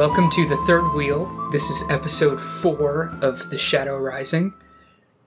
Welcome 0.00 0.30
to 0.30 0.48
the 0.48 0.56
third 0.66 0.94
wheel. 0.94 1.26
This 1.52 1.68
is 1.68 1.84
episode 1.90 2.40
four 2.40 3.14
of 3.20 3.50
The 3.50 3.58
Shadow 3.58 3.98
Rising. 3.98 4.54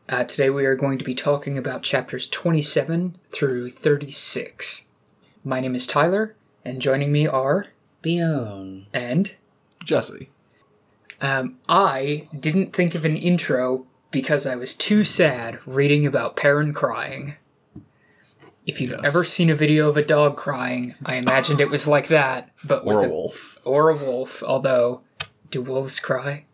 Uh, 0.09 0.23
today 0.23 0.49
we 0.49 0.65
are 0.65 0.75
going 0.75 0.97
to 0.97 1.05
be 1.05 1.13
talking 1.13 1.59
about 1.59 1.83
chapters 1.83 2.27
27 2.27 3.15
through 3.29 3.69
36. 3.69 4.87
My 5.43 5.59
name 5.59 5.75
is 5.75 5.85
Tyler, 5.85 6.35
and 6.65 6.81
joining 6.81 7.11
me 7.11 7.27
are 7.27 7.67
Bion. 8.01 8.87
and 8.91 9.35
Jesse. 9.85 10.31
um, 11.21 11.59
I 11.69 12.27
didn't 12.37 12.73
think 12.73 12.95
of 12.95 13.05
an 13.05 13.15
intro 13.15 13.85
because 14.09 14.47
I 14.47 14.55
was 14.55 14.73
too 14.73 15.03
sad 15.03 15.59
reading 15.67 16.03
about 16.07 16.35
Perrin 16.35 16.73
crying. 16.73 17.35
If 18.65 18.79
you've 18.79 18.91
Yes. 18.91 19.01
ever 19.03 19.23
seen 19.23 19.49
a 19.49 19.55
video 19.55 19.89
of 19.89 19.97
a 19.97 20.03
dog 20.05 20.37
crying, 20.37 20.95
I 21.05 21.15
imagined 21.15 21.59
it 21.59 21.69
was 21.69 21.87
like 21.87 22.07
that, 22.07 22.49
but 22.63 22.85
with 22.85 22.95
Or 22.95 23.05
a 23.05 23.09
wolf. 23.09 23.59
or 23.65 23.89
a 23.89 23.95
wolf. 23.95 24.41
Although, 24.43 25.01
do 25.51 25.61
wolves 25.61 25.99
cry? 25.99 26.45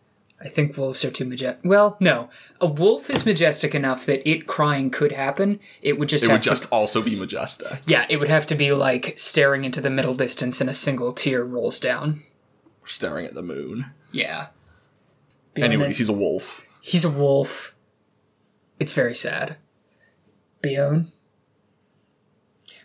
I 0.41 0.47
think 0.47 0.77
wolves 0.77 1.03
are 1.03 1.11
too 1.11 1.25
majestic. 1.25 1.59
Well, 1.65 1.97
no, 1.99 2.29
a 2.61 2.65
wolf 2.65 3.09
is 3.09 3.25
majestic 3.25 3.75
enough 3.75 4.05
that 4.05 4.27
it 4.27 4.47
crying 4.47 4.89
could 4.89 5.11
happen. 5.11 5.59
It 5.81 5.99
would 5.99 6.07
just 6.09 6.23
It 6.23 6.29
have 6.29 6.37
would 6.39 6.43
just 6.43 6.63
to, 6.63 6.69
also 6.69 7.01
be 7.01 7.15
majestic. 7.15 7.79
yeah, 7.85 8.05
it 8.09 8.17
would 8.17 8.29
have 8.29 8.47
to 8.47 8.55
be 8.55 8.71
like 8.71 9.13
staring 9.19 9.65
into 9.65 9.81
the 9.81 9.89
middle 9.89 10.13
distance 10.13 10.61
and 10.61 10.69
a 10.69 10.73
single 10.73 11.11
tear 11.11 11.43
rolls 11.43 11.79
down. 11.79 12.23
Staring 12.85 13.25
at 13.27 13.33
the 13.35 13.41
moon. 13.43 13.87
Yeah. 14.11 14.47
Beyond 15.53 15.73
Anyways, 15.73 15.97
he's 15.97 16.09
a 16.09 16.13
wolf. 16.13 16.65
he's 16.81 17.03
a 17.03 17.09
wolf. 17.09 17.75
It's 18.79 18.93
very 18.93 19.13
sad. 19.13 19.57
Bion. 20.63 21.11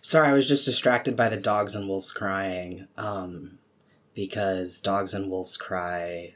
Sorry, 0.06 0.28
I 0.28 0.34
was 0.34 0.46
just 0.46 0.66
distracted 0.66 1.16
by 1.16 1.30
the 1.30 1.38
dogs 1.38 1.74
and 1.74 1.88
wolves 1.88 2.12
crying. 2.12 2.88
Um, 2.98 3.58
because 4.14 4.78
dogs 4.78 5.14
and 5.14 5.30
wolves 5.30 5.56
cry 5.56 6.34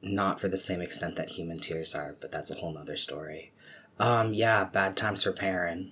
not 0.00 0.38
for 0.38 0.46
the 0.46 0.56
same 0.56 0.80
extent 0.80 1.16
that 1.16 1.30
human 1.30 1.58
tears 1.58 1.96
are, 1.96 2.14
but 2.20 2.30
that's 2.30 2.48
a 2.48 2.54
whole 2.54 2.72
nother 2.72 2.96
story. 2.96 3.52
Um, 3.98 4.34
yeah, 4.34 4.62
bad 4.66 4.96
times 4.96 5.24
for 5.24 5.32
Perrin. 5.32 5.90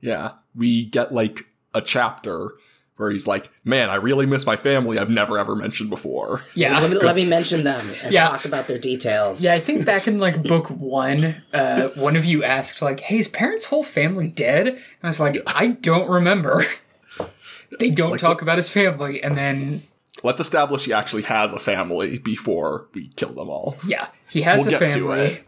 Yeah. 0.00 0.32
We 0.56 0.86
get 0.86 1.14
like 1.14 1.46
a 1.72 1.80
chapter 1.80 2.54
where 2.96 3.10
he's 3.10 3.26
like, 3.26 3.50
Man, 3.64 3.90
I 3.90 3.94
really 3.96 4.26
miss 4.26 4.44
my 4.46 4.56
family 4.56 4.98
I've 4.98 5.10
never 5.10 5.38
ever 5.38 5.56
mentioned 5.56 5.90
before. 5.90 6.44
Yeah. 6.54 6.78
Let 6.78 6.90
me, 6.90 6.96
let 6.98 7.16
me 7.16 7.24
mention 7.38 7.64
them 7.64 7.88
and 8.02 8.12
Yeah. 8.12 8.28
talk 8.28 8.44
about 8.44 8.66
their 8.66 8.78
details. 8.78 9.42
Yeah, 9.42 9.54
I 9.54 9.58
think 9.58 9.84
back 9.86 10.06
in 10.06 10.18
like 10.20 10.42
book 10.42 10.68
one, 10.68 11.42
uh, 11.52 11.88
one 11.90 12.16
of 12.16 12.24
you 12.24 12.44
asked 12.44 12.82
like, 12.82 13.00
"Hey, 13.00 13.18
is 13.18 13.28
Perrin's 13.28 13.64
whole 13.64 13.84
family 13.84 14.28
dead?" 14.28 14.66
And 14.68 14.78
I 15.02 15.06
was 15.08 15.20
like, 15.20 15.38
"I 15.46 15.68
don't 15.68 16.08
remember." 16.08 16.64
they 17.78 17.90
don't 17.90 18.12
like 18.12 18.20
talk 18.20 18.42
about 18.42 18.56
his 18.58 18.70
family, 18.70 19.22
and 19.22 19.36
then 19.36 19.82
Let's 20.22 20.40
establish 20.40 20.84
he 20.84 20.92
actually 20.92 21.22
has 21.22 21.52
a 21.52 21.58
family 21.58 22.18
before 22.18 22.86
we 22.94 23.08
kill 23.16 23.32
them 23.32 23.48
all. 23.48 23.76
yeah, 23.86 24.08
he 24.28 24.42
has 24.42 24.66
We'll 24.66 24.76
a 24.76 24.78
family. 24.78 25.40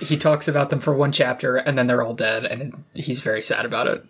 he 0.00 0.16
talks 0.16 0.46
about 0.48 0.70
them 0.70 0.78
for 0.80 0.94
one 0.94 1.12
chapter, 1.12 1.56
and 1.56 1.76
then 1.76 1.86
they're 1.88 2.02
all 2.02 2.14
dead, 2.14 2.44
and 2.44 2.84
he's 2.94 3.20
very 3.20 3.42
sad 3.42 3.64
about 3.66 3.88
it. 3.88 4.04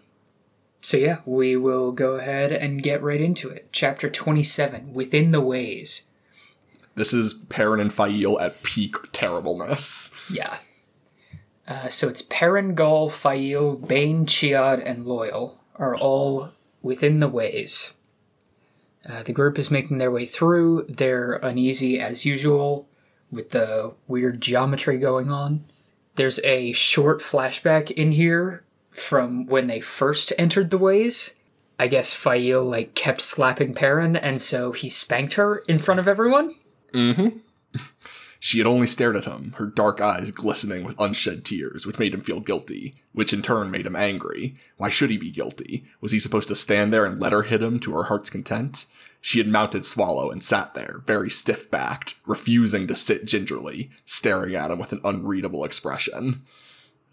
So 0.82 0.96
yeah, 0.96 1.18
we 1.24 1.56
will 1.56 1.92
go 1.92 2.16
ahead 2.16 2.52
and 2.52 2.82
get 2.82 3.02
right 3.02 3.20
into 3.20 3.48
it. 3.48 3.68
Chapter 3.72 4.10
twenty-seven: 4.10 4.92
Within 4.92 5.30
the 5.30 5.40
Ways. 5.40 6.08
This 6.94 7.14
is 7.14 7.32
Perrin 7.32 7.80
and 7.80 7.92
Faile 7.92 8.38
at 8.40 8.62
peak 8.62 8.96
terribleness. 9.12 10.14
Yeah. 10.30 10.58
Uh, 11.66 11.88
so 11.88 12.08
it's 12.08 12.20
Perrin, 12.20 12.74
Gaul, 12.74 13.08
Faile, 13.08 13.76
Bain, 13.76 14.26
Chiad, 14.26 14.82
and 14.84 15.06
Loial 15.06 15.54
are 15.76 15.96
all 15.96 16.50
within 16.82 17.20
the 17.20 17.28
ways. 17.28 17.94
Uh, 19.08 19.22
the 19.22 19.32
group 19.32 19.58
is 19.58 19.70
making 19.70 19.98
their 19.98 20.10
way 20.10 20.26
through. 20.26 20.84
They're 20.88 21.34
uneasy 21.34 21.98
as 22.00 22.26
usual 22.26 22.88
with 23.30 23.50
the 23.50 23.94
weird 24.06 24.42
geometry 24.42 24.98
going 24.98 25.30
on. 25.30 25.64
There's 26.16 26.40
a 26.44 26.72
short 26.72 27.20
flashback 27.20 27.90
in 27.90 28.12
here 28.12 28.64
from 28.92 29.46
when 29.46 29.66
they 29.66 29.80
first 29.80 30.32
entered 30.38 30.70
the 30.70 30.78
ways. 30.78 31.36
I 31.78 31.88
guess 31.88 32.14
Faile 32.14 32.64
like 32.64 32.94
kept 32.94 33.20
slapping 33.20 33.74
Perrin, 33.74 34.14
and 34.14 34.40
so 34.40 34.72
he 34.72 34.88
spanked 34.88 35.34
her 35.34 35.58
in 35.68 35.78
front 35.78 35.98
of 35.98 36.06
everyone. 36.06 36.54
Mm-hmm. 36.92 37.38
She 38.44 38.58
had 38.58 38.66
only 38.66 38.88
stared 38.88 39.14
at 39.14 39.24
him, 39.24 39.54
her 39.58 39.66
dark 39.66 40.00
eyes 40.00 40.32
glistening 40.32 40.82
with 40.82 40.98
unshed 40.98 41.44
tears, 41.44 41.86
which 41.86 42.00
made 42.00 42.12
him 42.12 42.22
feel 42.22 42.40
guilty, 42.40 42.96
which 43.12 43.32
in 43.32 43.40
turn 43.40 43.70
made 43.70 43.86
him 43.86 43.94
angry. 43.94 44.56
Why 44.78 44.90
should 44.90 45.10
he 45.10 45.16
be 45.16 45.30
guilty? 45.30 45.84
Was 46.00 46.10
he 46.10 46.18
supposed 46.18 46.48
to 46.48 46.56
stand 46.56 46.92
there 46.92 47.04
and 47.04 47.20
let 47.20 47.30
her 47.30 47.42
hit 47.42 47.62
him 47.62 47.78
to 47.78 47.94
her 47.94 48.02
heart's 48.02 48.30
content? 48.30 48.86
She 49.20 49.38
had 49.38 49.46
mounted 49.46 49.84
Swallow 49.84 50.32
and 50.32 50.42
sat 50.42 50.74
there, 50.74 51.02
very 51.06 51.30
stiff 51.30 51.70
backed, 51.70 52.16
refusing 52.26 52.88
to 52.88 52.96
sit 52.96 53.26
gingerly, 53.26 53.90
staring 54.04 54.56
at 54.56 54.72
him 54.72 54.80
with 54.80 54.90
an 54.90 55.00
unreadable 55.04 55.64
expression. 55.64 56.42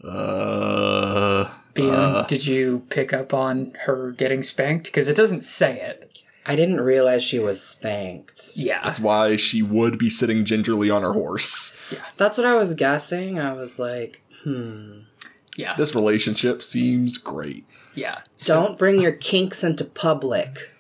Uh. 0.04 1.50
Bian, 1.76 2.28
did 2.28 2.46
you 2.46 2.84
pick 2.90 3.14
up 3.14 3.34
on 3.34 3.74
her 3.86 4.12
getting 4.12 4.44
spanked? 4.44 4.86
Because 4.86 5.08
it 5.08 5.16
doesn't 5.16 5.44
say 5.44 5.80
it. 5.80 6.06
I 6.46 6.56
didn't 6.56 6.82
realize 6.82 7.24
she 7.24 7.38
was 7.40 7.62
spanked. 7.62 8.52
Yeah. 8.56 8.82
That's 8.84 9.00
why 9.00 9.36
she 9.36 9.62
would 9.62 10.00
be 10.00 10.10
sitting 10.10 10.44
gingerly 10.46 10.90
on 10.90 11.04
her 11.04 11.14
horse. 11.14 11.78
Yeah. 11.92 12.00
That's 12.18 12.38
what 12.38 12.48
I 12.48 12.56
was 12.56 12.74
guessing. 12.74 13.40
I 13.40 13.54
was 13.54 13.78
like, 13.78 14.22
hmm. 14.44 15.02
yeah. 15.58 15.76
This 15.76 15.94
relationship 15.94 16.64
seems 16.64 17.18
great. 17.18 17.66
yeah. 17.94 18.22
So, 18.38 18.64
Don't 18.64 18.80
bring 18.80 19.00
your 19.00 19.12
kinks 19.12 19.64
into 19.64 19.86
public. 19.86 20.72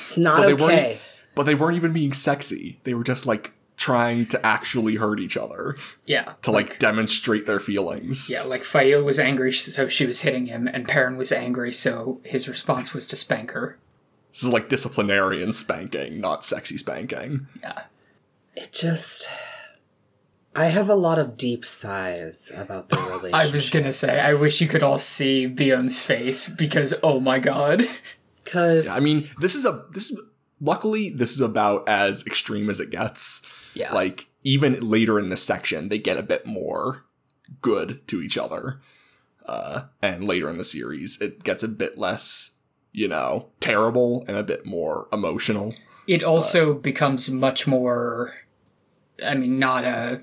It's 0.00 0.16
not 0.18 0.38
But 0.38 0.60
weren't- 0.60 0.72
okay. 0.72 0.98
But 1.34 1.44
they 1.44 1.54
weren't 1.54 1.76
even 1.76 1.92
being 1.92 2.12
sexy. 2.12 2.78
They 2.84 2.92
were 2.94 3.04
just 3.04 3.24
like 3.26 3.52
trying 3.82 4.24
to 4.24 4.46
actually 4.46 4.94
hurt 4.94 5.18
each 5.18 5.36
other 5.36 5.74
yeah. 6.06 6.34
to 6.40 6.52
like 6.52 6.78
demonstrate 6.78 7.46
their 7.46 7.58
feelings. 7.58 8.30
Yeah, 8.30 8.44
like 8.44 8.62
Faile 8.62 9.02
was 9.02 9.18
angry, 9.18 9.52
so 9.52 9.88
she 9.88 10.06
was 10.06 10.20
hitting 10.20 10.46
him, 10.46 10.68
and 10.68 10.86
Perrin 10.86 11.16
was 11.16 11.32
angry, 11.32 11.72
so 11.72 12.20
his 12.22 12.48
response 12.48 12.94
was 12.94 13.08
to 13.08 13.16
spank 13.16 13.50
her. 13.50 13.78
This 14.30 14.44
is 14.44 14.52
like 14.52 14.68
disciplinarian 14.68 15.50
spanking, 15.50 16.20
not 16.20 16.44
sexy 16.44 16.78
spanking. 16.78 17.48
Yeah. 17.60 17.82
It 18.54 18.72
just. 18.72 19.28
I 20.54 20.66
have 20.66 20.88
a 20.88 20.94
lot 20.94 21.18
of 21.18 21.36
deep 21.36 21.64
sighs 21.64 22.52
about 22.56 22.88
the 22.88 22.98
relationship. 22.98 23.34
I 23.34 23.50
was 23.50 23.68
gonna 23.68 23.92
say, 23.92 24.20
I 24.20 24.34
wish 24.34 24.60
you 24.60 24.68
could 24.68 24.84
all 24.84 24.98
see 24.98 25.46
Bion's 25.46 26.00
face, 26.00 26.48
because 26.48 26.94
oh 27.02 27.18
my 27.18 27.38
god. 27.40 27.84
Because 28.44 28.88
I 28.88 28.98
mean, 28.98 29.30
this 29.38 29.54
is 29.54 29.64
a 29.64 29.84
this 29.92 30.10
is 30.10 30.20
luckily 30.60 31.10
this 31.10 31.30
is 31.30 31.40
about 31.40 31.88
as 31.88 32.26
extreme 32.26 32.68
as 32.68 32.80
it 32.80 32.90
gets. 32.90 33.46
Yeah. 33.74 33.92
Like 33.94 34.26
even 34.42 34.80
later 34.80 35.18
in 35.18 35.28
this 35.28 35.42
section, 35.42 35.88
they 35.88 35.98
get 35.98 36.18
a 36.18 36.22
bit 36.22 36.46
more 36.46 37.04
good 37.60 38.06
to 38.08 38.20
each 38.20 38.36
other. 38.38 38.80
Uh, 39.46 39.84
and 40.00 40.26
later 40.26 40.48
in 40.48 40.58
the 40.58 40.64
series, 40.64 41.20
it 41.20 41.42
gets 41.42 41.62
a 41.62 41.68
bit 41.68 41.98
less, 41.98 42.58
you 42.92 43.08
know, 43.08 43.48
terrible 43.60 44.24
and 44.28 44.36
a 44.36 44.42
bit 44.42 44.64
more 44.64 45.08
emotional. 45.12 45.74
it 46.06 46.22
also 46.22 46.74
becomes 46.74 47.30
much 47.30 47.66
more 47.66 48.34
i 49.24 49.34
mean 49.34 49.58
not 49.58 49.84
a 49.84 50.20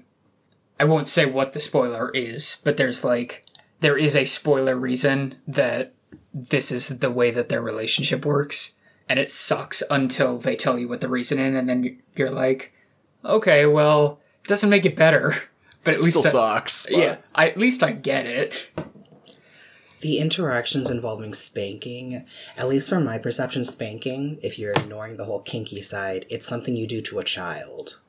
i 0.79 0.83
won't 0.83 1.07
say 1.07 1.25
what 1.25 1.53
the 1.53 1.61
spoiler 1.61 2.11
is 2.11 2.59
but 2.65 2.75
there's 2.75 3.03
like 3.05 3.45
there 3.79 3.97
is 3.97 4.13
a 4.15 4.25
spoiler 4.25 4.75
reason 4.75 5.35
that 5.47 5.93
this 6.33 6.69
is 6.71 6.99
the 6.99 7.09
way 7.09 7.31
that 7.31 7.47
their 7.47 7.61
relationship 7.61 8.25
works 8.25 8.77
and 9.07 9.19
it 9.19 9.31
sucks 9.31 9.81
until 9.89 10.38
they 10.38 10.55
tell 10.55 10.77
you 10.77 10.88
what 10.88 10.99
the 10.99 11.07
reason 11.07 11.39
is 11.39 11.55
and 11.55 11.69
then 11.69 11.97
you're 12.15 12.29
like 12.31 12.73
okay 13.25 13.66
well 13.66 14.19
it 14.44 14.47
doesn't 14.47 14.69
make 14.69 14.85
it 14.85 14.96
better 14.96 15.35
but 15.84 15.94
at 15.94 16.02
least 16.02 16.18
Still 16.18 16.42
I, 16.42 16.56
sucks. 16.56 16.86
But 16.89 16.98
yeah 16.98 17.16
I, 17.36 17.50
at 17.50 17.57
least 17.57 17.83
i 17.83 17.92
get 17.92 18.25
it 18.25 18.69
the 20.01 20.18
interactions 20.18 20.89
involving 20.89 21.33
spanking, 21.33 22.25
at 22.56 22.69
least 22.69 22.88
from 22.88 23.04
my 23.04 23.18
perception, 23.18 23.66
spanking, 23.66 24.39
if 24.42 24.57
you're 24.57 24.71
ignoring 24.71 25.18
the 25.18 25.25
whole 25.25 25.42
kinky 25.42 25.81
side, 25.81 26.25
it's 26.30 26.48
something 26.48 26.74
you 26.77 26.88
do 26.88 27.01
to 27.01 27.19
a 27.19 27.24
child 27.25 28.00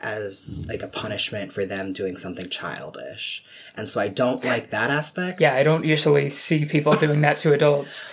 as 0.00 0.60
like 0.66 0.82
a 0.82 0.88
punishment 0.88 1.52
for 1.52 1.64
them 1.64 1.92
doing 1.92 2.16
something 2.16 2.48
childish. 2.48 3.44
And 3.76 3.88
so 3.88 4.00
I 4.00 4.08
don't 4.08 4.44
like 4.44 4.70
that 4.70 4.90
aspect. 4.90 5.40
yeah 5.40 5.54
i 5.54 5.62
don't 5.62 5.84
usually 5.84 6.28
see 6.28 6.64
people 6.64 6.92
doing 6.94 7.20
that 7.20 7.36
to 7.38 7.52
adults 7.52 8.08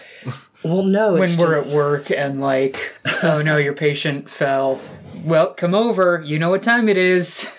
Well, 0.64 0.84
no, 0.84 1.14
when 1.14 1.24
it's 1.24 1.36
we're 1.38 1.56
just- 1.56 1.72
at 1.72 1.76
work 1.76 2.12
and 2.12 2.40
like, 2.42 2.94
oh 3.24 3.42
no, 3.42 3.58
your 3.58 3.74
patient 3.74 4.30
fell. 4.30 4.80
Well, 5.24 5.54
come 5.54 5.74
over. 5.74 6.22
You 6.24 6.40
know 6.40 6.50
what 6.50 6.64
time 6.64 6.90
it 6.90 6.98
is. 6.98 7.50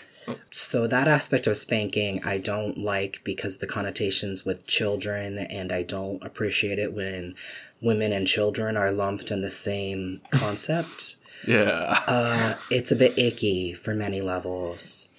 So 0.50 0.87
that 0.87 1.06
aspect 1.06 1.47
of 1.47 1.56
spanking 1.56 2.23
I 2.25 2.38
don't 2.38 2.79
like 2.79 3.20
because 3.25 3.58
the 3.58 3.67
connotations 3.67 4.44
with 4.44 4.67
children 4.67 5.38
and 5.38 5.73
I 5.73 5.82
don't 5.82 6.23
appreciate 6.25 6.79
it 6.79 6.93
when 6.93 7.35
women 7.81 8.12
and 8.12 8.26
children 8.26 8.76
are 8.76 8.91
lumped 8.91 9.31
in 9.31 9.43
the 9.43 9.50
same 9.50 10.20
concept. 10.31 11.17
yeah. 11.47 12.00
Uh, 12.06 12.56
it's 12.70 12.91
a 12.91 12.97
bit 12.97 13.17
icky 13.19 13.73
for 13.73 13.94
many 13.94 14.20
levels. 14.20 15.11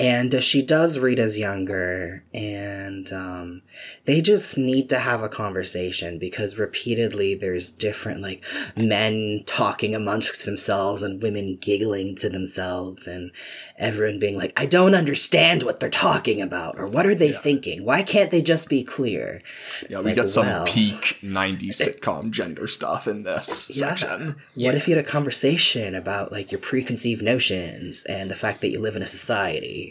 And 0.00 0.42
she 0.42 0.62
does 0.62 0.98
Rita's 0.98 1.38
younger, 1.38 2.24
and 2.32 3.12
um, 3.12 3.62
they 4.06 4.20
just 4.20 4.56
need 4.56 4.88
to 4.88 4.98
have 4.98 5.22
a 5.22 5.28
conversation 5.28 6.18
because 6.18 6.58
repeatedly 6.58 7.34
there's 7.34 7.70
different, 7.70 8.22
like, 8.22 8.42
men 8.76 9.42
talking 9.46 9.94
amongst 9.94 10.46
themselves 10.46 11.02
and 11.02 11.22
women 11.22 11.58
giggling 11.60 12.16
to 12.16 12.28
themselves, 12.30 13.06
and 13.06 13.30
everyone 13.78 14.18
being 14.18 14.36
like, 14.38 14.52
I 14.58 14.66
don't 14.66 14.94
understand 14.94 15.64
what 15.64 15.80
they're 15.80 15.90
talking 15.90 16.40
about, 16.40 16.78
or 16.78 16.86
what 16.86 17.06
are 17.06 17.14
they 17.14 17.32
thinking? 17.32 17.84
Why 17.84 18.02
can't 18.02 18.30
they 18.30 18.42
just 18.42 18.68
be 18.68 18.82
clear? 18.82 19.42
Yeah, 19.82 19.88
It's 19.90 20.00
we 20.00 20.10
like, 20.10 20.16
got 20.16 20.28
some 20.28 20.46
well, 20.46 20.66
peak 20.66 21.18
90s 21.22 21.70
sitcom 22.00 22.30
gender 22.30 22.66
stuff 22.66 23.06
in 23.06 23.22
this 23.24 23.70
Yeah. 23.74 23.94
section. 23.94 24.36
What 24.54 24.74
if 24.74 24.88
you 24.88 24.96
had 24.96 25.04
a 25.04 25.08
conversation 25.08 25.94
about, 25.94 26.32
like, 26.32 26.50
your 26.50 26.60
preconceived 26.60 27.22
notions 27.22 28.04
and 28.04 28.30
the 28.30 28.34
fact 28.36 28.60
that 28.62 28.70
you 28.70 28.80
live 28.80 28.96
in 28.96 29.02
a 29.02 29.06
society? 29.06 29.89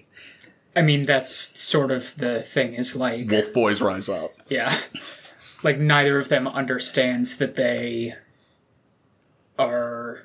I 0.75 0.81
mean, 0.81 1.05
that's 1.05 1.59
sort 1.59 1.91
of 1.91 2.15
the 2.17 2.41
thing. 2.41 2.73
Is 2.73 2.95
like, 2.95 3.29
Wolf 3.29 3.53
Boys 3.53 3.81
Rise 3.81 4.07
Up. 4.09 4.31
yeah, 4.49 4.77
like 5.63 5.79
neither 5.79 6.17
of 6.19 6.29
them 6.29 6.47
understands 6.47 7.37
that 7.37 7.55
they 7.55 8.15
are 9.57 10.23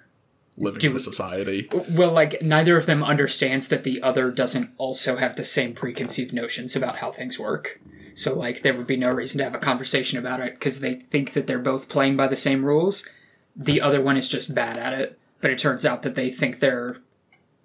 Living 0.56 0.78
Do- 0.78 0.90
in 0.90 0.96
a 0.96 1.00
society. 1.00 1.68
well 1.90 2.12
like 2.12 2.40
neither 2.40 2.76
of 2.76 2.86
them 2.86 3.02
understands 3.02 3.66
that 3.68 3.82
the 3.82 4.00
other 4.02 4.30
doesn't 4.30 4.70
also 4.78 5.16
have 5.16 5.34
the 5.34 5.42
same 5.44 5.74
preconceived 5.74 6.32
notions 6.32 6.76
about 6.76 6.98
how 6.98 7.10
things 7.10 7.40
work 7.40 7.80
so 8.14 8.32
like 8.38 8.62
there 8.62 8.72
would 8.74 8.86
be 8.86 8.96
no 8.96 9.10
reason 9.10 9.38
to 9.38 9.44
have 9.44 9.54
a 9.54 9.58
conversation 9.58 10.16
about 10.16 10.38
it 10.38 10.54
because 10.54 10.78
they 10.78 10.94
think 10.94 11.32
that 11.32 11.48
they're 11.48 11.58
both 11.58 11.88
playing 11.88 12.16
by 12.16 12.28
the 12.28 12.36
same 12.36 12.64
rules 12.64 13.08
the 13.56 13.80
other 13.80 14.00
one 14.00 14.16
is 14.16 14.28
just 14.28 14.54
bad 14.54 14.78
at 14.78 14.92
it 14.92 15.18
but 15.40 15.50
it 15.50 15.58
turns 15.58 15.84
out 15.84 16.02
that 16.04 16.14
they 16.14 16.30
think 16.30 16.60
they're 16.60 16.98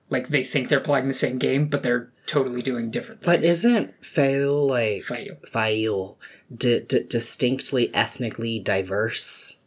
like 0.10 0.30
they 0.30 0.44
think 0.44 0.70
they're 0.70 0.80
playing 0.80 1.08
the 1.08 1.14
same 1.14 1.38
game 1.38 1.68
but 1.68 1.84
they're 1.84 2.10
totally 2.26 2.62
doing 2.62 2.92
different 2.92 3.22
things 3.22 3.38
But 3.38 3.44
isn't 3.46 4.06
Faile, 4.06 4.68
like, 4.68 5.02
Faile. 5.04 5.38
Faile, 5.48 6.18
di- 6.56 6.82
di- 6.82 7.04
distinctly 7.04 7.94
ethnically 7.94 8.60
diverse? 8.60 9.58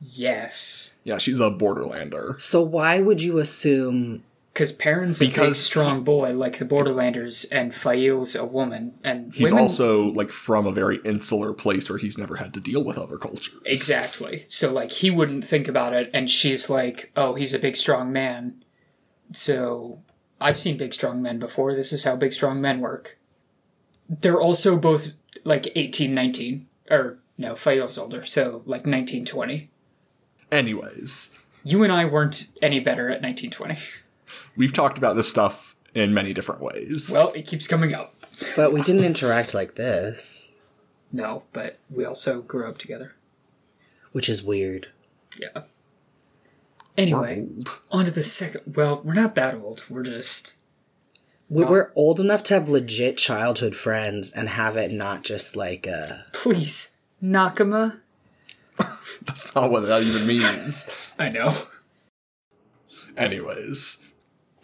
yes 0.00 0.94
Yeah, 1.04 1.18
she's 1.18 1.40
a 1.40 1.50
borderlander. 1.50 2.40
So 2.40 2.62
why 2.62 3.00
would 3.00 3.22
you 3.22 3.38
assume 3.38 4.22
because 4.52 4.70
Perrin's 4.70 5.20
a 5.20 5.28
big 5.28 5.54
strong 5.54 6.04
boy 6.04 6.30
like 6.32 6.58
the 6.60 6.64
Borderlanders, 6.64 7.44
and 7.50 7.74
Faile's 7.74 8.36
a 8.36 8.44
woman, 8.44 8.94
and 9.02 9.34
He's 9.34 9.50
women, 9.50 9.62
also 9.64 10.04
like 10.04 10.30
from 10.30 10.64
a 10.64 10.70
very 10.72 11.00
insular 11.04 11.52
place 11.52 11.90
where 11.90 11.98
he's 11.98 12.16
never 12.16 12.36
had 12.36 12.54
to 12.54 12.60
deal 12.60 12.84
with 12.84 12.96
other 12.96 13.16
cultures. 13.18 13.58
Exactly. 13.64 14.46
So 14.48 14.72
like 14.72 14.92
he 14.92 15.10
wouldn't 15.10 15.44
think 15.44 15.66
about 15.66 15.92
it 15.92 16.08
and 16.14 16.30
she's 16.30 16.70
like, 16.70 17.10
"Oh, 17.16 17.34
he's 17.34 17.52
a 17.52 17.58
big 17.58 17.76
strong 17.76 18.12
man." 18.12 18.62
So 19.32 20.00
I've 20.40 20.58
seen 20.58 20.76
big 20.76 20.94
strong 20.94 21.22
men 21.22 21.38
before. 21.38 21.74
This 21.74 21.92
is 21.92 22.04
how 22.04 22.16
big 22.16 22.32
strong 22.32 22.60
men 22.60 22.80
work. 22.80 23.18
They're 24.08 24.40
also 24.40 24.76
both 24.76 25.12
like 25.44 25.72
18, 25.74 26.14
19 26.14 26.66
or 26.90 27.18
no, 27.36 27.56
Faile's 27.56 27.98
older, 27.98 28.24
so 28.24 28.62
like 28.66 28.86
19, 28.86 29.24
20. 29.24 29.70
Anyways, 30.52 31.38
You 31.64 31.82
and 31.82 31.92
I 31.92 32.04
weren't 32.04 32.46
any 32.62 32.78
better 32.80 33.10
at 33.10 33.22
19, 33.22 33.50
20. 33.50 33.78
we've 34.56 34.72
talked 34.72 34.98
about 34.98 35.16
this 35.16 35.28
stuff 35.28 35.74
in 35.94 36.14
many 36.14 36.32
different 36.32 36.60
ways. 36.60 37.10
Well, 37.12 37.32
it 37.32 37.46
keeps 37.46 37.66
coming 37.66 37.94
up. 37.94 38.14
But 38.56 38.72
we 38.72 38.82
didn't 38.82 39.04
interact 39.04 39.54
like 39.54 39.74
this, 39.76 40.50
No, 41.12 41.44
but 41.52 41.78
we 41.90 42.04
also 42.04 42.42
grew 42.42 42.68
up 42.68 42.78
together. 42.78 43.14
which 44.12 44.28
is 44.28 44.42
weird. 44.42 44.88
Yeah. 45.40 45.62
We're 46.96 47.02
Anyway, 47.02 47.40
old. 47.56 47.80
on 47.90 48.04
to 48.04 48.10
the 48.10 48.22
second. 48.22 48.74
Well, 48.76 49.00
we're 49.04 49.14
not 49.14 49.34
that 49.34 49.54
old. 49.54 49.82
We're 49.90 50.02
just 50.04 50.58
we're 51.50 51.92
old 51.94 52.20
enough 52.20 52.42
to 52.44 52.54
have 52.54 52.68
legit 52.68 53.16
childhood 53.18 53.74
friends 53.74 54.32
and 54.32 54.48
have 54.48 54.76
it 54.76 54.90
not 54.92 55.22
just 55.24 55.56
like 55.56 55.86
a. 55.86 56.24
please 56.32 56.96
Nakama. 57.22 58.00
That's 59.26 59.54
not 59.54 59.70
what 59.70 59.86
that 59.86 60.02
even 60.02 60.26
means. 60.26 60.90
I 61.18 61.28
know. 61.30 61.54
Anyways, 63.16 64.08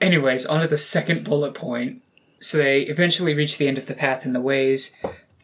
Anyways, 0.00 0.46
on 0.46 0.60
to 0.62 0.66
the 0.68 0.78
second 0.78 1.24
bullet 1.24 1.54
point. 1.54 2.02
So 2.40 2.56
they 2.56 2.82
eventually 2.82 3.34
reach 3.34 3.58
the 3.58 3.68
end 3.68 3.76
of 3.76 3.84
the 3.86 3.94
path 3.94 4.24
in 4.24 4.32
the 4.32 4.40
ways, 4.40 4.96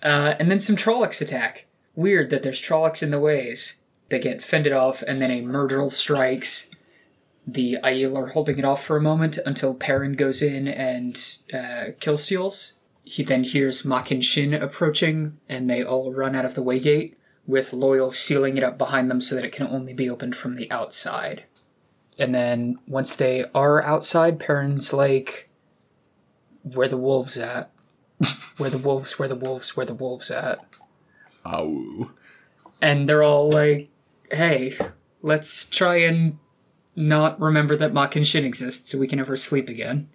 uh, 0.03 0.35
and 0.39 0.51
then 0.51 0.61
some 0.61 0.77
Trollocs 0.77 1.21
attack. 1.21 1.67
Weird 1.95 2.31
that 2.31 2.43
there's 2.43 2.61
Trollocs 2.63 3.03
in 3.03 3.11
the 3.11 3.21
ways. 3.21 3.83
They 4.09 4.19
get 4.19 4.43
fended 4.43 4.73
off, 4.73 5.03
and 5.03 5.21
then 5.21 5.31
a 5.31 5.43
Myrddraal 5.43 5.93
strikes. 5.93 6.71
The 7.47 7.79
Aiel 7.85 8.17
are 8.17 8.29
holding 8.29 8.59
it 8.59 8.65
off 8.65 8.85
for 8.85 8.97
a 8.97 9.03
moment 9.03 9.39
until 9.47 9.75
Perrin 9.75 10.15
goes 10.15 10.43
in 10.43 10.67
and 10.67 11.37
uh, 11.55 11.93
kills 12.01 12.25
Seals. 12.25 12.73
He 13.05 13.23
then 13.23 13.45
hears 13.45 13.85
Machin 13.85 14.21
Shin 14.21 14.53
approaching, 14.53 15.39
and 15.49 15.71
they 15.71 15.85
all 15.85 16.13
run 16.13 16.35
out 16.35 16.45
of 16.45 16.57
the 16.57 16.65
waygate, 16.65 17.15
with 17.47 17.71
Loial 17.71 18.13
sealing 18.13 18.57
it 18.57 18.65
up 18.65 18.77
behind 18.77 19.09
them 19.09 19.21
so 19.21 19.37
that 19.37 19.45
it 19.45 19.53
can 19.53 19.69
only 19.69 19.93
be 19.93 20.11
opened 20.11 20.35
from 20.35 20.57
the 20.57 20.69
outside. 20.73 21.45
And 22.19 22.35
then 22.35 22.79
once 22.89 23.15
they 23.15 23.45
are 23.55 23.81
outside, 23.85 24.41
Perrin's 24.41 24.93
like, 24.93 25.49
"Where 26.65 26.89
the 26.89 26.97
wolves 26.97 27.39
at? 27.39 27.71
Where 28.57 28.71
the 28.71 28.79
wolves? 28.79 29.19
Where 29.21 29.29
the 29.29 29.37
wolves? 29.37 29.77
Where 29.77 29.87
the 29.87 29.95
wolves 29.95 30.31
at?" 30.31 30.59
ow. 31.47 32.11
And 32.83 33.09
they're 33.09 33.23
all 33.23 33.51
like, 33.51 33.89
"Hey, 34.33 34.77
let's 35.23 35.67
try 35.67 35.97
and 35.97 36.39
not 36.97 37.41
remember 37.41 37.77
that 37.77 37.93
Machin 37.93 38.25
Shin 38.25 38.45
exists, 38.45 38.91
so 38.91 38.99
we 38.99 39.07
can 39.07 39.21
ever 39.21 39.37
sleep 39.37 39.69
again." 39.69 40.09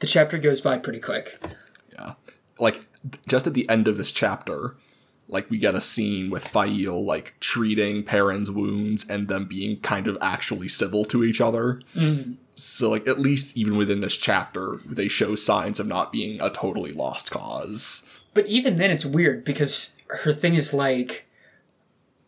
The 0.00 0.06
chapter 0.06 0.38
goes 0.38 0.60
by 0.60 0.78
pretty 0.78 1.00
quick. 1.00 1.42
Yeah. 1.92 2.14
Like, 2.58 2.86
just 3.26 3.46
at 3.46 3.54
the 3.54 3.68
end 3.68 3.88
of 3.88 3.98
this 3.98 4.12
chapter, 4.12 4.76
like, 5.28 5.50
we 5.50 5.58
get 5.58 5.74
a 5.74 5.80
scene 5.80 6.30
with 6.30 6.46
Faile, 6.46 7.04
like, 7.04 7.34
treating 7.40 8.02
Perrin's 8.02 8.50
wounds 8.50 9.08
and 9.08 9.28
them 9.28 9.46
being 9.46 9.80
kind 9.80 10.06
of 10.06 10.18
actually 10.20 10.68
civil 10.68 11.04
to 11.06 11.24
each 11.24 11.40
other. 11.40 11.80
Mm-hmm. 11.94 12.32
So, 12.54 12.90
like, 12.90 13.06
at 13.06 13.18
least 13.18 13.56
even 13.56 13.76
within 13.76 14.00
this 14.00 14.16
chapter, 14.16 14.80
they 14.84 15.08
show 15.08 15.34
signs 15.34 15.80
of 15.80 15.86
not 15.86 16.12
being 16.12 16.40
a 16.40 16.50
totally 16.50 16.92
lost 16.92 17.30
cause. 17.30 18.06
But 18.34 18.46
even 18.46 18.76
then, 18.76 18.90
it's 18.90 19.06
weird 19.06 19.44
because 19.44 19.96
her 20.08 20.32
thing 20.32 20.54
is 20.54 20.74
like, 20.74 21.26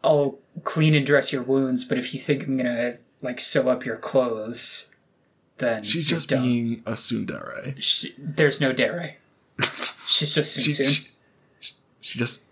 "I'll 0.03 0.39
clean 0.65 0.95
and 0.95 1.07
dress 1.07 1.33
your 1.33 1.43
wounds, 1.43 1.85
but 1.85 1.99
if 1.99 2.15
you 2.15 2.21
think 2.21 2.47
I'm 2.47 2.57
gonna 2.57 2.99
like 3.23 3.41
sew 3.41 3.71
up 3.71 3.87
your 3.87 3.97
clothes, 3.97 4.91
then 5.59 5.85
She's 5.85 6.07
just 6.07 6.29
don't." 6.29 6.43
being 6.43 6.83
a 6.85 6.93
tsundere. 6.93 7.81
She, 7.81 8.15
there's 8.19 8.61
no 8.61 8.73
dere. 8.73 9.17
She's 10.07 10.35
just 10.35 10.61
She, 10.61 10.73
she, 10.73 11.11
she 12.01 12.19
just 12.19 12.47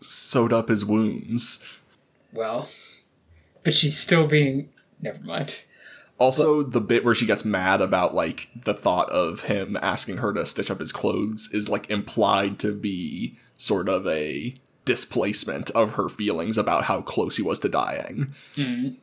sewed 0.00 0.52
up 0.52 0.68
his 0.68 0.84
wounds. 0.84 1.66
Well, 2.32 2.68
but 3.64 3.74
she's 3.74 3.96
still 3.98 4.26
being. 4.26 4.68
Never 5.00 5.22
mind. 5.24 5.62
Also, 6.18 6.62
the 6.62 6.80
bit 6.80 7.04
where 7.04 7.14
she 7.14 7.26
gets 7.26 7.44
mad 7.44 7.80
about 7.80 8.14
like 8.14 8.48
the 8.54 8.74
thought 8.74 9.10
of 9.10 9.42
him 9.42 9.76
asking 9.82 10.18
her 10.18 10.32
to 10.32 10.46
stitch 10.46 10.70
up 10.70 10.80
his 10.80 10.92
clothes 10.92 11.50
is 11.52 11.68
like 11.68 11.90
implied 11.90 12.58
to 12.60 12.72
be 12.72 13.36
sort 13.56 13.88
of 13.88 14.06
a 14.06 14.54
displacement 14.84 15.70
of 15.70 15.94
her 15.94 16.08
feelings 16.08 16.56
about 16.56 16.84
how 16.84 17.02
close 17.02 17.36
he 17.36 17.42
was 17.42 17.58
to 17.60 17.68
dying. 17.68 18.32
Mm. 18.56 18.96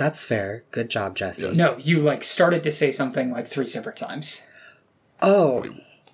That's 0.00 0.24
fair. 0.24 0.64
Good 0.70 0.88
job, 0.88 1.14
Jesse. 1.14 1.52
No, 1.52 1.76
you 1.76 1.98
like 1.98 2.24
started 2.24 2.64
to 2.64 2.72
say 2.72 2.90
something 2.90 3.30
like 3.30 3.46
three 3.46 3.66
separate 3.66 3.96
times. 3.96 4.42
Oh, 5.20 5.66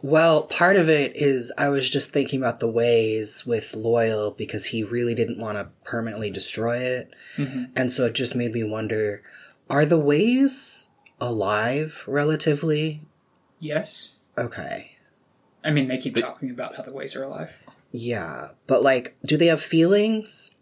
well, 0.03 0.43
part 0.43 0.75
of 0.75 0.89
it 0.89 1.15
is 1.15 1.53
I 1.57 1.69
was 1.69 1.89
just 1.89 2.11
thinking 2.11 2.41
about 2.41 2.59
the 2.59 2.67
ways 2.67 3.47
with 3.47 3.77
Loial 3.77 4.37
because 4.37 4.67
he 4.67 4.83
really 4.83 5.15
didn't 5.15 5.39
want 5.39 5.57
to 5.57 5.69
permanently 5.85 6.31
destroy 6.31 6.79
it. 6.79 7.15
Mm-hmm. 7.37 7.67
And 7.77 7.93
so 7.93 8.07
it 8.07 8.17
just 8.17 8.35
made 8.35 8.51
me 8.51 8.65
wonder 8.65 9.23
are 9.71 9.87
the 9.87 10.01
ways 10.01 10.91
alive 11.21 12.03
relatively? 12.09 13.03
Yes. 13.61 14.17
Okay. 14.37 14.97
I 15.65 15.71
mean, 15.71 15.87
they 15.87 15.99
keep 15.99 16.17
talking 16.17 16.51
about 16.51 16.75
how 16.75 16.83
the 16.83 16.93
ways 16.93 17.15
are 17.15 17.23
alive. 17.23 17.57
Yeah. 17.93 18.49
But, 18.67 18.83
like, 18.83 19.17
do 19.25 19.37
they 19.37 19.47
have 19.47 19.63
feelings? 19.63 20.56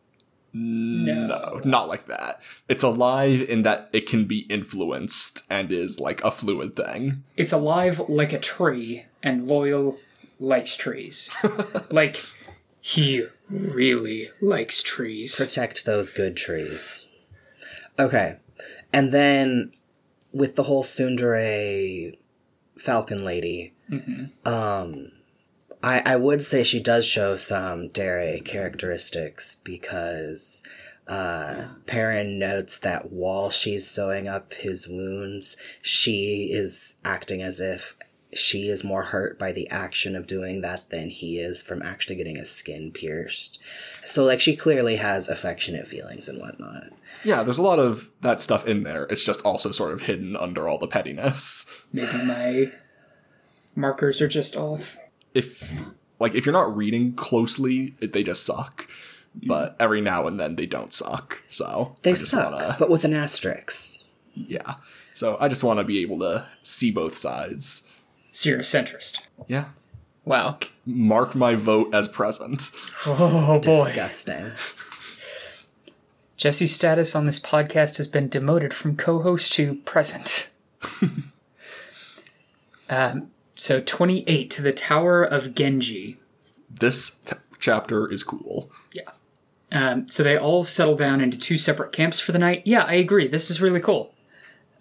No, 0.57 1.61
not 1.65 1.89
like 1.89 2.07
that. 2.07 2.41
It's 2.69 2.85
alive 2.85 3.43
in 3.43 3.63
that 3.65 3.91
it 3.93 4.07
can 4.07 4.25
be 4.25 4.41
influenced 4.43 5.43
and 5.51 5.73
is 5.73 5.99
like 5.99 6.23
a 6.23 6.31
fluid 6.31 6.77
thing. 6.77 7.25
It's 7.37 7.53
alive 7.53 8.01
like 8.09 8.33
a 8.33 8.39
tree, 8.39 9.07
and 9.21 9.49
Loial 9.49 9.99
likes 10.39 10.77
trees. 10.77 11.29
like, 11.91 12.23
he 12.81 13.27
really 13.51 14.31
likes 14.41 14.81
trees. 14.81 15.37
Protect 15.37 15.85
those 15.85 16.13
good 16.13 16.37
trees. 16.37 17.09
Okay. 17.99 18.37
And 18.93 19.11
then 19.11 19.73
with 20.33 20.55
the 20.55 20.65
whole 20.65 20.85
Tsundere 20.85 22.17
Falcon 22.79 23.25
lady, 23.25 23.73
um, 24.45 25.11
I, 25.85 26.03
I 26.07 26.17
would 26.17 26.43
say 26.43 26.65
she 26.65 26.81
does 26.81 27.05
show 27.05 27.37
some 27.37 27.89
Dere 27.89 28.41
characteristics 28.41 29.57
because 29.57 30.63
uh, 31.07 31.67
Perrin 31.85 32.39
notes 32.39 32.79
that 32.79 33.13
while 33.13 33.51
she's 33.51 33.87
sewing 33.87 34.27
up 34.27 34.55
his 34.55 34.89
wounds, 34.89 35.59
she 35.83 36.49
is 36.51 36.97
acting 37.05 37.43
as 37.43 37.61
if 37.61 37.99
she 38.33 38.69
is 38.69 38.83
more 38.83 39.05
hurt 39.05 39.39
by 39.39 39.53
the 39.53 39.69
action 39.69 40.17
of 40.17 40.27
doing 40.27 40.63
that 40.63 40.89
than 40.89 41.11
he 41.11 41.39
is 41.39 41.61
from 41.61 41.83
actually 41.83 42.17
getting 42.17 42.37
his 42.37 42.51
skin 42.51 42.91
pierced. 42.91 43.59
So, 44.05 44.25
like, 44.25 44.41
she 44.41 44.57
clearly 44.57 44.97
has 44.97 45.29
affectionate 45.29 45.87
feelings 45.87 46.31
and 46.31 46.41
whatnot. 46.41 46.85
Yeah, 47.25 47.43
there's 47.43 47.59
a 47.59 47.63
lot 47.63 47.79
of 47.79 48.11
that 48.23 48.41
stuff 48.41 48.67
in 48.67 48.85
there. 48.85 49.05
It's 49.11 49.25
just 49.25 49.43
also 49.43 49.71
sort 49.71 49.93
of 49.93 50.01
hidden 50.01 50.35
under 50.35 50.67
all 50.67 50.79
the 50.79 50.89
pettiness. 50.89 51.71
Maybe 51.93 52.25
my 52.25 52.73
markers 53.77 54.23
are 54.23 54.29
just 54.29 54.57
off. 54.57 54.97
If 55.35 55.73
like 56.21 56.35
if 56.35 56.47
you're 56.47 56.53
not 56.53 56.77
reading 56.77 57.15
closely, 57.15 57.95
it, 58.01 58.13
they 58.13 58.23
just 58.23 58.45
suck. 58.47 58.89
But 59.47 59.77
every 59.81 60.01
now 60.01 60.29
and 60.29 60.39
then 60.39 60.55
they 60.57 60.67
don't 60.67 60.93
suck. 60.93 61.43
So 61.49 61.97
They 62.03 62.13
I 62.13 62.15
just 62.15 62.29
suck, 62.29 62.53
wanna- 62.53 62.77
but 62.79 62.89
with 62.89 63.05
an 63.05 63.15
asterisk. 63.15 64.05
yeah. 64.35 64.75
So 65.13 65.37
I 65.41 65.49
just 65.49 65.65
want 65.65 65.81
to 65.81 65.85
be 65.85 66.01
able 66.03 66.19
to 66.21 66.47
see 66.63 66.91
both 66.91 67.17
sides. 67.17 67.89
So 68.33 68.51
you're 68.51 68.61
a 68.61 68.63
centrist. 68.63 69.21
Yeah. 69.49 69.71
Wow. 70.25 70.59
Mark 70.87 71.35
my 71.35 71.55
vote 71.57 71.93
as 71.95 72.09
present. 72.09 72.71
Oh 73.07 73.61
boy. 73.61 73.85
Disgusting. 73.85 74.53
Jesse's 76.37 76.75
status 76.75 77.15
on 77.15 77.27
this 77.27 77.39
podcast 77.41 77.97
has 77.99 78.07
been 78.09 78.29
demoted 78.29 78.73
from 78.75 78.97
co-host 78.97 79.53
to 79.55 79.77
present. 79.85 80.49
um, 82.89 83.31
so 83.55 83.81
28 83.81 84.51
to 84.51 84.63
the 84.63 84.73
Tower 84.73 85.23
of 85.23 85.49
Ghenjei. 85.49 86.17
This 86.69 87.11
t- 87.11 87.37
chapter 87.59 88.11
is 88.11 88.23
cool. 88.23 88.71
Yeah. 88.93 89.11
Um, 89.73 90.09
so 90.09 90.23
they 90.23 90.37
all 90.37 90.65
settle 90.65 90.97
down 90.97 91.21
into 91.21 91.39
two 91.39 91.59
separate 91.59 91.93
camps 91.93 92.21
for 92.21 92.33
the 92.33 92.39
night. 92.39 92.63
Yeah, 92.65 92.85
I 92.85 92.95
agree. 92.95 93.29
This 93.29 93.51
is 93.51 93.61
really 93.61 93.81
cool. 93.81 94.15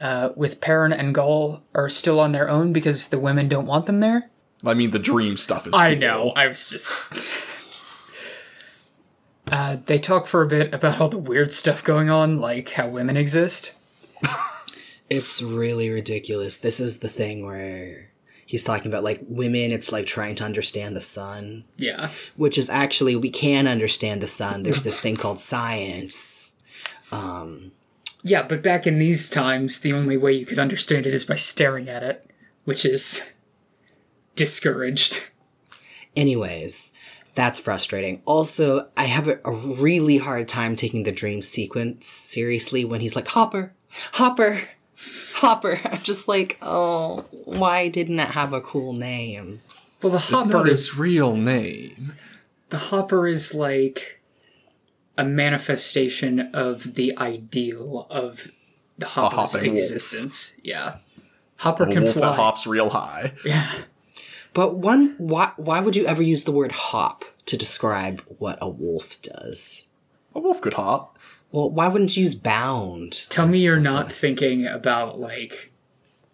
Uh, 0.02 0.30
with 0.36 0.60
Perrin 0.60 0.92
and 0.92 1.16
Gaul 1.16 1.64
are 1.74 1.90
still 1.90 2.20
on 2.20 2.32
their 2.32 2.50
own 2.50 2.74
because 2.74 3.08
the 3.08 3.20
women 3.20 3.48
don't 3.48 3.66
want 3.66 3.86
them 3.86 4.00
there. 4.00 4.30
I 4.66 4.74
mean, 4.74 4.92
the 4.92 5.00
dream 5.00 5.38
stuff 5.38 5.68
is. 5.68 5.74
I 5.76 5.96
know. 5.96 6.34
I 6.36 6.48
was 6.48 6.70
just. 6.70 6.98
uh, 9.52 9.78
they 9.86 10.00
talk 10.00 10.28
for 10.28 10.42
a 10.42 10.48
bit 10.48 10.74
about 10.74 11.00
all 11.00 11.10
the 11.10 11.18
weird 11.18 11.52
stuff 11.52 11.84
going 11.84 12.10
on, 12.10 12.40
like 12.40 12.72
how 12.72 12.88
women 12.88 13.18
exist. 13.18 13.76
It's 15.10 15.44
really 15.44 15.92
ridiculous. 15.92 16.58
This 16.58 16.80
is 16.80 17.00
the 17.00 17.08
thing 17.08 17.46
where 17.46 18.10
he's 18.54 18.64
talking 18.64 18.86
about 18.92 19.04
like 19.04 19.20
women, 19.28 19.72
it's 19.72 19.92
like 19.92 20.06
trying 20.06 20.36
to 20.36 20.44
understand 20.44 20.96
the 20.96 21.02
sun, 21.02 21.64
Yeah. 21.76 22.12
which 22.36 22.56
is 22.56 22.70
actually, 22.70 23.16
we 23.16 23.32
can 23.32 23.66
understand 23.66 24.22
the 24.22 24.28
sun. 24.28 24.62
There's 24.62 24.84
this 24.84 25.00
thing 25.00 25.16
called 25.16 25.40
science. 25.40 26.54
um 27.12 27.72
Yeah, 28.22 28.44
but 28.44 28.62
back 28.62 28.86
in 28.86 29.00
these 29.00 29.28
times, 29.28 29.80
the 29.80 29.92
only 29.94 30.18
way 30.18 30.34
you 30.34 30.46
could 30.46 30.60
understand 30.60 31.08
it 31.08 31.16
is 31.16 31.26
by 31.26 31.36
staring 31.36 31.90
at 31.90 32.04
it, 32.04 32.30
which 32.64 32.86
is 32.86 33.24
discouraged. 34.36 35.24
Anyways, 36.16 36.94
that's 37.34 37.58
frustrating. 37.58 38.22
Also, 38.26 38.90
I 38.96 39.06
have 39.06 39.28
a, 39.28 39.40
a 39.44 39.52
really 39.52 40.18
hard 40.20 40.48
time 40.48 40.76
taking 40.76 41.04
the 41.06 41.12
dream 41.12 41.42
sequence 41.42 42.06
seriously 42.06 42.86
when 42.86 43.02
he's 43.02 43.16
like, 43.16 43.30
Hopper, 43.30 43.74
Hopper, 44.14 44.62
Hopper. 45.36 45.80
I'm 45.86 46.02
just 46.02 46.28
like, 46.28 46.58
oh, 46.62 47.26
why 47.46 47.88
didn't 47.90 48.20
it 48.20 48.30
have 48.30 48.54
a 48.54 48.62
cool 48.62 48.94
name? 48.94 49.62
Well, 50.02 50.12
the 50.12 50.18
It's 50.18 50.30
hopper 50.30 50.50
not 50.50 50.68
is 50.70 50.90
his 50.90 50.98
real 51.00 51.36
name. 51.36 52.14
the 52.70 52.78
hopper 52.78 53.28
is 53.28 53.54
like 53.54 54.20
a 55.18 55.24
manifestation 55.24 56.40
of 56.54 56.96
the 56.96 57.18
ideal 57.18 58.08
of 58.10 58.50
the 58.98 59.06
hopper's 59.06 59.54
hopping 59.54 59.74
wolf. 59.74 59.84
existence. 59.84 60.56
Yeah, 60.64 60.98
hopper 61.58 61.84
A 61.84 61.92
can 61.94 62.04
wolf 62.04 62.16
fly. 62.16 62.30
that 62.30 62.36
hops 62.36 62.66
real 62.68 62.90
high. 62.90 63.34
Yeah, 63.46 63.72
But 64.54 64.76
one, 64.76 65.16
why, 65.18 65.52
why 65.58 65.80
would 65.80 65.96
you 65.96 66.06
ever 66.06 66.22
use 66.24 66.44
the 66.44 66.52
word 66.52 66.72
hop 66.74 67.26
to 67.46 67.58
describe 67.58 68.22
what 68.40 68.58
a 68.62 68.68
wolf 68.70 69.22
does? 69.22 69.88
A 70.36 70.40
wolf 70.40 70.62
could 70.62 70.74
hop. 70.74 71.13
Well, 71.54 71.70
why 71.70 71.88
wouldn't 71.88 72.18
you 72.18 72.24
use 72.24 72.36
bound? 72.36 73.28
tell 73.30 73.48
me 73.48 73.60
you're 73.60 73.80
not 73.80 74.12
thinking 74.12 74.66
about 74.66 75.20
like 75.20 75.72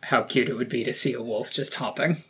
how 0.04 0.24
cute 0.24 0.48
it 0.50 0.54
would 0.56 0.70
be 0.70 0.84
to 0.86 0.94
see 0.94 1.14
a 1.14 1.22
wolf 1.22 1.52
just 1.52 1.76
hopping. 1.76 2.24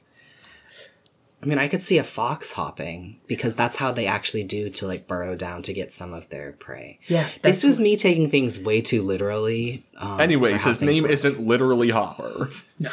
I 1.41 1.45
mean, 1.45 1.57
I 1.59 1.69
could 1.69 1.81
see 1.81 1.97
a 1.99 2.03
fox 2.03 2.51
hopping 2.53 3.21
because 3.27 3.55
that's 3.55 3.77
how 3.77 3.93
they 3.93 4.05
actually 4.07 4.43
do 4.43 4.69
to 4.71 4.87
like 4.87 5.07
burrow 5.07 5.35
down 5.35 5.61
to 5.63 5.73
get 5.73 5.93
some 5.93 6.13
of 6.13 6.27
their 6.29 6.51
prey. 6.53 6.99
Yeah, 7.07 7.29
This 7.43 7.63
is 7.63 7.79
me 7.79 7.95
taking 7.95 8.29
things 8.29 8.59
way 8.59 8.81
too 8.81 9.01
literally. 9.03 9.85
Um, 9.97 10.19
Anyways, 10.19 10.65
his 10.65 10.81
name 10.81 11.03
work. 11.03 11.11
isn't 11.13 11.39
literally 11.39 11.89
Hopper. 11.91 12.49
no. 12.79 12.91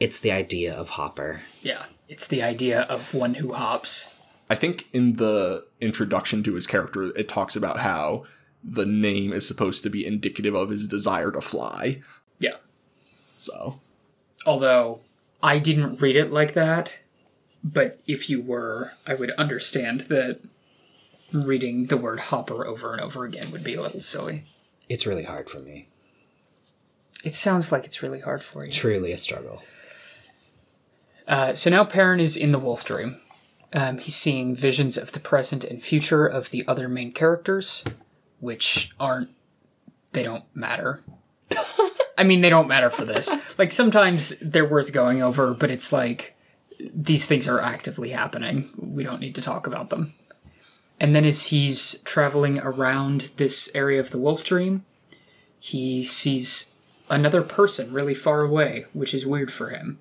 It's 0.00 0.18
the 0.18 0.32
idea 0.32 0.74
of 0.74 0.90
Hopper. 0.90 1.42
Yeah, 1.62 1.84
it's 2.08 2.26
the 2.26 2.42
idea 2.42 2.80
of 2.82 3.14
one 3.14 3.34
who 3.34 3.52
hops. 3.54 4.12
I 4.50 4.56
think 4.56 4.86
in 4.92 5.14
the 5.14 5.64
introduction 5.80 6.42
to 6.42 6.54
his 6.54 6.66
character, 6.66 7.04
it 7.16 7.28
talks 7.28 7.54
about 7.56 7.78
how 7.78 8.24
the 8.62 8.86
name 8.86 9.32
is 9.32 9.46
supposed 9.46 9.82
to 9.82 9.90
be 9.90 10.06
indicative 10.06 10.54
of 10.54 10.70
his 10.70 10.86
desire 10.88 11.30
to 11.32 11.40
fly. 11.40 12.00
Yeah. 12.38 12.56
So, 13.36 13.80
Although 14.46 15.00
I 15.42 15.58
didn't 15.58 16.00
read 16.00 16.16
it 16.16 16.32
like 16.32 16.54
that, 16.54 16.98
but 17.62 18.00
if 18.06 18.28
you 18.28 18.40
were, 18.40 18.92
I 19.06 19.14
would 19.14 19.30
understand 19.32 20.02
that 20.02 20.40
reading 21.32 21.86
the 21.86 21.96
word 21.96 22.20
hopper 22.20 22.66
over 22.66 22.92
and 22.92 23.00
over 23.00 23.24
again 23.24 23.50
would 23.50 23.64
be 23.64 23.74
a 23.74 23.82
little 23.82 24.00
silly. 24.00 24.44
It's 24.88 25.06
really 25.06 25.24
hard 25.24 25.48
for 25.48 25.58
me. 25.60 25.88
It 27.24 27.34
sounds 27.34 27.70
like 27.70 27.84
it's 27.84 28.02
really 28.02 28.20
hard 28.20 28.42
for 28.42 28.64
you. 28.64 28.72
Truly 28.72 29.12
a 29.12 29.18
struggle. 29.18 29.62
Uh, 31.26 31.54
so 31.54 31.70
now 31.70 31.84
Perrin 31.84 32.20
is 32.20 32.36
in 32.36 32.52
the 32.52 32.58
wolf 32.58 32.84
dream. 32.84 33.20
Um, 33.72 33.98
he's 33.98 34.16
seeing 34.16 34.54
visions 34.54 34.98
of 34.98 35.12
the 35.12 35.20
present 35.20 35.64
and 35.64 35.82
future 35.82 36.26
of 36.26 36.50
the 36.50 36.66
other 36.66 36.88
main 36.88 37.12
characters, 37.12 37.84
which 38.42 38.90
aren't. 39.00 39.30
They 40.12 40.24
don't 40.24 40.44
matter. 40.54 41.02
I 42.18 42.24
mean, 42.24 42.42
they 42.42 42.50
don't 42.50 42.68
matter 42.68 42.90
for 42.90 43.06
this. 43.06 43.32
Like, 43.56 43.72
sometimes 43.72 44.38
they're 44.40 44.68
worth 44.68 44.92
going 44.92 45.22
over, 45.22 45.54
but 45.54 45.70
it's 45.70 45.92
like 45.92 46.36
these 46.92 47.24
things 47.24 47.48
are 47.48 47.60
actively 47.60 48.10
happening. 48.10 48.70
We 48.76 49.04
don't 49.04 49.20
need 49.20 49.34
to 49.36 49.42
talk 49.42 49.66
about 49.66 49.88
them. 49.88 50.12
And 51.00 51.14
then 51.14 51.24
as 51.24 51.46
he's 51.46 52.00
traveling 52.02 52.58
around 52.58 53.30
this 53.36 53.70
area 53.74 54.00
of 54.00 54.10
the 54.10 54.18
wolf 54.18 54.44
dream, 54.44 54.84
he 55.58 56.04
sees 56.04 56.72
another 57.08 57.42
person 57.42 57.92
really 57.92 58.14
far 58.14 58.42
away, 58.42 58.86
which 58.92 59.14
is 59.14 59.26
weird 59.26 59.52
for 59.52 59.70
him. 59.70 59.98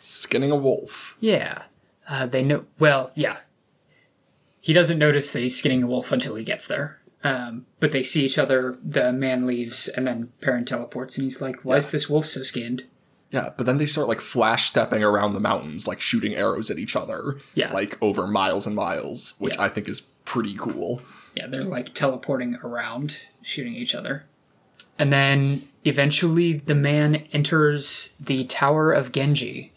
skinning 0.00 0.50
a 0.50 0.56
wolf. 0.56 1.16
Yeah. 1.20 1.62
Uh, 2.08 2.26
they 2.26 2.42
know. 2.42 2.64
Well, 2.78 3.12
yeah. 3.14 3.38
He 4.60 4.72
doesn't 4.72 4.98
notice 4.98 5.32
that 5.32 5.40
he's 5.40 5.56
skinning 5.58 5.82
a 5.82 5.86
wolf 5.86 6.10
until 6.12 6.34
he 6.34 6.44
gets 6.44 6.66
there. 6.66 6.98
Um, 7.24 7.66
but 7.78 7.92
they 7.92 8.02
see 8.02 8.24
each 8.24 8.38
other. 8.38 8.76
The 8.82 9.12
man 9.12 9.46
leaves, 9.46 9.88
and 9.88 10.06
then 10.06 10.32
Perrin 10.40 10.64
teleports, 10.64 11.16
and 11.16 11.24
he's 11.24 11.40
like, 11.40 11.64
"Why 11.64 11.76
is 11.76 11.90
this 11.90 12.08
wolf 12.10 12.26
so 12.26 12.42
skinned?" 12.42 12.84
Yeah, 13.30 13.50
but 13.56 13.64
then 13.64 13.78
they 13.78 13.86
start 13.86 14.08
like 14.08 14.20
flash 14.20 14.66
stepping 14.66 15.02
around 15.02 15.32
the 15.32 15.40
mountains, 15.40 15.86
like 15.86 16.00
shooting 16.00 16.34
arrows 16.34 16.70
at 16.70 16.78
each 16.78 16.94
other. 16.96 17.38
Yeah. 17.54 17.72
Like 17.72 17.96
over 18.02 18.26
miles 18.26 18.66
and 18.66 18.76
miles, 18.76 19.34
which 19.38 19.56
Yeah. 19.56 19.62
I 19.62 19.68
think 19.68 19.88
is 19.88 20.02
pretty 20.24 20.54
cool. 20.54 21.00
Yeah, 21.34 21.46
they're 21.46 21.64
like 21.64 21.94
teleporting 21.94 22.56
around, 22.62 23.18
shooting 23.40 23.74
each 23.74 23.94
other. 23.94 24.24
And 24.98 25.10
then 25.12 25.66
eventually, 25.84 26.54
the 26.54 26.74
man 26.74 27.24
enters 27.32 28.14
the 28.20 28.44
Tower 28.44 28.92
of 28.92 29.12
Ghenjei, 29.12 29.70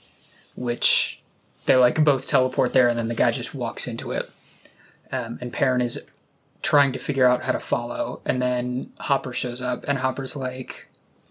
which 0.55 1.21
they 1.65 1.75
like 1.77 2.03
both 2.03 2.27
teleport 2.27 2.73
there, 2.73 2.89
and 2.89 2.99
then 2.99 3.07
the 3.07 3.15
guy 3.15 3.31
just 3.31 3.55
walks 3.55 3.87
into 3.87 4.11
it. 4.11 4.29
Um, 5.11 5.37
and 5.39 5.53
Perrin 5.53 5.81
is 5.81 6.03
trying 6.65 6.91
to 6.91 6.99
figure 6.99 7.27
out 7.27 7.43
how 7.43 7.51
to 7.51 7.59
follow, 7.59 8.21
and 8.25 8.41
then 8.41 8.91
Hopper 8.99 9.31
shows 9.31 9.61
up, 9.61 9.85
and 9.87 9.99
Hopper's 9.99 10.35
like, 10.35 10.87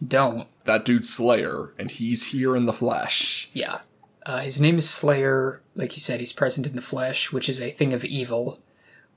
"Don't." 0.07 0.47
That 0.65 0.85
dude's 0.85 1.11
Slayer, 1.13 1.75
and 1.77 1.91
he's 1.91 2.27
here 2.27 2.55
in 2.55 2.67
the 2.67 2.73
flesh. 2.73 3.51
Yeah. 3.53 3.81
Uh, 4.25 4.39
his 4.39 4.61
name 4.61 4.79
is 4.79 4.89
Slayer. 4.89 5.61
Like 5.75 5.95
you 5.97 6.01
said, 6.01 6.21
he's 6.21 6.33
present 6.33 6.69
in 6.69 6.77
the 6.77 6.81
flesh, 6.81 7.33
which 7.33 7.49
is 7.49 7.61
a 7.61 7.71
thing 7.71 7.93
of 7.93 8.05
evil, 8.05 8.61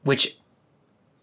which 0.04 0.40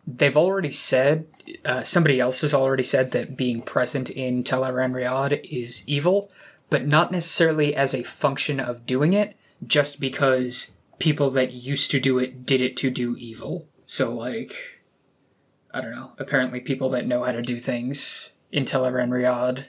they've 0.06 0.36
already 0.36 0.70
said. 0.70 1.26
Uh, 1.64 1.82
somebody 1.82 2.20
else 2.20 2.42
has 2.42 2.54
already 2.54 2.84
said 2.84 3.10
that 3.10 3.36
being 3.36 3.62
present 3.62 4.08
in 4.10 4.44
Tel'aran'rhiod 4.44 5.40
is 5.42 5.82
evil, 5.88 6.30
but 6.70 6.86
not 6.86 7.10
necessarily 7.10 7.74
as 7.74 7.94
a 7.94 8.04
function 8.04 8.60
of 8.60 8.86
doing 8.86 9.12
it, 9.12 9.36
just 9.66 9.98
because 9.98 10.70
people 11.00 11.30
that 11.30 11.52
used 11.52 11.90
to 11.90 11.98
do 11.98 12.16
it 12.18 12.46
did 12.46 12.60
it 12.60 12.76
to 12.76 12.90
do 12.90 13.16
evil. 13.16 13.66
So, 13.86 14.14
like, 14.14 14.73
I 15.74 15.80
don't 15.80 15.90
know. 15.90 16.12
Apparently, 16.18 16.60
people 16.60 16.88
that 16.90 17.06
know 17.06 17.24
how 17.24 17.32
to 17.32 17.42
do 17.42 17.58
things 17.58 18.34
in 18.52 18.64
Tel'aran'rhiod 18.64 19.66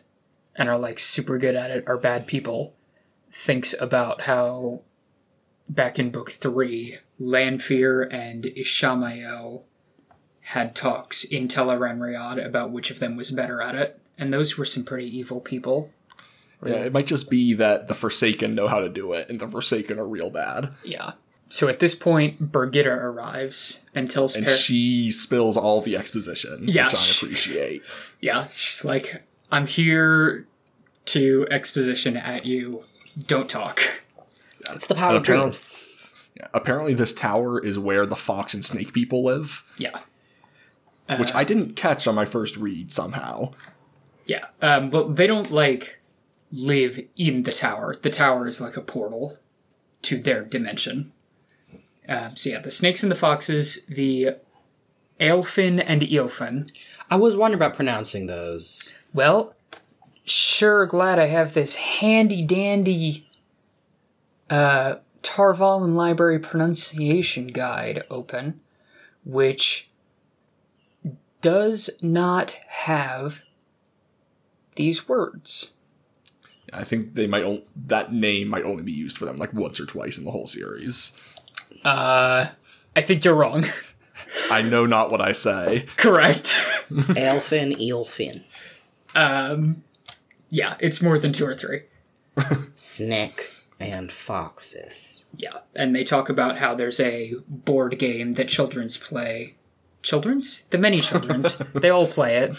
and 0.55 0.69
are 0.69 0.77
like 0.77 0.99
super 0.99 1.37
good 1.39 1.55
at 1.55 1.71
it 1.71 1.83
are 1.87 1.97
bad 1.97 2.27
people 2.27 2.75
thinks 3.31 3.73
about 3.81 4.21
how 4.21 4.81
back 5.67 5.97
in 5.97 6.11
book 6.11 6.31
three, 6.31 6.99
Lanfear 7.19 8.03
and 8.03 8.43
Ishamael 8.43 9.63
had 10.41 10.75
talks 10.75 11.23
in 11.23 11.47
Tel'aran'rhiod 11.47 12.45
about 12.45 12.71
which 12.71 12.91
of 12.91 12.99
them 12.99 13.15
was 13.15 13.31
better 13.31 13.61
at 13.61 13.73
it, 13.73 13.99
and 14.17 14.31
those 14.31 14.57
were 14.57 14.65
some 14.65 14.83
pretty 14.83 15.17
evil 15.17 15.41
people. 15.41 15.91
Yeah, 16.63 16.75
it 16.85 16.93
might 16.93 17.07
just 17.07 17.29
be 17.29 17.53
that 17.55 17.87
the 17.87 17.95
Forsaken 17.95 18.55
know 18.55 18.67
how 18.67 18.79
to 18.79 18.89
do 18.89 19.13
it, 19.13 19.29
and 19.29 19.39
the 19.39 19.47
Forsaken 19.47 19.99
are 19.99 20.07
real 20.07 20.29
bad. 20.29 20.69
Yeah. 20.83 21.13
So 21.47 21.67
at 21.67 21.79
this 21.79 21.93
point, 21.95 22.51
Birgitte 22.51 22.87
arrives 22.87 23.83
and 23.93 24.09
tells 24.09 24.35
And 24.35 24.45
Per- 24.45 24.51
she 24.51 25.11
spills 25.11 25.55
all 25.55 25.79
the 25.81 25.95
exposition, 25.95 26.57
Yeah, 26.61 26.85
which 26.85 26.95
I 26.95 26.97
she- 26.97 27.25
appreciate. 27.25 27.81
Yeah, 28.19 28.47
she's 28.55 28.83
like, 28.83 29.21
I'm 29.51 29.67
here 29.67 30.47
to 31.05 31.47
exposition 31.51 32.17
at 32.17 32.45
you. 32.45 32.83
Don't 33.27 33.47
talk. 33.47 33.79
It's 34.71 34.87
the 34.87 34.95
power 34.95 35.15
And 35.17 35.17
apparently- 35.19 35.49
dreams. 35.51 35.77
Yeah, 36.35 36.47
apparently, 36.53 36.93
this 36.93 37.13
tower 37.13 37.63
is 37.63 37.79
where 37.79 38.05
the 38.05 38.15
fox 38.17 38.53
and 38.53 38.65
snake 38.65 38.91
people 38.91 39.23
live, 39.23 39.63
Yeah. 39.77 39.99
which 41.17 41.33
I 41.33 41.43
didn't 41.45 41.75
catch 41.77 42.07
on 42.07 42.15
my 42.15 42.25
first 42.25 42.57
read 42.57 42.91
somehow. 42.91 43.53
Yeah. 44.25 44.47
Um, 44.61 44.89
but 44.89 45.15
they 45.15 45.27
don't, 45.27 45.49
like, 45.51 46.01
live 46.51 46.99
in 47.15 47.43
the 47.43 47.53
tower. 47.53 47.95
The 48.01 48.09
tower 48.09 48.47
is 48.47 48.59
like 48.59 48.75
a 48.75 48.81
portal 48.81 49.37
to 50.01 50.17
their 50.17 50.41
dimension. 50.43 51.13
Um, 52.07 52.35
so 52.35 52.49
yeah, 52.51 52.59
the 52.59 52.71
snakes 52.71 53.03
and 53.03 53.11
the 53.11 53.15
foxes, 53.15 53.85
the 53.85 54.35
Aelfinn 55.19 55.83
and 55.85 56.01
Eelfinn. 56.01 56.69
I 57.09 57.15
was 57.15 57.35
wondering 57.35 57.59
about 57.59 57.75
pronouncing 57.75 58.27
those. 58.27 58.93
Well, 59.13 59.55
sure 60.23 60.85
glad 60.85 61.19
I 61.19 61.27
have 61.27 61.53
this 61.53 61.75
handy 61.75 62.41
dandy 62.43 63.29
uh, 64.49 64.95
Tar 65.21 65.53
Valon 65.53 65.95
Library 65.95 66.39
pronunciation 66.39 67.47
guide 67.47 68.03
open, 68.09 68.59
which 69.23 69.89
does 71.41 71.89
not 72.01 72.59
have 72.67 73.41
these 74.75 75.07
words. 75.07 75.71
I 76.73 76.83
think 76.83 77.13
they 77.13 77.27
might 77.27 77.43
o- 77.43 77.63
that 77.75 78.11
name 78.11 78.49
might 78.49 78.63
only 78.63 78.83
be 78.83 78.91
used 78.91 79.17
for 79.17 79.25
them 79.25 79.37
like 79.37 79.53
once 79.53 79.79
or 79.79 79.85
twice 79.85 80.17
in 80.17 80.25
the 80.25 80.31
whole 80.31 80.47
series. 80.47 81.17
Uh, 81.85 82.47
I 82.95 83.01
think 83.01 83.23
you're 83.23 83.35
wrong. 83.35 83.65
I 84.51 84.61
know 84.61 84.85
not 84.85 85.11
what 85.11 85.21
I 85.21 85.31
say. 85.31 85.85
Correct. 85.97 86.55
Aelfinn, 86.89 87.77
Eelfinn. 87.79 88.43
um, 89.13 89.83
yeah, 90.49 90.75
it's 90.79 91.01
more 91.01 91.17
than 91.17 91.31
two 91.31 91.45
or 91.45 91.55
three. 91.55 91.83
Snake 92.75 93.51
and 93.79 94.11
foxes. 94.11 95.23
Yeah, 95.37 95.59
and 95.75 95.95
they 95.95 96.03
talk 96.03 96.29
about 96.29 96.57
how 96.57 96.75
there's 96.75 96.99
a 96.99 97.33
board 97.47 97.97
game 97.99 98.33
that 98.33 98.47
children's 98.47 98.97
play. 98.97 99.55
Children's? 100.01 100.63
The 100.69 100.77
many 100.77 101.01
children's. 101.01 101.57
they 101.73 101.89
all 101.89 102.07
play 102.07 102.37
it. 102.37 102.55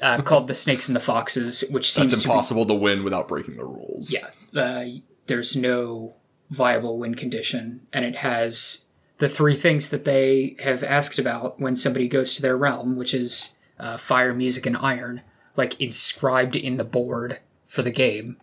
Uh, 0.00 0.22
called 0.22 0.46
The 0.46 0.54
Snakes 0.54 0.88
and 0.88 0.94
the 0.94 1.00
Foxes, 1.00 1.64
which 1.70 1.92
seems 1.92 2.12
It's 2.12 2.22
to 2.22 2.28
be 2.28 2.32
impossible 2.32 2.66
to 2.66 2.74
win 2.74 3.02
without 3.02 3.26
breaking 3.26 3.56
the 3.56 3.64
rules. 3.64 4.12
Yeah, 4.12 4.60
uh, 4.60 4.84
there's 5.26 5.56
no 5.56 6.14
viable 6.50 6.98
win 6.98 7.14
condition, 7.14 7.86
and 7.92 8.04
it 8.04 8.16
has 8.16 8.84
the 9.18 9.28
three 9.28 9.56
things 9.56 9.90
that 9.90 10.04
they 10.04 10.56
have 10.60 10.82
asked 10.82 11.18
about 11.18 11.60
when 11.60 11.76
somebody 11.76 12.08
goes 12.08 12.34
to 12.34 12.42
their 12.42 12.56
realm, 12.56 12.96
which 12.96 13.12
is 13.12 13.56
uh, 13.78 13.96
fire, 13.96 14.32
music, 14.32 14.66
and 14.66 14.76
iron, 14.76 15.22
like 15.56 15.80
inscribed 15.80 16.56
in 16.56 16.76
the 16.76 16.84
board 16.84 17.40
for 17.66 17.82
the 17.82 17.90
game. 17.90 18.36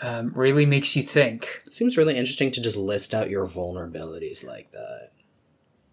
Um, 0.00 0.32
really 0.34 0.66
makes 0.66 0.96
you 0.96 1.02
think. 1.02 1.62
It 1.66 1.72
seems 1.72 1.96
really 1.96 2.16
interesting 2.16 2.50
to 2.52 2.60
just 2.60 2.76
list 2.76 3.14
out 3.14 3.30
your 3.30 3.46
vulnerabilities 3.46 4.46
like 4.46 4.70
that. 4.72 5.10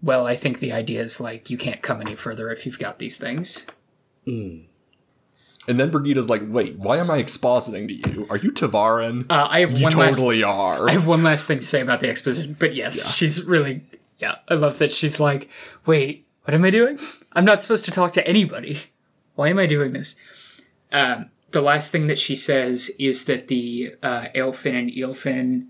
Well, 0.01 0.25
I 0.25 0.35
think 0.35 0.59
the 0.59 0.71
idea 0.71 1.01
is 1.01 1.21
like 1.21 1.49
you 1.49 1.57
can't 1.57 1.81
come 1.81 2.01
any 2.01 2.15
further 2.15 2.51
if 2.51 2.65
you've 2.65 2.79
got 2.79 2.99
these 2.99 3.17
things. 3.17 3.67
And 5.67 5.79
then 5.79 5.91
Birgitte's 5.91 6.29
like, 6.29 6.41
wait, 6.47 6.77
why 6.77 6.97
am 6.97 7.11
I 7.11 7.21
expositing 7.21 7.87
to 7.87 7.93
you? 7.93 8.27
Are 8.29 8.37
you 8.37 8.51
ta'veren? 8.51 9.27
Uh, 9.29 9.47
I 9.49 9.59
have 9.59 9.71
you 9.71 9.83
one 9.83 9.95
last 9.95 10.17
totally 10.17 10.43
are. 10.43 10.89
I 10.89 10.93
have 10.93 11.05
one 11.05 11.23
last 11.23 11.45
thing 11.45 11.59
to 11.59 11.65
say 11.65 11.81
about 11.81 12.01
the 12.01 12.09
exposition, 12.09 12.55
but 12.59 12.73
yes, 12.73 13.15
she's 13.15 13.45
really 13.45 13.83
yeah. 14.17 14.37
I 14.47 14.55
love 14.55 14.79
that 14.79 14.91
she's 14.91 15.19
like, 15.19 15.49
wait, 15.85 16.25
what 16.43 16.53
am 16.53 16.65
I 16.65 16.71
doing? 16.71 16.99
I'm 17.33 17.45
not 17.45 17.61
supposed 17.61 17.85
to 17.85 17.91
talk 17.91 18.13
to 18.13 18.27
anybody. 18.27 18.81
Why 19.35 19.49
am 19.49 19.59
I 19.59 19.65
doing 19.65 19.93
this? 19.93 20.15
Um, 20.91 21.29
the 21.51 21.61
last 21.61 21.91
thing 21.91 22.07
that 22.07 22.19
she 22.19 22.35
says 22.35 22.91
is 22.97 23.25
that 23.25 23.47
the 23.47 23.95
uh, 24.01 24.25
Aelfinn 24.35 24.77
and 24.77 24.91
Eelfinn, 24.91 25.67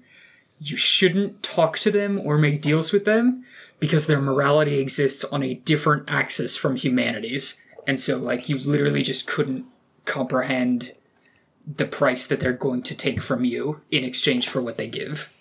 you 0.59 0.77
shouldn't 0.77 1.43
talk 1.43 1.79
to 1.79 1.91
them 1.91 2.19
or 2.19 2.37
make 2.37 2.61
deals 2.61 2.91
with 2.91 3.05
them 3.05 3.43
because 3.79 4.07
their 4.07 4.21
morality 4.21 4.79
exists 4.79 5.23
on 5.25 5.43
a 5.43 5.55
different 5.55 6.03
axis 6.07 6.55
from 6.55 6.75
humanity's, 6.75 7.61
and 7.87 7.99
so 7.99 8.17
like 8.17 8.47
you 8.47 8.57
literally 8.57 9.01
just 9.01 9.27
couldn't 9.27 9.65
comprehend 10.05 10.93
the 11.65 11.85
price 11.85 12.27
that 12.27 12.39
they're 12.39 12.53
going 12.53 12.81
to 12.83 12.95
take 12.95 13.21
from 13.21 13.45
you 13.45 13.81
in 13.91 14.03
exchange 14.03 14.47
for 14.47 14.61
what 14.61 14.77
they 14.77 14.87
give. 14.87 15.31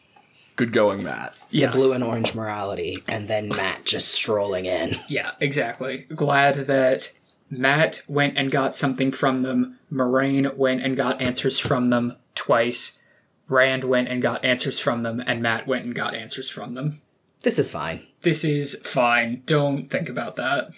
Good 0.56 0.72
going, 0.72 1.02
Mat. 1.02 1.34
Yeah. 1.50 1.72
Blue 1.72 1.92
and 1.92 2.04
orange 2.04 2.34
morality, 2.34 2.98
and 3.08 3.28
then 3.28 3.48
Mat 3.48 3.84
just 3.84 4.08
strolling 4.08 4.66
in. 4.66 4.96
Yeah, 5.08 5.32
exactly. 5.40 6.06
Glad 6.14 6.66
that 6.66 7.12
Mat 7.48 8.02
went 8.06 8.36
and 8.36 8.50
got 8.50 8.76
something 8.76 9.10
from 9.10 9.42
them. 9.42 9.78
Moiraine 9.90 10.54
went 10.56 10.82
and 10.82 10.96
got 10.96 11.20
answers 11.22 11.58
from 11.58 11.86
them 11.86 12.16
twice. 12.34 13.00
Rand 13.48 13.84
went 13.84 14.08
and 14.08 14.20
got 14.20 14.44
answers 14.44 14.78
from 14.78 15.02
them, 15.02 15.22
and 15.26 15.42
Mat 15.42 15.66
went 15.66 15.86
and 15.86 15.94
got 15.94 16.14
answers 16.14 16.50
from 16.50 16.74
them. 16.74 17.00
This 17.40 17.58
is 17.58 17.70
fine. 17.70 18.06
This 18.22 18.44
is 18.44 18.80
fine. 18.84 19.42
Don't 19.46 19.88
think 19.88 20.08
about 20.08 20.36
that. 20.36 20.70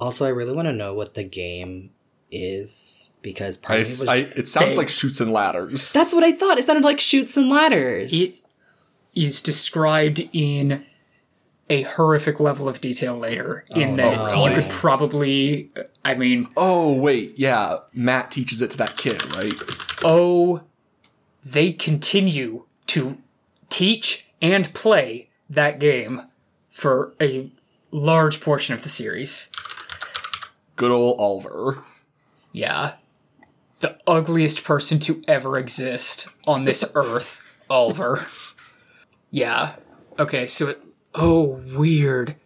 Also, 0.00 0.24
I 0.24 0.30
really 0.30 0.52
want 0.52 0.66
to 0.66 0.72
know 0.72 0.94
what 0.94 1.14
the 1.14 1.24
game 1.24 1.90
is 2.32 3.10
because 3.22 3.56
part 3.56 3.78
I, 3.78 3.82
of 3.82 3.88
me 3.88 3.92
was. 3.92 4.08
I, 4.08 4.16
it 4.16 4.48
sounds 4.48 4.72
They- 4.72 4.78
like 4.78 4.88
Chutes 4.88 5.20
and 5.20 5.30
Ladders. 5.30 5.92
That's 5.92 6.14
what 6.14 6.24
I 6.24 6.32
thought. 6.32 6.58
It 6.58 6.64
sounded 6.64 6.84
like 6.84 6.98
Chutes 6.98 7.36
and 7.36 7.48
Ladders. 7.48 8.12
It 8.12 8.40
is 9.14 9.40
described 9.42 10.28
in 10.32 10.84
a 11.70 11.82
horrific 11.82 12.40
level 12.40 12.68
of 12.68 12.80
detail 12.80 13.16
later. 13.16 13.64
in 13.70 13.92
oh, 13.92 13.96
that 13.96 14.16
no. 14.16 14.46
you 14.46 14.54
could 14.54 14.70
probably, 14.70 15.70
uh, 15.76 15.82
I 16.04 16.14
mean, 16.14 16.48
Oh, 16.56 16.92
wait, 16.92 17.38
yeah. 17.38 17.78
Mat 17.94 18.30
teaches 18.30 18.60
it 18.60 18.70
to 18.72 18.76
that 18.78 18.96
kid, 18.96 19.22
right? 19.36 19.54
oh, 20.04 20.62
they 21.44 21.72
continue 21.72 22.64
to 22.88 23.16
teach 23.68 24.26
and 24.42 24.72
play 24.74 25.28
that 25.48 25.78
game 25.78 26.22
for 26.68 27.14
a 27.20 27.50
large 27.90 28.40
portion 28.40 28.74
of 28.74 28.82
the 28.82 28.88
series. 28.88 29.50
Good 30.76 30.90
old 30.90 31.20
Oliver. 31.20 31.84
Yeah. 32.52 32.94
The 33.80 33.98
ugliest 34.06 34.62
person 34.64 34.98
to 35.00 35.22
ever 35.26 35.58
exist 35.58 36.28
on 36.46 36.64
this 36.64 36.84
earth, 36.94 37.40
Oliver. 37.68 38.26
Yeah. 39.30 39.76
Okay, 40.18 40.46
so 40.46 40.68
it. 40.68 40.82
Oh, 41.14 41.60
weird. 41.74 42.36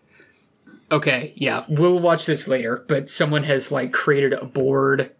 Okay, 0.90 1.33
yeah, 1.37 1.64
we'll 1.69 1.99
watch 1.99 2.27
this 2.27 2.47
later, 2.47 2.85
but 2.88 3.11
someone 3.11 3.42
has, 3.45 3.73
like, 3.73 3.92
created 3.92 4.33
a 4.33 4.45
board 4.45 5.11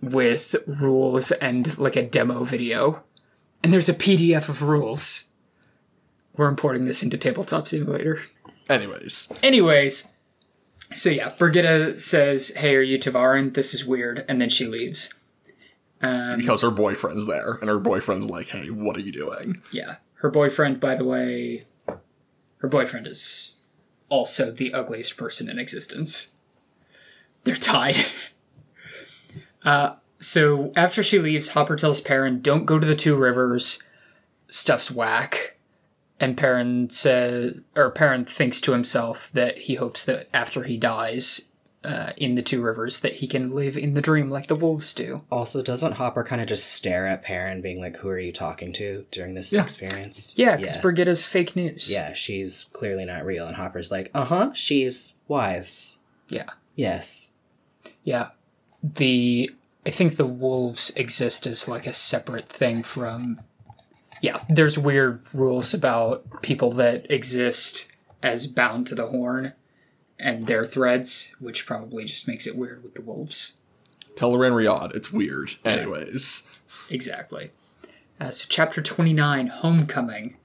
with 0.00 0.54
rules 0.66 1.32
and, 1.32 1.76
like, 1.78 1.96
a 1.96 2.02
demo 2.02 2.44
video. 2.44 3.02
And 3.62 3.72
there's 3.72 3.88
a 3.88 3.94
PDF 3.94 4.48
of 4.48 4.62
rules. 4.62 5.30
We're 6.36 6.48
importing 6.48 6.84
this 6.84 7.02
into 7.02 7.18
Tabletop 7.18 7.66
Simulator. 7.66 8.22
Anyways, 8.68 9.32
Anyways, 9.42 10.12
so 10.94 11.10
yeah, 11.10 11.30
Birgitte 11.30 11.98
says, 11.98 12.54
"Hey, 12.56 12.74
are 12.76 12.82
you 12.82 12.98
ta'veren? 12.98 13.54
This 13.54 13.74
is 13.74 13.84
weird," 13.84 14.24
and 14.28 14.40
then 14.40 14.48
she 14.48 14.66
leaves. 14.66 15.14
Um, 16.00 16.38
because 16.38 16.62
her 16.62 16.70
boyfriend's 16.70 17.26
there, 17.26 17.58
and 17.60 17.68
her 17.68 17.78
boyfriend's 17.78 18.30
like, 18.30 18.48
hey, 18.48 18.70
what 18.70 18.96
are 18.96 19.00
you 19.00 19.12
doing? 19.12 19.62
yeah, 19.72 19.96
her 20.14 20.30
boyfriend, 20.30 20.78
by 20.78 20.94
the 20.94 21.04
way, 21.04 21.66
her 22.58 22.68
boyfriend 22.68 23.06
is 23.06 23.56
also 24.08 24.50
the 24.50 24.72
ugliest 24.72 25.16
person 25.16 25.48
in 25.48 25.58
existence. 25.58 26.30
They're 27.44 27.56
tied. 27.56 27.96
uh, 29.64 29.96
so 30.20 30.72
after 30.76 31.02
she 31.02 31.18
leaves, 31.18 31.50
Hopper 31.50 31.76
tells 31.76 32.00
Perrin, 32.00 32.40
"Don't 32.40 32.64
go 32.64 32.78
to 32.78 32.86
the 32.86 32.96
Two 32.96 33.16
Rivers. 33.16 33.82
Stuff's 34.48 34.90
whack." 34.90 35.57
And 36.20 36.36
Perrin 36.36 36.90
says, 36.90 37.60
or 37.76 37.90
Perrin 37.90 38.24
thinks 38.24 38.60
to 38.62 38.72
himself 38.72 39.30
that 39.34 39.56
he 39.58 39.74
hopes 39.76 40.04
that 40.04 40.28
after 40.34 40.64
he 40.64 40.76
dies 40.76 41.50
uh, 41.84 42.10
in 42.16 42.34
the 42.34 42.42
Two 42.42 42.60
Rivers, 42.60 43.00
that 43.00 43.14
he 43.14 43.28
can 43.28 43.52
live 43.52 43.78
in 43.78 43.94
the 43.94 44.00
dream 44.00 44.28
like 44.28 44.48
the 44.48 44.56
wolves 44.56 44.92
do. 44.92 45.22
also, 45.30 45.62
doesn't 45.62 45.92
Hopper 45.92 46.24
kind 46.24 46.42
of 46.42 46.48
just 46.48 46.72
stare 46.72 47.06
at 47.06 47.22
Perrin, 47.22 47.62
being 47.62 47.80
like, 47.80 47.96
"Who 47.98 48.08
are 48.08 48.18
you 48.18 48.32
talking 48.32 48.72
to?" 48.74 49.06
during 49.12 49.34
this 49.34 49.52
Yeah. 49.52 49.62
experience? 49.62 50.34
Yeah, 50.36 50.56
because 50.56 50.74
yeah. 50.74 50.82
Birgitte's 50.82 51.24
fake 51.24 51.54
news. 51.54 51.88
yeah, 51.90 52.12
she's 52.14 52.64
clearly 52.72 53.04
not 53.04 53.24
real, 53.24 53.46
and 53.46 53.54
Hopper's 53.54 53.92
like, 53.92 54.10
"Uh 54.12 54.24
huh, 54.24 54.50
she's 54.54 55.14
wise." 55.28 55.98
yeah. 56.28 56.50
Yes. 56.74 57.30
Yeah. 58.02 58.30
The 58.82 59.50
I 59.86 59.90
think 59.90 60.16
the 60.16 60.26
wolves 60.26 60.90
exist 60.96 61.46
as 61.46 61.68
like 61.68 61.86
a 61.86 61.92
separate 61.92 62.48
thing 62.48 62.82
from 62.82 63.40
Yeah, 64.20 64.42
there's 64.48 64.78
weird 64.78 65.20
rules 65.32 65.72
about 65.74 66.42
people 66.42 66.72
that 66.72 67.10
exist 67.10 67.88
as 68.22 68.46
bound 68.46 68.86
to 68.88 68.94
the 68.94 69.06
horn 69.08 69.52
and 70.18 70.46
their 70.46 70.64
threads, 70.64 71.32
which 71.38 71.66
probably 71.66 72.04
just 72.04 72.26
makes 72.26 72.46
it 72.46 72.56
weird 72.56 72.82
with 72.82 72.94
the 72.94 73.02
wolves. 73.02 73.56
Tel'aran'rhiod, 74.16 74.96
it's 74.96 75.12
weird. 75.12 75.56
Anyways. 75.64 76.50
Exactly. 76.90 77.50
Uh, 78.20 78.30
so, 78.30 78.46
chapter 78.48 78.82
29, 78.82 79.46
Homecoming. 79.46 80.36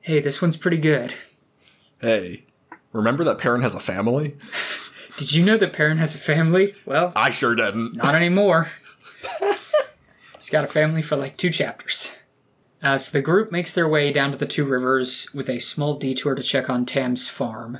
Hey, 0.00 0.18
this 0.20 0.42
one's 0.42 0.56
pretty 0.56 0.78
good. 0.78 1.14
Hey, 2.00 2.44
remember 2.92 3.22
that 3.24 3.38
Perrin 3.38 3.62
has 3.62 3.74
a 3.76 3.80
family? 3.80 4.36
Did 5.16 5.32
you 5.32 5.44
know 5.44 5.56
that 5.56 5.72
Perrin 5.72 5.98
has 5.98 6.14
a 6.14 6.18
family? 6.18 6.74
Well, 6.86 7.12
I 7.14 7.30
sure 7.30 7.54
didn't. 7.54 7.94
not 7.96 8.14
anymore. 8.16 8.70
He's 10.36 10.50
got 10.50 10.64
a 10.64 10.68
family 10.68 11.02
for 11.02 11.16
like 11.16 11.36
two 11.36 11.50
chapters. 11.50 12.16
Uh, 12.82 12.96
so 12.96 13.16
the 13.16 13.22
group 13.22 13.50
makes 13.50 13.72
their 13.72 13.88
way 13.88 14.12
down 14.12 14.30
to 14.30 14.38
the 14.38 14.46
two 14.46 14.64
rivers 14.64 15.32
with 15.34 15.48
a 15.48 15.58
small 15.58 15.96
detour 15.96 16.34
to 16.34 16.42
check 16.42 16.70
on 16.70 16.86
Tam's 16.86 17.28
farm. 17.28 17.78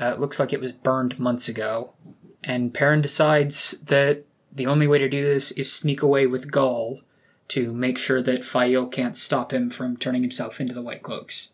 Uh, 0.00 0.06
it 0.06 0.20
looks 0.20 0.38
like 0.38 0.52
it 0.52 0.60
was 0.60 0.72
burned 0.72 1.18
months 1.18 1.48
ago. 1.48 1.92
And 2.44 2.74
Perrin 2.74 3.00
decides 3.00 3.72
that 3.82 4.24
the 4.52 4.66
only 4.66 4.86
way 4.86 4.98
to 4.98 5.08
do 5.08 5.24
this 5.24 5.50
is 5.52 5.72
sneak 5.72 6.02
away 6.02 6.26
with 6.26 6.50
Gaul 6.50 7.00
to 7.48 7.72
make 7.72 7.98
sure 7.98 8.20
that 8.22 8.44
Faile 8.44 8.86
can't 8.86 9.16
stop 9.16 9.52
him 9.52 9.70
from 9.70 9.96
turning 9.96 10.22
himself 10.22 10.60
into 10.60 10.74
the 10.74 10.82
White 10.82 11.02
Cloaks. 11.02 11.52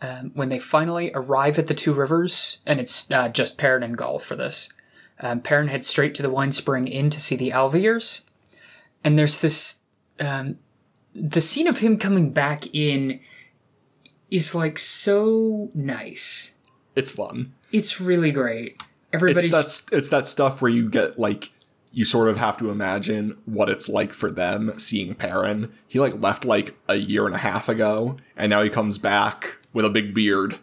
Um, 0.00 0.30
when 0.34 0.48
they 0.50 0.58
finally 0.58 1.10
arrive 1.14 1.58
at 1.58 1.68
the 1.68 1.74
two 1.74 1.94
rivers, 1.94 2.58
and 2.66 2.78
it's 2.78 3.10
uh, 3.10 3.28
just 3.30 3.56
Perrin 3.58 3.82
and 3.82 3.96
Gaul 3.96 4.18
for 4.18 4.36
this, 4.36 4.68
um, 5.20 5.40
Perrin 5.40 5.68
heads 5.68 5.86
straight 5.86 6.14
to 6.16 6.22
the 6.22 6.30
Winespring 6.30 6.90
Inn 6.90 7.08
to 7.10 7.20
see 7.20 7.34
the 7.34 7.52
al'Veres. 7.52 8.24
And 9.02 9.18
there's 9.18 9.40
this. 9.40 9.80
Um, 10.20 10.58
the 11.18 11.40
scene 11.40 11.66
of 11.66 11.78
him 11.78 11.98
coming 11.98 12.30
back 12.30 12.64
in 12.74 13.20
is 14.30 14.54
like 14.54 14.78
so 14.78 15.70
nice. 15.74 16.54
It's 16.94 17.10
fun. 17.10 17.54
It's 17.72 18.00
really 18.00 18.30
great. 18.30 18.82
Everybody's 19.12 19.52
It's 19.52 19.80
that 19.82 19.96
it's 19.96 20.08
that 20.10 20.26
stuff 20.26 20.60
where 20.60 20.70
you 20.70 20.88
get 20.88 21.18
like 21.18 21.50
you 21.92 22.04
sort 22.04 22.28
of 22.28 22.36
have 22.36 22.58
to 22.58 22.70
imagine 22.70 23.36
what 23.46 23.70
it's 23.70 23.88
like 23.88 24.12
for 24.12 24.30
them 24.30 24.78
seeing 24.78 25.14
Perrin. 25.14 25.72
He 25.88 25.98
like 25.98 26.20
left 26.22 26.44
like 26.44 26.76
a 26.88 26.96
year 26.96 27.26
and 27.26 27.34
a 27.34 27.38
half 27.38 27.68
ago, 27.68 28.16
and 28.36 28.50
now 28.50 28.62
he 28.62 28.68
comes 28.68 28.98
back 28.98 29.58
with 29.72 29.84
a 29.84 29.90
big 29.90 30.12
beard 30.14 30.58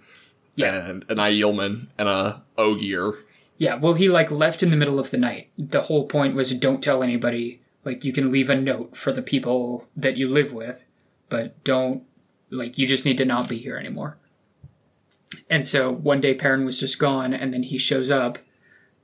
Yeah. 0.55 0.89
and 0.89 1.05
an 1.09 1.17
Aielman 1.17 1.87
and 1.97 2.07
a 2.07 2.43
Ogier. 2.57 3.13
Yeah, 3.57 3.75
well, 3.75 3.93
he 3.93 4.09
like 4.09 4.29
left 4.29 4.61
in 4.61 4.69
the 4.71 4.77
middle 4.77 4.99
of 4.99 5.09
the 5.09 5.17
night. 5.17 5.49
The 5.57 5.81
whole 5.83 6.05
point 6.07 6.35
was 6.35 6.53
don't 6.55 6.83
tell 6.83 7.01
anybody. 7.01 7.61
Like, 7.85 8.03
you 8.03 8.13
can 8.13 8.31
leave 8.31 8.49
a 8.49 8.55
note 8.55 8.95
for 8.95 9.11
the 9.11 9.21
people 9.21 9.87
that 9.95 10.17
you 10.17 10.29
live 10.29 10.53
with, 10.53 10.85
but 11.29 11.61
don't, 11.63 12.03
like, 12.49 12.77
you 12.77 12.87
just 12.87 13.05
need 13.05 13.17
to 13.17 13.25
not 13.25 13.49
be 13.49 13.57
here 13.57 13.77
anymore. 13.77 14.17
And 15.49 15.67
so 15.67 15.91
one 15.91 16.21
day 16.21 16.33
Perrin 16.33 16.65
was 16.65 16.79
just 16.79 16.99
gone, 16.99 17.33
and 17.33 17.53
then 17.53 17.63
he 17.63 17.77
shows 17.77 18.09
up, 18.09 18.37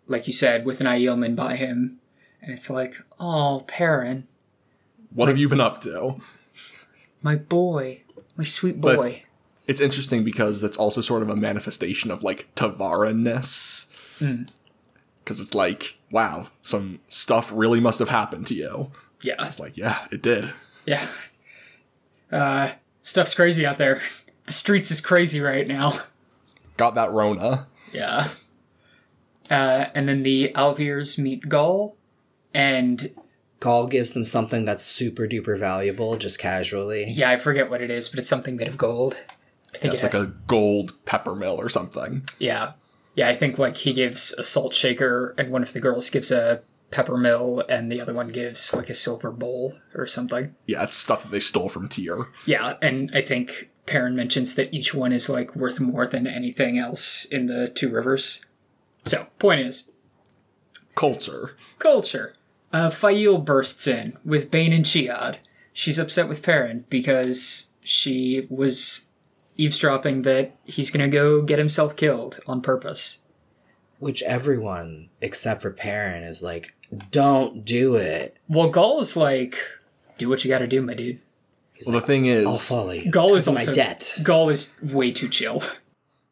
like 0.07 0.27
you 0.27 0.33
said, 0.33 0.65
with 0.65 0.79
an 0.79 0.87
Aielman 0.87 1.35
by 1.35 1.55
him. 1.55 1.99
And 2.41 2.53
it's 2.53 2.69
like, 2.69 2.95
oh, 3.19 3.65
Perrin, 3.67 4.27
What 5.13 5.27
have 5.27 5.37
you 5.37 5.49
been 5.49 5.61
up 5.61 5.81
to? 5.81 6.21
my 7.21 7.35
boy, 7.35 8.03
my 8.37 8.43
sweet 8.43 8.79
boy. 8.79 9.23
It's 9.67 9.81
interesting 9.81 10.23
because 10.23 10.61
that's 10.61 10.77
also 10.77 11.01
sort 11.01 11.21
of 11.21 11.29
a 11.29 11.35
manifestation 11.35 12.09
of 12.09 12.23
like 12.23 12.53
ta'veren-ness. 12.55 13.93
Because 14.17 14.27
hmm. 14.29 14.43
it's 15.27 15.53
like, 15.53 15.98
wow, 16.11 16.47
some 16.61 16.99
stuff 17.07 17.51
really 17.53 17.79
must 17.79 17.99
have 17.99 18.09
happened 18.09 18.47
to 18.47 18.53
you. 18.55 18.91
Yeah, 19.21 19.45
It's 19.45 19.59
like, 19.59 19.75
yeah, 19.77 20.07
it 20.11 20.21
did. 20.21 20.51
yeah. 20.85 21.05
Uh, 22.31 22.71
stuff's 23.01 23.35
crazy 23.35 23.65
out 23.65 23.77
there. 23.77 24.01
The 24.45 24.53
streets 24.53 24.91
is 24.91 25.01
crazy 25.01 25.41
right 25.41 25.67
now. 25.67 25.93
Got 26.77 26.95
that 26.95 27.11
Rona. 27.11 27.67
Yeah. 27.91 28.29
Uh, 29.49 29.87
and 29.95 30.07
then 30.07 30.23
the 30.23 30.51
al'Veres 30.55 31.17
meet 31.17 31.49
Gaul, 31.49 31.95
and 32.53 33.11
Gaul 33.59 33.87
gives 33.87 34.11
them 34.11 34.23
something 34.23 34.63
that's 34.63 34.85
super 34.85 35.27
duper 35.27 35.57
valuable, 35.59 36.17
just 36.17 36.37
casually. 36.39 37.11
yeah, 37.11 37.29
I 37.31 37.37
forget 37.37 37.69
what 37.69 37.81
it 37.81 37.89
is, 37.91 38.07
but 38.09 38.19
it's 38.19 38.29
something 38.29 38.55
made 38.55 38.67
of 38.67 38.77
gold. 38.77 39.17
I 39.73 39.77
think 39.79 39.93
It's 39.95 40.03
it 40.03 40.11
has, 40.11 40.21
like 40.21 40.29
a 40.29 40.33
gold 40.47 40.93
pepper 41.05 41.35
mill 41.35 41.59
or 41.59 41.67
something. 41.69 42.23
yeah, 42.37 42.73
yeah. 43.19 43.29
I 43.29 43.35
think 43.35 43.59
like 43.59 43.77
he 43.77 43.93
gives 43.93 44.33
a 44.33 44.43
salt 44.43 44.73
shaker, 44.73 45.35
and 45.37 45.51
one 45.51 45.63
of 45.63 45.73
the 45.73 45.79
girls 45.79 46.09
gives 46.09 46.31
a 46.31 46.61
pepper 46.91 47.17
mill, 47.17 47.63
and 47.69 47.91
the 47.91 48.01
other 48.01 48.13
one 48.13 48.29
gives 48.29 48.73
like 48.73 48.89
a 48.89 48.95
silver 48.95 49.31
bowl 49.31 49.75
or 49.95 50.05
something. 50.05 50.55
Yeah, 50.65 50.83
it's 50.83 50.95
stuff 50.95 51.23
that 51.23 51.31
they 51.31 51.39
stole 51.39 51.69
from 51.69 51.89
Tyr. 51.89 52.27
Yeah, 52.45 52.77
and 52.81 53.11
I 53.13 53.21
think 53.21 53.69
Perrin 53.85 54.15
mentions 54.15 54.55
that 54.55 54.73
each 54.73 54.93
one 54.93 55.11
is 55.11 55.29
like 55.29 55.55
worth 55.55 55.79
more 55.79 56.07
than 56.07 56.27
anything 56.27 56.77
else 56.77 57.25
in 57.25 57.47
the 57.47 57.69
two 57.69 57.89
rivers. 57.89 58.45
So, 59.05 59.27
point 59.39 59.61
is, 59.61 59.91
Culture. 60.95 61.55
Culture. 61.77 62.35
Uh, 62.71 62.89
Faile 62.89 63.39
bursts 63.39 63.87
in 63.87 64.17
with 64.23 64.51
Bain 64.51 64.73
and 64.73 64.85
Chiad. 64.85 65.37
She's 65.73 65.97
upset 65.97 66.27
with 66.27 66.43
Perrin 66.43 66.85
because 66.89 67.71
she 67.81 68.45
was 68.49 69.07
eavesdropping 69.59 70.23
that 70.23 70.55
he's 70.63 70.91
gonna 70.91 71.09
go 71.09 71.41
get 71.41 71.59
himself 71.59 71.95
killed 71.95 72.39
on 72.47 72.61
purpose. 72.61 73.19
Which 73.99 74.23
everyone, 74.23 75.09
except 75.21 75.61
for 75.61 75.71
Perrin, 75.71 76.23
is 76.23 76.41
like, 76.41 76.73
don't 77.11 77.65
do 77.65 77.95
it. 77.95 78.37
Well, 78.47 78.69
Gaul 78.69 79.01
is 79.01 79.17
like, 79.17 79.57
do 80.17 80.29
what 80.29 80.43
you 80.43 80.49
gotta 80.49 80.67
do, 80.67 80.81
my 80.81 80.93
dude. 80.93 81.19
Well, 81.85 81.99
the 81.99 82.05
thing 82.05 82.25
is, 82.25 82.45
I'll 82.45 82.55
follow 82.55 82.91
you. 82.91 83.11
Gaul 83.11 83.35
is 83.35 83.45
to 83.45 83.51
my 83.51 83.59
also 83.59 83.73
debt. 83.73 84.13
Gaul 84.21 84.49
is 84.49 84.75
way 84.81 85.11
too 85.11 85.29
chill. 85.29 85.63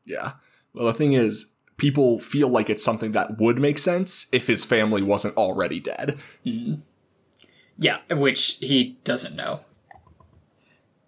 yeah. 0.06 0.34
Well, 0.74 0.88
the 0.88 0.94
thing 0.94 1.14
is, 1.14 1.56
people 1.78 2.20
feel 2.20 2.50
like 2.50 2.70
it's 2.70 2.84
something 2.84 3.14
that 3.14 3.38
would 3.40 3.60
make 3.60 3.78
sense 3.78 4.28
if 4.32 4.48
his 4.48 4.66
family 4.66 5.02
wasn't 5.02 5.38
already 5.38 5.80
dead. 5.80 6.18
Mm-hmm. 6.46 6.82
Yeah, 7.78 8.00
which 8.10 8.58
he 8.60 8.98
doesn't 9.04 9.36
know. 9.36 9.62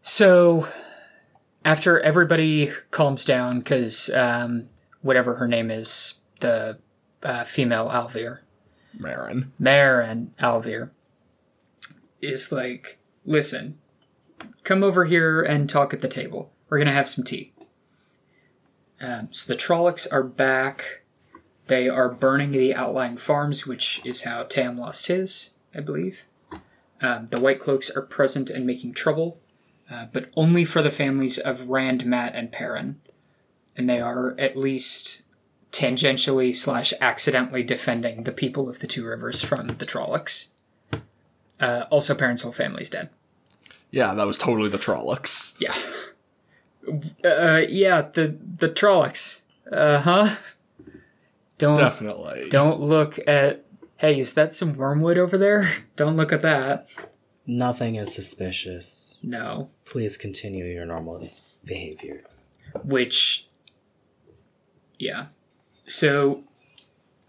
So, 0.02 0.68
after 1.70 2.00
everybody 2.00 2.72
calms 2.90 3.24
down, 3.24 3.60
because 3.60 4.10
um, 4.16 4.66
whatever 5.02 5.36
her 5.36 5.48
name 5.48 5.70
is, 5.70 6.18
the 6.40 6.80
uh, 7.22 7.44
female 7.44 7.92
al'Vere, 7.92 8.40
Marin. 8.98 9.52
Marin 9.60 10.34
al'Vere, 10.40 10.90
is 12.22 12.52
like, 12.52 12.98
listen, 13.24 13.78
come 14.64 14.84
over 14.84 15.06
here 15.06 15.44
and 15.44 15.70
talk 15.70 15.94
at 15.94 16.02
the 16.02 16.08
table. 16.08 16.52
We're 16.70 16.80
gonna 16.80 16.92
have 16.92 17.08
some 17.08 17.24
tea. 17.24 17.54
Um, 19.00 19.30
so 19.30 19.54
the 19.54 19.60
Trollocs 19.60 20.08
are 20.12 20.24
back. 20.24 21.04
They 21.68 21.88
are 21.88 22.10
burning 22.10 22.52
the 22.52 22.74
outlying 22.74 23.18
farms, 23.18 23.68
which 23.68 24.02
is 24.04 24.24
how 24.24 24.42
Tam 24.42 24.76
lost 24.76 25.06
his, 25.06 25.52
I 25.76 25.82
believe. 25.82 26.26
Um, 27.00 27.28
the 27.30 27.40
White 27.40 27.60
Cloaks 27.60 27.92
are 27.96 28.02
present 28.02 28.50
and 28.50 28.66
making 28.66 28.94
trouble, 28.94 29.38
uh, 29.92 30.08
but 30.12 30.30
only 30.36 30.66
for 30.66 30.82
the 30.82 30.92
families 30.92 31.38
of 31.38 31.70
Rand, 31.70 32.06
Mat, 32.06 32.34
and 32.36 32.52
Perrin. 32.52 33.00
And 33.76 33.90
they 33.90 34.00
are 34.02 34.36
at 34.38 34.58
least 34.58 35.22
tangentially 35.72 36.56
slash 36.56 36.94
accidentally 37.00 37.64
defending 37.64 38.24
the 38.24 38.32
people 38.32 38.68
of 38.70 38.80
the 38.80 38.88
Two 38.88 39.06
Rivers 39.06 39.42
from 39.42 39.68
the 39.68 39.86
Trollocs. 39.86 40.50
Uh, 41.60 41.86
also, 41.90 42.16
Perrin's 42.16 42.42
whole 42.42 42.52
family's 42.52 42.90
dead. 42.90 43.10
Yeah, 43.92 44.14
that 44.14 44.28
was 44.28 44.38
totally 44.38 44.70
the 44.70 44.78
Trollocs. 44.78 45.60
Yeah. 45.60 45.76
Uh, 47.24 47.62
yeah, 47.70 48.02
the 48.14 48.38
the 48.58 48.70
Trollocs. 48.70 49.42
Uh 49.72 50.00
huh. 50.00 50.36
Don't 51.58 51.78
Definitely. 51.78 52.50
don't 52.50 52.80
look 52.80 53.20
at. 53.28 53.66
Hey, 53.98 54.20
is 54.20 54.34
that 54.36 54.54
some 54.54 54.76
wormwood 54.76 55.18
over 55.18 55.38
there? 55.38 55.70
Don't 55.98 56.16
look 56.16 56.32
at 56.32 56.42
that. 56.42 56.88
Nothing 57.46 57.96
is 57.96 58.16
suspicious. 58.16 59.18
No. 59.22 59.70
Please 59.90 60.18
continue 60.18 60.66
your 60.66 60.86
normal 60.86 61.28
behavior. 61.66 62.22
Which. 62.84 63.48
Yeah. 65.00 65.28
So, 65.88 66.44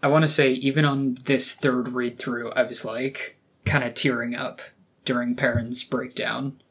I 0.03 0.07
want 0.07 0.23
to 0.23 0.29
say, 0.29 0.51
even 0.53 0.85
on 0.85 1.17
this 1.25 1.55
third 1.55 1.89
read 1.89 2.19
through, 2.19 2.51
I 2.51 2.61
was 2.61 2.85
like 2.85 3.37
kind 3.65 3.83
of 3.83 3.95
tearing 3.95 4.35
up 4.35 4.61
during 5.05 5.35
Perrin's 5.35 5.83
breakdown. 5.83 6.61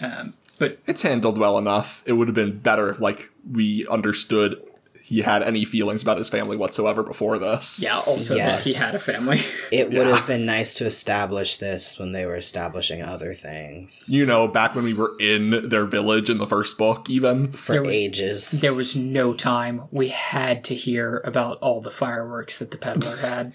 Um, 0.00 0.34
but 0.60 0.78
It's 0.86 1.02
handled 1.02 1.36
well 1.36 1.58
enough. 1.58 2.04
It 2.06 2.12
would 2.12 2.28
have 2.28 2.34
been 2.36 2.60
better 2.60 2.88
if, 2.88 3.00
like, 3.00 3.30
we 3.50 3.86
understood 3.88 4.62
he 5.08 5.22
had 5.22 5.42
any 5.42 5.64
feelings 5.64 6.02
about 6.02 6.18
his 6.18 6.28
family 6.28 6.56
whatsoever 6.56 7.02
before 7.02 7.38
this. 7.38 7.82
yeah, 7.82 7.98
also 8.00 8.36
that 8.36 8.60
he 8.62 8.74
had 8.74 8.94
a 8.94 8.98
family. 8.98 9.40
It 9.72 9.88
would 9.92 10.06
have 10.06 10.26
been 10.26 10.44
nice 10.44 10.74
to 10.74 10.84
establish 10.86 11.56
this 11.56 11.98
when 11.98 12.12
they 12.12 12.26
were 12.26 12.36
establishing 12.36 13.02
other 13.02 13.32
things 13.34 14.06
You 14.08 14.26
know, 14.26 14.46
back 14.46 14.74
when 14.74 14.84
we 14.84 14.92
were 14.94 15.14
in 15.18 15.68
their 15.68 15.86
village 15.86 16.28
in 16.28 16.36
the 16.38 16.46
first 16.46 16.76
book, 16.76 17.08
even. 17.08 17.52
for 17.52 17.72
There 17.72 17.82
was- 17.82 17.90
ages. 17.96 18.60
There 18.60 18.74
was 18.74 18.94
no 18.94 19.32
time. 19.32 19.82
We 19.90 20.08
had 20.08 20.62
to 20.64 20.74
hear 20.74 21.22
about 21.24 21.56
all 21.58 21.80
the 21.80 21.90
fireworks 21.90 22.58
that 22.58 22.70
the 22.70 22.76
peddler 22.78 23.16
had. 23.28 23.54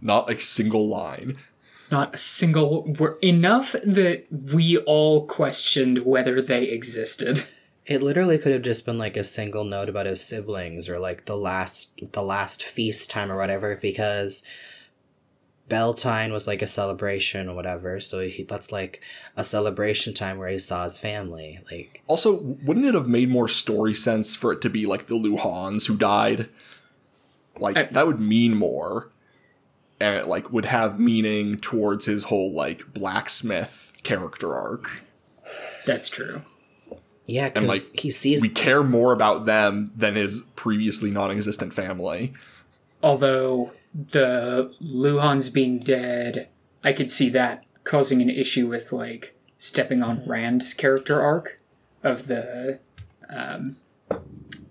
Not 0.00 0.30
a 0.30 0.38
single 0.40 0.86
line. 0.86 1.38
Not 1.90 2.14
a 2.14 2.18
single 2.18 2.84
word. 2.98 3.16
Enough 3.22 3.72
that 3.84 4.26
we 4.30 4.76
all 4.78 5.24
questioned 5.26 6.04
whether 6.04 6.42
they 6.42 6.64
existed. 6.64 7.46
It 7.86 8.02
literally 8.02 8.36
could 8.38 8.52
have 8.52 8.62
just 8.62 8.84
been 8.84 8.98
like 8.98 9.16
a 9.16 9.22
single 9.24 9.64
note 9.64 9.88
about 9.88 10.06
his 10.06 10.20
siblings 10.24 10.88
or 10.88 10.98
like 10.98 11.26
the 11.26 11.36
last 11.36 12.00
the 12.12 12.22
last 12.22 12.62
feast 12.62 13.08
time 13.10 13.30
or 13.30 13.36
whatever 13.36 13.76
because 13.76 14.44
Bel 15.68 15.94
Tine 15.94 16.32
was 16.32 16.46
like 16.46 16.62
a 16.62 16.66
celebration 16.66 17.48
or 17.48 17.54
whatever. 17.54 17.98
So 18.00 18.20
he, 18.26 18.42
that's 18.44 18.70
like 18.70 19.00
a 19.36 19.42
celebration 19.44 20.14
time 20.14 20.38
where 20.38 20.48
he 20.48 20.58
saw 20.58 20.84
his 20.84 20.98
family. 20.98 21.60
Like, 21.70 22.02
Also, 22.06 22.40
wouldn't 22.40 22.86
it 22.86 22.94
have 22.94 23.08
made 23.08 23.28
more 23.28 23.48
story 23.48 23.94
sense 23.94 24.36
for 24.36 24.52
it 24.52 24.60
to 24.62 24.70
be 24.70 24.86
like 24.86 25.06
the 25.06 25.14
Luhhans 25.16 25.86
who 25.86 25.96
died? 25.96 26.48
Like 27.58 27.76
I- 27.76 27.82
that 27.84 28.06
would 28.06 28.20
mean 28.20 28.54
more, 28.54 29.10
and 30.00 30.14
it 30.16 30.26
like 30.28 30.52
would 30.52 30.66
have 30.66 31.00
meaning 31.00 31.56
towards 31.58 32.04
his 32.04 32.24
whole 32.24 32.52
like 32.52 32.92
blacksmith 32.92 33.92
character 34.02 34.54
arc. 34.54 35.02
That's 35.84 36.08
true. 36.08 36.42
Yeah, 37.26 37.48
because 37.48 37.68
like, 37.68 38.00
he 38.00 38.10
sees. 38.10 38.42
We 38.42 38.48
care 38.48 38.82
more 38.82 39.12
about 39.12 39.46
them 39.46 39.86
than 39.86 40.14
his 40.14 40.42
previously 40.54 41.10
non-existent 41.10 41.72
family. 41.72 42.32
Although 43.02 43.72
the 43.94 44.72
Luhhans 44.82 45.52
being 45.52 45.78
dead, 45.78 46.48
I 46.84 46.92
could 46.92 47.10
see 47.10 47.28
that 47.30 47.64
causing 47.84 48.22
an 48.22 48.30
issue 48.30 48.68
with 48.68 48.92
like 48.92 49.36
stepping 49.58 50.02
on 50.02 50.22
Rand's 50.26 50.74
character 50.74 51.20
arc 51.20 51.60
of 52.02 52.26
the 52.26 52.78
um 53.28 53.76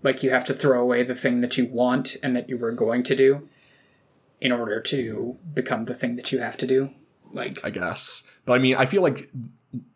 like 0.03 0.21
you 0.21 0.29
have 0.29 0.45
to 0.45 0.53
throw 0.53 0.81
away 0.81 1.03
the 1.03 1.15
thing 1.15 1.41
that 1.41 1.57
you 1.57 1.65
want 1.65 2.15
and 2.21 2.35
that 2.35 2.47
you 2.47 2.57
were 2.57 2.71
going 2.71 3.03
to 3.03 3.15
do 3.15 3.49
in 4.39 4.51
order 4.51 4.79
to 4.79 5.37
become 5.53 5.85
the 5.85 5.95
thing 5.95 6.15
that 6.15 6.31
you 6.31 6.39
have 6.39 6.55
to 6.57 6.67
do. 6.67 6.91
Like 7.33 7.59
I 7.65 7.69
guess, 7.69 8.29
but 8.45 8.53
I 8.53 8.59
mean, 8.59 8.75
I 8.75 8.85
feel 8.85 9.01
like 9.01 9.29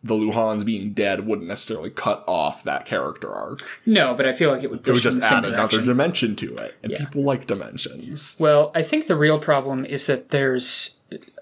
the 0.02 0.14
Luhhans 0.14 0.64
being 0.64 0.92
dead 0.92 1.26
wouldn't 1.26 1.48
necessarily 1.48 1.90
cut 1.90 2.24
off 2.26 2.64
that 2.64 2.86
character 2.86 3.30
arc. 3.32 3.60
no, 3.86 4.14
but 4.14 4.26
I 4.26 4.32
feel 4.32 4.50
like 4.50 4.62
it 4.62 4.70
would 4.70 4.86
It 4.86 4.92
would 4.92 5.02
just 5.02 5.14
in 5.16 5.20
the 5.20 5.26
same 5.26 5.38
add 5.38 5.44
another 5.46 5.80
dimension 5.82 6.36
to 6.36 6.56
it, 6.56 6.74
and 6.82 6.92
Yeah. 6.92 6.98
people 6.98 7.22
like 7.22 7.46
dimensions. 7.46 8.36
Well, 8.40 8.72
I 8.74 8.82
think 8.82 9.06
the 9.06 9.16
real 9.16 9.38
problem 9.38 9.84
is 9.84 10.06
that 10.06 10.30
there's, 10.30 10.96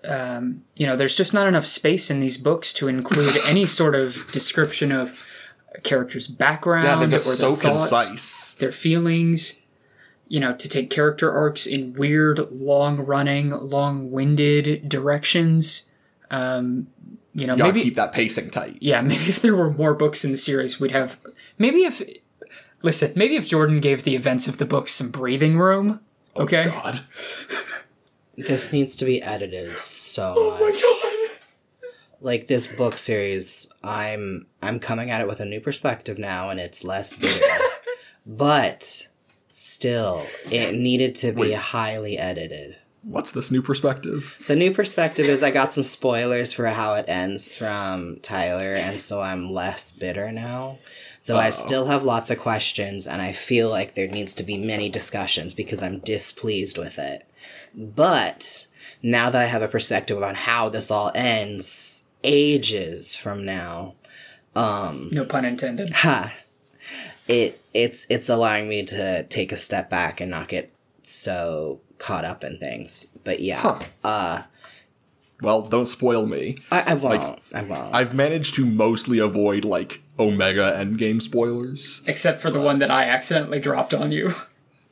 um, 0.05 0.63
you 0.77 0.87
know, 0.87 0.97
there's 0.97 1.17
just 1.17 1.33
not 1.35 1.47
enough 1.49 1.67
space 1.67 2.11
in 2.11 2.21
these 2.21 2.37
books 2.37 2.73
to 2.75 2.89
include 2.89 3.37
any 3.47 3.67
sort 3.67 3.95
of 3.95 4.31
description 4.33 4.93
of 4.93 5.25
a 5.75 5.81
character's 5.81 6.27
background 6.27 6.85
Yeah, 6.85 6.97
they're 6.97 7.09
or 7.09 7.11
just 7.11 7.27
their 7.27 7.37
so 7.37 7.57
thoughts, 7.57 7.91
concise. 7.91 8.55
their 8.55 8.73
feelings. 8.73 9.61
You 10.31 10.41
know, 10.41 10.55
to 10.57 10.69
take 10.69 10.91
character 10.91 11.33
arcs 11.33 11.65
in 11.67 11.95
weird, 11.95 12.39
long-running, 12.53 13.49
long-winded 13.51 14.87
directions. 14.89 15.89
Um, 16.31 16.89
you 17.39 17.47
know, 17.47 17.53
You 17.55 17.59
gotta 17.59 17.73
maybe 17.73 17.83
keep 17.85 17.95
that 17.95 18.13
pacing 18.13 18.51
tight. 18.51 18.79
yeah, 18.81 19.01
maybe 19.13 19.25
if 19.29 19.41
there 19.41 19.55
were 19.55 19.71
more 19.71 19.95
books 19.95 20.25
in 20.25 20.33
the 20.33 20.39
series, 20.39 20.81
we'd 20.81 20.91
have. 20.91 21.19
Maybe 21.59 21.85
if, 21.85 22.03
listen, 22.83 23.13
maybe 23.17 23.37
if 23.37 23.47
Jordan 23.47 23.81
gave 23.81 24.03
the 24.05 24.15
events 24.17 24.49
of 24.49 24.59
the 24.59 24.65
books 24.65 24.93
some 24.93 25.11
breathing 25.11 25.59
room. 25.59 26.01
Oh, 26.37 26.43
okay. 26.43 26.65
Oh, 26.67 26.71
God. 26.71 27.01
this 28.37 28.73
needs 28.73 28.97
to 28.97 29.05
be 29.05 29.23
edited 29.23 29.79
so 29.81 30.35
oh 30.37 30.59
much. 30.61 30.83
Like 32.21 32.49
this 32.49 32.67
book 32.67 32.99
series, 32.99 33.69
I'm 33.85 34.47
I'm 34.61 34.81
coming 34.81 35.11
at 35.11 35.21
it 35.21 35.29
with 35.29 35.39
a 35.39 35.45
new 35.45 35.61
perspective 35.61 36.19
now, 36.19 36.51
and 36.51 36.59
it's 36.59 36.83
less 36.85 37.13
bitter. 37.17 37.45
but 38.27 39.07
still, 39.49 40.27
it 40.51 40.75
needed 40.75 41.15
to 41.17 41.33
be 41.33 41.41
Wait. 41.41 41.55
highly 41.55 42.19
edited. 42.19 42.77
What's 43.09 43.33
this 43.33 43.51
new 43.51 43.63
perspective? 43.63 44.37
The 44.47 44.55
new 44.57 44.71
perspective 44.73 45.27
is 45.27 45.43
I 45.43 45.51
got 45.51 45.73
some 45.73 45.83
spoilers 45.83 46.53
for 46.53 46.67
how 46.67 46.93
it 46.95 47.07
ends 47.09 47.57
from 47.57 48.19
Tyler, 48.21 48.75
and 48.75 49.01
so 49.01 49.21
I'm 49.23 49.51
less 49.51 49.91
bitter 49.93 50.31
now. 50.31 50.79
Though 51.25 51.37
I 51.39 51.47
Uh-oh. 51.47 51.51
still 51.51 51.87
have 51.87 52.05
lots 52.05 52.31
of 52.31 52.39
questions, 52.39 53.07
and 53.07 53.23
I 53.23 53.33
feel 53.33 53.71
like 53.71 53.95
there 53.95 54.09
needs 54.09 54.35
to 54.35 54.43
be 54.43 54.59
many 54.59 54.91
discussions 54.91 55.55
because 55.55 55.83
I'm 55.83 56.01
displeased 56.01 56.77
with 56.77 56.99
it. 56.99 57.27
But 57.75 58.67
now 59.03 59.31
that 59.31 59.41
I 59.41 59.47
have 59.47 59.63
a 59.63 59.69
perspective 59.69 60.23
on 60.23 60.35
how 60.35 60.69
this 60.69 60.91
all 60.91 61.11
ends, 61.15 62.05
ages 62.25 63.17
from 63.17 63.43
now, 63.45 63.95
um, 64.55 65.09
No 65.13 65.25
pun 65.25 65.45
intended. 65.47 65.91
ha, 65.91 66.33
it 67.27 67.61
it's 67.73 68.07
it's 68.11 68.29
allowing 68.29 68.69
me 68.69 68.83
to 68.85 69.23
take 69.25 69.51
a 69.53 69.57
step 69.57 69.89
back 69.89 70.21
and 70.21 70.31
not 70.31 70.49
get 70.49 70.71
so 71.03 71.81
caught 71.99 72.25
up 72.25 72.45
in 72.45 72.59
things. 72.59 73.07
But 73.25 73.41
yeah, 73.41 73.59
Huh. 73.61 73.79
uh. 74.05 74.43
Well, 75.41 75.63
don't 75.63 75.87
spoil 75.87 76.27
me. 76.27 76.59
I, 76.73 76.83
I 76.89 76.95
won't. 76.95 77.39
I 77.55 77.63
won't. 77.63 77.95
I've 77.95 78.13
managed 78.13 78.55
to 78.57 78.67
mostly 78.67 79.19
avoid 79.21 79.65
like 79.65 80.03
Omega 80.19 80.75
Endgame 80.77 81.23
spoilers. 81.23 82.03
Except 82.09 82.41
for 82.41 82.51
the 82.51 82.61
one 82.61 82.81
that 82.81 82.91
I 82.91 83.05
accidentally 83.05 83.61
dropped 83.61 83.95
on 83.95 84.13
you. 84.13 84.35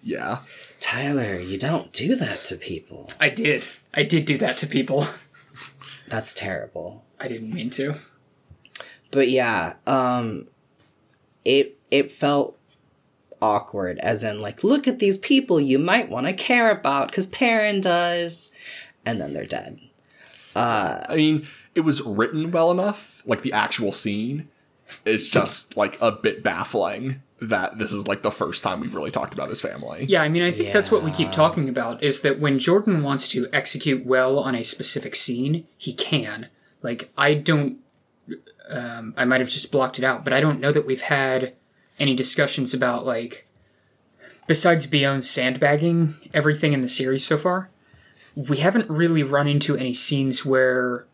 Yeah. 0.02 0.42
Tyler, 0.78 1.40
you 1.40 1.58
don't 1.58 1.92
do 1.92 2.14
that 2.14 2.44
to 2.44 2.54
people. 2.54 3.10
I 3.18 3.28
did. 3.28 3.66
I 3.92 4.04
did 4.04 4.24
do 4.24 4.38
that 4.38 4.56
to 4.58 4.68
people. 4.68 5.08
That's 6.06 6.32
terrible. 6.32 7.02
I 7.18 7.26
didn't 7.26 7.52
mean 7.52 7.70
to. 7.70 7.96
But 9.10 9.28
yeah, 9.28 9.74
um 9.88 10.46
it 11.44 11.76
it 11.90 12.12
felt 12.12 12.55
awkward 13.46 13.98
as 13.98 14.24
in 14.24 14.38
like 14.40 14.64
look 14.64 14.88
at 14.88 14.98
these 14.98 15.18
people 15.18 15.60
you 15.60 15.78
might 15.78 16.08
want 16.08 16.26
to 16.26 16.32
care 16.32 16.70
about 16.70 17.12
cuz 17.12 17.26
Perrin 17.26 17.80
does 17.80 18.50
and 19.04 19.20
then 19.20 19.32
they're 19.32 19.46
dead. 19.46 19.80
I 20.56 21.16
mean, 21.16 21.46
it 21.74 21.80
was 21.80 22.02
written 22.02 22.50
well 22.50 22.70
enough, 22.70 23.22
like 23.26 23.42
the 23.42 23.52
actual 23.52 23.92
scene. 23.92 24.48
It's 25.04 25.28
just 25.28 25.76
like 25.76 25.98
a 26.00 26.12
bit 26.12 26.42
baffling 26.42 27.22
that 27.40 27.78
this 27.78 27.92
is 27.92 28.08
like 28.08 28.22
the 28.22 28.30
first 28.30 28.62
time 28.62 28.80
we've 28.80 28.94
really 28.94 29.10
talked 29.10 29.34
about 29.34 29.48
his 29.48 29.60
family. 29.60 30.06
Yeah, 30.08 30.22
I 30.22 30.28
mean, 30.28 30.42
I 30.42 30.50
think 30.52 30.72
that's 30.72 30.90
what 30.90 31.02
we 31.02 31.10
keep 31.10 31.32
talking 31.32 31.68
about 31.68 32.02
is 32.02 32.22
that 32.22 32.40
when 32.40 32.58
Jordan 32.58 33.02
wants 33.02 33.28
to 33.28 33.48
execute 33.52 34.06
well 34.06 34.38
on 34.38 34.54
a 34.54 34.62
specific 34.62 35.14
scene, 35.14 35.66
he 35.76 35.92
can. 35.92 36.48
Like, 36.82 37.10
I 37.16 37.34
don't. 37.34 37.78
Um, 38.68 39.14
I 39.16 39.24
might 39.24 39.40
have 39.40 39.50
just 39.50 39.70
blocked 39.70 39.98
it 39.98 40.04
out, 40.04 40.24
but 40.24 40.32
I 40.32 40.40
don't 40.40 40.60
know 40.60 40.72
that 40.72 40.86
we've 40.86 41.02
had 41.02 41.54
any 41.98 42.14
discussions 42.14 42.74
about, 42.74 43.06
like, 43.06 43.46
besides 44.46 44.86
Beyond 44.86 45.24
sandbagging 45.24 46.14
everything 46.34 46.72
in 46.72 46.80
the 46.80 46.88
series 46.88 47.26
so 47.26 47.38
far, 47.38 47.70
we 48.34 48.58
haven't 48.58 48.90
really 48.90 49.22
run 49.22 49.48
into 49.48 49.76
any 49.76 49.94
scenes 49.94 50.44
where 50.44 51.06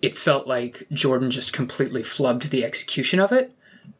it 0.00 0.16
felt 0.16 0.46
like 0.46 0.86
Jordan 0.92 1.30
just 1.30 1.52
completely 1.52 2.02
flubbed 2.02 2.50
the 2.50 2.64
execution 2.64 3.20
of 3.20 3.32
it. 3.32 3.52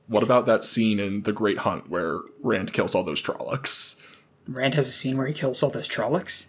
What 0.07 0.23
about 0.23 0.47
that 0.47 0.65
scene 0.65 0.99
in 0.99 1.23
The 1.23 1.33
Great 1.33 1.59
Hunt 1.59 1.89
where 1.91 2.21
Rand 2.43 2.73
kills 2.73 2.95
all 2.95 3.03
those 3.03 3.23
Trollocs? 3.23 4.05
Rand 4.49 4.75
has 4.75 4.89
a 4.89 4.93
scene 4.93 5.17
where 5.17 5.27
he 5.27 5.35
kills 5.35 5.63
all 5.63 5.71
those 5.71 5.89
Trollocs. 5.89 6.47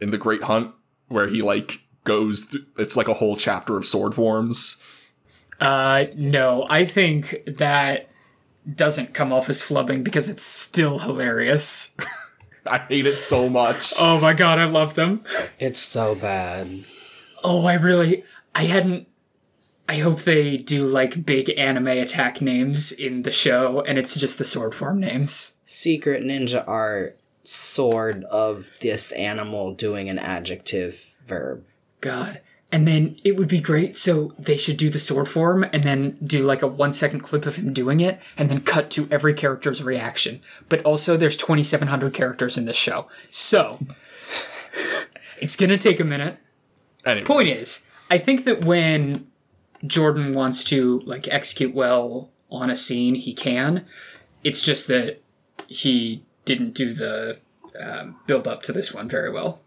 In 0.00 0.10
The 0.10 0.18
Great 0.18 0.44
Hunt, 0.44 0.72
where 1.08 1.28
he 1.28 1.42
like 1.42 1.80
goes, 2.04 2.46
th- 2.46 2.64
it's 2.78 2.96
like 2.96 3.08
a 3.08 3.14
whole 3.14 3.36
chapter 3.36 3.76
of 3.76 3.86
sword 3.86 4.14
forms. 4.14 4.82
Uh, 5.60 6.06
no, 6.16 6.66
I 6.68 6.84
think 6.84 7.42
that 7.46 8.08
doesn't 8.70 9.14
come 9.14 9.32
off 9.32 9.48
as 9.48 9.62
flubbing 9.62 10.04
because 10.04 10.28
it's 10.28 10.42
still 10.42 11.00
hilarious. 11.00 11.96
I 12.66 12.78
hate 12.78 13.06
it 13.06 13.22
so 13.22 13.48
much. 13.48 13.92
Oh 13.98 14.20
my 14.20 14.34
god, 14.34 14.58
I 14.58 14.64
love 14.64 14.94
them. 14.94 15.24
It's 15.58 15.80
so 15.80 16.14
bad. 16.14 16.84
Oh, 17.42 17.66
I 17.66 17.74
really, 17.74 18.24
I 18.54 18.64
hadn't. 18.64 19.08
I 19.88 19.96
hope 19.96 20.20
they 20.20 20.56
do 20.56 20.86
like 20.86 21.26
big 21.26 21.52
anime 21.58 21.88
attack 21.88 22.40
names 22.40 22.92
in 22.92 23.22
the 23.22 23.32
show, 23.32 23.82
and 23.82 23.98
it's 23.98 24.14
just 24.14 24.38
the 24.38 24.44
sword 24.44 24.74
form 24.74 25.00
names. 25.00 25.56
Secret 25.66 26.22
ninja 26.22 26.62
art 26.66 27.18
sword 27.44 28.22
of 28.24 28.70
this 28.80 29.10
animal 29.12 29.74
doing 29.74 30.08
an 30.08 30.18
adjective 30.18 31.16
verb. 31.26 31.64
God. 32.00 32.40
And 32.72 32.88
then 32.88 33.16
it 33.22 33.36
would 33.36 33.48
be 33.48 33.60
great, 33.60 33.98
so 33.98 34.32
they 34.38 34.56
should 34.56 34.78
do 34.78 34.88
the 34.88 34.98
sword 34.98 35.28
form 35.28 35.62
and 35.62 35.84
then 35.84 36.16
do 36.24 36.42
like 36.42 36.62
a 36.62 36.66
one 36.66 36.94
second 36.94 37.20
clip 37.20 37.44
of 37.44 37.56
him 37.56 37.74
doing 37.74 38.00
it 38.00 38.18
and 38.38 38.48
then 38.50 38.62
cut 38.62 38.90
to 38.92 39.06
every 39.10 39.34
character's 39.34 39.82
reaction. 39.82 40.40
But 40.70 40.82
also, 40.82 41.18
there's 41.18 41.36
2,700 41.36 42.14
characters 42.14 42.56
in 42.56 42.64
this 42.64 42.76
show. 42.76 43.08
So, 43.30 43.78
it's 45.38 45.54
gonna 45.54 45.76
take 45.76 46.00
a 46.00 46.04
minute. 46.04 46.38
Anyways, 47.04 47.26
Point 47.26 47.48
is, 47.50 47.86
I 48.10 48.16
think 48.16 48.46
that 48.46 48.64
when 48.64 49.26
Jordan 49.86 50.32
wants 50.32 50.64
to 50.64 51.00
like 51.00 51.28
execute 51.28 51.74
well 51.74 52.30
on 52.50 52.70
a 52.70 52.76
scene, 52.76 53.16
he 53.16 53.34
can. 53.34 53.84
It's 54.42 54.62
just 54.62 54.86
that 54.88 55.20
he 55.66 56.24
didn't 56.44 56.72
do 56.72 56.94
the 56.94 57.38
um, 57.78 58.16
build 58.26 58.48
up 58.48 58.62
to 58.62 58.72
this 58.72 58.94
one 58.94 59.08
very 59.08 59.30
well. 59.30 59.60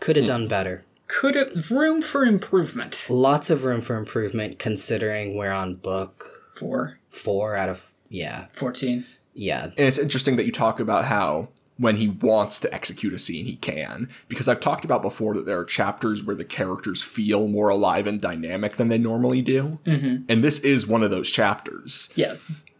Could 0.00 0.16
have 0.16 0.26
done 0.26 0.48
better. 0.48 0.84
Could 1.18 1.34
have 1.34 1.70
room 1.70 2.02
for 2.02 2.24
improvement 2.24 3.06
Lots 3.08 3.50
of 3.50 3.64
room 3.64 3.80
for 3.80 3.96
improvement 3.96 4.58
considering 4.58 5.36
we're 5.36 5.52
on 5.52 5.74
book 5.74 6.24
four. 6.54 6.98
four 7.10 7.56
out 7.56 7.68
of 7.68 7.92
yeah. 8.08 8.46
14. 8.52 9.04
Yeah. 9.34 9.64
And 9.64 9.74
it's 9.78 9.98
interesting 9.98 10.36
that 10.36 10.46
you 10.46 10.52
talk 10.52 10.80
about 10.80 11.06
how 11.06 11.48
when 11.78 11.96
he 11.96 12.08
wants 12.08 12.60
to 12.60 12.72
execute 12.74 13.12
a 13.12 13.18
scene, 13.18 13.46
he 13.46 13.56
can. 13.56 14.08
Because 14.28 14.48
I've 14.48 14.60
talked 14.60 14.84
about 14.84 15.00
before 15.00 15.34
that 15.34 15.46
there 15.46 15.58
are 15.58 15.64
chapters 15.64 16.22
where 16.22 16.36
the 16.36 16.44
characters 16.44 17.02
feel 17.02 17.48
more 17.48 17.70
alive 17.70 18.06
and 18.06 18.20
dynamic 18.20 18.76
than 18.76 18.88
they 18.88 18.98
normally 18.98 19.40
do. 19.40 19.78
Mm-hmm. 19.84 20.24
And 20.28 20.44
this 20.44 20.58
is 20.60 20.86
one 20.86 21.02
of 21.02 21.10
those 21.10 21.30
chapters. 21.30 22.12
Yeah. 22.14 22.36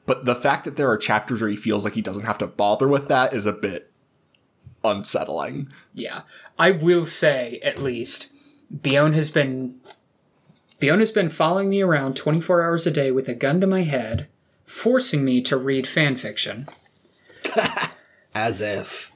But 0.07 0.25
the 0.25 0.35
fact 0.35 0.64
that 0.64 0.77
there 0.77 0.90
are 0.90 0.99
chapters 0.99 1.40
where 1.40 1.51
he 1.51 1.57
feels 1.57 1.85
like 1.85 1.95
he 1.95 2.03
doesn't 2.03 2.27
have 2.27 2.38
to 2.38 2.47
bother 2.47 2.88
with 2.88 3.09
that 3.09 3.33
is 3.33 3.47
a 3.47 3.53
bit 3.53 3.89
unsettling. 4.85 5.69
Yeah. 5.95 6.23
I 6.59 6.71
will 6.71 7.07
say, 7.07 7.61
at 7.62 7.79
least, 7.83 8.31
Bion 8.75 9.14
has 9.14 9.31
been 9.31 9.81
Bion 10.81 11.01
has 11.01 11.11
been 11.11 11.29
following 11.29 11.69
me 11.69 11.83
around 11.83 12.16
24 12.16 12.62
hours 12.62 12.87
a 12.87 12.90
day 12.90 13.11
with 13.11 13.29
a 13.29 13.35
gun 13.35 13.61
to 13.61 13.66
my 13.66 13.83
head, 13.83 14.29
forcing 14.64 15.25
me 15.25 15.43
to 15.43 15.57
read 15.57 15.87
fan 15.87 16.16
fiction. 16.16 16.69
As 18.35 18.61
if 18.61 19.11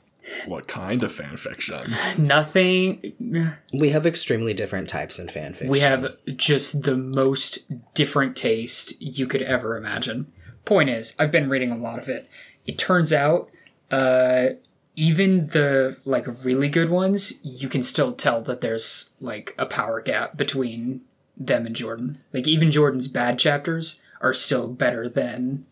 What 0.46 0.66
kind 0.66 1.02
of 1.02 1.12
fan 1.12 1.36
fiction? 1.36 1.94
Nothing. 2.18 3.52
we 3.72 3.90
have 3.90 4.06
extremely 4.06 4.52
different 4.52 4.88
types 4.88 5.18
in 5.18 5.28
fanfiction. 5.28 5.68
We 5.68 5.80
have 5.80 6.16
just 6.36 6.82
the 6.82 6.96
most 6.96 7.66
different 7.94 8.36
taste 8.36 9.00
you 9.00 9.26
could 9.26 9.42
ever 9.42 9.76
imagine. 9.76 10.30
Point 10.64 10.90
is, 10.90 11.14
I've 11.18 11.30
been 11.30 11.48
reading 11.48 11.70
a 11.70 11.76
lot 11.76 11.98
of 11.98 12.08
it. 12.08 12.28
It 12.66 12.76
turns 12.78 13.12
out, 13.12 13.50
uh, 13.90 14.48
even 14.96 15.48
the 15.48 15.98
like 16.04 16.26
really 16.44 16.68
good 16.68 16.90
ones, 16.90 17.44
you 17.44 17.68
can 17.68 17.82
still 17.82 18.12
tell 18.12 18.42
that 18.42 18.60
there's 18.60 19.14
like 19.20 19.54
a 19.58 19.66
power 19.66 20.00
gap 20.00 20.36
between 20.36 21.02
them 21.36 21.66
and 21.66 21.74
Jordan. 21.74 22.20
Like 22.32 22.46
even 22.46 22.70
Jordan's 22.70 23.08
bad 23.08 23.38
chapters 23.38 24.00
are 24.20 24.32
still 24.32 24.68
better 24.68 25.08
than 25.08 25.66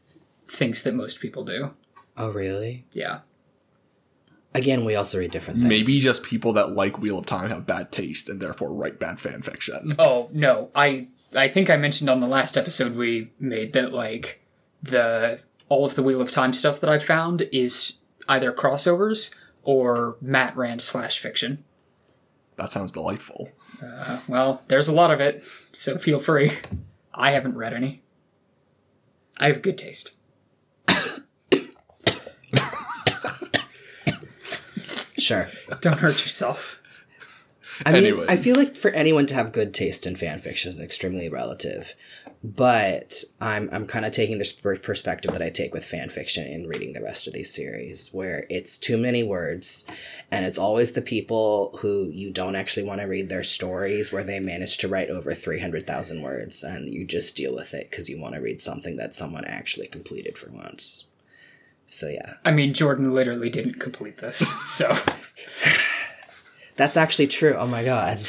things 0.49 0.83
that 0.83 0.95
most 0.95 1.21
people 1.21 1.45
do. 1.45 1.71
Oh, 2.17 2.31
really? 2.31 2.85
Yeah. 2.93 3.21
Again, 4.55 4.85
we 4.85 4.95
also 4.95 5.19
read 5.19 5.31
different 5.31 5.61
things. 5.61 5.69
Maybe 5.69 5.99
just 6.01 6.23
people 6.23 6.53
that 6.55 6.73
like 6.73 6.99
Wheel 6.99 7.19
of 7.19 7.25
Time 7.25 7.49
have 7.49 7.65
bad 7.65 7.91
taste 7.91 8.29
and 8.29 8.41
therefore 8.41 8.75
write 8.75 8.99
bad 8.99 9.19
fan 9.19 9.41
fiction. 9.41 9.95
Oh 9.99 10.29
no, 10.33 10.71
I 10.75 11.09
I 11.35 11.49
think 11.49 11.71
I 11.71 11.77
mentioned 11.77 12.11
on 12.11 12.21
the 12.21 12.27
last 12.27 12.59
episode 12.59 12.95
we 12.95 13.31
made 13.41 13.73
that 13.73 13.95
like 13.95 14.43
the 14.83 15.41
all 15.71 15.87
of 15.87 15.95
the 15.95 16.03
Wheel 16.03 16.21
of 16.21 16.31
Time 16.31 16.53
stuff 16.53 16.81
that 16.81 16.91
I 16.91 16.99
found 16.99 17.49
is 17.51 18.01
either 18.29 18.53
crossovers 18.53 19.35
or 19.63 20.17
Mat 20.21 20.57
Rand 20.57 20.83
slash 20.83 21.19
fiction. 21.19 21.65
That 22.57 22.71
sounds 22.71 22.93
delightful. 22.93 23.51
Uh, 23.83 24.21
well, 24.29 24.63
there's 24.69 24.89
a 24.89 24.93
lot 24.93 25.11
of 25.11 25.21
it, 25.21 25.45
so 25.73 25.99
feel 25.99 26.21
free. 26.21 26.53
I 27.15 27.31
haven't 27.33 27.57
read 27.57 27.73
any. 27.73 28.03
I 29.39 29.47
have 29.49 29.63
good 29.63 29.79
taste. 29.79 30.13
Sure. 35.23 35.49
Don't 35.81 36.01
hurt 36.01 36.23
yourself. 36.23 36.81
I 37.87 37.93
mean, 37.93 38.05
Anyways. 38.05 38.29
I 38.29 38.37
feel 38.37 38.57
like 38.57 38.75
for 38.75 38.91
anyone 38.91 39.27
to 39.27 39.35
have 39.35 39.53
good 39.53 39.73
taste 39.73 40.07
in 40.07 40.17
fan 40.17 40.41
fiction 40.41 40.69
is 40.71 40.81
extremely 40.81 41.29
relative. 41.29 41.95
But 42.45 43.23
I'm 43.41 43.69
I'm 43.73 43.87
kind 43.87 44.05
of 44.05 44.11
taking 44.11 44.39
this 44.39 44.53
perspective 44.53 45.33
that 45.33 45.43
I 45.43 45.49
take 45.49 45.73
with 45.73 45.85
fan 45.85 46.09
fiction 46.09 46.45
in 46.45 46.67
reading 46.67 46.93
the 46.93 47.03
rest 47.03 47.29
of 47.29 47.33
these 47.33 47.55
series, 47.55 48.13
where 48.13 48.47
it's 48.51 48.79
too 48.79 48.99
many 48.99 49.23
words, 49.23 49.85
and 50.29 50.45
it's 50.45 50.59
always 50.59 50.93
the 50.93 51.03
people 51.03 51.79
who 51.79 52.11
you 52.11 52.33
don't 52.33 52.57
actually 52.57 52.83
want 52.83 53.01
to 53.01 53.07
read 53.07 53.29
their 53.29 53.45
stories, 53.45 54.11
where 54.11 54.25
they 54.25 54.41
manage 54.41 54.77
to 54.79 54.89
write 54.89 55.09
over 55.09 55.35
three 55.35 55.61
hundred 55.61 55.87
thousand 55.87 56.23
words, 56.23 56.65
and 56.65 56.93
you 56.93 57.05
just 57.05 57.37
deal 57.37 57.55
with 57.55 57.75
it 57.75 57.91
because 57.91 58.09
you 58.09 58.21
want 58.21 58.35
to 58.35 58.41
read 58.41 58.61
something 58.61 58.97
that 58.97 59.15
someone 59.15 59.45
actually 59.45 59.87
completed 59.87 60.37
for 60.37 60.51
once. 60.51 61.05
So 61.87 62.09
yeah, 62.09 62.35
I 62.45 62.51
mean, 62.51 62.75
Jordan 62.75 63.15
literally 63.15 63.51
didn't 63.51 63.79
complete 63.79 64.19
this, 64.19 64.39
so 64.67 64.97
that's 66.77 66.97
actually 66.97 67.29
true. 67.29 67.55
Oh 67.57 67.69
my 67.69 67.85
god. 67.85 68.29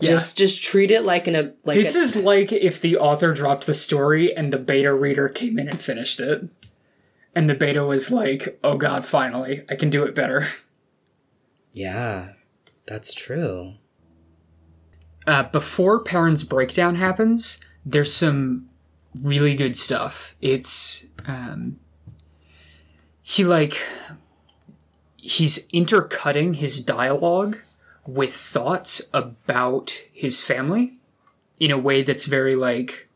Yeah. 0.00 0.10
Just 0.10 0.36
just 0.36 0.62
treat 0.62 0.90
it 0.90 1.02
like 1.02 1.26
an 1.26 1.36
a 1.36 1.54
like 1.64 1.76
this 1.76 1.94
a, 1.94 1.98
is 2.00 2.16
like 2.16 2.52
if 2.52 2.80
the 2.80 2.96
author 2.96 3.32
dropped 3.32 3.66
the 3.66 3.74
story 3.74 4.34
and 4.36 4.52
the 4.52 4.58
beta 4.58 4.92
reader 4.92 5.28
came 5.28 5.58
in 5.58 5.68
and 5.68 5.80
finished 5.80 6.20
it. 6.20 6.48
And 7.36 7.50
the 7.50 7.54
beta 7.54 7.84
was 7.84 8.10
like, 8.10 8.58
oh 8.62 8.76
god, 8.76 9.04
finally, 9.04 9.64
I 9.68 9.74
can 9.76 9.90
do 9.90 10.04
it 10.04 10.14
better. 10.14 10.48
Yeah, 11.74 12.34
that's 12.86 13.12
true. 13.12 13.74
Uh, 15.26 15.42
before 15.42 15.98
Perrin's 15.98 16.44
breakdown 16.44 16.94
happens, 16.94 17.60
there's 17.84 18.14
some 18.14 18.70
really 19.20 19.56
good 19.56 19.76
stuff. 19.76 20.36
It's, 20.40 21.04
um, 21.26 21.80
he 23.22 23.44
like, 23.44 23.82
he's 25.16 25.66
intercutting 25.70 26.54
his 26.54 26.78
dialogue 26.78 27.58
with 28.06 28.34
thoughts 28.34 29.02
about 29.12 30.00
his 30.12 30.40
family 30.40 30.98
in 31.58 31.70
a 31.70 31.78
way 31.78 32.02
that's 32.02 32.26
very 32.26 32.54
like, 32.56 33.08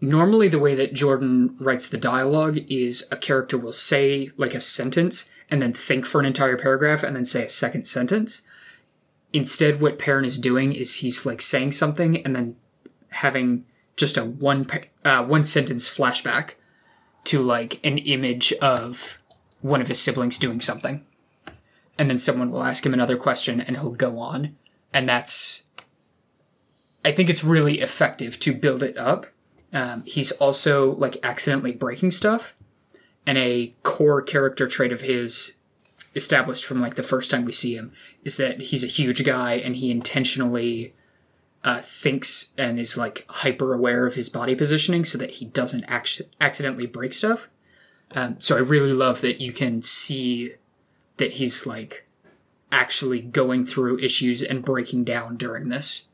normally 0.00 0.48
the 0.48 0.58
way 0.58 0.74
that 0.74 0.94
Jordan 0.94 1.56
writes 1.58 1.88
the 1.88 1.98
dialogue 1.98 2.58
is 2.70 3.06
a 3.10 3.16
character 3.16 3.58
will 3.58 3.72
say 3.72 4.30
like 4.36 4.54
a 4.54 4.60
sentence 4.60 5.30
and 5.50 5.62
then 5.62 5.72
think 5.72 6.04
for 6.04 6.20
an 6.20 6.26
entire 6.26 6.56
paragraph 6.56 7.02
and 7.02 7.16
then 7.16 7.26
say 7.26 7.44
a 7.44 7.48
second 7.48 7.86
sentence. 7.86 8.42
Instead, 9.32 9.80
what 9.80 9.98
Perrin 9.98 10.24
is 10.24 10.38
doing 10.38 10.72
is 10.72 10.96
he's 10.96 11.26
like 11.26 11.40
saying 11.40 11.72
something 11.72 12.24
and 12.24 12.34
then 12.34 12.56
having 13.10 13.64
just 13.96 14.16
a 14.16 14.24
one 14.24 14.66
uh, 15.04 15.24
one 15.24 15.44
sentence 15.44 15.88
flashback 15.88 16.52
to 17.24 17.42
like 17.42 17.80
an 17.84 17.98
image 17.98 18.52
of 18.54 19.18
one 19.60 19.80
of 19.80 19.88
his 19.88 20.00
siblings 20.00 20.38
doing 20.38 20.60
something, 20.60 21.04
and 21.98 22.08
then 22.08 22.18
someone 22.18 22.50
will 22.50 22.62
ask 22.62 22.86
him 22.86 22.94
another 22.94 23.16
question 23.16 23.60
and 23.60 23.76
he'll 23.76 23.90
go 23.90 24.18
on, 24.18 24.56
and 24.92 25.08
that's. 25.08 25.64
I 27.04 27.12
think 27.12 27.30
it's 27.30 27.44
really 27.44 27.80
effective 27.80 28.38
to 28.40 28.54
build 28.54 28.82
it 28.82 28.96
up. 28.98 29.26
Um, 29.72 30.02
he's 30.06 30.32
also 30.32 30.94
like 30.94 31.16
accidentally 31.22 31.72
breaking 31.72 32.10
stuff, 32.12 32.56
and 33.26 33.36
a 33.36 33.74
core 33.82 34.22
character 34.22 34.66
trait 34.66 34.92
of 34.92 35.02
his 35.02 35.58
established 36.14 36.64
from 36.64 36.80
like 36.80 36.94
the 36.94 37.02
first 37.02 37.30
time 37.30 37.44
we 37.44 37.52
see 37.52 37.74
him 37.74 37.92
is 38.24 38.36
that 38.36 38.60
he's 38.60 38.82
a 38.82 38.88
huge 38.88 39.24
guy 39.24 39.54
and 39.54 39.76
he 39.76 39.90
intentionally 39.90 40.94
uh, 41.64 41.80
thinks 41.80 42.54
and 42.56 42.78
is 42.78 42.96
like 42.96 43.24
hyper 43.28 43.74
aware 43.74 44.06
of 44.06 44.14
his 44.14 44.28
body 44.28 44.54
positioning 44.54 45.04
so 45.04 45.18
that 45.18 45.32
he 45.32 45.44
doesn't 45.44 45.84
act- 45.84 46.22
accidentally 46.40 46.86
break 46.86 47.12
stuff. 47.12 47.48
Um, 48.12 48.36
so 48.38 48.56
I 48.56 48.60
really 48.60 48.92
love 48.92 49.20
that 49.20 49.40
you 49.40 49.52
can 49.52 49.82
see 49.82 50.54
that 51.18 51.34
he's 51.34 51.66
like 51.66 52.08
actually 52.72 53.20
going 53.20 53.64
through 53.64 53.98
issues 53.98 54.42
and 54.42 54.64
breaking 54.64 55.04
down 55.04 55.36
during 55.36 55.68
this. 55.68 56.08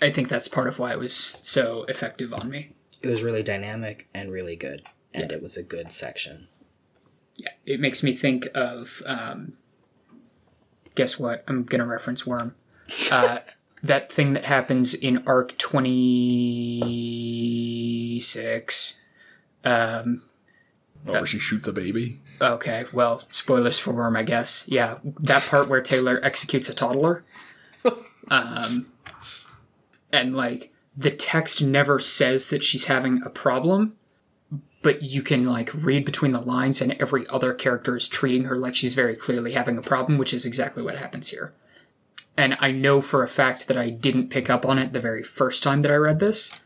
I 0.00 0.10
think 0.10 0.28
that's 0.28 0.48
part 0.48 0.68
of 0.68 0.78
why 0.78 0.92
it 0.92 0.98
was 0.98 1.40
so 1.42 1.84
effective 1.84 2.32
on 2.32 2.50
me. 2.50 2.72
It 3.02 3.08
was 3.08 3.22
really 3.22 3.42
dynamic 3.42 4.08
and 4.12 4.30
really 4.32 4.56
good, 4.56 4.82
and 5.14 5.30
it 5.30 5.42
was 5.42 5.56
a 5.56 5.62
good 5.62 5.92
section. 5.92 6.48
Yeah, 7.36 7.52
it 7.64 7.80
makes 7.80 8.02
me 8.02 8.14
think 8.14 8.48
of. 8.54 9.02
Um, 9.06 9.54
guess 10.94 11.18
what? 11.18 11.44
I'm 11.48 11.64
gonna 11.64 11.86
reference 11.86 12.26
Worm. 12.26 12.54
Uh, 13.10 13.38
that 13.82 14.12
thing 14.12 14.34
that 14.34 14.44
happens 14.44 14.92
in 14.94 15.22
arc 15.26 15.56
twenty 15.56 16.80
six. 18.20 19.00
Um, 19.64 20.22
Oh, 21.06 21.12
where 21.12 21.26
she 21.26 21.38
shoots 21.38 21.68
a 21.68 21.72
baby. 21.72 22.20
okay, 22.40 22.84
well, 22.92 23.22
spoilers 23.30 23.78
for 23.78 23.92
Worm, 23.92 24.16
I 24.16 24.22
guess. 24.24 24.64
Yeah, 24.66 24.98
that 25.04 25.42
part 25.44 25.68
where 25.68 25.80
Taylor 25.80 26.20
executes 26.22 26.68
a 26.68 26.74
toddler. 26.74 27.24
Um, 28.28 28.88
and 30.12 30.34
like 30.34 30.72
the 30.96 31.12
text 31.12 31.62
never 31.62 32.00
says 32.00 32.50
that 32.50 32.64
she's 32.64 32.86
having 32.86 33.22
a 33.24 33.30
problem, 33.30 33.94
but 34.82 35.02
you 35.02 35.22
can 35.22 35.44
like 35.44 35.70
read 35.72 36.04
between 36.04 36.32
the 36.32 36.40
lines, 36.40 36.80
and 36.80 36.92
every 36.94 37.24
other 37.28 37.54
character 37.54 37.96
is 37.96 38.08
treating 38.08 38.42
her 38.44 38.56
like 38.56 38.74
she's 38.74 38.94
very 38.94 39.14
clearly 39.14 39.52
having 39.52 39.78
a 39.78 39.82
problem, 39.82 40.18
which 40.18 40.34
is 40.34 40.44
exactly 40.44 40.82
what 40.82 40.96
happens 40.96 41.28
here. 41.28 41.52
And 42.36 42.56
I 42.60 42.70
know 42.72 43.00
for 43.00 43.22
a 43.22 43.28
fact 43.28 43.68
that 43.68 43.78
I 43.78 43.90
didn't 43.90 44.28
pick 44.30 44.50
up 44.50 44.66
on 44.66 44.78
it 44.78 44.92
the 44.92 45.00
very 45.00 45.22
first 45.22 45.62
time 45.62 45.82
that 45.82 45.90
I 45.92 45.96
read 45.96 46.18
this, 46.18 46.60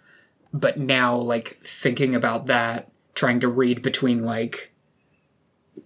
but 0.53 0.79
now, 0.79 1.17
like, 1.17 1.61
thinking 1.65 2.15
about 2.15 2.47
that, 2.47 2.91
trying 3.21 3.39
to 3.41 3.49
read 3.49 3.83
between, 3.83 4.25
like, 4.25 4.73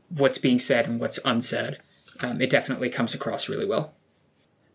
what's 0.09 0.39
being 0.39 0.61
said 0.61 0.87
and 0.89 1.01
what's 1.01 1.19
unsaid, 1.25 1.79
um, 2.21 2.41
it 2.41 2.49
definitely 2.49 2.89
comes 2.89 3.13
across 3.13 3.49
really 3.49 3.67
well. 3.67 3.93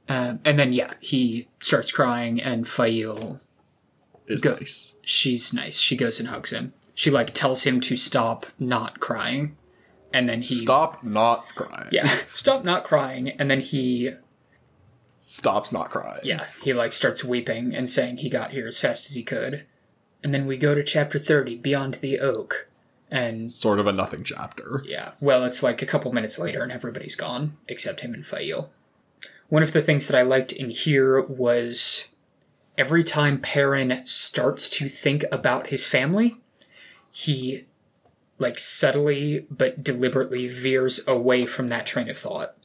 Um, 0.10 0.41
and 0.43 0.60
then, 0.60 0.74
yeah, 0.74 0.93
he 0.99 1.47
starts 1.62 1.89
crying, 1.89 2.41
and 2.41 2.68
Faile 2.68 3.39
Is 4.28 4.41
Go- 4.41 4.55
nice. 4.55 4.95
she's 5.03 5.53
nice. 5.53 5.80
She 5.80 5.95
goes 5.95 6.20
and 6.20 6.28
hugs 6.28 6.51
him. 6.51 6.74
She 6.93 7.10
like 7.10 7.34
tells 7.34 7.64
him 7.64 7.80
to 7.80 7.95
stop 7.95 8.45
not 8.60 8.99
crying, 8.99 9.55
and 10.14 10.28
then 10.28 10.39
he 10.41 10.55
Stop 10.55 11.01
not 11.01 11.45
crying. 11.55 11.88
yeah 11.93 12.14
stop 12.34 12.66
not 12.66 12.84
crying, 12.84 13.30
and 13.30 13.49
then 13.49 13.62
he 13.62 14.12
Stops 15.22 15.72
not 15.72 15.91
crying. 15.91 16.22
yeah 16.24 16.45
he 16.64 16.74
like 16.74 16.91
starts 16.91 17.24
weeping 17.24 17.74
and 17.74 17.89
saying 17.89 18.18
he 18.18 18.30
got 18.30 18.51
here 18.51 18.68
as 18.68 18.82
fast 18.82 19.07
as 19.10 19.16
he 19.16 19.24
could, 19.24 19.66
and 20.24 20.34
then 20.34 20.45
we 20.45 20.57
go 20.57 20.76
to 20.76 20.84
chapter 20.84 21.20
thirty, 21.20 21.55
beyond 21.55 21.95
the 21.95 22.20
oak, 22.20 22.67
and 23.11 23.51
Sort 23.51 23.80
of 23.80 23.88
a 23.88 23.91
nothing 23.91 24.24
chapter. 24.24 24.84
yeah 24.86 25.11
well 25.20 25.43
it's 25.43 25.63
like 25.63 25.82
a 25.82 25.86
couple 25.86 26.11
minutes 26.13 26.38
later 26.38 26.61
and 26.63 26.72
everybody's 26.72 27.15
gone 27.15 27.57
except 27.67 28.01
him 28.01 28.13
and 28.13 28.26
Faile. 28.26 28.70
One 29.47 29.63
of 29.63 29.74
the 29.74 29.82
things 29.82 30.07
that 30.07 30.17
I 30.17 30.22
liked 30.22 30.51
in 30.51 30.70
here 30.70 31.22
was 31.22 32.09
every 32.78 33.03
time 33.03 33.41
Perrin 33.41 34.03
starts 34.05 34.70
to 34.70 34.88
think 34.88 35.26
about 35.32 35.67
his 35.67 35.88
family, 35.88 36.38
he 37.11 37.65
like 38.38 38.59
subtly 38.59 39.47
but 39.49 39.84
deliberately 39.84 40.47
veers 40.47 41.05
away 41.07 41.45
from 41.45 41.67
that 41.70 41.86
train 41.88 42.09
of 42.09 42.17
thought. 42.17 42.55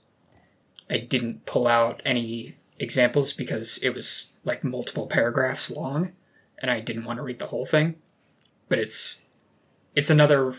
I 0.90 0.98
didn't 0.98 1.46
pull 1.46 1.66
out 1.66 2.02
any 2.04 2.56
examples 2.78 3.32
because 3.32 3.78
it 3.82 3.94
was 3.94 4.28
like 4.44 4.62
multiple 4.62 5.06
paragraphs 5.06 5.70
long 5.70 6.12
and 6.64 6.70
I 6.70 6.80
didn't 6.80 7.04
want 7.04 7.18
to 7.18 7.22
read 7.22 7.40
the 7.40 7.48
whole 7.48 7.66
thing. 7.66 7.96
But 8.70 8.78
it's 8.78 9.20
it's 9.94 10.08
another 10.08 10.56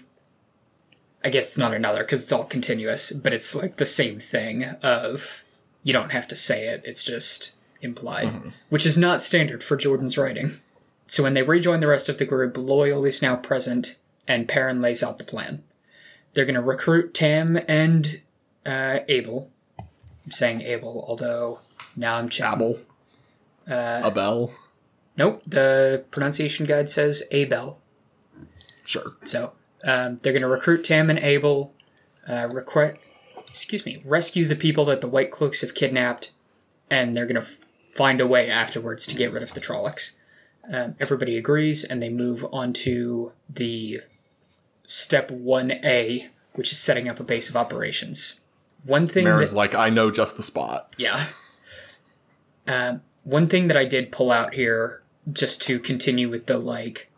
I 1.24 1.30
guess 1.30 1.48
it's 1.48 1.58
not 1.58 1.74
another 1.74 2.04
because 2.04 2.22
it's 2.22 2.32
all 2.32 2.44
continuous, 2.44 3.12
but 3.12 3.34
it's 3.34 3.56
like 3.56 3.78
the 3.78 3.88
same 3.88 4.20
thing 4.20 4.66
of 4.84 5.44
you 5.82 5.94
don't 5.94 6.12
have 6.12 6.28
to 6.28 6.36
say 6.36 6.68
it, 6.68 6.84
it's 6.86 7.04
just 7.04 7.54
implied, 7.82 8.54
which 8.70 8.86
is 8.86 9.00
not 9.00 9.24
standard 9.24 9.64
for 9.64 9.76
Jordan's 9.76 10.16
writing. 10.16 10.58
So 11.08 11.24
when 11.24 11.34
they 11.34 11.42
rejoin 11.42 11.80
the 11.80 11.88
rest 11.88 12.08
of 12.08 12.20
the 12.20 12.26
group, 12.26 12.54
Loial 12.54 13.08
is 13.08 13.24
now 13.24 13.36
present 13.36 13.96
and 14.28 14.48
Perrin 14.48 14.82
lays 14.82 15.02
out 15.02 15.18
the 15.18 15.24
plan. 15.24 15.64
They're 16.34 16.46
going 16.46 16.54
to 16.54 16.62
recruit 16.62 17.16
Tam 17.16 17.60
and 17.68 18.22
uh, 18.64 19.00
Abell. 19.10 19.50
I'm 19.80 20.32
saying 20.32 20.62
Abell, 20.62 21.04
although 21.08 21.62
now 21.96 22.18
I'm 22.18 22.30
checking. 22.30 22.54
Abell. 22.54 22.78
Uh, 23.68 24.02
Abell. 24.04 24.54
Nope, 25.18 25.42
the 25.46 26.04
pronunciation 26.12 26.66
guide 26.66 26.90
says 26.90 27.24
Abell. 27.32 27.80
Sure. 28.84 29.16
So 29.26 29.54
um, 29.84 30.18
they're 30.18 30.34
going 30.34 30.42
to 30.42 30.48
recruit 30.48 30.84
Tam 30.84 31.10
and 31.10 31.20
Abell, 31.20 31.72
uh, 32.28 32.48
requ- 32.48 32.98
excuse 33.48 33.86
me, 33.86 34.02
rescue 34.04 34.46
the 34.46 34.56
people 34.56 34.86
that 34.86 35.02
the 35.02 35.08
White 35.08 35.32
Cloaks 35.32 35.62
have 35.62 35.74
kidnapped, 35.74 36.32
and 36.90 37.16
they're 37.16 37.26
going 37.26 37.42
to 37.42 37.48
f- 37.48 37.60
find 37.94 38.20
a 38.20 38.28
way 38.28 38.50
afterwards 38.50 39.08
to 39.08 39.16
get 39.16 39.32
rid 39.32 39.42
of 39.42 39.54
the 39.54 39.62
Trollocs. 39.62 40.16
Um, 40.72 40.96
everybody 41.00 41.38
agrees, 41.38 41.84
and 41.84 42.02
they 42.02 42.10
move 42.10 42.46
on 42.52 42.74
to 42.74 43.32
the 43.50 44.02
step 44.84 45.30
1A, 45.30 46.28
which 46.54 46.72
is 46.72 46.80
setting 46.80 47.08
up 47.08 47.20
a 47.20 47.24
base 47.24 47.50
of 47.50 47.56
operations. 47.56 48.42
One 48.84 49.08
thing 49.08 49.24
Marin's 49.24 49.52
that, 49.52 49.58
like, 49.58 49.74
I 49.76 49.90
know 49.90 50.12
just 50.12 50.38
the 50.38 50.44
spot. 50.44 50.94
yeah. 50.98 51.28
Um, 52.68 53.02
one 53.24 53.48
thing 53.48 53.68
that 53.68 53.78
I 53.78 53.86
did 53.86 54.12
pull 54.12 54.32
out 54.32 54.54
here, 54.56 55.02
just 55.32 55.62
to 55.64 55.80
continue 55.80 56.30
with 56.30 56.46
the 56.46 56.58
like, 56.58 57.12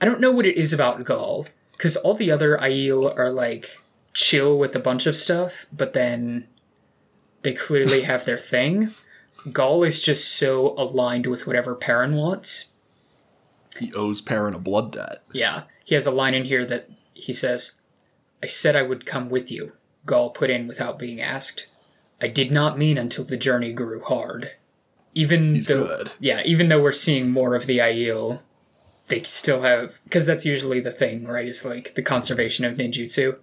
I 0.00 0.04
don't 0.04 0.20
know 0.20 0.32
what 0.32 0.46
it 0.46 0.56
is 0.56 0.72
about 0.72 1.04
Gaul, 1.04 1.46
because 1.72 1.96
all 1.96 2.14
the 2.14 2.30
other 2.30 2.58
Aiel 2.58 3.16
are 3.18 3.30
like 3.30 3.80
chill 4.12 4.58
with 4.58 4.74
a 4.74 4.80
bunch 4.80 5.06
of 5.06 5.16
stuff, 5.16 5.66
but 5.72 5.92
then 5.92 6.46
they 7.42 7.52
clearly 7.52 8.02
have 8.04 8.24
their 8.24 8.38
thing. 8.38 8.90
Gaul 9.52 9.82
is 9.84 10.00
just 10.00 10.32
so 10.34 10.74
aligned 10.78 11.26
with 11.26 11.46
whatever 11.46 11.74
Perrin 11.74 12.14
wants. 12.14 12.72
He 13.78 13.92
owes 13.92 14.22
Perrin 14.22 14.54
a 14.54 14.58
blood 14.58 14.92
debt. 14.92 15.22
Yeah, 15.32 15.64
he 15.84 15.94
has 15.94 16.06
a 16.06 16.12
line 16.12 16.34
in 16.34 16.44
here 16.44 16.64
that 16.64 16.88
he 17.12 17.32
says, 17.32 17.80
I 18.42 18.46
said 18.46 18.76
I 18.76 18.82
would 18.82 19.06
come 19.06 19.28
with 19.28 19.50
you, 19.50 19.72
Gaul 20.06 20.30
put 20.30 20.50
in 20.50 20.66
without 20.66 20.98
being 20.98 21.20
asked. 21.20 21.66
I 22.20 22.28
did 22.28 22.50
not 22.50 22.78
mean 22.78 22.96
until 22.96 23.24
the 23.24 23.36
journey 23.36 23.72
grew 23.72 24.02
hard. 24.02 24.52
Even 25.14 25.54
He's 25.54 25.66
though, 25.68 25.86
good. 25.86 26.12
yeah, 26.18 26.42
even 26.44 26.68
though 26.68 26.82
we're 26.82 26.92
seeing 26.92 27.30
more 27.30 27.54
of 27.54 27.66
the 27.66 27.78
Aiel, 27.78 28.40
they 29.08 29.22
still 29.22 29.62
have 29.62 30.00
because 30.04 30.26
that's 30.26 30.44
usually 30.44 30.80
the 30.80 30.90
thing, 30.90 31.24
right? 31.26 31.46
Is 31.46 31.64
like 31.64 31.94
the 31.94 32.02
conservation 32.02 32.64
of 32.64 32.76
ninjutsu. 32.76 33.36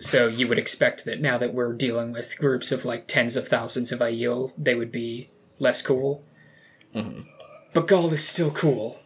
So 0.00 0.26
you 0.26 0.48
would 0.48 0.58
expect 0.58 1.04
that 1.04 1.20
now 1.20 1.38
that 1.38 1.54
we're 1.54 1.72
dealing 1.72 2.12
with 2.12 2.38
groups 2.38 2.72
of 2.72 2.84
like 2.84 3.06
tens 3.06 3.36
of 3.36 3.46
thousands 3.48 3.92
of 3.92 4.00
Aiel, 4.00 4.52
they 4.58 4.74
would 4.74 4.90
be 4.90 5.30
less 5.58 5.80
cool. 5.82 6.24
Mm-hmm. 6.94 7.22
But 7.72 7.88
Gaul 7.88 8.12
is 8.12 8.26
still 8.26 8.50
cool. 8.50 9.00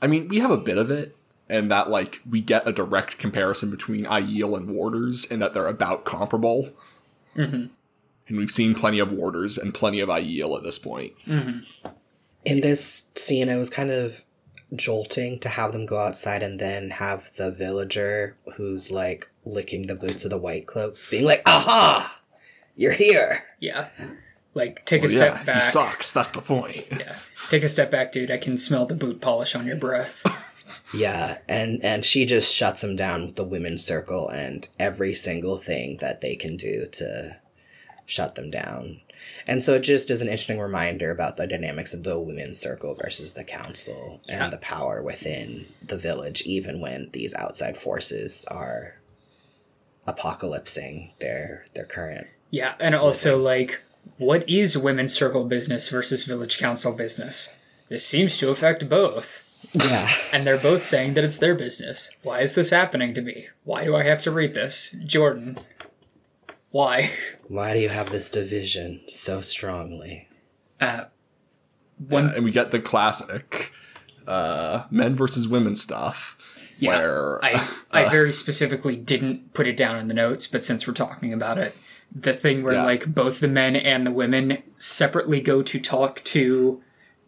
I 0.00 0.06
mean, 0.06 0.28
we 0.28 0.38
have 0.38 0.50
a 0.50 0.56
bit 0.56 0.78
of 0.78 0.90
it, 0.90 1.16
and 1.48 1.70
that 1.70 1.90
like 1.90 2.20
we 2.28 2.40
get 2.40 2.66
a 2.66 2.72
direct 2.72 3.18
comparison 3.18 3.70
between 3.70 4.04
Aiel 4.04 4.56
and 4.56 4.70
Warders, 4.70 5.26
and 5.30 5.42
that 5.42 5.52
they're 5.52 5.66
about 5.66 6.04
comparable. 6.04 6.70
Mm-hmm. 7.36 7.66
And 8.28 8.38
we've 8.38 8.50
seen 8.50 8.74
plenty 8.74 8.98
of 8.98 9.12
Warders 9.12 9.56
and 9.56 9.72
plenty 9.72 10.00
of 10.00 10.08
Aiel 10.08 10.56
at 10.56 10.64
this 10.64 10.78
point. 10.78 11.12
Mm-hmm. 11.26 11.88
In 12.44 12.60
this 12.60 13.10
scene, 13.14 13.48
it 13.48 13.56
was 13.56 13.70
kind 13.70 13.90
of 13.90 14.24
jolting 14.74 15.38
to 15.38 15.48
have 15.48 15.72
them 15.72 15.86
go 15.86 15.98
outside 15.98 16.42
and 16.42 16.58
then 16.58 16.90
have 16.90 17.32
the 17.36 17.50
villager 17.50 18.36
who's 18.56 18.90
like 18.90 19.30
licking 19.44 19.86
the 19.86 19.94
boots 19.94 20.24
of 20.24 20.30
the 20.30 20.38
white 20.38 20.66
cloaks 20.66 21.06
being 21.06 21.24
like, 21.24 21.42
aha! 21.46 22.20
You're 22.74 22.92
here! 22.92 23.44
Yeah. 23.60 23.88
Like, 24.54 24.84
take 24.86 25.04
a 25.04 25.08
step 25.08 25.34
yeah, 25.34 25.38
he 25.40 25.46
back. 25.46 25.62
sucks. 25.62 26.12
That's 26.12 26.30
the 26.30 26.42
point. 26.42 26.86
Yeah. 26.90 27.16
Take 27.48 27.62
a 27.62 27.68
step 27.68 27.90
back, 27.90 28.10
dude. 28.10 28.30
I 28.30 28.38
can 28.38 28.56
smell 28.56 28.86
the 28.86 28.94
boot 28.94 29.20
polish 29.20 29.54
on 29.54 29.66
your 29.66 29.76
breath. 29.76 30.24
Yeah, 30.94 31.38
and 31.48 31.82
and 31.82 32.04
she 32.04 32.24
just 32.24 32.54
shuts 32.54 32.82
him 32.82 32.96
down 32.96 33.26
with 33.26 33.36
the 33.36 33.44
women's 33.44 33.84
circle 33.84 34.28
and 34.28 34.66
every 34.78 35.14
single 35.14 35.58
thing 35.58 35.98
that 36.00 36.20
they 36.20 36.36
can 36.36 36.56
do 36.56 36.86
to 36.92 37.36
shut 38.06 38.34
them 38.36 38.50
down. 38.50 39.00
And 39.46 39.62
so 39.62 39.74
it 39.74 39.80
just 39.80 40.10
is 40.10 40.20
an 40.20 40.28
interesting 40.28 40.60
reminder 40.60 41.10
about 41.10 41.36
the 41.36 41.46
dynamics 41.46 41.92
of 41.92 42.04
the 42.04 42.18
women's 42.18 42.58
circle 42.58 42.94
versus 42.94 43.32
the 43.32 43.44
council 43.44 44.20
Yeah. 44.24 44.44
and 44.44 44.52
the 44.52 44.58
power 44.58 45.02
within 45.02 45.66
the 45.84 45.96
village, 45.96 46.42
even 46.42 46.80
when 46.80 47.10
these 47.12 47.34
outside 47.34 47.76
forces 47.76 48.44
are 48.50 48.94
apocalypsing 50.06 51.10
their 51.18 51.66
their 51.74 51.84
current. 51.84 52.28
Yeah, 52.50 52.74
and 52.80 52.94
also, 52.94 53.38
like, 53.38 53.80
what 54.18 54.48
is 54.48 54.78
women's 54.78 55.12
circle 55.14 55.44
business 55.44 55.88
versus 55.88 56.24
village 56.24 56.58
council 56.58 56.92
business? 56.92 57.56
This 57.88 58.06
seems 58.06 58.36
to 58.38 58.50
affect 58.50 58.88
both. 58.88 59.42
Yeah. 59.72 60.08
And 60.32 60.46
they're 60.46 60.58
both 60.58 60.82
saying 60.84 61.14
that 61.14 61.24
it's 61.24 61.38
their 61.38 61.54
business. 61.54 62.10
Why 62.22 62.40
is 62.40 62.54
this 62.54 62.70
happening 62.70 63.14
to 63.14 63.22
me? 63.22 63.48
Why 63.64 63.84
do 63.84 63.96
I 63.96 64.04
have 64.04 64.22
to 64.22 64.30
read 64.30 64.54
this? 64.54 64.94
Jordan. 65.04 65.58
Why? 66.76 67.10
Why 67.48 67.72
do 67.72 67.80
you 67.80 67.88
have 67.88 68.10
this 68.10 68.28
division 68.28 69.00
so 69.08 69.40
strongly? 69.40 70.28
Uh, 70.78 71.04
one 71.96 72.28
and 72.34 72.44
we 72.44 72.50
get 72.50 72.70
the 72.70 72.80
classic 72.80 73.72
uh, 74.26 74.84
men 74.90 75.14
versus 75.14 75.48
women 75.48 75.74
stuff. 75.74 76.36
Yeah, 76.78 76.98
where 76.98 77.42
I 77.42 77.66
I 77.90 78.08
very 78.10 78.34
specifically 78.34 78.94
didn't 78.94 79.54
put 79.54 79.66
it 79.66 79.74
down 79.74 79.96
in 79.96 80.08
the 80.08 80.14
notes, 80.14 80.46
but 80.46 80.66
since 80.66 80.86
we're 80.86 80.92
talking 80.92 81.32
about 81.32 81.56
it, 81.56 81.74
the 82.14 82.34
thing 82.34 82.62
where 82.62 82.74
Yeah. 82.74 82.84
like 82.84 83.06
both 83.14 83.40
the 83.40 83.48
men 83.48 83.74
and 83.74 84.06
the 84.06 84.10
women 84.10 84.62
separately 84.76 85.40
go 85.40 85.62
to 85.62 85.80
talk 85.80 86.22
to 86.24 86.82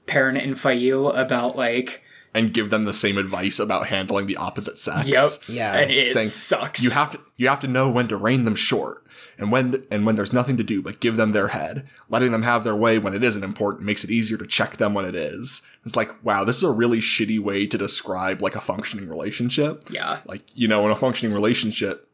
Perrin 0.06 0.36
and 0.36 0.60
Faile 0.60 1.10
about 1.12 1.56
like 1.56 2.02
and 2.34 2.52
give 2.52 2.68
them 2.68 2.84
the 2.84 2.92
same 2.92 3.16
advice 3.16 3.58
about 3.58 3.86
handling 3.86 4.26
the 4.26 4.36
opposite 4.36 4.76
sex. 4.76 5.08
yep 5.08 5.30
Yeah, 5.48 5.74
and 5.78 5.90
it 5.90 6.08
saying, 6.08 6.28
sucks 6.28 6.84
You 6.84 6.90
have 6.90 7.12
to 7.12 7.20
you 7.38 7.48
have 7.48 7.60
to 7.60 7.66
know 7.66 7.88
when 7.90 8.08
to 8.08 8.16
rein 8.18 8.44
them 8.44 8.54
short, 8.54 9.06
and 9.38 9.52
when 9.52 9.84
and 9.90 10.04
when 10.04 10.16
there's 10.16 10.32
nothing 10.32 10.56
to 10.56 10.64
do 10.64 10.82
but 10.82 11.00
give 11.00 11.16
them 11.16 11.32
their 11.32 11.48
head. 11.48 11.86
Letting 12.08 12.32
them 12.32 12.42
have 12.42 12.64
their 12.64 12.76
way 12.76 12.98
when 12.98 13.14
it 13.14 13.22
isn't 13.22 13.44
important 13.44 13.86
makes 13.86 14.04
it 14.04 14.10
easier 14.10 14.36
to 14.38 14.46
check 14.46 14.76
them 14.76 14.94
when 14.94 15.04
it 15.04 15.14
is. 15.14 15.62
It's 15.84 15.96
like, 15.96 16.12
wow, 16.24 16.44
this 16.44 16.56
is 16.56 16.62
a 16.64 16.70
really 16.70 16.98
shitty 16.98 17.38
way 17.40 17.66
to 17.66 17.78
describe 17.78 18.42
like 18.42 18.56
a 18.56 18.60
functioning 18.60 19.08
relationship. 19.08 19.84
yeah 19.90 20.20
Like 20.26 20.42
you 20.54 20.68
know, 20.68 20.84
in 20.86 20.90
a 20.92 20.96
functioning 20.96 21.32
relationship, 21.34 22.08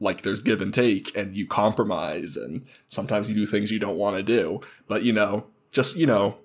like 0.00 0.22
there's 0.22 0.42
give 0.42 0.60
and 0.60 0.74
take, 0.74 1.16
and 1.16 1.34
you 1.36 1.46
compromise, 1.46 2.36
and 2.36 2.66
sometimes 2.88 3.28
you 3.28 3.34
do 3.34 3.46
things 3.46 3.70
you 3.70 3.78
don't 3.78 3.96
want 3.96 4.16
to 4.16 4.22
do. 4.22 4.60
But 4.88 5.02
you 5.04 5.12
know, 5.12 5.46
just 5.72 5.96
you 5.96 6.06
know, 6.06 6.36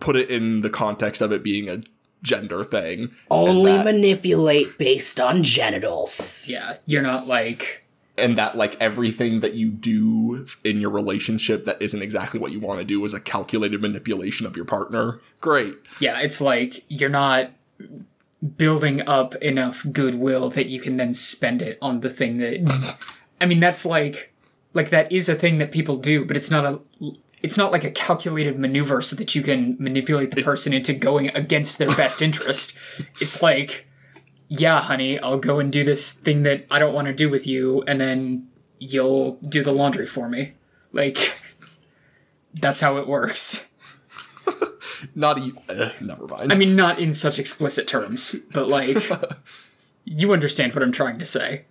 put 0.00 0.16
it 0.16 0.30
in 0.30 0.62
the 0.62 0.70
context 0.70 1.20
of 1.20 1.30
it 1.32 1.42
being 1.44 1.68
a 1.68 1.82
gender 2.22 2.64
thing. 2.64 3.10
Only 3.30 3.72
that- 3.72 3.84
manipulate 3.84 4.78
based 4.78 5.20
on 5.20 5.42
genitals. 5.44 6.46
yeah 6.48 6.76
you're 6.86 7.02
not 7.02 7.28
like 7.28 7.84
and 8.18 8.36
that 8.36 8.56
like 8.56 8.76
everything 8.80 9.40
that 9.40 9.54
you 9.54 9.70
do 9.70 10.46
in 10.64 10.80
your 10.80 10.90
relationship 10.90 11.64
that 11.64 11.80
isn't 11.80 12.02
exactly 12.02 12.40
what 12.40 12.52
you 12.52 12.60
want 12.60 12.78
to 12.78 12.84
do 12.84 13.02
is 13.04 13.14
a 13.14 13.20
calculated 13.20 13.80
manipulation 13.80 14.46
of 14.46 14.56
your 14.56 14.64
partner. 14.64 15.20
Great. 15.40 15.76
Yeah 16.00 16.20
it's 16.20 16.40
like 16.40 16.84
you're 16.88 17.08
not 17.08 17.50
building 18.56 19.06
up 19.08 19.34
enough 19.36 19.84
goodwill 19.92 20.50
that 20.50 20.66
you 20.66 20.80
can 20.80 20.96
then 20.96 21.14
spend 21.14 21.60
it 21.60 21.78
on 21.82 22.00
the 22.00 22.10
thing 22.10 22.38
that 22.38 22.96
i 23.40 23.46
mean 23.46 23.58
that's 23.58 23.84
like 23.84 24.32
like 24.74 24.90
that 24.90 25.10
is 25.10 25.28
a 25.28 25.34
thing 25.34 25.58
that 25.58 25.72
people 25.72 25.96
do 25.96 26.24
but 26.24 26.36
it's 26.36 26.50
not 26.50 26.64
a 26.64 26.80
it's 27.42 27.56
not 27.56 27.72
like 27.72 27.84
a 27.84 27.90
calculated 27.90 28.58
maneuver 28.58 29.00
so 29.00 29.16
that 29.16 29.34
you 29.34 29.42
can 29.42 29.76
manipulate 29.78 30.32
the 30.32 30.42
person 30.42 30.72
into 30.72 30.92
going 30.92 31.28
against 31.28 31.78
their 31.78 31.94
best 31.94 32.22
interest. 32.22 32.74
It's 33.20 33.42
like 33.42 33.86
yeah 34.48 34.80
honey 34.80 35.18
i'll 35.20 35.38
go 35.38 35.58
and 35.58 35.72
do 35.72 35.84
this 35.84 36.12
thing 36.12 36.42
that 36.42 36.66
i 36.70 36.78
don't 36.78 36.94
want 36.94 37.06
to 37.06 37.12
do 37.12 37.28
with 37.28 37.46
you 37.46 37.82
and 37.86 38.00
then 38.00 38.48
you'll 38.78 39.32
do 39.48 39.62
the 39.62 39.72
laundry 39.72 40.06
for 40.06 40.28
me 40.28 40.52
like 40.92 41.34
that's 42.54 42.80
how 42.80 42.96
it 42.96 43.06
works 43.06 43.68
not 45.14 45.38
e- 45.38 45.52
eh, 45.68 45.90
never 46.00 46.26
mind 46.26 46.52
I 46.52 46.56
mean, 46.56 46.76
not 46.76 46.98
in 46.98 47.12
such 47.12 47.38
explicit 47.38 47.86
terms, 47.86 48.36
but 48.52 48.68
like, 48.68 48.96
you 50.04 50.32
understand 50.32 50.74
what 50.74 50.82
I'm 50.82 50.92
trying 50.92 51.18
to 51.18 51.24
say. 51.24 51.64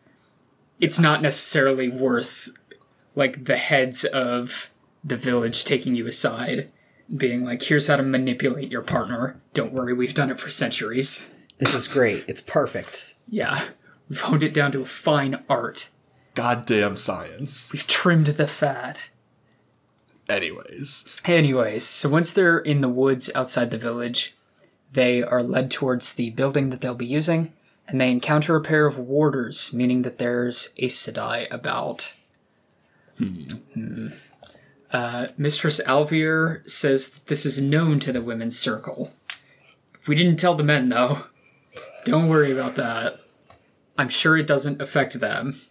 It's 0.80 0.99
not 0.99 1.23
necessarily 1.23 1.89
worth, 1.89 2.49
like, 3.15 3.45
the 3.45 3.57
heads 3.57 4.05
of 4.05 4.69
the 5.03 5.17
village 5.17 5.63
taking 5.63 5.95
you 5.95 6.05
aside, 6.05 6.71
being 7.15 7.43
like, 7.43 7.63
here's 7.63 7.88
how 7.88 7.95
to 7.95 8.03
manipulate 8.03 8.71
your 8.71 8.84
partner. 8.84 9.39
Don't 9.53 9.73
worry, 9.73 9.93
we've 9.93 10.13
done 10.13 10.30
it 10.30 10.39
for 10.39 10.51
centuries. 10.51 11.28
This 11.57 11.73
is 11.73 11.87
great. 11.87 12.23
It's 12.27 12.41
perfect. 12.41 13.15
Yeah, 13.29 13.65
we've 14.09 14.21
honed 14.21 14.43
it 14.43 14.53
down 14.53 14.71
to 14.73 14.81
a 14.81 14.85
fine 14.85 15.43
art. 15.49 15.89
goddamn 16.35 16.97
science 16.97 17.73
We've 17.73 17.87
trimmed 17.87 18.27
the 18.27 18.47
fat. 18.47 19.09
Anyways, 20.29 21.15
Anyways, 21.25 21.85
so 21.85 22.09
once 22.09 22.33
they're 22.33 22.59
in 22.59 22.81
the 22.81 22.89
woods 22.89 23.29
outside 23.33 23.71
the 23.71 23.77
village, 23.77 24.35
they 24.91 25.23
are 25.23 25.41
led 25.41 25.71
towards 25.71 26.13
the 26.13 26.31
building 26.31 26.69
that 26.69 26.81
they'll 26.81 26.93
be 26.95 27.05
using, 27.05 27.53
and 27.87 27.99
they 28.01 28.11
encounter 28.11 28.55
a 28.55 28.61
pair 28.61 28.85
of 28.85 28.97
warders, 28.99 29.73
meaning 29.73 30.01
that 30.01 30.17
there's 30.17 30.73
a 30.77 30.87
Sedai 30.87 31.47
about. 31.51 32.13
Hmm. 33.17 34.09
Uh, 34.91 35.27
Mistress 35.37 35.79
al'Vere 35.85 36.61
says 36.69 37.09
that 37.09 37.27
this 37.27 37.45
is 37.45 37.59
known 37.61 37.99
to 38.01 38.11
the 38.11 38.21
women's 38.21 38.59
circle. 38.59 39.13
We 40.07 40.15
didn't 40.15 40.37
tell 40.37 40.55
the 40.55 40.63
men, 40.63 40.89
though. 40.89 41.23
Don't 42.11 42.27
worry 42.29 42.51
about 42.51 42.75
that. 42.75 43.19
I'm 43.97 44.09
sure 44.09 44.37
it 44.37 44.47
doesn't 44.47 44.81
affect 44.81 45.19
them. 45.19 45.61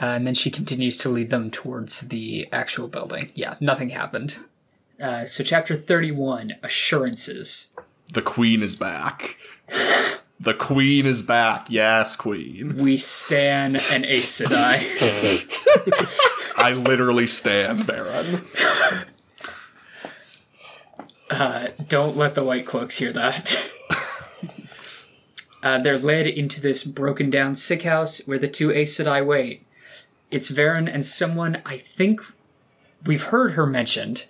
Uh, 0.00 0.06
and 0.06 0.26
then 0.26 0.34
she 0.34 0.50
continues 0.50 0.96
to 0.98 1.08
lead 1.08 1.30
them 1.30 1.50
towards 1.50 2.00
the 2.08 2.48
actual 2.50 2.88
building. 2.88 3.30
Yeah, 3.34 3.56
nothing 3.60 3.90
happened. 3.90 4.38
Uh, 5.00 5.26
so, 5.26 5.44
chapter 5.44 5.76
31 5.76 6.48
Assurances. 6.62 7.68
the 8.12 8.22
queen 8.22 8.62
is 8.62 8.74
back. 8.76 9.36
The 10.40 10.54
queen 10.54 11.06
is 11.06 11.22
back. 11.22 11.66
Yes, 11.68 12.16
queen. 12.16 12.76
We 12.78 12.96
stan 12.96 13.76
an 13.92 14.04
Aes 14.04 14.40
Sedai. 14.40 16.08
I 16.56 16.72
literally 16.74 17.26
stand 17.26 17.86
Baron. 17.86 18.44
Don't 21.88 22.16
let 22.16 22.34
the 22.34 22.44
White 22.44 22.66
Cloaks 22.66 22.96
hear 22.98 23.12
that. 23.12 23.56
uh, 25.62 25.78
they're 25.78 25.98
led 25.98 26.26
into 26.26 26.60
this 26.60 26.84
broken 26.84 27.30
down 27.30 27.54
sick 27.54 27.82
house 27.82 28.20
where 28.26 28.38
the 28.38 28.48
two 28.48 28.70
Aes 28.72 28.96
Sedai 28.96 29.24
wait. 29.24 29.66
It's 30.30 30.50
Verin 30.50 30.92
and 30.92 31.04
someone 31.04 31.62
I 31.64 31.76
think 31.76 32.20
we've 33.04 33.24
heard 33.24 33.52
her 33.52 33.66
mentioned. 33.66 34.26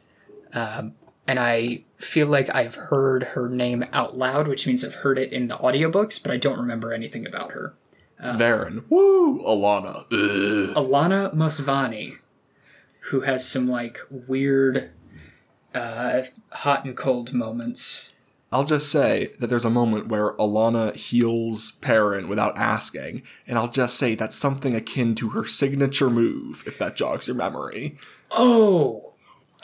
Um, 0.52 0.94
and 1.26 1.38
I 1.38 1.84
feel 1.96 2.26
like 2.26 2.54
I've 2.54 2.74
heard 2.74 3.22
her 3.22 3.48
name 3.48 3.84
out 3.92 4.18
loud, 4.18 4.48
which 4.48 4.66
means 4.66 4.84
I've 4.84 4.96
heard 4.96 5.18
it 5.18 5.32
in 5.32 5.48
the 5.48 5.56
audiobooks, 5.56 6.20
but 6.22 6.32
I 6.32 6.36
don't 6.36 6.58
remember 6.58 6.92
anything 6.92 7.26
about 7.26 7.52
her. 7.52 7.74
Verin. 8.20 8.84
Woo! 8.88 9.40
Alanna. 9.40 10.04
Ugh. 10.12 10.76
Alanna 10.76 11.34
Mosvani, 11.34 12.18
who 13.10 13.22
has 13.22 13.48
some 13.48 13.68
like 13.68 13.98
weird 14.10 14.90
uh, 15.74 16.22
hot 16.52 16.84
and 16.84 16.96
cold 16.96 17.32
moments. 17.32 18.11
I'll 18.53 18.64
just 18.64 18.90
say 18.92 19.32
that 19.38 19.46
there's 19.48 19.64
a 19.64 19.70
moment 19.70 20.09
where 20.09 20.32
Alanna 20.34 20.94
heals 20.94 21.70
Perrin 21.80 22.28
without 22.28 22.57
asking, 22.59 23.22
and 23.46 23.57
I'll 23.59 23.68
just 23.68 23.96
say 23.96 24.14
that's 24.14 24.36
something 24.36 24.74
akin 24.74 25.14
to 25.16 25.30
her 25.30 25.46
signature 25.46 26.11
move, 26.11 26.62
if 26.66 26.76
that 26.78 26.94
jogs 26.94 27.26
your 27.28 27.36
memory. 27.36 27.96
Oh, 28.30 29.14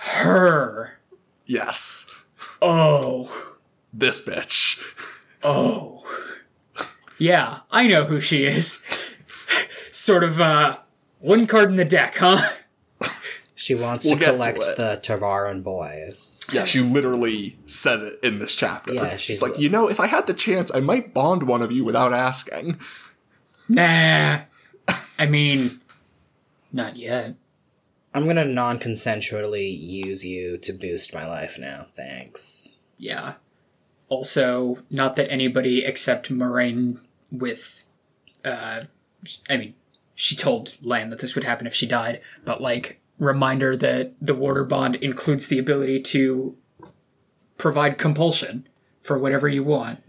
her. 0.01 0.99
Yes. 1.45 2.11
Oh, 2.63 3.31
This 3.93 4.21
bitch. 4.23 4.81
oh. 5.43 6.05
Yeah, 7.19 7.61
I 7.71 7.87
know 7.89 8.05
who 8.05 8.21
she 8.21 8.45
is. 8.45 8.85
sort 9.91 10.23
of, 10.25 10.41
uh, 10.41 10.79
one 11.21 11.47
card 11.47 11.69
in 11.71 11.77
the 11.77 11.85
deck, 11.85 12.17
huh? 12.19 12.49
She 13.69 13.75
wants 13.75 14.07
We'll 14.07 14.15
to 14.15 14.21
get 14.21 14.27
to 14.29 14.33
collect 14.33 14.61
the 14.79 14.99
ta'veren 15.03 15.63
boys. 15.63 16.43
Yeah, 16.51 16.65
she 16.65 16.81
literally 16.81 17.59
says 17.67 18.01
it 18.01 18.19
in 18.23 18.39
this 18.39 18.57
chapter. 18.57 18.95
Yeah, 18.95 19.19
she's- 19.19 19.43
like, 19.43 19.59
you 19.59 19.69
know, 19.69 19.91
if 19.91 20.01
I 20.01 20.07
had 20.07 20.27
the 20.27 20.33
chance, 20.33 20.75
I 20.75 20.81
might 20.81 21.13
bond 21.13 21.43
one 21.43 21.61
of 21.61 21.71
you 21.71 21.85
without 21.85 22.15
asking. 22.15 22.81
Nah. 23.69 24.39
I 25.19 25.27
mean, 25.27 25.83
not 26.73 26.97
yet. 26.97 27.35
I'm 28.15 28.27
gonna 28.27 28.47
non 28.47 28.79
consensually 28.79 29.79
use 29.79 30.25
you 30.25 30.57
to 30.57 30.73
boost 30.73 31.13
my 31.13 31.29
life 31.29 31.59
now. 31.59 31.89
Thanks. 31.95 32.79
Yeah. 32.97 33.35
Also, 34.09 34.79
not 34.89 35.15
that 35.17 35.31
anybody 35.31 35.85
except 35.85 36.31
Moiraine 36.33 37.01
with, 37.31 37.85
uh, 38.47 38.85
I 39.51 39.57
mean, 39.59 39.75
she 40.15 40.37
told 40.37 40.79
Lan 40.81 41.11
that 41.11 41.19
this 41.21 41.35
would 41.35 41.45
happen 41.45 41.67
if 41.67 41.75
she 41.75 41.87
died, 41.87 42.23
but 42.47 42.63
like, 42.63 42.99
reminder 43.19 43.77
that 43.77 44.15
the 44.21 44.35
Warder 44.35 44.65
bond 44.65 44.97
includes 44.97 45.49
the 45.49 45.59
ability 45.59 46.01
to 46.03 46.57
provide 47.57 47.99
compulsion 47.99 48.69
for 49.03 49.19
whatever 49.19 49.49
you 49.49 49.65
want. 49.65 50.03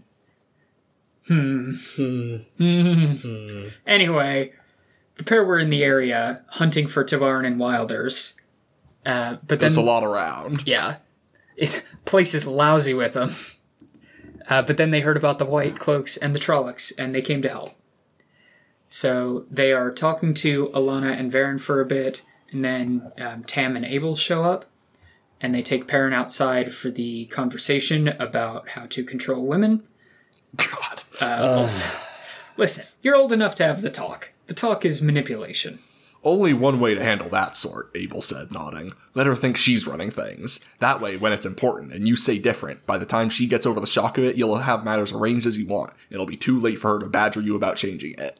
Hmm. 1.26 1.72
Hmm. 1.96 2.36
Hmm. 2.58 3.68
Anyway, 3.86 4.52
the 5.16 5.24
pair 5.24 5.44
were 5.44 5.58
in 5.58 5.70
the 5.70 5.84
area 5.84 6.42
hunting 6.48 6.86
for 6.86 7.04
ta'veren 7.04 7.46
and 7.46 7.58
Wilders. 7.58 8.36
Uh, 9.04 9.32
but 9.46 9.48
then 9.48 9.58
There's 9.58 9.76
a 9.76 9.82
lot 9.82 10.04
around. 10.04 10.66
yeah. 10.66 10.96
It, 11.56 11.84
place 12.04 12.34
is 12.34 12.46
lousy 12.46 12.94
with 12.94 13.14
them. 13.14 13.34
Uh, 14.48 14.62
but 14.62 14.76
then 14.76 14.90
they 14.90 15.00
heard 15.00 15.16
about 15.16 15.38
the 15.38 15.44
White 15.44 15.78
Cloaks 15.78 16.16
and 16.16 16.34
the 16.34 16.40
Trollocs, 16.40 16.92
and 16.98 17.14
they 17.14 17.22
came 17.22 17.40
to 17.42 17.48
help. 17.48 17.74
So 18.88 19.44
they 19.50 19.72
are 19.72 19.92
talking 19.92 20.34
to 20.34 20.68
Alanna 20.74 21.16
and 21.16 21.30
Verin 21.30 21.60
for 21.60 21.80
a 21.80 21.86
bit, 21.86 22.22
and 22.52 22.64
then 22.64 23.12
um, 23.18 23.44
Tam 23.44 23.76
and 23.76 23.84
Abell 23.84 24.16
show 24.16 24.44
up, 24.44 24.66
and 25.40 25.54
they 25.54 25.62
take 25.62 25.86
Perrin 25.88 26.12
outside 26.12 26.74
for 26.74 26.90
the 26.90 27.26
conversation 27.26 28.08
about 28.08 28.70
how 28.70 28.86
to 28.86 29.04
control 29.04 29.46
women. 29.46 29.82
God. 30.56 31.02
Uh, 31.20 31.36
also- 31.40 31.88
listen, 32.56 32.86
you're 33.02 33.16
old 33.16 33.32
enough 33.32 33.54
to 33.56 33.64
have 33.64 33.82
the 33.82 33.90
talk. 33.90 34.32
The 34.46 34.54
talk 34.54 34.84
is 34.84 35.00
manipulation. 35.00 35.78
Only 36.22 36.52
one 36.52 36.80
way 36.80 36.94
to 36.94 37.02
handle 37.02 37.30
that 37.30 37.56
sort, 37.56 37.90
Abell 37.96 38.20
said, 38.20 38.52
nodding. 38.52 38.92
Let 39.14 39.26
her 39.26 39.34
think 39.34 39.56
she's 39.56 39.86
running 39.86 40.10
things. 40.10 40.60
That 40.78 41.00
way, 41.00 41.16
when 41.16 41.32
it's 41.32 41.46
important 41.46 41.94
and 41.94 42.06
you 42.06 42.14
say 42.14 42.38
different, 42.38 42.84
by 42.84 42.98
the 42.98 43.06
time 43.06 43.30
she 43.30 43.46
gets 43.46 43.64
over 43.64 43.80
the 43.80 43.86
shock 43.86 44.18
of 44.18 44.24
it, 44.24 44.36
you'll 44.36 44.56
have 44.56 44.84
matters 44.84 45.12
arranged 45.12 45.46
as 45.46 45.56
you 45.56 45.66
want. 45.66 45.94
It'll 46.10 46.26
be 46.26 46.36
too 46.36 46.60
late 46.60 46.78
for 46.78 46.92
her 46.92 46.98
to 46.98 47.06
badger 47.06 47.40
you 47.40 47.56
about 47.56 47.76
changing 47.76 48.16
it. 48.18 48.38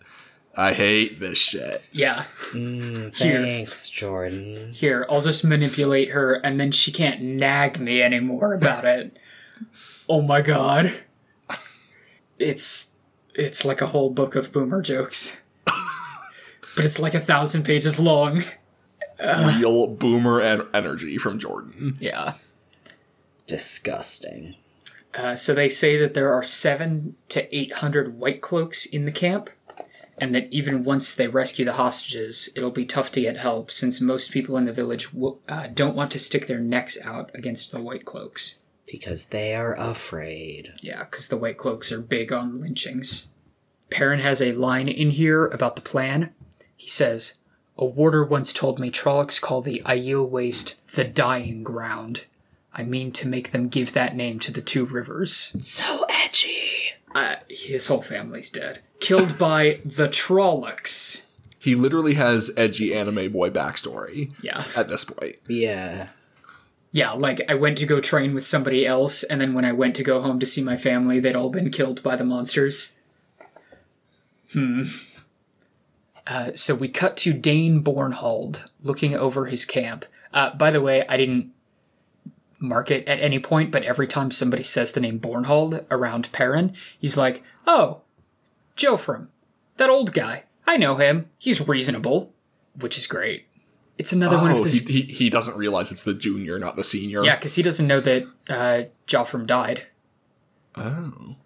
I 0.57 0.73
hate 0.75 1.21
this 1.21 1.39
shit. 1.39 1.83
Yeah. 1.93 2.23
Thanks, 2.53 3.89
Jordan. 3.89 4.73
here, 4.73 5.07
I'll 5.09 5.23
just 5.23 5.45
manipulate 5.45 6.11
her 6.11 6.35
and 6.35 6.59
then 6.59 6.73
she 6.73 6.91
can't 6.91 7.21
nag 7.21 7.79
me 7.79 8.03
anymore 8.03 8.53
about 8.53 8.85
it. 8.85 9.17
oh 10.09 10.23
my 10.23 10.41
god. 10.41 11.01
It's 12.39 12.95
it's 13.35 13.65
like 13.65 13.81
a 13.81 13.89
whole 13.89 14.11
book 14.11 14.35
of 14.35 14.53
boomer 14.53 14.83
jokes. 14.83 15.41
but 15.65 16.85
it's 16.85 16.99
like 16.99 17.15
a 17.15 17.21
thousand 17.21 17.65
pages 17.65 18.01
long. 18.01 18.43
Real 19.21 19.87
boomer 19.87 20.41
en- 20.41 20.67
energy 20.73 21.19
from 21.19 21.39
Jordan. 21.39 21.99
Yeah. 22.01 22.35
Disgusting. 23.47 24.57
Uh, 25.15 25.37
so 25.37 25.53
they 25.55 25.69
say 25.69 25.97
that 25.99 26.15
there 26.15 26.33
are 26.33 26.43
seven 26.43 27.17
to 27.29 27.55
eight 27.55 27.75
hundred 27.75 28.19
white 28.19 28.41
cloaks 28.41 28.87
in 28.87 29.05
the 29.05 29.13
camp, 29.13 29.51
and 30.21 30.35
that 30.35 30.53
even 30.53 30.85
once 30.85 31.15
they 31.15 31.27
rescue 31.27 31.65
the 31.65 31.73
hostages, 31.73 32.51
it'll 32.55 32.71
be 32.71 32.85
tough 32.85 33.11
to 33.13 33.21
get 33.21 33.39
help 33.39 33.71
since 33.71 34.01
most 34.01 34.31
people 34.31 34.57
in 34.57 34.67
the 34.67 34.73
village 34.73 35.13
w- 35.13 35.39
uh, 35.49 35.67
don't 35.69 35.97
want 35.97 36.11
to 36.13 36.19
stick 36.19 36.47
their 36.47 36.61
necks 36.61 36.99
out 37.03 37.31
against 37.35 37.73
the 37.73 37.81
white 37.81 38.05
cloaks. 38.05 38.59
Because 38.87 39.27
they 39.27 39.55
are 39.55 39.75
afraid. 39.75 40.73
Yeah, 40.81 41.05
because 41.05 41.29
the 41.29 41.37
White 41.37 41.57
Cloaks 41.57 41.93
are 41.93 42.01
big 42.01 42.33
on 42.33 42.61
lynchings. 42.61 43.29
Perrin 43.89 44.21
has 44.21 44.43
a 44.43 44.53
line 44.53 44.89
in 44.89 45.11
here 45.11 45.47
about 45.47 45.77
the 45.77 45.83
plan. 45.83 46.33
He 46.77 46.89
says, 46.89 47.35
A 47.79 47.85
warder 47.85 48.25
once 48.25 48.53
told 48.53 48.81
me 48.81 48.91
Trollocs 48.91 49.41
call 49.41 49.63
the 49.63 49.83
Aiel 49.87 50.29
Waste 50.29 50.75
the 50.95 51.05
dying 51.05 51.63
ground. 51.63 52.25
I 52.73 52.83
mean 52.83 53.13
to 53.13 53.29
make 53.29 53.53
them 53.53 53.69
give 53.69 53.93
that 53.93 54.17
name 54.17 54.41
to 54.41 54.53
the 54.53 54.63
two 54.63 54.87
rivers. 54.87 55.57
So 55.61 56.05
edgy. 56.09 56.90
Uh, 57.15 57.37
his 57.49 57.87
whole 57.89 58.03
family's 58.03 58.51
dead. 58.51 58.81
Killed 59.01 59.37
by 59.39 59.81
the 59.85 60.09
Trollocs. 60.09 61.25
He 61.59 61.75
literally 61.75 62.15
has 62.15 62.51
edgy 62.57 62.95
anime 62.95 63.33
boy 63.33 63.51
backstory 63.51 64.33
Yeah. 64.43 64.65
at 64.77 64.89
this 64.89 65.05
point. 65.05 65.37
Yeah. 65.49 66.09
Yeah, 66.93 67.13
like 67.13 67.43
I 67.49 67.55
went 67.55 67.79
to 67.79 67.87
go 67.87 68.01
train 68.01 68.35
with 68.35 68.47
somebody 68.47 68.85
else, 68.87 69.23
and 69.23 69.41
then 69.41 69.55
when 69.55 69.65
I 69.65 69.73
went 69.73 69.95
to 69.97 70.03
go 70.03 70.21
home 70.23 70.41
to 70.41 70.47
see 70.47 70.63
my 70.63 70.77
family, 70.77 71.21
they'd 71.21 71.37
all 71.37 71.51
been 71.51 71.71
killed 71.71 72.03
by 72.03 72.17
the 72.17 72.25
monsters. 72.25 72.97
Hmm. 74.53 74.85
Uh, 76.27 76.51
so 76.55 76.75
we 76.75 76.89
cut 76.89 77.17
to 77.19 77.33
Dain 77.33 77.83
Bornhald 77.83 78.69
looking 78.83 79.15
over 79.15 79.47
his 79.47 79.65
camp. 79.65 80.05
Uh, 80.33 80.55
by 80.55 80.71
the 80.71 80.81
way, 80.81 81.05
I 81.09 81.17
didn't 81.17 81.53
mark 82.61 82.91
it 82.91 83.09
at 83.09 83.19
any 83.21 83.39
point, 83.41 83.71
but 83.73 83.83
every 83.83 84.07
time 84.07 84.31
somebody 84.31 84.63
says 84.63 84.93
the 84.93 85.01
name 85.01 85.19
Bornhald 85.19 85.85
around 85.91 86.31
Perrin, 86.31 86.75
he's 86.99 87.17
like, 87.17 87.43
"Oh, 87.67 88.03
Geofram, 88.77 89.27
that 89.79 89.91
old 89.91 90.13
guy. 90.13 90.45
I 90.67 90.77
know 90.77 90.97
him. 90.97 91.29
He's 91.39 91.67
reasonable," 91.67 92.33
which 92.79 92.97
is 92.99 93.07
great. 93.07 93.47
It's 93.99 94.13
another 94.13 94.39
one 94.39 94.53
Oh, 94.53 94.59
of 94.61 94.65
he, 94.67 94.71
those. 94.71 94.81
he, 94.87 95.03
he 95.03 95.29
doesn't 95.31 95.57
realize 95.59 95.91
it's 95.93 96.05
the 96.05 96.15
junior, 96.15 96.59
not 96.59 96.77
the 96.77 96.85
senior. 96.85 97.23
Yeah, 97.25 97.35
because 97.37 97.55
he 97.57 97.63
doesn't 97.63 97.87
know 97.87 98.01
that 98.01 98.27
uh, 98.49 98.83
died. 99.47 99.87
Oh. 100.77 101.37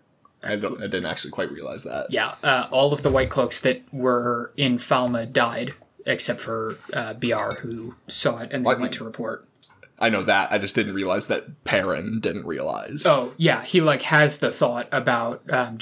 I, 0.42 0.56
don't, 0.56 0.78
I 0.78 0.86
didn't 0.86 1.06
actually 1.06 1.30
quite 1.30 1.50
realize 1.50 1.84
that. 1.84 2.08
Yeah, 2.10 2.34
uh, 2.42 2.68
all 2.70 2.92
of 2.92 3.02
the 3.02 3.10
White 3.10 3.30
Cloaks 3.30 3.60
that 3.62 3.82
were 3.92 4.52
in 4.56 4.76
Falme 4.78 5.32
died, 5.32 5.74
except 6.04 6.38
for 6.40 6.76
uh, 6.92 7.14
Byar, 7.14 7.60
who 7.60 7.94
saw 8.08 8.38
it 8.38 8.52
and 8.52 8.64
then 8.66 8.80
went 8.80 8.92
to 8.94 9.04
report. 9.04 9.48
I 9.98 10.08
know 10.08 10.22
that. 10.22 10.52
I 10.52 10.58
just 10.58 10.74
didn't 10.74 10.94
realize 10.94 11.28
that 11.28 11.64
Perrin 11.64 12.20
didn't 12.20 12.46
realize. 12.46 13.04
Oh 13.06 13.32
yeah, 13.36 13.62
he 13.62 13.80
like 13.80 14.02
has 14.02 14.38
the 14.38 14.50
thought 14.50 14.88
about 14.92 15.42
um, 15.52 15.78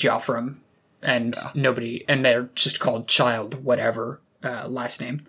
and 1.02 1.34
nobody, 1.54 2.04
and 2.08 2.24
they're 2.24 2.50
just 2.54 2.78
called 2.78 3.08
Child 3.08 3.64
whatever 3.64 4.20
uh, 4.44 4.68
last 4.68 5.00
name, 5.00 5.26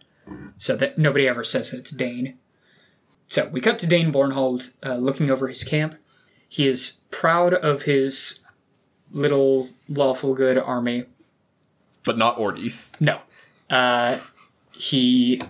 so 0.58 0.76
that 0.76 0.98
nobody 0.98 1.28
ever 1.28 1.44
says 1.44 1.72
that 1.72 1.80
it's 1.80 1.92
Dain. 1.92 2.38
So 3.28 3.48
we 3.48 3.62
cut 3.62 3.80
to 3.80 3.88
Dain 3.88 4.12
Bornhald 4.12 4.72
uh, 4.86 4.96
looking 4.96 5.32
over 5.32 5.48
his 5.48 5.64
camp. 5.64 5.96
He 6.48 6.68
is 6.68 7.02
proud 7.10 7.54
of 7.54 7.84
his 7.84 8.42
little 9.12 9.70
lawful 9.88 10.36
good 10.36 10.58
army. 10.58 11.06
But 12.04 12.18
not 12.18 12.38
Ordeith. 12.38 12.90
No, 13.00 13.22
uh, 13.70 14.20
he 14.72 15.42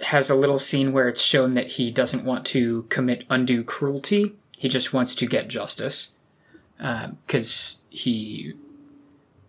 has 0.00 0.28
a 0.28 0.34
little 0.34 0.58
scene 0.58 0.92
where 0.92 1.08
it's 1.08 1.22
shown 1.22 1.52
that 1.52 1.72
he 1.72 1.90
doesn't 1.90 2.24
want 2.24 2.44
to 2.46 2.82
commit 2.84 3.24
undue 3.30 3.64
cruelty. 3.64 4.34
He 4.56 4.68
just 4.68 4.92
wants 4.92 5.14
to 5.14 5.26
get 5.26 5.48
justice. 5.48 6.16
Uh, 6.78 7.08
because 7.26 7.80
he 7.88 8.52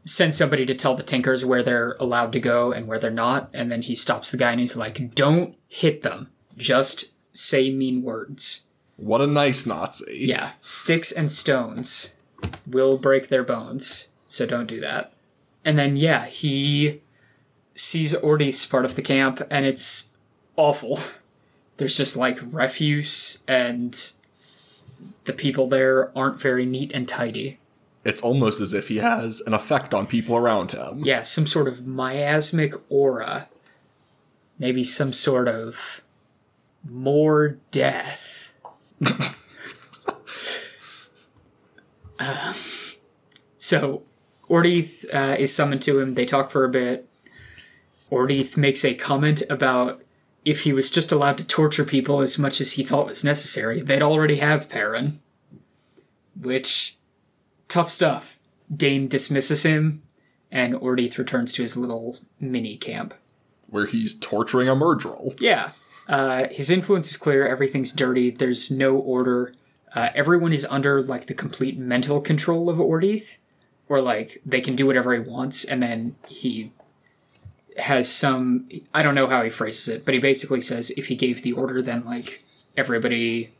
sends 0.05 0.37
somebody 0.37 0.65
to 0.65 0.73
tell 0.73 0.95
the 0.95 1.03
Tinkers 1.03 1.43
where 1.43 1.61
they're 1.61 1.97
allowed 1.99 2.31
to 2.31 2.39
go 2.39 2.71
and 2.71 2.87
where 2.87 2.97
they're 2.97 3.11
not. 3.11 3.49
And 3.53 3.69
then 3.69 3.81
he 3.81 3.95
stops 3.95 4.31
the 4.31 4.37
guy 4.37 4.51
and 4.51 4.61
he's 4.61 4.77
like, 4.77 5.13
don't 5.13 5.55
hit 5.67 6.03
them. 6.03 6.29
Just 6.55 7.11
say 7.33 7.69
mean 7.69 8.01
words. 8.01 8.65
What 8.95 9.21
a 9.21 9.27
nice 9.27 9.65
Nazi. 9.65 10.17
Yeah, 10.25 10.51
sticks 10.61 11.11
and 11.11 11.31
stones 11.31 12.15
will 12.65 12.97
break 12.97 13.27
their 13.27 13.43
bones. 13.43 14.09
So 14.27 14.45
don't 14.45 14.67
do 14.67 14.79
that. 14.79 15.13
And 15.63 15.77
then, 15.77 15.97
yeah, 15.97 16.25
he 16.25 17.01
sees 17.75 18.13
Ordeith's 18.15 18.65
part 18.65 18.85
of 18.85 18.95
the 18.95 19.01
camp, 19.01 19.45
and 19.51 19.65
it's 19.65 20.13
awful. 20.57 20.99
There's 21.77 21.95
just 21.95 22.17
like 22.17 22.39
refuse, 22.41 23.43
and 23.47 24.11
the 25.25 25.33
people 25.33 25.67
there 25.67 26.17
aren't 26.17 26.41
very 26.41 26.65
neat 26.65 26.91
and 26.93 27.07
tidy. 27.07 27.59
It's 28.03 28.21
almost 28.21 28.59
as 28.61 28.73
if 28.73 28.87
he 28.87 28.97
has 28.97 29.41
an 29.41 29.53
effect 29.53 29.93
on 29.93 30.07
people 30.07 30.35
around 30.35 30.71
him. 30.71 31.03
Yeah, 31.03 31.23
some 31.23 31.45
sort 31.45 31.67
of 31.67 31.85
miasmic 31.85 32.73
aura. 32.89 33.47
Maybe 34.57 34.83
some 34.83 35.13
sort 35.13 35.47
of 35.47 36.01
more 36.83 37.57
death. 37.71 38.51
Uh, 42.19 42.53
so, 43.59 44.03
Ordeith 44.49 45.05
uh, 45.13 45.35
is 45.37 45.53
summoned 45.53 45.81
to 45.83 45.99
him. 45.99 46.15
They 46.15 46.25
talk 46.25 46.49
for 46.49 46.63
a 46.63 46.69
bit. 46.69 47.07
Ordeith 48.09 48.55
makes 48.57 48.85
a 48.85 48.95
comment 48.95 49.43
about 49.49 50.01
if 50.47 50.61
he 50.61 50.71
was 50.71 50.89
just 50.89 51.11
allowed 51.11 51.37
to 51.37 51.45
torture 51.45 51.83
people 51.83 52.21
as 52.21 52.39
much 52.39 52.61
as 52.61 52.73
he 52.73 52.83
thought 52.83 53.05
was 53.05 53.21
necessary, 53.21 53.81
they'd 53.81 54.01
already 54.01 54.37
have 54.37 54.69
Perrin. 54.69 55.19
Which, 56.39 56.95
tough 57.67 57.89
stuff. 57.89 58.39
Dain 58.73 59.09
dismisses 59.09 59.63
him, 59.63 60.03
and 60.49 60.73
Ordeith 60.73 61.17
returns 61.17 61.51
to 61.53 61.63
his 61.63 61.75
little 61.75 62.19
mini 62.39 62.77
camp. 62.77 63.13
Where 63.69 63.87
he's 63.87 64.15
torturing 64.15 64.69
a 64.69 64.75
Myrddraal. 64.75 65.35
Yeah. 65.41 65.71
Uh, 66.07 66.47
his 66.49 66.71
influence 66.71 67.11
is 67.11 67.17
clear. 67.17 67.45
Everything's 67.45 67.91
dirty. 67.91 68.29
There's 68.29 68.71
no 68.71 68.95
order. 68.95 69.53
Uh, 69.93 70.11
everyone 70.15 70.53
is 70.53 70.65
under 70.69 71.01
like 71.01 71.25
the 71.25 71.33
complete 71.33 71.77
mental 71.77 72.21
control 72.21 72.69
of 72.69 72.77
Ordeith, 72.77 73.35
or 73.89 73.99
like 73.99 74.41
they 74.45 74.61
can 74.61 74.77
do 74.77 74.87
whatever 74.87 75.13
he 75.13 75.19
wants, 75.19 75.65
and 75.65 75.83
then 75.83 76.15
he 76.29 76.71
has 77.79 78.11
some. 78.11 78.67
I 78.93 79.03
don't 79.03 79.15
know 79.15 79.27
how 79.27 79.43
he 79.43 79.49
phrases 79.49 79.87
it, 79.87 80.05
but 80.05 80.13
he 80.13 80.19
basically 80.19 80.61
says 80.61 80.89
if 80.91 81.07
he 81.07 81.15
gave 81.15 81.41
the 81.43 81.53
order, 81.53 81.81
then 81.81 82.05
like 82.05 82.43
everybody 82.75 83.51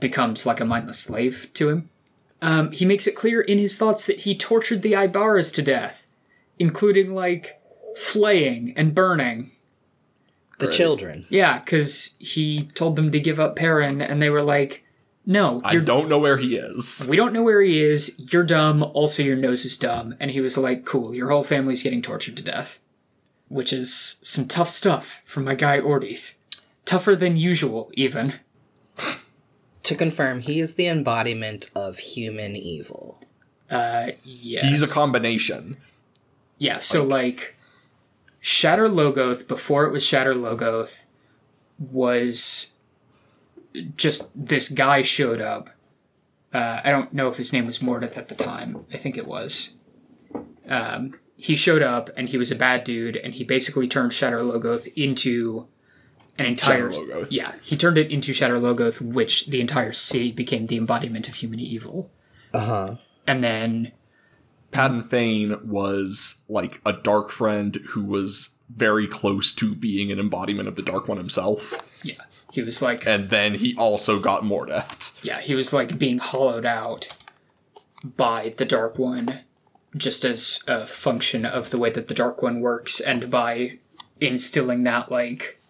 becomes 0.00 0.46
like 0.46 0.60
a 0.60 0.64
mindless 0.64 1.00
slave 1.00 1.50
to 1.54 1.68
him. 1.68 1.88
Um, 2.40 2.72
he 2.72 2.84
makes 2.84 3.06
it 3.06 3.14
clear 3.16 3.40
in 3.40 3.58
his 3.58 3.78
thoughts 3.78 4.06
that 4.06 4.20
he 4.20 4.36
tortured 4.36 4.82
the 4.82 4.92
Aybaras 4.92 5.52
to 5.54 5.62
death, 5.62 6.06
including 6.58 7.14
like 7.14 7.60
flaying 7.96 8.74
and 8.76 8.94
burning. 8.94 9.50
The 10.58 10.66
Right. 10.66 10.74
children. 10.74 11.26
Yeah, 11.28 11.58
because 11.58 12.14
he 12.20 12.70
told 12.74 12.94
them 12.96 13.10
to 13.10 13.18
give 13.20 13.40
up 13.40 13.56
Perrin, 13.56 14.00
and 14.00 14.22
they 14.22 14.30
were 14.30 14.42
like, 14.42 14.84
"No, 15.26 15.60
I 15.64 15.72
you're, 15.72 15.82
don't 15.82 16.08
know 16.08 16.18
where 16.18 16.36
he 16.36 16.54
is. 16.56 17.04
we 17.08 17.16
don't 17.16 17.32
know 17.32 17.42
where 17.42 17.62
he 17.62 17.80
is. 17.80 18.20
You're 18.32 18.44
dumb. 18.44 18.82
Also, 18.94 19.22
your 19.24 19.34
nose 19.36 19.64
is 19.64 19.76
dumb." 19.76 20.14
And 20.20 20.30
he 20.30 20.40
was 20.40 20.56
like, 20.56 20.84
"Cool, 20.84 21.14
your 21.16 21.30
whole 21.30 21.42
family's 21.42 21.82
getting 21.82 22.02
tortured 22.02 22.36
to 22.36 22.42
death," 22.44 22.78
which 23.52 23.70
is 23.72 24.16
some 24.22 24.48
tough 24.48 24.70
stuff 24.70 25.20
from 25.24 25.44
my 25.44 25.54
guy 25.54 25.78
Ordeith. 25.78 26.32
Tougher 26.86 27.14
than 27.14 27.36
usual, 27.36 27.90
even. 27.92 28.34
To 29.82 29.94
confirm, 29.94 30.40
he 30.40 30.58
is 30.58 30.74
the 30.74 30.86
embodiment 30.86 31.70
of 31.74 31.98
human 31.98 32.56
evil. 32.56 33.20
Uh, 33.70 34.12
yeah. 34.24 34.64
He's 34.64 34.82
a 34.82 34.88
combination. 34.88 35.76
Yeah, 36.56 36.78
so 36.78 37.04
like 37.04 37.56
Shadar 38.42 38.88
Logoth 38.88 39.46
before 39.46 39.84
it 39.84 39.92
was 39.92 40.02
Shadar 40.04 40.34
Logoth 40.34 41.04
was 41.78 42.72
just 43.96 44.30
this 44.34 44.68
guy 44.70 45.02
showed 45.02 45.40
up. 45.40 45.70
Uh, 46.54 46.80
I 46.84 46.90
don't 46.90 47.12
know 47.12 47.28
if 47.28 47.36
his 47.36 47.52
name 47.52 47.66
was 47.66 47.80
Mordeth 47.80 48.16
at 48.16 48.28
the 48.28 48.34
time. 48.34 48.84
I 48.92 48.96
think 48.96 49.16
it 49.16 49.26
was. 49.26 49.74
Um, 50.68 51.14
he 51.42 51.56
showed 51.56 51.82
up 51.82 52.08
and 52.16 52.28
he 52.28 52.38
was 52.38 52.52
a 52.52 52.56
bad 52.56 52.84
dude, 52.84 53.16
and 53.16 53.34
he 53.34 53.42
basically 53.42 53.88
turned 53.88 54.12
Shadar 54.12 54.42
Logoth 54.42 54.86
into 54.94 55.66
an 56.38 56.46
entire. 56.46 56.88
Shadar 56.88 57.08
Logoth. 57.08 57.26
Yeah, 57.30 57.54
he 57.62 57.76
turned 57.76 57.98
it 57.98 58.12
into 58.12 58.30
Shadar 58.30 58.60
Logoth, 58.60 59.00
which 59.00 59.46
the 59.48 59.60
entire 59.60 59.90
city 59.90 60.30
became 60.30 60.66
the 60.66 60.76
embodiment 60.76 61.28
of 61.28 61.34
human 61.34 61.58
evil. 61.58 62.12
Uh 62.54 62.60
huh. 62.64 62.96
And 63.26 63.42
then 63.42 63.90
Padan 64.70 65.02
Fain 65.02 65.68
was 65.68 66.44
like 66.48 66.80
a 66.86 66.92
dark 66.92 67.30
friend 67.30 67.74
who 67.88 68.04
was 68.04 68.58
very 68.72 69.08
close 69.08 69.52
to 69.54 69.74
being 69.74 70.12
an 70.12 70.20
embodiment 70.20 70.68
of 70.68 70.76
the 70.76 70.82
Dark 70.82 71.08
One 71.08 71.18
himself. 71.18 71.74
yeah, 72.04 72.22
he 72.52 72.62
was 72.62 72.80
like 72.80 73.04
And 73.04 73.30
then 73.30 73.54
he 73.54 73.74
also 73.76 74.20
got 74.20 74.44
Mordeth. 74.44 75.12
Yeah, 75.24 75.40
he 75.40 75.56
was 75.56 75.72
like 75.72 75.98
being 75.98 76.18
hollowed 76.18 76.64
out 76.64 77.08
by 78.04 78.54
the 78.56 78.64
Dark 78.64 78.96
One 78.96 79.40
just 79.96 80.24
as 80.24 80.62
a 80.66 80.86
function 80.86 81.44
of 81.44 81.70
the 81.70 81.78
way 81.78 81.90
that 81.90 82.08
the 82.08 82.14
Dark 82.14 82.42
One 82.42 82.60
works 82.60 83.00
and 83.00 83.30
by 83.30 83.78
instilling 84.20 84.84
that 84.84 85.10
like 85.10 85.60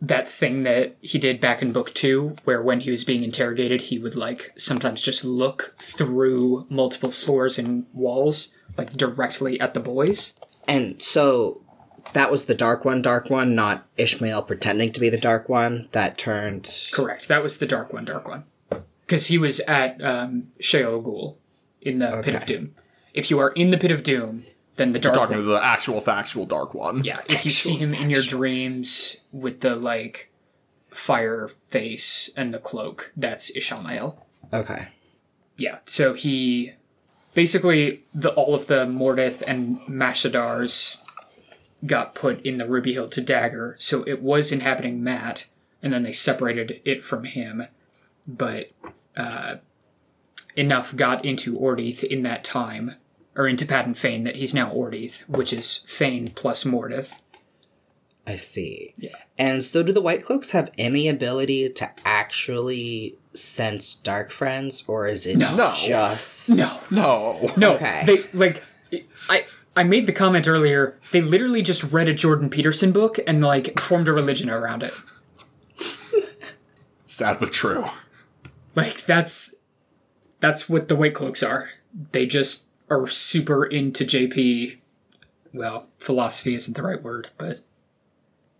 that 0.00 0.28
thing 0.28 0.64
that 0.64 0.96
he 1.00 1.18
did 1.18 1.40
back 1.40 1.62
in 1.62 1.72
book 1.72 1.94
2 1.94 2.36
where 2.44 2.60
when 2.60 2.80
he 2.80 2.90
was 2.90 3.04
being 3.04 3.22
interrogated 3.22 3.82
he 3.82 3.98
would 3.98 4.16
like 4.16 4.52
sometimes 4.56 5.00
just 5.00 5.24
look 5.24 5.76
through 5.80 6.66
multiple 6.68 7.10
floors 7.10 7.58
and 7.58 7.86
walls 7.92 8.52
like 8.76 8.96
directly 8.96 9.60
at 9.60 9.74
the 9.74 9.80
boys. 9.80 10.32
And 10.66 11.02
so 11.02 11.62
that 12.12 12.30
was 12.30 12.44
the 12.44 12.54
dark 12.54 12.84
one, 12.84 13.02
dark 13.02 13.30
one, 13.30 13.54
not 13.54 13.86
Ishamael 13.96 14.46
pretending 14.46 14.92
to 14.92 15.00
be 15.00 15.08
the 15.08 15.18
dark 15.18 15.48
one 15.48 15.88
that 15.92 16.18
turned. 16.18 16.70
Correct. 16.92 17.28
That 17.28 17.42
was 17.42 17.58
the 17.58 17.66
Dark 17.66 17.92
One, 17.92 18.04
Dark 18.04 18.28
One. 18.28 18.44
Because 19.06 19.26
he 19.26 19.38
was 19.38 19.60
at 19.60 20.02
um, 20.02 20.48
Shayol 20.60 21.02
Ghul 21.02 21.36
in 21.80 21.98
the 21.98 22.22
Pit 22.24 22.34
of 22.34 22.46
Doom. 22.46 22.74
If 23.14 23.30
you 23.30 23.38
are 23.38 23.50
in 23.50 23.70
the 23.70 23.78
Pit 23.78 23.90
of 23.90 24.02
Doom, 24.02 24.44
then 24.76 24.92
the 24.92 24.98
Dark 24.98 25.14
Talking 25.14 25.36
One. 25.36 25.46
to 25.46 25.52
the 25.52 25.64
actual 25.64 26.00
factual 26.00 26.46
Dark 26.46 26.74
One. 26.74 27.04
Yeah, 27.04 27.20
if 27.28 27.44
you 27.44 27.50
see 27.50 27.76
him 27.76 27.94
in 27.94 28.10
your 28.10 28.22
dreams 28.22 29.18
with 29.30 29.60
the 29.60 29.76
like 29.76 30.30
fire 30.90 31.50
face 31.68 32.30
and 32.36 32.52
the 32.52 32.58
cloak, 32.58 33.12
that's 33.16 33.56
Ishamael. 33.56 34.16
Okay. 34.52 34.88
Yeah, 35.56 35.78
so 35.84 36.14
he 36.14 36.72
basically 37.34 38.04
the 38.14 38.30
all 38.30 38.54
of 38.54 38.66
the 38.66 38.86
Mordeth 38.86 39.42
and 39.46 39.78
Mashadars 39.80 40.98
got 41.84 42.14
put 42.14 42.40
in 42.42 42.58
the 42.58 42.66
Ruby 42.66 42.94
Hill 42.94 43.08
to 43.08 43.20
dagger, 43.20 43.76
so 43.78 44.04
it 44.04 44.22
was 44.22 44.52
inhabiting 44.52 45.02
Mat, 45.02 45.48
and 45.82 45.92
then 45.92 46.02
they 46.02 46.12
separated 46.12 46.80
it 46.84 47.02
from 47.02 47.24
him. 47.24 47.66
But 48.26 48.70
uh, 49.16 49.56
enough 50.56 50.94
got 50.94 51.24
into 51.24 51.58
Ordeith 51.58 52.04
in 52.04 52.22
that 52.22 52.44
time, 52.44 52.94
or 53.36 53.46
into 53.48 53.66
Padan 53.66 53.94
Fain 53.94 54.24
that 54.24 54.36
he's 54.36 54.54
now 54.54 54.70
Ordeith, 54.72 55.20
which 55.28 55.52
is 55.52 55.78
Fain 55.86 56.28
plus 56.28 56.64
Mordeth. 56.64 57.20
I 58.26 58.36
see. 58.36 58.94
Yeah. 58.96 59.16
And 59.38 59.64
so, 59.64 59.82
do 59.82 59.92
the 59.92 60.00
White 60.00 60.24
Cloaks 60.24 60.52
have 60.52 60.70
any 60.78 61.08
ability 61.08 61.68
to 61.70 61.90
actually 62.04 63.16
sense 63.34 63.94
dark 63.94 64.30
friends, 64.30 64.84
or 64.86 65.08
is 65.08 65.26
it 65.26 65.38
No. 65.38 65.72
just 65.84 66.50
No, 66.50 66.70
No. 66.90 67.52
no, 67.56 67.74
Okay. 67.74 68.02
they 68.06 68.24
like 68.32 68.62
I. 69.28 69.46
I 69.74 69.84
made 69.84 70.06
the 70.06 70.12
comment 70.12 70.46
earlier. 70.46 70.98
They 71.12 71.22
literally 71.22 71.62
just 71.62 71.82
read 71.84 72.06
a 72.06 72.12
Jordan 72.12 72.50
Peterson 72.50 72.92
book 72.92 73.18
and 73.26 73.40
like 73.42 73.80
formed 73.80 74.06
a 74.06 74.12
religion 74.12 74.50
around 74.50 74.82
it. 74.82 74.92
Sad 77.06 77.38
but 77.40 77.52
true. 77.52 77.86
Like 78.74 79.06
that's 79.06 79.54
that's 80.40 80.68
what 80.68 80.88
the 80.88 80.96
white 80.96 81.14
cloaks 81.14 81.42
are. 81.42 81.70
They 82.12 82.26
just 82.26 82.66
are 82.92 83.06
super 83.06 83.64
into 83.64 84.04
JP. 84.04 84.78
Well, 85.52 85.88
philosophy 85.98 86.54
isn't 86.54 86.76
the 86.76 86.82
right 86.82 87.02
word, 87.02 87.30
but 87.38 87.60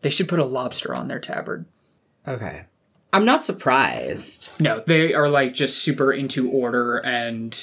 they 0.00 0.10
should 0.10 0.28
put 0.28 0.38
a 0.38 0.44
lobster 0.44 0.94
on 0.94 1.08
their 1.08 1.20
tabard. 1.20 1.66
Okay. 2.26 2.64
I'm 3.12 3.24
not 3.24 3.44
surprised. 3.44 4.50
No, 4.58 4.82
they 4.86 5.12
are 5.12 5.28
like 5.28 5.52
just 5.52 5.78
super 5.82 6.12
into 6.12 6.50
order 6.50 6.98
and 6.98 7.58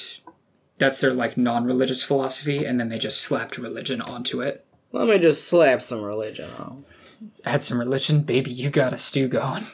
that's 0.78 1.00
their 1.00 1.12
like 1.12 1.36
non-religious 1.36 2.02
philosophy 2.02 2.64
and 2.64 2.78
then 2.78 2.88
they 2.88 2.98
just 2.98 3.20
slapped 3.20 3.58
religion 3.58 4.00
onto 4.00 4.40
it. 4.40 4.64
Let 4.92 5.08
me 5.08 5.18
just 5.18 5.46
slap 5.46 5.82
some 5.82 6.02
religion 6.02 6.50
on. 6.58 6.84
Add 7.44 7.62
some 7.62 7.78
religion, 7.78 8.22
baby, 8.22 8.50
you 8.52 8.70
got 8.70 8.92
a 8.92 8.98
stew 8.98 9.28
going. 9.28 9.66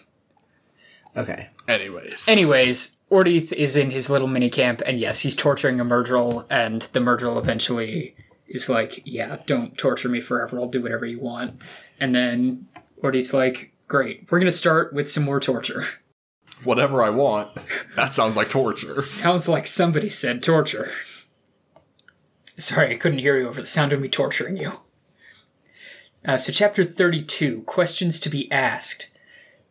Okay. 1.16 1.50
Anyways. 1.68 2.28
Anyways, 2.28 2.95
Ordeith 3.10 3.52
is 3.52 3.76
in 3.76 3.90
his 3.90 4.10
little 4.10 4.26
mini 4.26 4.50
camp 4.50 4.82
and 4.84 4.98
yes, 4.98 5.20
he's 5.20 5.36
torturing 5.36 5.80
a 5.80 5.84
Myrddraal 5.84 6.44
and 6.50 6.82
the 6.92 7.00
Myrddraal 7.00 7.38
eventually 7.38 8.16
is 8.48 8.68
like, 8.68 9.02
yeah, 9.04 9.38
don't 9.46 9.76
torture 9.76 10.08
me 10.08 10.20
forever, 10.20 10.58
I'll 10.58 10.68
do 10.68 10.82
whatever 10.82 11.06
you 11.06 11.20
want. 11.20 11.60
And 12.00 12.14
then 12.14 12.68
Ordeith's 13.02 13.32
like, 13.32 13.72
great, 13.88 14.30
we're 14.30 14.38
gonna 14.38 14.52
start 14.52 14.92
with 14.92 15.10
some 15.10 15.24
more 15.24 15.40
torture. 15.40 15.84
Whatever 16.64 17.02
I 17.02 17.10
want. 17.10 17.50
That 17.96 18.14
sounds 18.14 18.34
like 18.34 18.48
torture. 18.48 18.98
Sounds 19.02 19.46
like 19.46 19.66
somebody 19.66 20.08
said 20.08 20.42
torture. 20.42 20.90
Sorry, 22.56 22.94
I 22.94 22.96
couldn't 22.96 23.18
hear 23.18 23.36
you 23.36 23.46
over 23.46 23.60
the 23.60 23.66
sound 23.66 23.92
of 23.92 24.00
me 24.00 24.08
torturing 24.08 24.56
you. 24.56 24.80
Uh, 26.24 26.38
so, 26.38 26.52
chapter 26.52 26.82
32 26.82 27.62
Questions 27.62 28.18
to 28.20 28.30
be 28.30 28.50
asked. 28.50 29.10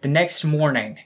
The 0.02 0.08
next 0.08 0.44
morning, 0.44 1.00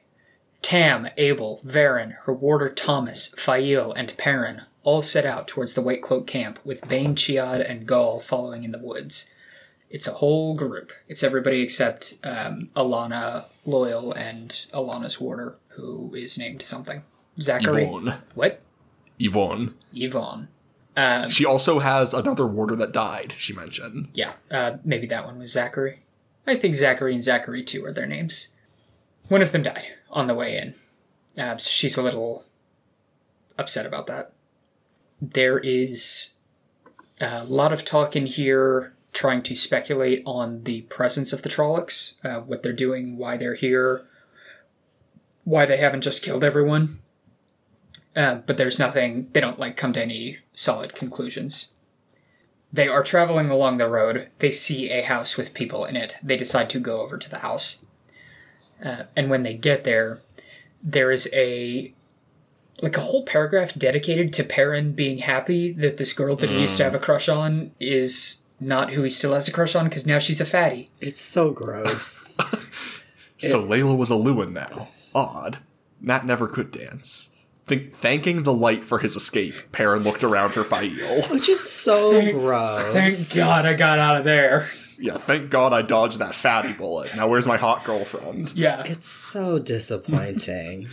Tam, 0.61 1.07
Abell, 1.17 1.61
Verin, 1.65 2.15
her 2.23 2.33
warder 2.33 2.69
Tomas, 2.69 3.33
Faile, 3.37 3.93
and 3.93 4.15
Perrin 4.17 4.63
all 4.83 5.01
set 5.01 5.25
out 5.25 5.47
towards 5.47 5.73
the 5.73 5.81
White 5.81 6.01
Cloak 6.01 6.27
camp, 6.27 6.59
with 6.63 6.87
Bain, 6.87 7.15
Chiad, 7.15 7.67
and 7.69 7.85
Gaul 7.85 8.19
following 8.19 8.63
in 8.63 8.71
the 8.71 8.79
woods. 8.79 9.29
It's 9.89 10.07
a 10.07 10.13
whole 10.13 10.55
group. 10.55 10.91
It's 11.07 11.23
everybody 11.23 11.61
except 11.61 12.17
um, 12.23 12.69
Alanna, 12.75 13.45
Loial, 13.65 14.15
and 14.15 14.49
Alanna's 14.73 15.19
warder, 15.19 15.55
who 15.69 16.13
is 16.13 16.37
named 16.37 16.61
something. 16.61 17.03
Zachary. 17.41 17.85
Ihvon. 17.85 18.19
What? 18.35 18.61
Ihvon. 19.19 19.73
Ihvon. 19.93 20.47
She 21.29 21.45
also 21.45 21.79
has 21.79 22.13
another 22.13 22.45
warder 22.45 22.75
that 22.75 22.91
died, 22.91 23.33
she 23.37 23.53
mentioned. 23.53 24.09
Yeah, 24.13 24.33
uh, 24.51 24.77
maybe 24.83 25.07
that 25.07 25.25
one 25.25 25.39
was 25.39 25.51
Zachary. 25.51 25.99
I 26.45 26.55
think 26.55 26.75
Zachary 26.75 27.13
and 27.13 27.23
Zachary 27.23 27.63
too 27.63 27.85
are 27.85 27.93
their 27.93 28.05
names. 28.05 28.49
One 29.29 29.41
of 29.41 29.51
them 29.51 29.63
died 29.63 29.85
on 30.11 30.27
the 30.27 30.35
way 30.35 30.57
in. 30.57 30.75
Uh, 31.41 31.57
so 31.57 31.69
she's 31.69 31.97
a 31.97 32.03
little 32.03 32.45
upset 33.57 33.85
about 33.85 34.07
that. 34.07 34.33
There 35.21 35.59
is 35.59 36.33
a 37.21 37.43
lot 37.45 37.73
of 37.73 37.85
talk 37.85 38.15
in 38.15 38.25
here 38.25 38.93
trying 39.11 39.41
to 39.43 39.55
speculate 39.55 40.21
on 40.25 40.63
the 40.63 40.81
presence 40.83 41.33
of 41.33 41.41
the 41.41 41.49
Trollocs, 41.49 42.13
uh, 42.23 42.41
what 42.41 42.63
they're 42.63 42.73
doing, 42.73 43.17
why 43.17 43.37
they're 43.37 43.55
here, 43.55 44.05
why 45.43 45.65
they 45.65 45.77
haven't 45.77 46.01
just 46.01 46.23
killed 46.23 46.43
everyone. 46.43 46.99
Uh, 48.15 48.35
but 48.35 48.57
there's 48.57 48.79
nothing, 48.79 49.29
they 49.33 49.39
don't 49.39 49.59
like 49.59 49.77
come 49.77 49.93
to 49.93 50.01
any 50.01 50.39
solid 50.53 50.93
conclusions. 50.95 51.71
They 52.71 52.87
are 52.87 53.03
traveling 53.03 53.49
along 53.49 53.77
the 53.77 53.87
road. 53.87 54.29
They 54.39 54.51
see 54.51 54.91
a 54.91 55.01
house 55.01 55.37
with 55.37 55.53
people 55.53 55.85
in 55.85 55.95
it. 55.95 56.17
They 56.21 56.37
decide 56.37 56.69
to 56.71 56.79
go 56.79 57.01
over 57.01 57.17
to 57.17 57.29
the 57.29 57.39
house. 57.39 57.83
Uh, 58.83 59.03
and 59.15 59.29
when 59.29 59.43
they 59.43 59.53
get 59.53 59.83
there, 59.83 60.19
there 60.81 61.11
is 61.11 61.29
a 61.33 61.93
like 62.81 62.95
a 62.95 63.01
whole 63.01 63.23
paragraph 63.23 63.73
dedicated 63.77 64.31
to 64.31 64.43
Perrin 64.43 64.93
being 64.93 65.17
happy 65.17 65.73
that 65.73 65.97
this 65.97 66.13
girl 66.13 66.37
that 66.37 66.49
he 66.49 66.61
used 66.61 66.77
to 66.77 66.83
have 66.85 66.95
a 66.95 66.99
crush 66.99 67.27
on 67.27 67.71
is 67.77 68.41
not 68.57 68.93
who 68.93 69.03
he 69.03 69.09
still 69.09 69.33
has 69.33 69.49
a 69.49 69.51
crush 69.51 69.75
on 69.75 69.85
because 69.85 70.05
now 70.05 70.17
she's 70.17 70.39
a 70.39 70.45
fatty. 70.45 70.89
It's 71.01 71.19
so 71.21 71.51
gross. 71.51 72.39
So 73.39 73.61
Laila 73.61 73.95
was 73.95 74.09
a 74.09 74.15
Lewin 74.15 74.51
now. 74.53 74.89
Odd. 75.15 75.59
Mat 76.01 76.25
never 76.25 76.47
could 76.47 76.71
dance. 76.71 77.35
Think, 77.67 77.93
thanking 77.93 78.43
the 78.43 78.53
light 78.53 78.83
for 78.83 78.99
his 78.99 79.15
escape, 79.15 79.71
Perrin 79.71 80.03
looked 80.03 80.23
around 80.23 80.51
for 80.51 80.63
Faile. 80.63 81.21
Which 81.29 81.47
is 81.47 81.61
so 81.69 82.31
gross. 82.33 82.83
Thank 83.31 83.35
God 83.35 83.65
I 83.65 83.75
got 83.75 83.99
out 83.99 84.17
of 84.17 84.25
there. 84.25 84.69
Yeah, 84.99 85.17
thank 85.17 85.49
God 85.49 85.71
I 85.73 85.81
dodged 85.81 86.19
that 86.19 86.35
fatty 86.35 86.73
bullet. 86.73 87.15
Now 87.15 87.27
where's 87.27 87.45
my 87.45 87.57
hot 87.57 87.85
girlfriend? 87.85 88.51
Yeah. 88.53 88.83
It's 88.85 89.07
so 89.07 89.57
disappointing. 89.59 90.87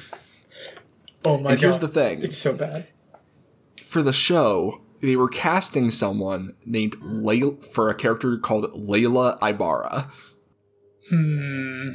Oh 1.25 1.39
my 1.39 1.51
And 1.51 1.59
God. 1.59 1.65
here's 1.65 1.79
the 1.81 1.89
thing. 1.89 2.23
It's 2.23 2.39
so 2.39 2.55
bad. 2.57 2.87
for 3.83 4.03
the 4.03 4.13
show, 4.13 4.81
they 5.01 5.17
were 5.17 5.29
casting 5.29 5.91
someone 5.91 6.55
named 6.65 6.97
Laila 7.03 7.57
for 7.73 7.91
a 7.91 7.95
character 7.95 8.37
called 8.39 8.71
Laila 8.75 9.39
Aybara. 9.43 10.09
Hmm. 11.11 11.93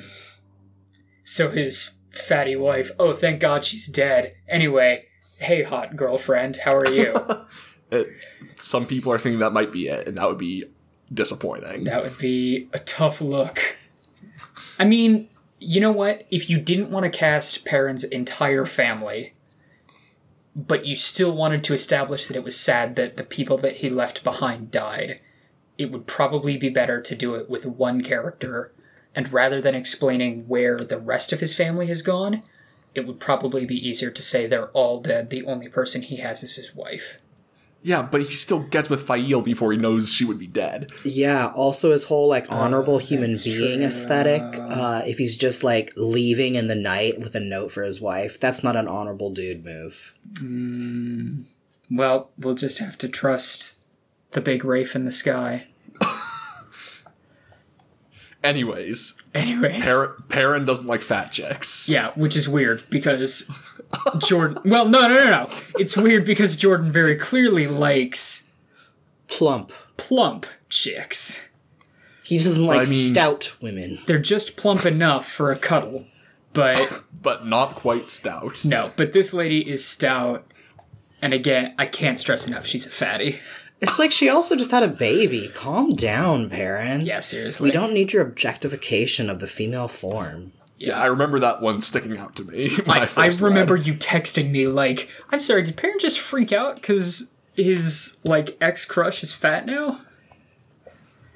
So 1.24 1.50
his 1.52 1.94
fatty 2.12 2.56
wife, 2.56 2.92
oh, 3.00 3.14
thank 3.16 3.40
God 3.40 3.64
she's 3.64 3.88
dead. 3.88 4.34
Anyway, 4.50 5.06
hey, 5.40 5.64
hot 5.64 5.96
girlfriend, 5.96 6.58
how 6.58 6.76
are 6.76 6.90
you? 6.92 7.16
Some 8.58 8.86
people 8.86 9.12
are 9.14 9.18
thinking 9.20 9.40
that 9.40 9.54
might 9.54 9.72
be 9.72 9.88
it, 9.88 10.08
and 10.08 10.18
that 10.18 10.28
would 10.28 10.38
be 10.38 10.64
disappointing. 11.14 11.84
that 11.86 12.04
would 12.04 12.18
be 12.18 12.70
a 12.74 12.80
tough 12.80 13.22
look. 13.22 13.78
I 14.80 14.86
mean, 14.86 15.30
you 15.60 15.80
know 15.80 15.92
what? 15.92 16.26
If 16.32 16.50
you 16.50 16.58
didn't 16.58 16.90
want 16.90 17.04
to 17.04 17.10
cast 17.18 17.66
Perrin's 17.66 18.04
entire 18.04 18.66
family, 18.66 19.34
but 20.56 20.86
you 20.86 20.96
still 20.96 21.32
wanted 21.32 21.64
to 21.66 21.74
establish 21.74 22.28
that 22.28 22.36
it 22.36 22.44
was 22.44 22.60
sad 22.60 22.96
that 22.96 23.18
the 23.18 23.24
people 23.24 23.58
that 23.60 23.78
he 23.78 23.90
left 23.90 24.24
behind 24.24 24.72
died, 24.72 25.20
it 25.78 25.92
would 25.92 26.08
probably 26.08 26.58
be 26.58 26.70
better 26.70 27.00
to 27.02 27.16
do 27.16 27.36
it 27.36 27.50
with 27.50 27.66
one 27.66 28.02
character. 28.02 28.72
And 29.16 29.32
rather 29.32 29.62
than 29.62 29.76
explaining 29.76 30.48
where 30.48 30.80
the 30.80 31.00
rest 31.00 31.32
of 31.32 31.40
his 31.40 31.56
family 31.56 31.88
has 31.88 32.02
gone, 32.02 32.44
it 32.94 33.08
would 33.08 33.20
probably 33.20 33.66
be 33.66 33.88
easier 33.88 34.10
to 34.10 34.22
say 34.22 34.48
they're 34.48 34.70
all 34.70 35.00
dead. 35.00 35.30
The 35.30 35.46
only 35.46 35.70
person 35.70 36.02
he 36.02 36.18
has 36.18 36.44
is 36.44 36.56
his 36.56 36.76
wife. 36.76 37.18
Yeah, 37.84 38.04
but 38.04 38.22
he 38.22 38.34
still 38.34 38.60
gets 38.60 38.90
with 38.92 39.08
Faile 39.08 39.42
before 39.42 39.72
he 39.72 39.78
knows 39.80 40.14
she 40.14 40.24
would 40.24 40.38
be 40.38 40.46
dead. 40.46 40.92
yeah, 41.04 41.52
also 41.56 41.92
his 41.92 42.04
whole 42.04 42.28
like 42.28 42.46
honorable 42.52 43.00
human 43.00 43.34
being 43.44 43.80
true. 43.80 43.88
aesthetic. 43.88 44.44
Uh, 44.60 45.02
if 45.08 45.18
he's 45.18 45.36
just 45.36 45.64
like 45.64 45.92
leaving 45.98 46.54
in 46.56 46.68
the 46.68 46.76
night 46.76 47.20
with 47.20 47.34
a 47.34 47.40
note 47.40 47.72
for 47.72 47.82
his 47.84 48.00
wife, 48.00 48.40
that's 48.40 48.64
not 48.64 48.76
an 48.76 48.88
honorable 48.88 49.32
dude 49.32 49.66
move. 49.66 50.14
Well, 51.90 52.30
we'll 52.38 52.54
just 52.56 52.78
have 52.80 52.98
to 53.00 53.08
trust 53.10 53.80
the 54.32 54.42
big 54.42 54.64
Rafe 54.64 54.96
in 54.96 55.06
the 55.06 55.12
sky. 55.12 55.66
Anyways, 58.44 59.22
Anyways. 59.36 59.86
Per- 59.86 60.16
Perrin 60.30 60.66
doesn't 60.66 60.88
like 60.88 61.02
fat 61.04 61.32
chicks. 61.32 61.88
Yeah, 61.88 62.12
which 62.16 62.36
is 62.36 62.50
weird 62.50 62.84
because 62.90 63.52
Jordan. 64.20 64.60
Well, 64.66 64.88
no, 64.88 65.08
no, 65.08 65.14
no, 65.14 65.30
no. 65.30 65.50
It's 65.80 65.96
weird 65.98 66.26
because 66.26 66.56
Jordan 66.56 66.92
very 66.92 67.16
clearly 67.16 67.68
likes 67.68 68.50
Plump. 69.28 69.72
plump 69.98 70.46
chicks. 70.70 71.40
He 72.24 72.38
doesn't 72.38 72.66
like 72.66 72.88
I 72.88 72.90
mean- 72.90 73.10
stout 73.10 73.56
women. 73.62 74.00
They're 74.08 74.18
just 74.20 74.56
plump 74.56 74.86
enough 74.86 75.28
for 75.28 75.52
a 75.52 75.58
cuddle. 75.58 76.06
But 76.54 77.04
But 77.22 77.48
not 77.48 77.76
quite 77.76 78.08
stout. 78.10 78.66
no, 78.66 78.92
but 78.98 79.14
this 79.14 79.34
lady 79.34 79.70
is 79.70 79.86
stout. 79.88 80.46
And 81.22 81.34
again, 81.34 81.74
I 81.78 81.86
can't 81.86 82.18
stress 82.20 82.48
enough, 82.48 82.66
she's 82.66 82.86
a 82.86 82.90
fatty. 82.90 83.40
It's 83.80 83.98
like 83.98 84.12
she 84.12 84.30
also 84.30 84.56
just 84.56 84.70
had 84.72 84.84
a 84.84 84.88
baby. 84.88 85.50
Calm 85.54 85.92
down, 85.92 86.50
Perrin. 86.50 87.02
Yeah, 87.06 87.22
seriously. 87.22 87.70
We 87.70 87.72
don't 87.72 87.94
need 87.94 88.14
your 88.14 88.22
objectification 88.22 89.30
of 89.30 89.40
the 89.40 89.48
female 89.48 89.88
form. 89.88 90.52
Yeah, 90.82 91.00
I 91.00 91.06
remember 91.06 91.38
that 91.40 91.62
one 91.62 91.80
sticking 91.82 92.18
out 92.18 92.36
to 92.38 92.44
me. 92.44 92.72
I, 92.88 93.00
I, 93.00 93.02
I 93.02 93.06
first 93.06 93.40
read. 93.40 93.50
remember 93.50 93.76
you 93.76 93.94
texting 93.94 94.50
me 94.50 94.68
like, 94.68 95.08
"I'm 95.30 95.40
sorry, 95.40 95.64
did 95.64 95.78
Perrin 95.78 96.00
just 96.00 96.20
freak 96.20 96.52
out 96.52 96.76
because 96.76 97.32
his 97.54 98.18
like 98.24 98.58
ex 98.60 98.84
crush 98.86 99.22
is 99.22 99.32
fat 99.32 99.66
now?" 99.66 100.02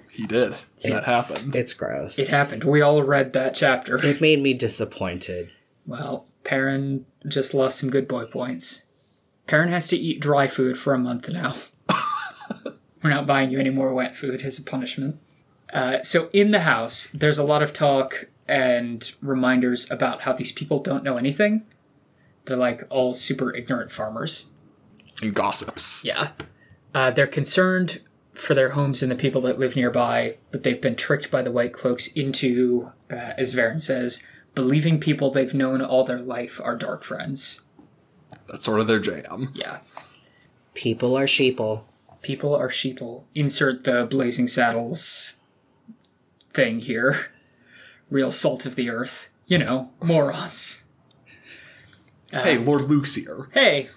he 0.09 0.25
did. 0.25 0.55
That 0.83 1.03
happened. 1.03 1.55
It's 1.55 1.73
gross. 1.73 2.17
It 2.17 2.29
happened. 2.29 2.63
We 2.63 2.81
all 2.81 3.03
read 3.03 3.33
that 3.33 3.53
chapter. 3.53 4.03
It 4.03 4.21
made 4.21 4.41
me 4.41 4.53
disappointed. 4.53 5.51
Well, 5.85 6.25
Perrin 6.43 7.05
just 7.27 7.53
lost 7.53 7.79
some 7.79 7.89
good 7.89 8.07
boy 8.07 8.25
points. 8.25 8.85
Perrin 9.47 9.69
has 9.69 9.87
to 9.89 9.97
eat 9.97 10.19
dry 10.19 10.47
food 10.47 10.77
for 10.77 10.93
a 10.93 10.99
month 10.99 11.29
now. 11.29 11.55
We're 13.03 13.09
not 13.09 13.27
buying 13.27 13.51
you 13.51 13.59
any 13.59 13.69
more 13.69 13.93
wet 13.93 14.15
food 14.15 14.41
as 14.43 14.57
a 14.57 14.63
punishment. 14.63 15.19
Uh, 15.73 16.01
so 16.03 16.29
in 16.33 16.51
the 16.51 16.61
house, 16.61 17.09
there's 17.13 17.37
a 17.37 17.43
lot 17.43 17.61
of 17.61 17.73
talk 17.73 18.25
and 18.47 19.11
reminders 19.21 19.89
about 19.89 20.21
how 20.21 20.33
these 20.33 20.51
people 20.51 20.79
don't 20.79 21.03
know 21.03 21.17
anything. 21.17 21.63
They're 22.45 22.57
like 22.57 22.83
all 22.89 23.13
super 23.13 23.53
ignorant 23.55 23.91
farmers. 23.91 24.47
and 25.21 25.33
gossips. 25.33 26.05
Yeah. 26.05 26.29
Uh, 26.93 27.11
they're 27.11 27.25
concerned 27.27 28.01
for 28.33 28.53
their 28.53 28.69
homes 28.71 29.01
and 29.01 29.11
the 29.11 29.15
people 29.15 29.41
that 29.41 29.57
live 29.57 29.75
nearby, 29.75 30.35
but 30.51 30.63
they've 30.63 30.81
been 30.81 30.95
tricked 30.95 31.31
by 31.31 31.41
the 31.41 31.51
White 31.51 31.73
Cloaks 31.73 32.07
into, 32.13 32.91
uh, 33.11 33.33
as 33.37 33.55
Verin 33.55 33.81
says, 33.81 34.25
believing 34.53 34.99
people 34.99 35.31
they've 35.31 35.53
known 35.53 35.81
all 35.81 36.03
their 36.03 36.19
life 36.19 36.59
are 36.63 36.75
dark 36.75 37.03
friends. 37.03 37.63
That's 38.47 38.65
sort 38.65 38.79
of 38.81 38.87
their 38.87 38.99
jam. 38.99 39.51
Yeah. 39.55 39.79
People 40.73 41.15
are 41.17 41.25
sheeple. 41.25 41.83
People 42.21 42.53
are 42.55 42.69
sheeple. 42.69 43.23
Insert 43.33 43.85
the 43.85 44.05
Blazing 44.05 44.47
Saddles 44.47 45.37
thing 46.53 46.79
here. 46.79 47.31
Real 48.09 48.31
salt 48.31 48.65
of 48.65 48.75
the 48.75 48.89
earth. 48.89 49.29
you 49.47 49.57
know, 49.57 49.91
morons. 50.03 50.85
hey, 52.31 52.57
Lord 52.57 52.81
Luc's 52.81 53.15
here. 53.15 53.49
Hey. 53.53 53.89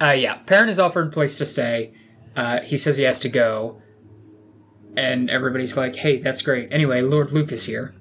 Uh, 0.00 0.10
yeah, 0.12 0.36
Perrin 0.46 0.68
is 0.68 0.78
offered 0.78 1.08
a 1.08 1.10
place 1.10 1.38
to 1.38 1.46
stay. 1.46 1.92
Uh, 2.34 2.60
he 2.60 2.76
says 2.76 2.96
he 2.96 3.04
has 3.04 3.20
to 3.20 3.28
go. 3.28 3.80
And 4.96 5.30
everybody's 5.30 5.76
like, 5.76 5.96
hey, 5.96 6.18
that's 6.18 6.42
great. 6.42 6.72
Anyway, 6.72 7.00
Lord 7.00 7.30
Luc 7.32 7.52
is 7.52 7.66
here. 7.66 7.94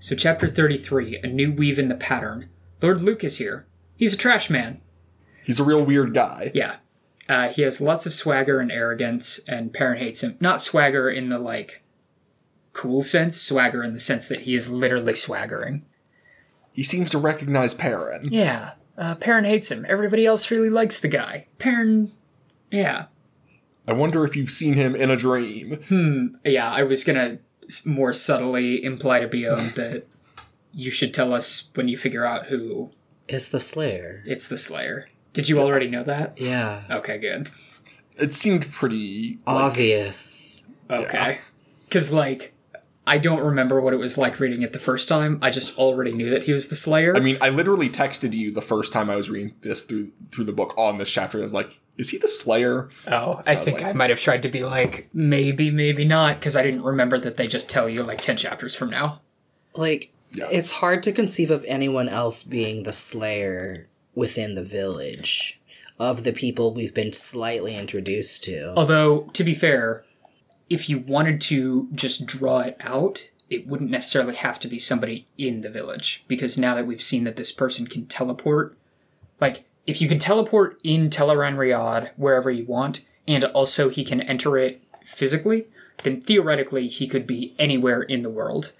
So, 0.00 0.14
chapter 0.16 0.48
33 0.48 1.18
A 1.22 1.26
New 1.26 1.52
Weave 1.52 1.78
in 1.78 1.88
the 1.88 1.94
Pattern. 1.94 2.48
Lord 2.80 3.02
Luc 3.02 3.22
is 3.24 3.38
here. 3.38 3.66
He's 3.96 4.14
a 4.14 4.16
trash 4.16 4.48
man. 4.50 4.80
He's 5.44 5.60
a 5.60 5.64
real 5.64 5.84
weird 5.84 6.14
guy. 6.14 6.50
Yeah. 6.54 6.76
Uh, 7.28 7.48
he 7.48 7.62
has 7.62 7.80
lots 7.80 8.06
of 8.06 8.14
swagger 8.14 8.60
and 8.60 8.70
arrogance, 8.72 9.40
and 9.46 9.72
Perrin 9.72 9.98
hates 9.98 10.22
him. 10.22 10.36
Not 10.40 10.60
swagger 10.60 11.08
in 11.10 11.28
the, 11.28 11.38
like, 11.38 11.81
cool 12.72 13.02
sense, 13.02 13.40
swagger 13.40 13.82
in 13.82 13.92
the 13.94 14.00
sense 14.00 14.26
that 14.28 14.42
he 14.42 14.54
is 14.54 14.68
literally 14.68 15.14
swaggering. 15.14 15.84
He 16.72 16.82
seems 16.82 17.10
to 17.10 17.18
recognize 17.18 17.74
Perrin. 17.74 18.28
Yeah. 18.32 18.72
Uh, 18.96 19.14
Perrin 19.14 19.44
hates 19.44 19.70
him. 19.70 19.84
Everybody 19.88 20.24
else 20.26 20.50
really 20.50 20.70
likes 20.70 21.00
the 21.00 21.08
guy. 21.08 21.46
Perrin, 21.58 22.12
yeah. 22.70 23.06
I 23.86 23.92
wonder 23.92 24.24
if 24.24 24.36
you've 24.36 24.50
seen 24.50 24.74
him 24.74 24.94
in 24.94 25.10
a 25.10 25.16
dream. 25.16 25.76
Hmm. 25.88 26.26
Yeah, 26.44 26.70
I 26.70 26.82
was 26.82 27.04
gonna 27.04 27.38
more 27.84 28.12
subtly 28.12 28.82
imply 28.82 29.20
to 29.20 29.28
Bion 29.28 29.70
that 29.74 30.06
you 30.72 30.90
should 30.90 31.12
tell 31.12 31.34
us 31.34 31.68
when 31.74 31.88
you 31.88 31.96
figure 31.96 32.24
out 32.24 32.46
who 32.46 32.90
Is 33.28 33.50
the 33.50 33.60
Slayer. 33.60 34.22
it's 34.26 34.48
the 34.48 34.56
Slayer. 34.58 35.08
Did 35.32 35.48
you 35.48 35.58
already 35.60 35.88
know 35.88 36.04
that? 36.04 36.38
Yeah. 36.38 36.84
Okay, 36.90 37.18
good. 37.18 37.50
It 38.18 38.34
seemed 38.34 38.70
pretty. 38.70 39.38
Obvious. 39.46 40.62
Okay. 40.90 41.38
Because, 41.88 42.12
like, 42.12 42.52
I 43.06 43.18
don't 43.18 43.42
remember 43.42 43.80
what 43.80 43.92
it 43.92 43.96
was 43.98 44.16
like 44.16 44.38
reading 44.38 44.62
it 44.62 44.72
the 44.72 44.78
first 44.78 45.08
time. 45.08 45.38
I 45.42 45.50
just 45.50 45.76
already 45.76 46.12
knew 46.12 46.30
that 46.30 46.44
he 46.44 46.52
was 46.52 46.68
the 46.68 46.76
Slayer. 46.76 47.16
I 47.16 47.20
mean, 47.20 47.36
I 47.40 47.48
literally 47.48 47.88
texted 47.90 48.32
you 48.32 48.52
the 48.52 48.62
first 48.62 48.92
time 48.92 49.10
I 49.10 49.16
was 49.16 49.28
reading 49.28 49.54
this 49.62 49.84
through 49.84 50.12
through 50.30 50.44
the 50.44 50.52
book 50.52 50.72
on 50.78 50.98
this 50.98 51.10
chapter. 51.10 51.38
I 51.38 51.42
was 51.42 51.52
like, 51.52 51.80
"Is 51.96 52.10
he 52.10 52.18
the 52.18 52.28
Slayer?" 52.28 52.90
oh, 53.08 53.42
I, 53.44 53.56
think 53.56 53.78
like- 53.80 53.86
I 53.86 53.92
might 53.92 54.10
have 54.10 54.20
tried 54.20 54.42
to 54.42 54.48
be 54.48 54.62
like, 54.64 55.08
maybe, 55.12 55.70
maybe 55.70 56.04
not, 56.04 56.38
because 56.38 56.54
I 56.56 56.62
didn't 56.62 56.82
remember 56.84 57.18
that 57.18 57.36
they 57.36 57.48
just 57.48 57.68
tell 57.68 57.88
you, 57.88 58.02
like, 58.04 58.20
10 58.20 58.36
chapters 58.36 58.76
from 58.76 58.90
now. 58.90 59.20
Like, 59.74 60.12
Yeah. 60.32 60.46
it's 60.52 60.70
hard 60.72 61.02
to 61.02 61.12
conceive 61.12 61.50
of 61.50 61.64
anyone 61.66 62.08
else 62.08 62.42
being 62.44 62.84
the 62.84 62.92
Slayer 62.92 63.88
within 64.14 64.54
the 64.54 64.62
village 64.64 65.58
of 65.98 66.22
the 66.24 66.32
people 66.32 66.72
we've 66.72 66.94
been 66.94 67.12
slightly 67.12 67.76
introduced 67.76 68.44
to. 68.44 68.72
Although, 68.76 69.28
to 69.32 69.42
be 69.44 69.54
fair, 69.54 70.04
if 70.72 70.88
you 70.88 70.98
wanted 70.98 71.38
to 71.38 71.88
just 71.92 72.24
draw 72.24 72.60
it 72.60 72.78
out, 72.80 73.28
it 73.50 73.66
wouldn't 73.66 73.90
necessarily 73.90 74.34
have 74.34 74.58
to 74.60 74.68
be 74.68 74.78
somebody 74.78 75.26
in 75.36 75.60
the 75.60 75.68
village. 75.68 76.24
Because 76.26 76.56
now 76.56 76.74
that 76.74 76.86
we've 76.86 77.02
seen 77.02 77.24
that 77.24 77.36
this 77.36 77.52
person 77.52 77.86
can 77.86 78.06
teleport, 78.06 78.74
like, 79.38 79.64
if 79.86 80.00
you 80.00 80.08
can 80.08 80.18
teleport 80.18 80.80
in 80.82 81.10
Tel'aran'rhiod 81.10 82.12
wherever 82.16 82.50
you 82.50 82.64
want, 82.64 83.04
and 83.28 83.44
also 83.44 83.90
he 83.90 84.02
can 84.02 84.22
enter 84.22 84.56
it 84.56 84.82
physically, 85.04 85.66
then 86.04 86.22
theoretically 86.22 86.88
he 86.88 87.06
could 87.06 87.26
be 87.26 87.54
anywhere 87.58 88.00
in 88.00 88.22
the 88.22 88.30
world. 88.30 88.72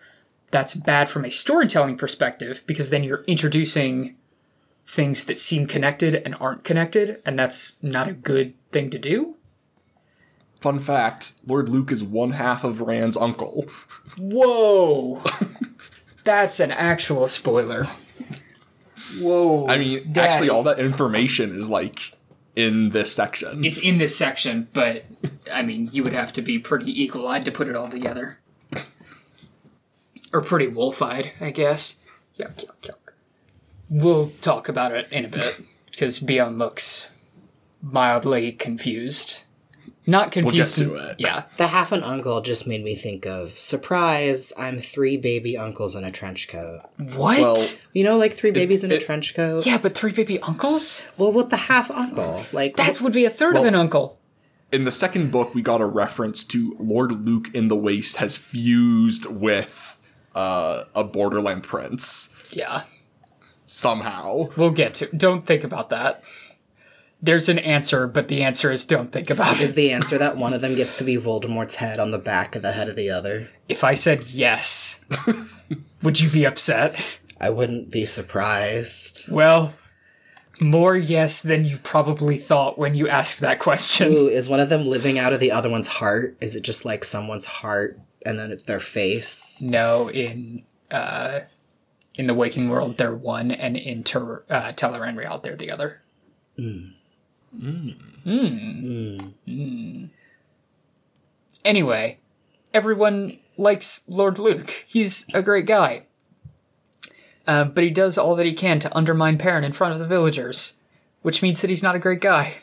That's 0.50 0.72
bad 0.74 1.10
from 1.10 1.26
a 1.26 1.30
storytelling 1.30 1.98
perspective 1.98 2.62
because 2.66 2.88
then 2.88 3.04
you're 3.04 3.24
introducing 3.24 4.16
things 4.86 5.26
that 5.26 5.38
seem 5.38 5.66
connected 5.66 6.14
and 6.14 6.36
aren't 6.40 6.64
connected, 6.64 7.20
and 7.26 7.38
that's 7.38 7.82
not 7.82 8.08
a 8.08 8.12
good 8.14 8.54
thing 8.70 8.88
to 8.90 8.98
do. 8.98 9.36
Fun 10.62 10.78
fact: 10.78 11.32
Lord 11.44 11.68
Luc 11.68 11.90
is 11.90 12.04
one 12.04 12.32
half 12.32 12.62
of 12.62 12.80
Rand's 12.80 13.16
uncle. 13.16 13.66
Whoa! 14.16 15.20
That's 16.24 16.60
an 16.60 16.70
actual 16.70 17.26
spoiler. 17.26 17.84
Whoa. 19.18 19.66
I 19.66 19.76
mean, 19.76 20.12
Daddy. 20.12 20.28
actually, 20.28 20.48
all 20.50 20.62
that 20.62 20.78
information 20.78 21.50
is 21.50 21.68
like 21.68 22.16
in 22.54 22.90
this 22.90 23.12
section. 23.12 23.64
It's 23.64 23.80
in 23.80 23.98
this 23.98 24.16
section, 24.16 24.68
but 24.72 25.04
I 25.52 25.62
mean, 25.62 25.90
you 25.92 26.04
would 26.04 26.12
have 26.12 26.32
to 26.34 26.42
be 26.42 26.60
pretty 26.60 26.92
eagle 26.92 27.26
eyed 27.26 27.44
to 27.44 27.50
put 27.50 27.68
it 27.68 27.74
all 27.74 27.88
together. 27.88 28.38
Or 30.32 30.40
pretty 30.40 30.68
wolf 30.68 31.02
eyed, 31.02 31.32
I 31.40 31.50
guess. 31.50 32.00
Yuck, 32.38 32.54
yuck, 32.54 32.80
yuck. 32.82 33.12
We'll 33.90 34.32
talk 34.40 34.68
about 34.68 34.92
it 34.94 35.08
in 35.10 35.26
a 35.26 35.28
bit, 35.28 35.60
because 35.90 36.20
Beyond 36.20 36.58
looks 36.58 37.10
mildly 37.82 38.52
confused. 38.52 39.42
Not 40.06 40.32
confused. 40.32 40.78
to 40.78 40.94
in- 40.96 41.10
it. 41.10 41.16
Yeah. 41.20 41.44
The 41.58 41.68
half 41.68 41.92
an 41.92 42.02
uncle 42.02 42.40
just 42.40 42.66
made 42.66 42.82
me 42.82 42.94
think 42.96 43.24
of 43.26 43.58
surprise, 43.60 44.52
I'm 44.58 44.80
three 44.80 45.16
baby 45.16 45.56
uncles 45.56 45.94
in 45.94 46.04
a 46.04 46.10
trench 46.10 46.48
coat. 46.48 46.80
What? 47.14 47.38
Well, 47.40 47.64
You 47.92 48.02
know, 48.04 48.16
like 48.16 48.34
three 48.34 48.50
babies 48.50 48.82
in 48.82 48.90
a 48.90 48.98
trench 48.98 49.34
coat? 49.34 49.64
yeah, 49.64 49.78
but 49.78 49.94
three 49.94 50.12
baby 50.12 50.40
uncles? 50.40 51.06
Well, 51.16 51.30
with 51.32 51.50
the 51.50 51.56
half 51.56 51.90
uncle. 51.90 52.44
Like, 52.52 52.76
That 52.76 53.00
would 53.00 53.12
be 53.12 53.24
a 53.24 53.30
third 53.30 53.56
of 53.56 53.64
an 53.64 53.74
uncle. 53.76 54.18
in 54.72 54.84
the 54.84 54.90
second 54.92 55.30
book, 55.30 55.54
we 55.54 55.62
got 55.62 55.80
a 55.80 55.86
reference 55.86 56.44
to 56.46 56.74
Lord 56.80 57.24
Luc 57.26 57.54
in 57.54 57.68
the 57.68 57.76
Waste 57.76 58.16
has 58.16 58.36
fused 58.36 59.26
with 59.26 60.00
uh, 60.34 60.84
a 60.96 61.04
Borderland 61.04 61.62
prince 61.62 62.34
Yeah. 62.50 62.82
somehow. 63.66 64.48
We'll 64.56 64.70
get 64.70 64.94
to. 64.94 65.06
Don't 65.16 65.46
think 65.46 65.62
about 65.64 65.90
that. 65.90 66.22
There's 67.24 67.48
an 67.48 67.60
answer, 67.60 68.08
but 68.08 68.26
the 68.26 68.42
answer 68.42 68.72
is 68.72 68.84
don't 68.84 69.12
think 69.12 69.30
about 69.30 69.60
is 69.60 69.72
it. 69.72 69.76
the 69.76 69.92
answer 69.92 70.18
that 70.18 70.36
one 70.36 70.52
of 70.52 70.60
them 70.60 70.74
gets 70.74 70.94
to 70.96 71.04
be 71.04 71.16
Voldemort's 71.16 71.76
head 71.76 71.98
on 72.00 72.10
the 72.10 72.18
back 72.18 72.56
of 72.56 72.62
the 72.62 72.72
head 72.72 72.88
of 72.88 72.96
the 72.96 73.10
other? 73.10 73.48
If 73.68 73.84
I 73.84 73.94
said 73.94 74.28
yes, 74.30 75.04
would 76.02 76.20
you 76.20 76.28
be 76.28 76.44
upset? 76.44 77.00
I 77.40 77.50
wouldn't 77.50 77.90
be 77.90 78.06
surprised. 78.06 79.28
Well, 79.30 79.74
more 80.60 80.96
yes 80.96 81.40
than 81.42 81.64
you 81.64 81.78
probably 81.78 82.38
thought 82.38 82.78
when 82.78 82.94
you 82.94 83.08
asked 83.08 83.40
that 83.40 83.58
question. 83.58 84.12
Ooh, 84.12 84.28
is 84.28 84.48
one 84.48 84.60
of 84.60 84.68
them 84.68 84.86
living 84.86 85.18
out 85.18 85.32
of 85.32 85.40
the 85.40 85.50
other 85.52 85.70
one's 85.70 85.88
heart? 85.88 86.36
Is 86.40 86.56
it 86.56 86.62
just 86.62 86.84
like 86.84 87.04
someone's 87.04 87.46
heart 87.46 87.98
and 88.24 88.38
then 88.38 88.50
it's 88.50 88.64
their 88.64 88.80
face? 88.80 89.60
No, 89.62 90.08
in 90.10 90.64
uh, 90.90 91.40
in 92.14 92.26
the 92.26 92.34
waking 92.34 92.68
world 92.68 92.98
they're 92.98 93.14
one, 93.14 93.50
and 93.50 93.76
in 93.76 94.04
Ter- 94.04 94.44
uh, 94.50 94.72
Tel'aran'rhiod 94.72 95.42
they're 95.42 95.56
the 95.56 95.70
other. 95.70 96.02
Mm. 96.58 96.94
Mm. 97.56 97.96
Anyway, 101.64 102.18
everyone 102.74 103.38
likes 103.56 104.04
Lord 104.08 104.38
Luc. 104.38 104.70
He's 104.86 105.26
a 105.34 105.42
great 105.42 105.66
guy. 105.66 106.04
Uh, 107.46 107.64
but 107.64 107.84
he 107.84 107.90
does 107.90 108.16
all 108.16 108.36
that 108.36 108.46
he 108.46 108.54
can 108.54 108.78
to 108.80 108.96
undermine 108.96 109.38
Perrin 109.38 109.64
in 109.64 109.72
front 109.72 109.92
of 109.92 109.98
the 109.98 110.06
villagers, 110.06 110.74
which 111.22 111.42
means 111.42 111.60
that 111.60 111.70
he's 111.70 111.82
not 111.82 111.96
a 111.96 112.00
great 112.00 112.20
guy. 112.20 112.58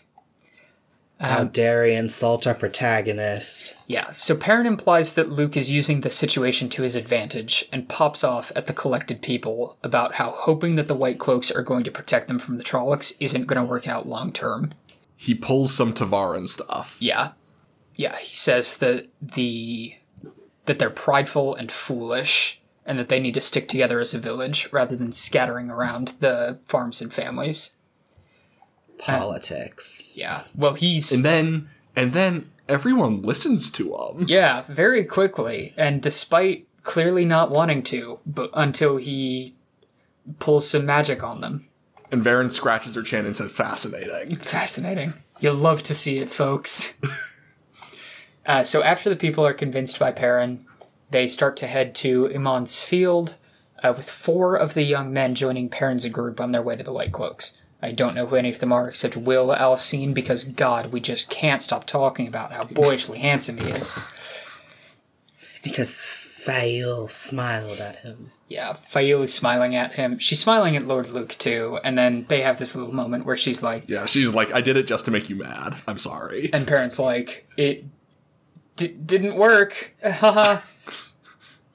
How 1.20 1.44
dare 1.44 1.86
he 1.86 1.94
insult 1.96 2.48
our 2.48 2.56
protagonist? 2.56 3.76
Yeah, 3.88 4.12
so 4.14 4.38
Perrin 4.38 4.66
implies 4.66 5.16
that 5.16 5.30
Luc 5.30 5.58
is 5.58 5.70
using 5.70 6.00
the 6.00 6.10
situation 6.10 6.70
to 6.70 6.84
his 6.84 6.96
advantage 6.96 7.68
and 7.74 7.90
pops 7.90 8.24
off 8.24 8.54
at 8.56 8.68
the 8.68 8.74
collected 8.74 9.22
people 9.22 9.76
about 9.84 10.16
how 10.16 10.32
hoping 10.32 10.78
that 10.78 10.88
the 10.88 10.96
White 10.96 11.20
Cloaks 11.20 11.52
are 11.52 11.62
going 11.62 11.84
to 11.84 11.92
protect 11.92 12.30
them 12.30 12.40
from 12.40 12.58
the 12.58 12.64
Trollocs 12.64 13.18
isn't 13.20 13.48
going 13.48 13.62
to 13.62 13.70
work 13.70 13.86
out 13.86 14.08
long 14.08 14.32
term. 14.32 14.74
He 15.22 15.36
pulls 15.36 15.74
some 15.74 15.92
ta'veren 15.92 16.48
stuff. 16.48 16.96
Yeah. 17.02 17.32
Yeah, 17.98 18.18
he 18.20 18.34
says 18.38 18.78
that 18.78 19.10
the 19.22 19.96
that 20.66 20.80
they're 20.80 20.90
prideful 20.90 21.56
and 21.56 21.70
foolish 21.70 22.62
and 22.86 22.98
that 22.98 23.10
they 23.10 23.20
need 23.20 23.34
to 23.34 23.42
stick 23.42 23.68
together 23.68 24.00
as 24.00 24.14
a 24.14 24.18
village 24.20 24.72
rather 24.72 24.96
than 24.96 25.12
scattering 25.12 25.70
around 25.70 26.14
the 26.22 26.60
farms 26.68 27.02
and 27.02 27.14
families. 27.14 27.74
Politics. 28.98 30.12
Uh, 30.12 30.14
yeah. 30.16 30.44
Well, 30.56 30.76
he's 30.76 31.12
And 31.12 31.26
then, 31.26 31.70
and 31.98 32.14
then 32.14 32.50
everyone 32.70 33.22
listens 33.22 33.70
to 33.72 33.94
him. 33.94 34.26
Yeah, 34.30 34.64
very 34.70 35.04
quickly, 35.04 35.74
and 35.76 36.02
despite 36.02 36.66
clearly 36.84 37.26
not 37.26 37.52
wanting 37.52 37.84
to, 37.84 38.20
but 38.26 38.52
until 38.54 38.96
he 38.96 39.56
pulls 40.40 40.70
some 40.70 40.86
magic 40.86 41.24
on 41.24 41.42
them. 41.42 41.69
And 42.12 42.22
Verin 42.22 42.52
scratches 42.52 42.96
her 42.96 43.04
chin 43.04 43.26
and 43.26 43.36
says, 43.36 43.52
"Fascinating." 43.52 44.38
Fascinating. 44.38 45.14
You'll 45.40 45.56
love 45.56 45.84
to 45.84 45.96
see 45.96 46.20
it, 46.20 46.30
folks. 46.30 46.94
uh, 48.46 48.64
so 48.64 48.84
after 48.84 49.10
the 49.10 49.16
people 49.16 49.46
are 49.46 49.54
convinced 49.54 50.00
by 50.00 50.12
Perrin, 50.12 50.66
they 51.12 51.28
start 51.28 51.56
to 51.58 51.68
head 51.68 51.96
to 51.96 52.28
Emond's 52.28 52.84
field, 52.84 53.36
uh, 53.84 53.94
with 53.96 54.10
four 54.10 54.56
of 54.56 54.74
the 54.74 54.84
young 54.84 55.14
men 55.14 55.36
joining 55.36 55.70
Perrin's 55.70 56.08
group 56.08 56.42
on 56.42 56.52
their 56.52 56.62
way 56.62 56.76
to 56.76 56.84
the 56.84 56.94
White 56.94 57.12
Cloaks. 57.12 57.58
I 57.82 57.92
don't 57.92 58.14
know 58.14 58.26
who 58.26 58.36
any 58.36 58.50
of 58.50 58.60
them 58.60 58.74
are 58.74 58.90
except 58.90 59.16
Wil 59.16 59.56
al'Seen 59.56 60.14
because, 60.14 60.44
God, 60.44 60.92
we 60.92 61.00
just 61.00 61.30
can't 61.30 61.62
stop 61.62 61.86
talking 61.86 62.28
about 62.28 62.52
how 62.52 62.66
boyishly 62.66 63.20
handsome 63.20 63.58
he 63.58 63.70
is. 63.70 63.98
Because 65.64 66.02
Faile 66.02 67.08
smiled 67.08 67.80
at 67.80 67.98
him. 67.98 68.32
Yeah, 68.50 68.74
Faile 68.74 69.22
is 69.22 69.32
smiling 69.34 69.76
at 69.76 69.94
him. 69.94 70.18
She's 70.18 70.40
smiling 70.40 70.76
at 70.76 70.86
Lord 70.88 71.10
Luc 71.10 71.30
too, 71.38 71.80
and 71.84 71.96
then 71.98 72.26
they 72.30 72.42
have 72.42 72.58
this 72.58 72.76
little 72.76 72.94
moment 72.94 73.26
where 73.26 73.38
she's 73.38 73.62
like, 73.62 73.84
Yeah, 73.88 74.08
she's 74.08 74.34
like, 74.34 74.52
"I 74.52 74.60
did 74.62 74.76
it 74.76 74.88
just 74.88 75.06
to 75.06 75.12
make 75.12 75.30
you 75.30 75.36
mad. 75.36 75.76
I'm 75.88 76.00
sorry." 76.00 76.50
and 76.52 76.66
Perrin's 76.68 76.98
like, 76.98 77.48
it 77.58 77.86
d- 78.76 78.88
didn't 78.88 79.36
work, 79.36 79.94
haha. 80.04 80.62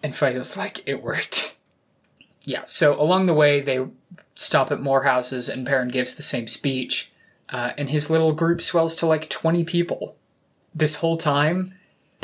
and 0.02 0.16
Faile's 0.16 0.56
like, 0.56 0.82
it 0.88 1.00
worked. 1.00 1.54
yeah, 2.42 2.64
so 2.66 3.00
along 3.00 3.26
the 3.26 3.34
way, 3.34 3.60
they 3.60 3.86
stop 4.34 4.72
at 4.72 4.80
more 4.80 5.04
houses, 5.04 5.48
and 5.48 5.64
Perrin 5.66 5.88
gives 5.90 6.16
the 6.16 6.24
same 6.24 6.48
speech, 6.48 7.12
uh, 7.50 7.70
and 7.78 7.88
his 7.90 8.10
little 8.10 8.32
group 8.32 8.60
swells 8.60 8.96
to 8.96 9.06
like 9.06 9.30
20 9.30 9.62
people. 9.62 10.16
This 10.74 10.96
whole 10.96 11.16
time, 11.16 11.72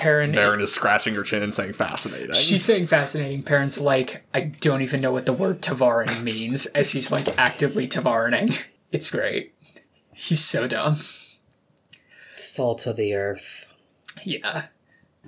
Perrin. 0.01 0.32
Verin 0.32 0.62
is 0.62 0.72
scratching 0.72 1.14
her 1.14 1.22
chin 1.22 1.42
and 1.42 1.53
saying 1.53 1.74
fascinating. 1.74 2.34
She's 2.34 2.64
saying 2.64 2.86
fascinating. 2.86 3.42
Perrin's 3.42 3.78
like, 3.78 4.24
I 4.32 4.40
don't 4.40 4.80
even 4.80 5.01
know 5.01 5.12
what 5.12 5.26
the 5.26 5.32
word 5.32 5.61
ta'veren 5.61 6.22
means, 6.24 6.66
as 6.66 6.92
he's 6.92 7.12
like 7.12 7.28
actively 7.38 7.86
Tavarining. 7.86 8.55
It's 8.92 9.11
great. 9.11 9.55
He's 10.14 10.42
so 10.44 10.66
dumb. 10.66 10.96
Salt 12.36 12.86
of 12.86 12.96
the 12.96 13.14
earth. 13.14 13.66
Yeah. 14.24 14.66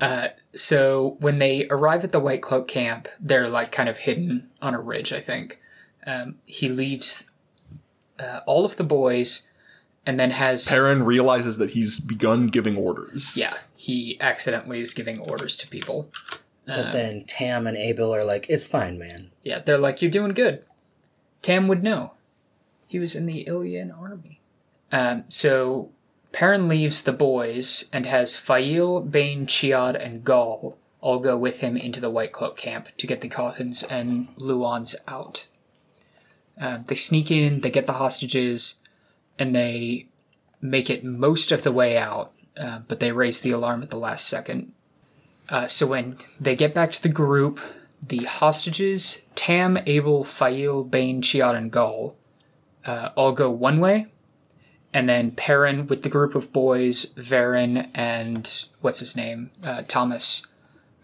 Uh, 0.00 0.28
so 0.54 1.16
when 1.20 1.38
they 1.38 1.66
arrive 1.68 2.02
at 2.02 2.12
the 2.12 2.20
White 2.20 2.40
Cloak 2.42 2.66
camp, 2.66 3.08
they're 3.20 3.48
like 3.48 3.70
kind 3.70 3.88
of 3.88 3.98
hidden 3.98 4.50
on 4.60 4.74
a 4.74 4.80
ridge, 4.80 5.12
I 5.12 5.20
think. 5.20 5.60
Um, 6.06 6.36
he 6.46 6.68
leaves 6.68 7.26
uh, 8.18 8.40
all 8.46 8.64
of 8.64 8.76
the 8.76 8.84
boys 8.84 9.48
and 10.06 10.18
then 10.18 10.30
has. 10.32 10.66
Perrin 10.66 11.04
realizes 11.04 11.58
that 11.58 11.70
he's 11.70 12.00
begun 12.00 12.48
giving 12.48 12.76
orders. 12.76 13.36
yeah, 13.38 13.54
he 13.82 14.16
accidentally 14.20 14.78
is 14.78 14.94
giving 14.94 15.18
orders 15.18 15.56
to 15.56 15.66
people. 15.66 16.08
But 16.64 16.92
then 16.92 17.24
Tam 17.24 17.66
and 17.66 17.76
Abell 17.76 18.14
are 18.14 18.22
like, 18.22 18.46
it's 18.48 18.68
fine, 18.68 18.96
man. 18.96 19.32
Yeah, 19.42 19.58
they're 19.58 19.76
like, 19.76 20.00
you're 20.00 20.08
doing 20.08 20.34
good. 20.34 20.62
Tam 21.42 21.66
would 21.66 21.82
know. 21.82 22.12
He 22.86 23.00
was 23.00 23.16
in 23.16 23.26
the 23.26 23.44
Illian 23.44 23.92
army. 23.92 24.38
Um, 24.92 25.24
so 25.28 25.90
Perrin 26.30 26.68
leaves 26.68 27.02
the 27.02 27.12
boys 27.12 27.88
and 27.92 28.06
has 28.06 28.36
Faile, 28.36 29.00
Bain, 29.00 29.46
Chiad, 29.46 29.96
and 30.00 30.22
Gaul 30.22 30.78
all 31.00 31.18
go 31.18 31.36
with 31.36 31.58
him 31.58 31.76
into 31.76 32.00
the 32.00 32.08
White 32.08 32.30
Cloak 32.30 32.56
camp 32.56 32.86
to 32.98 33.08
get 33.08 33.20
the 33.20 33.28
Cauthons 33.28 33.82
and 33.82 34.28
Luhhans 34.36 34.94
out. 35.08 35.48
Um, 36.56 36.84
they 36.86 36.94
sneak 36.94 37.32
in, 37.32 37.62
they 37.62 37.70
get 37.70 37.88
the 37.88 37.94
hostages, 37.94 38.76
and 39.40 39.52
they 39.52 40.06
make 40.60 40.88
it 40.88 41.02
most 41.02 41.50
of 41.50 41.64
the 41.64 41.72
way 41.72 41.98
out, 41.98 42.30
uh, 42.56 42.80
but 42.88 43.00
they 43.00 43.12
raise 43.12 43.40
the 43.40 43.50
alarm 43.50 43.82
at 43.82 43.90
the 43.90 43.98
last 43.98 44.26
second. 44.28 44.72
Uh, 45.48 45.66
so 45.66 45.86
when 45.86 46.18
they 46.40 46.54
get 46.56 46.74
back 46.74 46.92
to 46.92 47.02
the 47.02 47.08
group, 47.08 47.60
the 48.06 48.24
hostages, 48.24 49.22
Tam, 49.34 49.76
Abell, 49.86 50.24
Faile, 50.24 50.84
Bain, 50.84 51.22
Chiad, 51.22 51.56
and 51.56 51.70
Gaul, 51.70 52.16
uh, 52.86 53.10
all 53.16 53.32
go 53.32 53.50
one 53.50 53.80
way, 53.80 54.06
and 54.92 55.08
then 55.08 55.30
Perrin 55.30 55.86
with 55.86 56.02
the 56.02 56.08
group 56.08 56.34
of 56.34 56.52
boys, 56.52 57.14
Verin, 57.14 57.88
and 57.94 58.66
what's 58.80 59.00
his 59.00 59.16
name, 59.16 59.50
uh, 59.62 59.82
Tomas, 59.86 60.46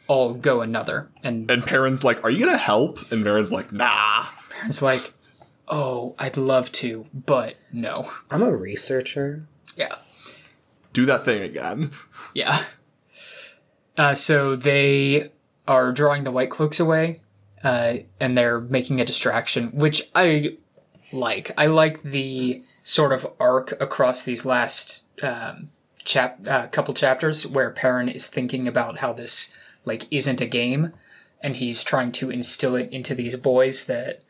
all 0.07 0.35
go 0.35 0.61
another. 0.61 1.09
And 1.23 1.51
And 1.51 1.65
Perrin's 1.65 2.05
like, 2.05 2.23
Are 2.25 2.31
you 2.31 2.45
gonna 2.45 2.57
help? 2.57 3.11
And 3.13 3.25
Verin's 3.25 3.53
like, 3.53 3.73
Nah. 3.73 4.27
Perrin's 4.51 4.83
like, 4.83 5.13
"Oh, 5.69 6.15
I'd 6.19 6.37
love 6.37 6.73
to, 6.73 7.07
but 7.15 7.55
no." 7.73 8.11
I'm 8.31 8.43
a 8.43 8.55
researcher. 8.55 9.47
Yeah. 9.77 9.97
Do 10.99 11.07
that 11.07 11.25
thing 11.25 11.43
again. 11.43 11.93
Yeah. 12.35 12.65
Uh, 13.97 14.17
so 14.17 14.57
they 14.57 15.31
are 15.69 15.93
drawing 15.93 16.25
the 16.25 16.33
white 16.33 16.51
cloaks 16.51 16.81
away, 16.81 17.21
uh, 17.63 17.99
and 18.19 18.37
they're 18.37 18.61
making 18.61 19.01
a 19.01 19.05
distraction, 19.05 19.69
which 19.69 20.11
I 20.13 20.57
like. 21.13 21.53
I 21.57 21.67
like 21.67 22.03
the 22.03 22.65
sort 22.83 23.13
of 23.13 23.29
arc 23.39 23.81
across 23.81 24.25
these 24.25 24.45
last 24.45 25.05
um, 25.23 25.71
chap 26.05 26.45
uh, 26.49 26.67
couple 26.67 26.95
chapters 26.95 27.47
where 27.47 27.71
Perrin 27.71 28.09
is 28.09 28.27
thinking 28.27 28.67
about 28.67 28.99
how 28.99 29.13
this 29.13 29.55
like 29.85 30.07
isn't 30.11 30.41
a 30.41 30.47
game, 30.47 30.95
and 31.41 31.55
he's 31.55 31.85
trying 31.85 32.11
to 32.11 32.29
instill 32.29 32.75
it 32.75 32.93
into 32.93 33.15
these 33.15 33.37
boys 33.37 33.87
that 33.87 34.23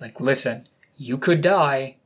like 0.00 0.22
listen, 0.22 0.66
you 0.96 1.18
could 1.18 1.42
die. 1.42 1.96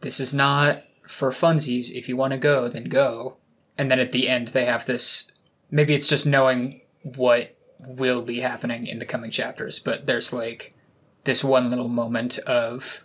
This 0.00 0.18
is 0.18 0.32
not 0.32 0.82
for 1.06 1.30
funsies. 1.30 1.90
If 1.90 2.08
you 2.08 2.16
want 2.16 2.32
to 2.32 2.38
go, 2.38 2.66
then 2.66 2.84
go. 2.84 3.36
And 3.80 3.90
then 3.90 3.98
at 3.98 4.12
the 4.12 4.28
end, 4.28 4.48
they 4.48 4.66
have 4.66 4.84
this. 4.84 5.32
Maybe 5.70 5.94
it's 5.94 6.06
just 6.06 6.26
knowing 6.26 6.82
what 7.02 7.56
will 7.78 8.20
be 8.20 8.40
happening 8.40 8.86
in 8.86 8.98
the 8.98 9.06
coming 9.06 9.30
chapters, 9.30 9.78
but 9.78 10.04
there's 10.04 10.34
like 10.34 10.74
this 11.24 11.42
one 11.42 11.70
little 11.70 11.88
moment 11.88 12.36
of 12.40 13.02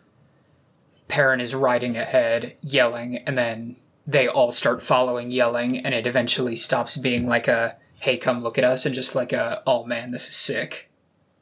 Perrin 1.08 1.40
is 1.40 1.56
riding 1.56 1.96
ahead, 1.96 2.58
yelling, 2.60 3.20
and 3.20 3.38
then 3.38 3.78
they 4.06 4.28
all 4.28 4.52
start 4.52 4.84
following, 4.84 5.32
yelling, 5.32 5.78
and 5.78 5.96
it 5.96 6.06
eventually 6.06 6.58
stops 6.58 6.98
being 6.98 7.26
like 7.26 7.48
a 7.48 7.78
"Hey, 8.02 8.18
come 8.18 8.42
look 8.42 8.58
at 8.58 8.66
us," 8.66 8.86
and 8.86 8.94
just 8.94 9.16
like 9.16 9.32
a 9.32 9.64
"Oh 9.66 9.86
man, 9.86 10.12
this 10.12 10.28
is 10.28 10.36
sick." 10.36 10.92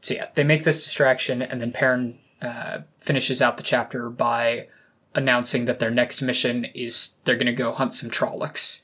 So 0.01 0.13
yeah, 0.13 0.27
they 0.36 0.43
make 0.43 0.63
this 0.63 0.84
distraction, 0.84 1.41
and 1.41 1.59
then 1.59 1.71
Perrin 1.71 2.19
uh, 2.39 2.81
finishes 2.99 3.41
out 3.41 3.57
the 3.57 3.63
chapter 3.63 4.11
by 4.11 4.67
announcing 5.15 5.65
that 5.65 5.79
their 5.79 5.89
next 5.89 6.21
mission 6.21 6.65
is 6.65 7.15
they're 7.23 7.36
going 7.36 7.47
to 7.47 7.51
go 7.51 7.71
hunt 7.71 7.95
some 7.95 8.11
Trollocs. 8.11 8.82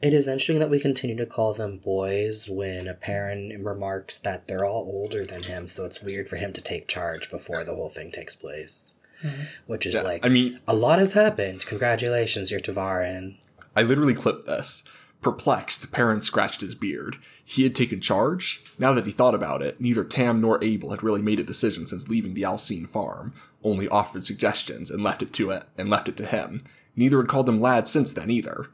It 0.00 0.14
is 0.14 0.28
interesting 0.28 0.60
that 0.60 0.70
we 0.70 0.78
continue 0.78 1.16
to 1.16 1.26
call 1.26 1.54
them 1.54 1.78
boys 1.78 2.48
when 2.48 2.86
a 2.86 2.94
parent 2.94 3.64
remarks 3.64 4.18
that 4.20 4.46
they're 4.46 4.64
all 4.64 4.88
older 4.92 5.24
than 5.24 5.42
him, 5.44 5.66
so 5.66 5.84
it's 5.84 6.00
weird 6.00 6.28
for 6.28 6.36
him 6.36 6.52
to 6.52 6.60
take 6.60 6.86
charge 6.86 7.30
before 7.30 7.64
the 7.64 7.74
whole 7.74 7.88
thing 7.88 8.12
takes 8.12 8.36
place. 8.36 8.92
Mm-hmm. 9.24 9.42
Which 9.66 9.86
is 9.86 9.96
Yeah, 9.96 10.02
like, 10.02 10.24
I 10.24 10.28
mean, 10.28 10.60
a 10.68 10.74
lot 10.74 11.00
has 11.00 11.14
happened. 11.14 11.66
Congratulations, 11.66 12.52
you're 12.52 12.60
ta'veren. 12.60 13.38
I 13.74 13.82
literally 13.82 14.14
clipped 14.14 14.46
this. 14.46 14.84
Perplexed, 15.20 15.90
Perrin 15.90 16.20
scratched 16.22 16.60
his 16.60 16.76
beard. 16.76 17.16
He 17.44 17.64
had 17.64 17.74
taken 17.74 18.00
charge. 18.00 18.62
Now 18.78 18.92
that 18.92 19.06
he 19.06 19.10
thought 19.10 19.34
about 19.34 19.62
it, 19.62 19.80
neither 19.80 20.04
Tam 20.04 20.40
nor 20.40 20.62
Abell 20.62 20.90
had 20.90 21.02
really 21.02 21.22
made 21.22 21.40
a 21.40 21.44
decision 21.44 21.86
since 21.86 22.08
leaving 22.08 22.34
the 22.34 22.42
al'Seen 22.42 22.88
farm. 22.88 23.34
Only 23.64 23.88
offered 23.88 24.24
suggestions 24.24 24.92
and 24.92 25.02
left 25.02 25.22
it 25.22 25.32
to 25.32 25.50
it 25.50 25.64
and 25.76 25.88
left 25.88 26.08
it 26.08 26.16
to 26.18 26.26
him. 26.26 26.60
Neither 26.94 27.18
had 27.18 27.26
called 27.26 27.48
him 27.48 27.60
lad 27.60 27.88
since 27.88 28.12
then 28.12 28.30
either. 28.30 28.68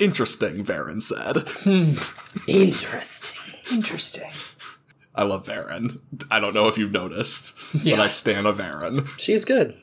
Interesting, 0.00 0.64
Verin 0.64 1.00
said. 1.00 1.48
Hmm. 1.60 1.94
Interesting. 2.48 3.36
Interesting. 3.70 4.30
I 5.14 5.24
love 5.24 5.46
Verin. 5.46 6.00
I 6.30 6.40
don't 6.40 6.54
know 6.54 6.66
if 6.68 6.78
you've 6.78 6.92
noticed, 6.92 7.52
but 7.72 7.98
I 8.00 8.08
stand 8.08 8.46
a 8.46 8.52
Verin. 8.52 9.06
She's 9.18 9.44
good. 9.44 9.76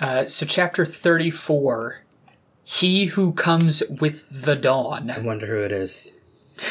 Uh, 0.00 0.26
so, 0.26 0.46
chapter 0.46 0.84
34 0.84 1.98
He 2.64 3.06
Who 3.06 3.32
Comes 3.32 3.82
with 3.88 4.24
the 4.30 4.56
Dawn. 4.56 5.10
I 5.10 5.18
wonder 5.18 5.46
who 5.46 5.62
it 5.62 5.72
is. 5.72 6.12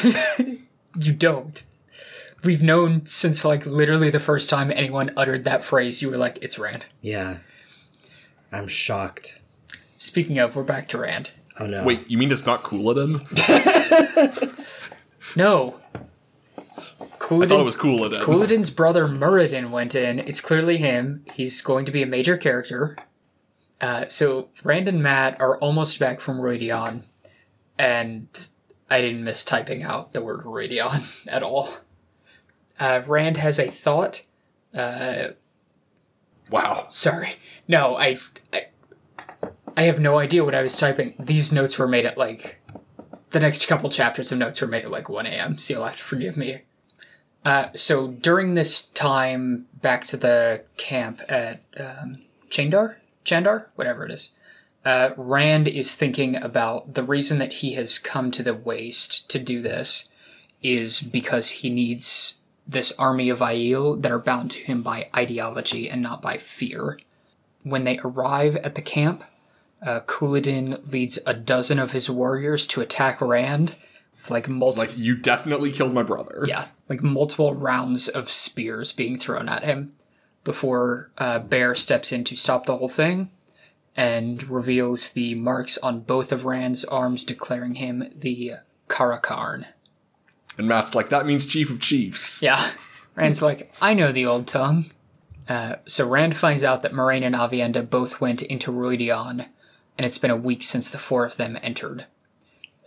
You 0.98 1.12
don't. 1.12 1.62
We've 2.44 2.62
known 2.62 3.06
since, 3.06 3.44
like, 3.44 3.64
literally 3.64 4.10
the 4.10 4.20
first 4.20 4.50
time 4.50 4.70
anyone 4.70 5.10
uttered 5.16 5.44
that 5.44 5.64
phrase, 5.64 6.02
you 6.02 6.10
were 6.10 6.16
like, 6.18 6.38
it's 6.42 6.58
Rand. 6.58 6.86
Yeah. 7.00 7.38
I'm 8.52 8.68
shocked. 8.68 9.38
Speaking 9.96 10.38
of, 10.38 10.54
we're 10.54 10.64
back 10.64 10.88
to 10.88 10.98
Rand. 10.98 11.30
Oh 11.60 11.66
no. 11.66 11.84
Wait, 11.84 12.08
you 12.10 12.16
mean 12.18 12.30
it's 12.32 12.46
not 12.46 12.62
Couladin? 12.64 13.20
No. 15.36 15.80
I 16.94 17.46
thought 17.46 17.50
it 17.50 17.64
was 17.64 17.76
Couladin's, 17.76 17.76
Couladin. 17.76 18.22
Couladin's 18.22 18.70
brother 18.70 19.06
Muradin 19.08 19.70
went 19.70 19.94
in. 19.94 20.18
It's 20.18 20.40
clearly 20.42 20.76
him. 20.76 21.24
He's 21.32 21.60
going 21.62 21.86
to 21.86 21.92
be 21.92 22.02
a 22.02 22.06
major 22.06 22.36
character. 22.36 22.96
Uh, 23.80 24.06
so 24.08 24.48
Rand 24.62 24.88
and 24.88 25.02
Mat 25.02 25.40
are 25.40 25.56
almost 25.58 25.98
back 25.98 26.20
from 26.20 26.38
Rhuidean, 26.38 27.04
and 27.78 28.28
I 28.90 29.00
didn't 29.00 29.24
miss 29.24 29.44
typing 29.44 29.82
out 29.82 30.12
the 30.12 30.22
word 30.22 30.44
Rhuidean 30.44 31.04
at 31.26 31.42
all. 31.42 31.70
Uh, 32.78 33.00
Rand 33.06 33.38
has 33.38 33.58
a 33.58 33.70
thought. 33.70 34.24
Uh, 34.74 35.28
Wow. 36.50 36.86
sorry, 36.90 37.36
no, 37.66 37.96
I, 37.96 38.18
I, 38.52 38.66
I 39.76 39.82
have 39.82 40.00
no 40.00 40.18
idea 40.18 40.44
what 40.44 40.54
I 40.54 40.62
was 40.62 40.76
typing. 40.76 41.14
These 41.18 41.52
notes 41.52 41.78
were 41.78 41.88
made 41.88 42.06
at 42.06 42.18
like, 42.18 42.60
the 43.30 43.40
next 43.40 43.66
couple 43.66 43.88
chapters 43.90 44.30
of 44.30 44.38
notes 44.38 44.60
were 44.60 44.68
made 44.68 44.84
at 44.84 44.90
like 44.90 45.08
1 45.08 45.26
a.m. 45.26 45.58
So 45.58 45.74
you'll 45.74 45.84
have 45.84 45.96
to 45.96 46.02
forgive 46.02 46.36
me. 46.36 46.62
Uh, 47.44 47.68
so 47.74 48.08
during 48.08 48.54
this 48.54 48.82
time 48.88 49.66
back 49.80 50.06
to 50.06 50.16
the 50.16 50.64
camp 50.76 51.20
at 51.28 51.62
um, 51.76 52.22
Chaendaer, 52.48 52.96
Chaendaer, 53.24 53.66
whatever 53.74 54.04
it 54.04 54.12
is, 54.12 54.32
uh, 54.84 55.10
Rand 55.16 55.68
is 55.68 55.94
thinking 55.94 56.36
about 56.36 56.94
the 56.94 57.02
reason 57.02 57.38
that 57.38 57.54
he 57.54 57.74
has 57.74 57.98
come 57.98 58.30
to 58.32 58.42
the 58.42 58.54
Waste 58.54 59.28
to 59.30 59.38
do 59.38 59.62
this 59.62 60.10
is 60.62 61.00
because 61.00 61.50
he 61.50 61.70
needs 61.70 62.38
this 62.66 62.92
army 62.98 63.28
of 63.28 63.40
Aiel 63.40 64.00
that 64.00 64.12
are 64.12 64.18
bound 64.18 64.50
to 64.52 64.62
him 64.62 64.82
by 64.82 65.08
ideology 65.16 65.88
and 65.88 66.02
not 66.02 66.22
by 66.22 66.36
fear. 66.36 66.98
When 67.62 67.84
they 67.84 67.98
arrive 67.98 68.56
at 68.56 68.74
the 68.74 68.82
camp, 68.82 69.24
uh, 69.84 70.00
Couladin 70.00 70.90
leads 70.92 71.18
a 71.26 71.34
dozen 71.34 71.78
of 71.78 71.92
his 71.92 72.08
warriors 72.08 72.66
to 72.68 72.80
attack 72.80 73.20
Rand 73.20 73.74
with 74.12 74.30
like 74.30 74.48
multiple 74.48 74.86
Like, 74.86 74.96
you 74.98 75.16
definitely 75.16 75.72
killed 75.72 75.92
my 75.94 76.02
brother. 76.02 76.44
yeah, 76.46 76.66
like 76.88 77.02
multiple 77.02 77.54
rounds 77.54 78.08
of 78.08 78.30
spears 78.30 78.92
being 78.92 79.18
thrown 79.18 79.48
at 79.48 79.64
him 79.64 79.92
before 80.44 81.10
uh, 81.18 81.38
Bael 81.38 81.74
steps 81.74 82.12
in 82.12 82.24
to 82.24 82.36
stop 82.36 82.66
the 82.66 82.76
whole 82.76 82.88
thing 82.88 83.30
and 83.96 84.48
reveals 84.48 85.10
the 85.10 85.34
marks 85.34 85.76
on 85.78 86.00
both 86.00 86.32
of 86.32 86.44
Rand's 86.44 86.84
arms, 86.84 87.24
declaring 87.24 87.74
him 87.74 88.10
the 88.14 88.54
Car'a'carn. 88.88 89.66
And 90.58 90.66
Mat's 90.68 90.94
like, 90.94 91.08
that 91.10 91.26
means 91.26 91.46
Chief 91.46 91.70
of 91.70 91.80
Chiefs. 91.80 92.42
Yeah, 92.42 92.70
Rand's 93.14 93.42
like, 93.42 93.72
I 93.82 93.94
know 93.94 94.12
the 94.12 94.26
old 94.26 94.46
tongue. 94.46 94.86
Uh, 95.48 95.76
so 95.86 96.08
Rand 96.08 96.36
finds 96.36 96.62
out 96.64 96.82
that 96.82 96.92
Moiraine 96.92 97.24
and 97.24 97.34
Aviendha 97.34 97.88
both 97.88 98.20
went 98.20 98.42
into 98.42 98.70
Rhuidean, 98.70 99.46
and 99.96 100.06
it's 100.06 100.18
been 100.18 100.30
a 100.30 100.36
week 100.36 100.62
since 100.62 100.90
the 100.90 100.98
four 100.98 101.24
of 101.24 101.36
them 101.36 101.58
entered. 101.62 102.06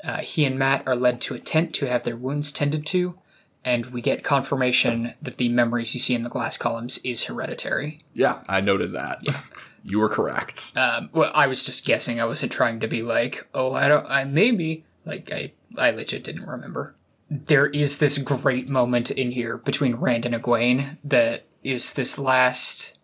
Uh, 0.03 0.17
he 0.17 0.45
and 0.45 0.59
Mat 0.59 0.83
are 0.85 0.95
led 0.95 1.19
to 1.21 1.35
a 1.35 1.39
tent 1.39 1.73
to 1.75 1.87
have 1.87 2.03
their 2.03 2.15
wounds 2.15 2.51
tended 2.51 2.85
to, 2.87 3.17
and 3.63 3.87
we 3.87 4.01
get 4.01 4.23
confirmation 4.23 5.15
that 5.21 5.37
the 5.37 5.49
memories 5.49 5.95
you 5.95 5.99
see 5.99 6.13
in 6.13 6.21
the 6.21 6.29
glass 6.29 6.57
columns 6.57 6.99
is 6.99 7.23
hereditary. 7.23 7.99
Yeah, 8.13 8.43
I 8.47 8.61
noted 8.61 8.93
that. 8.93 9.23
you 9.83 9.99
were 9.99 10.09
correct. 10.09 10.73
Um, 10.75 11.09
well, 11.13 11.31
I 11.33 11.47
was 11.47 11.63
just 11.63 11.85
guessing. 11.85 12.19
I 12.19 12.25
wasn't 12.25 12.51
trying 12.51 12.79
to 12.81 12.87
be 12.87 13.01
like, 13.01 13.47
oh, 13.53 13.73
I 13.73 13.87
don't, 13.87 14.05
I 14.07 14.23
maybe. 14.23 14.85
Like, 15.05 15.31
I, 15.31 15.51
I 15.77 15.91
legit 15.91 16.23
didn't 16.23 16.47
remember. 16.47 16.95
There 17.29 17.67
is 17.67 17.97
this 17.97 18.17
great 18.19 18.69
moment 18.69 19.09
in 19.11 19.31
here 19.31 19.57
between 19.57 19.95
Rand 19.95 20.25
and 20.25 20.35
Egwene 20.35 20.97
that 21.03 21.43
is 21.63 21.93
this 21.93 22.19
last. 22.19 22.97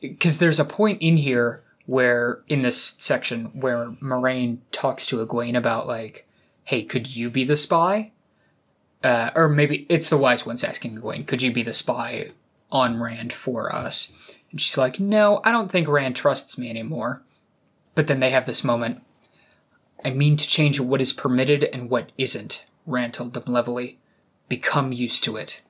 Because 0.00 0.38
there's 0.38 0.60
a 0.60 0.64
point 0.64 1.00
in 1.00 1.18
here 1.18 1.62
where, 1.92 2.40
in 2.48 2.62
this 2.62 2.96
section, 3.00 3.44
where 3.52 3.90
Moiraine 4.00 4.60
talks 4.70 5.06
to 5.06 5.24
Egwene 5.24 5.54
about, 5.54 5.86
like, 5.86 6.26
hey, 6.64 6.84
could 6.84 7.14
you 7.14 7.28
be 7.28 7.44
the 7.44 7.54
spy? 7.54 8.12
Uh, 9.04 9.30
or 9.34 9.46
maybe 9.46 9.84
it's 9.90 10.08
the 10.08 10.16
wise 10.16 10.46
ones 10.46 10.64
asking 10.64 10.96
Egwene, 10.96 11.26
could 11.26 11.42
you 11.42 11.52
be 11.52 11.62
the 11.62 11.74
spy 11.74 12.30
on 12.70 12.98
Rand 12.98 13.30
for 13.30 13.70
us? 13.74 14.14
And 14.50 14.58
she's 14.58 14.78
like, 14.78 15.00
no, 15.00 15.42
I 15.44 15.52
don't 15.52 15.70
think 15.70 15.86
Rand 15.86 16.16
trusts 16.16 16.56
me 16.56 16.70
anymore. 16.70 17.20
But 17.94 18.06
then 18.06 18.20
they 18.20 18.30
have 18.30 18.46
this 18.46 18.64
moment. 18.64 19.02
I 20.02 20.12
mean 20.12 20.38
to 20.38 20.48
change 20.48 20.80
what 20.80 21.02
is 21.02 21.12
permitted 21.12 21.64
and 21.74 21.90
what 21.90 22.12
isn't, 22.16 22.64
Rand 22.86 23.12
told 23.12 23.34
them 23.34 23.44
levelly. 23.46 23.98
Become 24.48 24.92
used 24.92 25.24
to 25.24 25.36
it. 25.36 25.60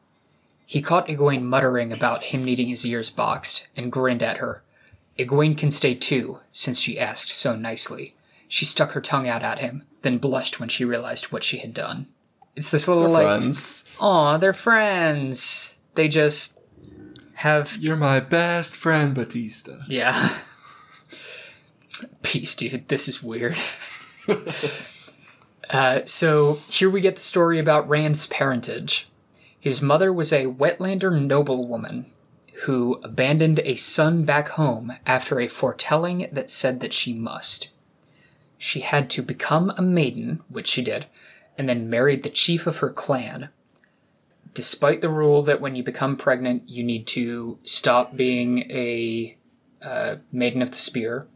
He 0.66 0.82
caught 0.82 1.08
Egwene 1.08 1.42
muttering 1.42 1.92
about 1.92 2.26
him 2.26 2.44
needing 2.44 2.68
his 2.68 2.86
ears 2.86 3.10
boxed 3.10 3.66
and 3.76 3.90
grinned 3.90 4.22
at 4.22 4.36
her. 4.36 4.62
Egwene 5.18 5.56
can 5.56 5.70
stay 5.70 5.94
too, 5.94 6.38
since 6.52 6.78
she 6.80 6.98
asked 6.98 7.30
so 7.30 7.54
nicely. 7.54 8.14
She 8.48 8.64
stuck 8.64 8.92
her 8.92 9.00
tongue 9.00 9.28
out 9.28 9.42
at 9.42 9.58
him, 9.58 9.84
then 10.02 10.18
blushed 10.18 10.60
when 10.60 10.68
she 10.68 10.84
realized 10.84 11.26
what 11.32 11.44
she 11.44 11.58
had 11.58 11.74
done. 11.74 12.06
It's 12.56 12.70
this 12.70 12.88
little 12.88 13.08
like, 13.08 13.24
Friends, 13.24 13.90
aw, 13.98 14.36
they're 14.36 14.52
friends. 14.52 15.78
They 15.94 16.08
just 16.08 16.60
have 17.34 17.76
you're 17.78 17.96
my 17.96 18.20
best 18.20 18.76
friend, 18.76 19.14
Batista. 19.14 19.78
Yeah. 19.88 20.38
Peace, 22.22 22.54
dude. 22.54 22.88
This 22.88 23.08
is 23.08 23.22
weird. 23.22 23.58
uh, 25.70 26.00
so 26.04 26.54
here 26.68 26.90
we 26.90 27.00
get 27.00 27.16
the 27.16 27.22
story 27.22 27.58
about 27.58 27.88
Rand's 27.88 28.26
parentage. 28.26 29.08
His 29.58 29.80
mother 29.80 30.12
was 30.12 30.32
a 30.32 30.46
Wetlander 30.46 31.24
noblewoman 31.24 32.06
who 32.62 33.00
abandoned 33.02 33.60
a 33.60 33.74
son 33.74 34.24
back 34.24 34.50
home 34.50 34.92
after 35.04 35.40
a 35.40 35.48
foretelling 35.48 36.28
that 36.32 36.50
said 36.50 36.80
that 36.80 36.92
she 36.92 37.12
must. 37.12 37.70
She 38.56 38.80
had 38.80 39.10
to 39.10 39.22
become 39.22 39.72
a 39.76 39.82
maiden, 39.82 40.42
which 40.48 40.68
she 40.68 40.82
did, 40.82 41.06
and 41.58 41.68
then 41.68 41.90
married 41.90 42.22
the 42.22 42.30
chief 42.30 42.66
of 42.66 42.78
her 42.78 42.90
clan. 42.90 43.48
Despite 44.54 45.00
the 45.00 45.08
rule 45.08 45.42
that 45.42 45.60
when 45.60 45.74
you 45.74 45.82
become 45.82 46.16
pregnant, 46.16 46.68
you 46.68 46.84
need 46.84 47.06
to 47.08 47.58
stop 47.64 48.16
being 48.16 48.70
a 48.70 49.36
uh, 49.82 50.16
Maiden 50.30 50.62
of 50.62 50.70
the 50.70 50.76
Spear, 50.76 51.26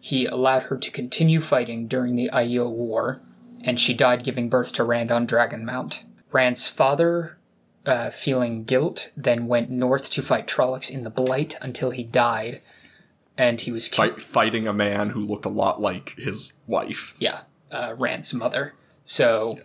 he 0.00 0.26
allowed 0.26 0.64
her 0.64 0.76
to 0.76 0.90
continue 0.90 1.40
fighting 1.40 1.86
during 1.86 2.16
the 2.16 2.30
Aiel 2.32 2.72
War, 2.72 3.20
and 3.62 3.78
she 3.78 3.94
died 3.94 4.24
giving 4.24 4.48
birth 4.48 4.72
to 4.72 4.84
Rand 4.84 5.12
on 5.12 5.26
Dragonmount. 5.26 6.02
Rand's 6.32 6.66
father, 6.66 7.38
uh, 7.86 8.10
feeling 8.10 8.64
guilt, 8.64 9.10
then 9.16 9.46
went 9.46 9.70
north 9.70 10.10
to 10.10 10.22
fight 10.22 10.46
Trollocs 10.46 10.90
in 10.90 11.04
the 11.04 11.10
Blight 11.10 11.56
until 11.60 11.90
he 11.90 12.02
died, 12.04 12.60
and 13.36 13.60
he 13.60 13.70
was 13.72 13.88
killed. 13.88 14.12
Fight, 14.12 14.22
fighting 14.22 14.66
a 14.66 14.72
man 14.72 15.10
who 15.10 15.20
looked 15.20 15.44
a 15.44 15.50
lot 15.50 15.80
like 15.80 16.14
his 16.16 16.60
wife. 16.66 17.14
Yeah, 17.18 17.40
uh, 17.70 17.94
Rand's 17.98 18.32
mother. 18.32 18.74
So 19.04 19.58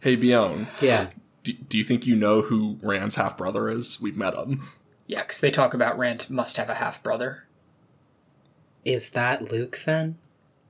Hey, 0.00 0.16
Bion, 0.16 0.68
Yeah. 0.80 1.08
do, 1.42 1.52
do 1.54 1.78
you 1.78 1.84
think 1.84 2.06
you 2.06 2.14
know 2.14 2.42
who 2.42 2.78
Rand's 2.82 3.14
half 3.14 3.36
brother 3.38 3.68
is? 3.68 4.00
We've 4.00 4.16
met 4.16 4.34
him. 4.34 4.62
yeah, 5.06 5.22
because 5.22 5.40
they 5.40 5.50
talk 5.50 5.72
about 5.74 5.96
Rand 5.98 6.28
must 6.28 6.56
have 6.56 6.68
a 6.68 6.74
half 6.74 7.02
brother. 7.02 7.44
Is 8.84 9.10
that 9.10 9.50
Luc 9.50 9.80
then? 9.86 10.18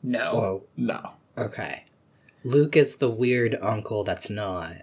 No, 0.02 0.32
Whoa. 0.34 0.62
No. 0.76 1.12
Okay. 1.36 1.84
Luc 2.44 2.76
is 2.76 2.96
the 2.98 3.10
weird 3.10 3.56
uncle 3.60 4.04
that's 4.04 4.30
not 4.30 4.82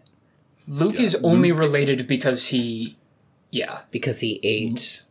Luc 0.68 1.00
is 1.00 1.16
only 1.24 1.52
related 1.52 2.08
because 2.08 2.48
he, 2.48 2.98
yeah, 3.50 3.82
because 3.92 4.20
he 4.22 4.40
ate. 4.44 5.02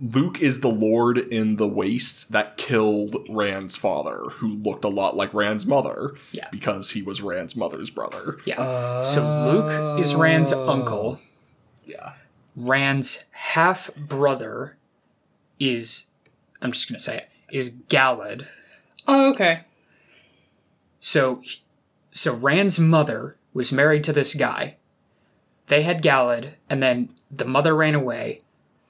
Luc 0.00 0.40
is 0.40 0.60
the 0.60 0.68
lord 0.68 1.18
in 1.18 1.56
the 1.56 1.68
wastes 1.68 2.24
that 2.24 2.56
killed 2.56 3.16
Rand's 3.28 3.76
father, 3.76 4.24
who 4.30 4.54
looked 4.54 4.84
a 4.84 4.88
lot 4.88 5.16
like 5.16 5.34
Rand's 5.34 5.66
mother. 5.66 6.14
Yeah. 6.32 6.48
Because 6.50 6.92
he 6.92 7.02
was 7.02 7.20
Rand's 7.20 7.54
mother's 7.54 7.90
brother. 7.90 8.38
yeah. 8.46 9.02
so 9.02 9.22
Luc 9.22 10.00
is 10.00 10.14
Rand's 10.14 10.52
Oh. 10.52 10.68
uncle. 10.70 11.20
Yeah. 11.84 12.14
Rand's 12.56 13.26
half 13.32 13.94
brother 13.96 14.76
is, 15.60 16.06
I'm 16.62 16.72
just 16.72 16.88
gonna 16.88 16.98
say 16.98 17.18
it, 17.18 17.28
is 17.50 17.76
Galad. 17.88 18.46
Oh, 19.06 19.30
okay. 19.32 19.64
So, 21.00 21.42
so 22.12 22.34
Rand's 22.34 22.78
mother 22.78 23.36
was 23.52 23.72
married 23.72 24.04
to 24.04 24.12
this 24.12 24.34
guy. 24.34 24.76
They 25.72 25.82
had 25.84 26.02
Galad, 26.02 26.50
and 26.68 26.82
then 26.82 27.08
the 27.30 27.46
mother 27.46 27.74
ran 27.74 27.94
away. 27.94 28.40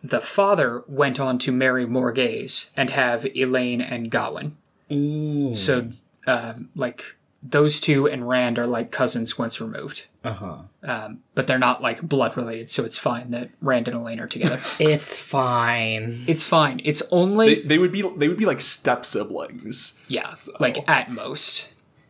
The 0.03 0.21
father 0.21 0.83
went 0.89 1.21
on 1.21 1.39
to 1.39 1.53
marry 1.53 1.87
Morgase 1.87 2.71
and 2.77 2.91
have 2.91 3.23
Elayne 3.37 3.81
and 3.81 4.11
Gawyn. 4.11 4.55
Mm. 4.91 5.57
So, 5.57 5.91
um, 6.27 6.71
like 6.75 7.15
those 7.41 7.81
two 7.81 8.09
and 8.09 8.29
Rand 8.29 8.59
are 8.59 8.67
like 8.67 8.91
cousins 8.91 9.39
once 9.39 9.61
removed, 9.61 10.09
Uh 10.25 10.33
huh. 10.33 10.59
um, 10.83 11.21
but 11.37 11.47
they're 11.47 11.57
not 11.57 11.83
like 11.83 12.03
blood 12.03 12.37
related. 12.37 12.69
So 12.69 12.85
it's 12.85 12.99
fine 12.99 13.31
that 13.31 13.51
Rand 13.61 13.87
and 13.87 13.97
Elayne 13.97 14.19
are 14.21 14.27
together. 14.27 14.59
It's 14.81 15.17
fine. 15.17 16.25
it's 16.27 16.45
fine. 16.45 16.81
It's 16.85 17.03
only 17.13 17.55
They, 17.55 17.63
they 17.63 17.79
would 17.79 17.93
be 17.93 18.03
they 18.17 18.27
would 18.27 18.37
be 18.39 18.47
like 18.47 18.61
step 18.61 19.07
siblings. 19.07 20.01
yeah, 20.09 20.35
like 20.59 20.89
at 20.89 21.13
most. 21.13 21.69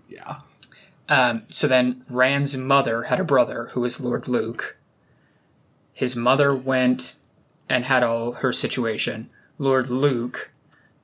Yeah. 0.08 0.36
Um, 1.12 1.42
so 1.48 1.68
then 1.68 2.06
Rand's 2.08 2.56
mother 2.56 3.02
had 3.02 3.20
a 3.20 3.24
brother 3.24 3.68
who 3.72 3.82
was 3.82 4.00
Lord 4.00 4.28
Luc. 4.28 4.78
His 5.92 6.16
mother 6.16 6.54
went 6.54 7.16
and 7.68 7.84
had 7.84 8.02
all 8.02 8.32
her 8.32 8.50
situation. 8.50 9.28
Lord 9.58 9.90
Luc 9.90 10.50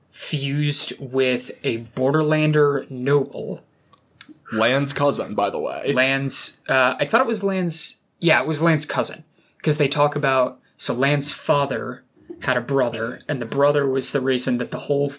fused 0.09 0.93
with 0.99 1.51
a 1.63 1.83
Borderlander 1.95 2.89
noble. 2.89 3.63
Lan's 4.51 4.93
cousin, 4.93 5.35
by 5.35 5.51
the 5.51 5.59
way. 5.59 5.93
Lan's, 5.93 6.59
uh, 6.67 6.95
I 6.99 7.05
thought 7.05 7.21
it 7.21 7.27
was 7.27 7.43
Lan's, 7.43 7.99
yeah, 8.17 8.41
it 8.41 8.47
was 8.47 8.63
Lan's 8.63 8.87
cousin. 8.87 9.23
Because 9.57 9.77
they 9.77 9.87
talk 9.87 10.15
about, 10.15 10.59
so 10.75 10.91
Lan's 10.91 11.33
father 11.33 12.03
had 12.39 12.57
a 12.57 12.61
brother, 12.61 13.21
and 13.27 13.39
the 13.39 13.45
brother 13.45 13.87
was 13.87 14.11
the 14.11 14.21
reason 14.21 14.57
that 14.57 14.71
the 14.71 14.79
whole, 14.79 15.13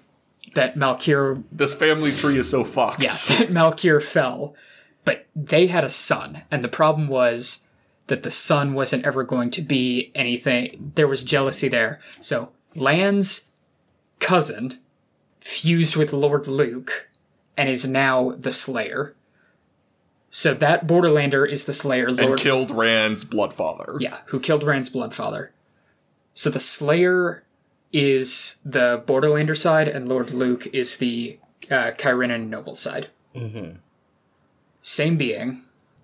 that 0.54 0.74
Malkier 0.74 1.44
this 1.52 1.74
family 1.74 2.12
tree 2.12 2.38
is 2.38 2.50
so 2.50 2.64
fucked. 2.64 3.00
yeah, 3.00 3.12
that 3.28 3.48
Malkier 3.50 4.02
fell, 4.02 4.56
but 5.04 5.26
they 5.34 5.66
had 5.68 5.84
a 5.84 5.90
son, 5.90 6.42
and 6.50 6.62
the 6.62 6.68
problem 6.68 7.08
was 7.08 7.66
that 8.08 8.22
the 8.22 8.30
son 8.30 8.74
wasn't 8.74 9.04
ever 9.04 9.22
going 9.22 9.50
to 9.50 9.62
be 9.62 10.10
anything. 10.14 10.92
There 10.96 11.08
was 11.08 11.22
jealousy 11.22 11.68
there. 11.68 12.00
So 12.20 12.50
Lan's 12.74 13.50
cousin 14.18 14.78
fused 15.40 15.96
with 15.96 16.12
Lord 16.12 16.46
Luc 16.46 17.08
and 17.56 17.68
is 17.68 17.88
now 17.88 18.34
the 18.36 18.52
Slayer. 18.52 19.14
So 20.30 20.54
that 20.54 20.86
Borderlander 20.86 21.48
is 21.48 21.66
the 21.66 21.72
Slayer. 21.72 22.08
Lord 22.08 22.20
and 22.32 22.38
killed 22.38 22.70
Rand's 22.70 23.24
bloodfather. 23.24 24.00
yeah, 24.00 24.18
who 24.26 24.40
killed 24.40 24.62
Rand's 24.64 24.90
bloodfather. 24.90 25.48
So 26.34 26.50
the 26.50 26.60
Slayer 26.60 27.44
is 27.92 28.60
the 28.64 29.02
Borderlander 29.04 29.56
side, 29.56 29.88
and 29.88 30.08
Lord 30.08 30.30
Luc 30.30 30.66
is 30.68 30.98
the 30.98 31.38
uh, 31.70 31.92
Cairhienin 31.92 32.48
noble 32.48 32.74
side. 32.74 33.08
Mm-hmm. 33.34 33.76
Same 34.82 35.16
being. 35.16 35.62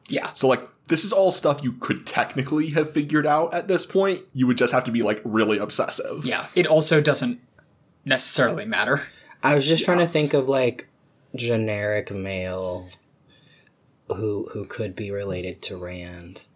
Yeah. 0.09 0.33
So 0.33 0.49
like 0.49 0.67
this 0.89 1.05
is 1.05 1.13
all 1.13 1.33
stuff 1.33 1.65
you 1.65 1.73
could 1.73 2.07
technically 2.07 2.69
have 2.71 2.93
figured 2.93 3.27
out 3.27 3.53
at 3.53 3.67
this 3.69 3.85
point. 3.87 4.23
You 4.33 4.47
would 4.47 4.57
just 4.57 4.73
have 4.73 4.85
to 4.85 4.93
be 4.93 5.03
like 5.03 5.21
really 5.25 5.59
obsessive. 5.59 6.25
Yeah. 6.25 6.47
It 6.55 6.67
also 6.67 7.01
doesn't 7.01 7.41
necessarily 8.05 8.65
matter. 8.65 9.03
I 9.43 9.55
was 9.55 9.67
just 9.67 9.85
trying 9.85 9.99
to 9.99 10.07
think 10.07 10.33
of 10.35 10.49
like 10.49 10.89
generic 11.35 12.11
male 12.11 12.89
who 14.09 14.49
who 14.53 14.65
could 14.67 14.95
be 14.95 15.11
related 15.11 15.61
to 15.63 15.77
Rand. 15.77 16.47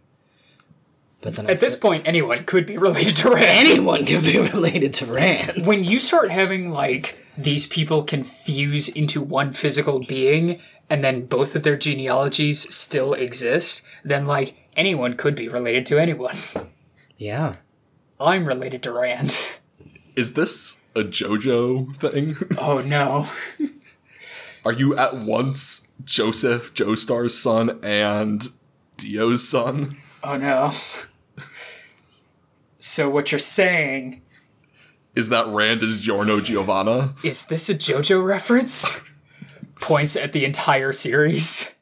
But 1.22 1.34
then 1.34 1.46
I 1.48 1.50
At 1.52 1.60
this 1.60 1.74
feel- 1.74 1.90
point, 1.90 2.06
anyone 2.06 2.44
could 2.44 2.64
be 2.66 2.78
related 2.78 3.16
to 3.18 3.30
Rand. 3.30 3.68
anyone 3.68 4.06
could 4.06 4.22
be 4.22 4.38
related 4.54 4.94
to 4.94 5.06
Rand. 5.06 5.66
When 5.66 5.84
you 5.84 6.00
start 6.00 6.30
having, 6.30 6.70
like, 6.70 7.18
these 7.36 7.66
people 7.66 8.02
can 8.04 8.24
fuse 8.24 8.88
into 8.88 9.20
one 9.20 9.52
physical 9.52 10.00
being, 10.00 10.62
and 10.90 11.02
then 11.02 11.24
both 11.26 11.54
of 11.56 11.62
their 11.62 11.76
genealogies 11.78 12.74
still 12.74 13.14
exist, 13.14 13.82
then, 14.04 14.26
like, 14.26 14.56
anyone 14.76 15.16
could 15.16 15.34
be 15.34 15.48
related 15.48 15.86
to 15.86 15.98
anyone. 15.98 16.36
yeah. 17.16 17.56
I'm 18.18 18.44
related 18.44 18.82
to 18.82 18.92
Rand. 18.92 19.38
Is 20.16 20.34
this 20.34 20.82
a 20.94 21.00
JoJo 21.02 21.94
thing? 21.96 22.34
Oh 22.58 22.78
no. 22.80 23.28
Are 24.64 24.72
you 24.72 24.94
at 24.96 25.16
once 25.16 25.88
Joseph, 26.04 26.74
Joestar's 26.74 27.38
son, 27.38 27.78
and 27.82 28.46
Dio's 28.98 29.48
son? 29.48 29.96
Oh 30.22 30.36
no. 30.36 30.72
So 32.78 33.08
what 33.08 33.32
you're 33.32 33.38
saying 33.38 34.20
Is 35.14 35.28
that 35.30 35.46
Rand 35.46 35.82
is 35.82 36.02
Giorno 36.02 36.40
Giovanna? 36.40 37.14
is 37.22 37.46
this 37.46 37.70
a 37.70 37.74
JoJo 37.74 38.22
reference? 38.22 38.90
Points 39.80 40.16
at 40.16 40.32
the 40.32 40.44
entire 40.44 40.92
series. 40.92 41.70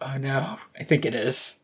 Oh 0.00 0.18
no, 0.18 0.58
I 0.78 0.84
think 0.84 1.06
it 1.06 1.14
is. 1.14 1.60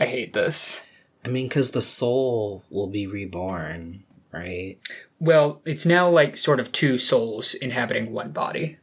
I 0.00 0.06
hate 0.06 0.32
this. 0.32 0.84
I 1.24 1.28
mean, 1.28 1.46
because 1.46 1.70
the 1.70 1.82
soul 1.82 2.64
will 2.68 2.88
be 2.88 3.06
reborn, 3.06 4.02
right? 4.32 4.78
Well, 5.20 5.60
it's 5.64 5.86
now 5.86 6.08
like 6.08 6.36
sort 6.36 6.58
of 6.58 6.72
two 6.72 6.98
souls 6.98 7.54
inhabiting 7.54 8.12
one 8.12 8.32
body. 8.32 8.78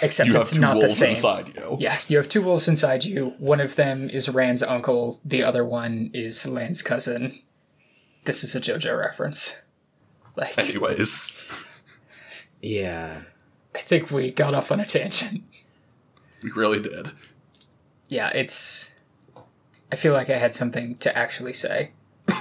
Except 0.00 0.28
You 0.28 0.34
have 0.34 0.42
it's 0.42 0.52
two 0.52 0.60
not 0.60 0.78
the 0.78 0.88
same. 0.90 1.10
inside 1.10 1.56
you. 1.56 1.76
Yeah, 1.80 1.98
you 2.06 2.18
have 2.18 2.28
two 2.28 2.40
wolves 2.42 2.68
inside 2.68 3.04
you. 3.04 3.34
One 3.38 3.60
of 3.60 3.74
them 3.74 4.08
is 4.10 4.28
Rand's 4.28 4.62
uncle, 4.62 5.18
the 5.24 5.42
other 5.42 5.64
one 5.64 6.10
is 6.14 6.46
Lan's 6.46 6.82
cousin. 6.82 7.40
This 8.26 8.44
is 8.44 8.54
a 8.54 8.60
JoJo 8.60 8.96
reference. 8.96 9.60
Like, 10.36 10.56
Anyways, 10.56 11.42
Yeah. 12.62 13.22
I 13.76 13.80
think 13.80 14.10
we 14.10 14.30
got 14.30 14.54
off 14.54 14.72
on 14.72 14.80
a 14.80 14.86
tangent. 14.86 15.42
we 16.42 16.50
really 16.52 16.80
did. 16.80 17.10
Yeah, 18.08 18.30
it's. 18.34 18.94
I 19.92 19.96
feel 19.96 20.14
like 20.14 20.30
I 20.30 20.38
had 20.38 20.54
something 20.54 20.96
to 20.98 21.16
actually 21.16 21.52
say. 21.52 21.90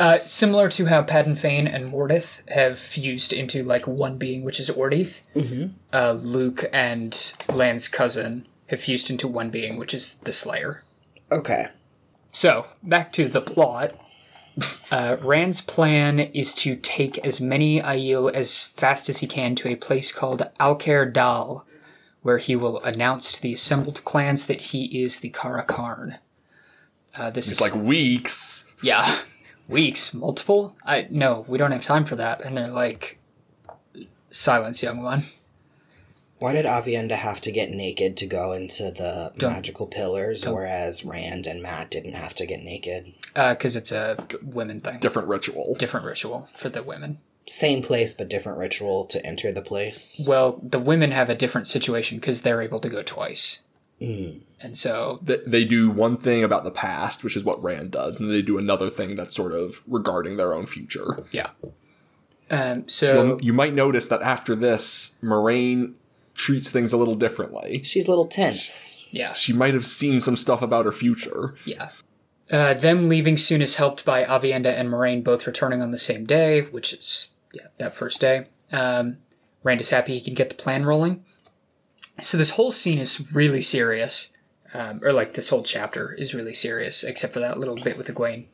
uh, 0.00 0.18
similar 0.24 0.68
to 0.70 0.86
how 0.86 1.02
Padan 1.02 1.36
Fain 1.36 1.68
and 1.68 1.90
Mordeth 1.90 2.46
have 2.50 2.78
fused 2.78 3.32
into 3.32 3.62
like 3.62 3.86
one 3.86 4.18
being, 4.18 4.42
which 4.42 4.58
is 4.58 4.68
Ordeith. 4.68 5.20
Mm-hmm. 5.36 5.74
Uh, 5.92 6.12
Luc 6.12 6.64
and 6.72 7.32
Lan's 7.48 7.86
cousin 7.86 8.48
have 8.66 8.82
fused 8.82 9.10
into 9.10 9.28
one 9.28 9.50
being, 9.50 9.76
which 9.76 9.94
is 9.94 10.16
the 10.24 10.32
Slayer. 10.32 10.82
Okay. 11.30 11.68
So, 12.32 12.66
back 12.82 13.12
to 13.12 13.28
the 13.28 13.40
plot. 13.40 13.94
Uh, 14.90 15.16
Rand's 15.20 15.60
plan 15.60 16.20
is 16.20 16.54
to 16.56 16.76
take 16.76 17.18
as 17.26 17.40
many 17.40 17.80
Aiel 17.80 18.32
as 18.32 18.62
fast 18.62 19.08
as 19.08 19.18
he 19.18 19.26
can 19.26 19.54
to 19.56 19.68
a 19.68 19.74
place 19.76 20.12
called 20.12 20.48
Alcair 20.60 21.12
Dal, 21.12 21.66
where 22.22 22.38
he 22.38 22.54
will 22.54 22.80
announce 22.82 23.32
to 23.32 23.42
the 23.42 23.54
assembled 23.54 24.04
clans 24.04 24.46
that 24.46 24.60
he 24.60 25.02
is 25.02 25.20
the 25.20 25.30
Car'a'carn. 25.30 26.18
Uh, 27.16 27.30
this 27.30 27.48
It's 27.50 27.56
is 27.56 27.60
like 27.60 27.74
weeks. 27.74 28.72
yeah, 28.82 29.20
weeks, 29.68 30.14
multiple. 30.14 30.76
I 30.84 31.06
no, 31.10 31.44
we 31.48 31.58
don't 31.58 31.72
have 31.72 31.84
time 31.84 32.04
for 32.04 32.16
that. 32.16 32.44
And 32.44 32.56
they're 32.56 32.68
like, 32.68 33.18
silence, 34.30 34.82
young 34.82 35.02
one. 35.02 35.24
Why 36.44 36.52
did 36.52 36.66
Aviendha 36.66 37.12
have 37.16 37.40
to 37.40 37.50
get 37.50 37.70
naked 37.70 38.18
to 38.18 38.26
go 38.26 38.52
into 38.52 38.90
the 38.90 39.32
magical 39.40 39.86
pillars, 39.86 40.46
whereas 40.46 41.02
Rand 41.02 41.46
and 41.46 41.62
Mat 41.62 41.90
didn't 41.90 42.12
have 42.12 42.34
to 42.34 42.44
get 42.44 42.62
naked? 42.62 43.14
Because 43.34 43.74
Uh, 43.74 43.78
it's 43.78 43.92
a 43.92 44.26
women 44.42 44.82
thing, 44.82 44.98
Different 44.98 45.26
ritual. 45.28 45.74
different 45.78 46.04
ritual 46.04 46.50
for 46.54 46.68
the 46.68 46.82
women. 46.82 47.16
Same 47.48 47.80
place, 47.80 48.12
but 48.12 48.28
different 48.28 48.58
ritual 48.58 49.06
to 49.06 49.24
enter 49.24 49.52
the 49.52 49.62
place. 49.62 50.20
Well, 50.26 50.60
the 50.62 50.78
women 50.78 51.12
have 51.12 51.30
a 51.30 51.34
different 51.34 51.66
situation 51.66 52.18
because 52.18 52.42
they're 52.42 52.60
able 52.60 52.80
to 52.80 52.90
go 52.90 53.02
twice. 53.02 53.60
Mm. 53.98 54.40
And 54.60 54.76
so, 54.76 55.20
Th- 55.26 55.40
They 55.46 55.64
do 55.64 55.88
one 55.88 56.18
thing 56.18 56.44
about 56.44 56.64
the 56.64 56.70
past, 56.70 57.24
which 57.24 57.36
is 57.38 57.42
what 57.44 57.62
Rand 57.62 57.90
does, 57.92 58.16
and 58.16 58.26
then 58.26 58.34
they 58.34 58.42
do 58.42 58.58
another 58.58 58.90
thing 58.90 59.14
that's 59.14 59.34
sort 59.34 59.54
of 59.54 59.80
regarding 59.86 60.36
their 60.36 60.52
own 60.52 60.66
future. 60.66 61.24
yeah. 61.32 61.52
Um, 62.50 62.86
so, 62.86 63.14
Well, 63.28 63.38
you 63.40 63.54
might 63.54 63.72
notice 63.72 64.08
that 64.08 64.20
after 64.20 64.54
this, 64.54 65.16
Moiraine 65.22 65.94
treats 66.34 66.70
things 66.70 66.92
a 66.92 66.96
little 66.96 67.14
differently. 67.14 67.82
She's 67.84 68.06
a 68.06 68.10
little 68.10 68.26
tense. 68.26 69.06
yeah, 69.10 69.32
She 69.32 69.52
might 69.52 69.74
have 69.74 69.86
seen 69.86 70.20
some 70.20 70.36
stuff 70.36 70.62
about 70.62 70.84
her 70.84 70.92
future. 70.92 71.54
yeah. 71.64 71.90
Uh, 72.52 72.74
them 72.74 73.08
leaving 73.08 73.38
soon 73.38 73.62
is 73.62 73.76
helped 73.76 74.04
by 74.04 74.22
Aviendha 74.24 74.66
and 74.78 74.90
Moiraine 74.90 75.24
both 75.24 75.46
returning 75.46 75.80
on 75.80 75.92
the 75.92 75.98
same 75.98 76.26
day, 76.26 76.60
which 76.60 76.92
is, 76.92 77.30
yeah, 77.54 77.68
that 77.78 77.94
first 77.94 78.20
day. 78.20 78.48
Um, 78.70 79.16
Rand 79.62 79.80
is 79.80 79.88
happy 79.88 80.12
he 80.12 80.20
can 80.20 80.34
get 80.34 80.50
the 80.50 80.54
plan 80.54 80.84
rolling. 80.84 81.24
So, 82.22 82.36
this 82.36 82.50
whole 82.50 82.70
scene 82.70 82.98
is 82.98 83.32
really 83.34 83.62
serious. 83.62 84.32
Um, 84.74 85.00
or, 85.02 85.12
like, 85.12 85.34
this 85.34 85.48
whole 85.48 85.62
chapter 85.62 86.12
is 86.12 86.34
really 86.34 86.52
serious, 86.52 87.02
except 87.02 87.32
for 87.32 87.40
that 87.40 87.58
little 87.58 87.76
bit 87.76 87.96
with 87.96 88.08
Egwene. 88.08 88.44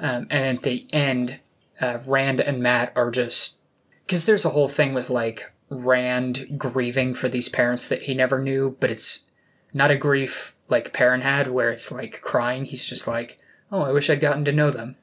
Um, 0.00 0.26
and 0.28 0.56
at 0.58 0.62
the 0.64 0.86
end, 0.92 1.38
uh, 1.80 1.98
Rand 2.04 2.40
and 2.40 2.60
Mat 2.60 2.92
are 2.96 3.10
just. 3.12 3.56
Because 4.04 4.26
there's 4.26 4.44
a 4.44 4.50
whole 4.50 4.66
thing 4.68 4.94
with, 4.94 5.10
like, 5.10 5.51
Rand 5.72 6.58
grieving 6.58 7.14
for 7.14 7.28
these 7.28 7.48
parents 7.48 7.88
that 7.88 8.02
he 8.02 8.14
never 8.14 8.38
knew, 8.38 8.76
but 8.80 8.90
it's 8.90 9.26
not 9.72 9.90
a 9.90 9.96
grief 9.96 10.54
like 10.68 10.92
Perrin 10.92 11.22
had, 11.22 11.50
where 11.50 11.70
it's 11.70 11.90
like 11.90 12.20
crying. 12.20 12.64
He's 12.64 12.86
just 12.86 13.06
like, 13.06 13.38
oh, 13.70 13.82
I 13.82 13.92
wish 13.92 14.10
I'd 14.10 14.20
gotten 14.20 14.44
to 14.44 14.52
know 14.52 14.70
them. 14.70 14.96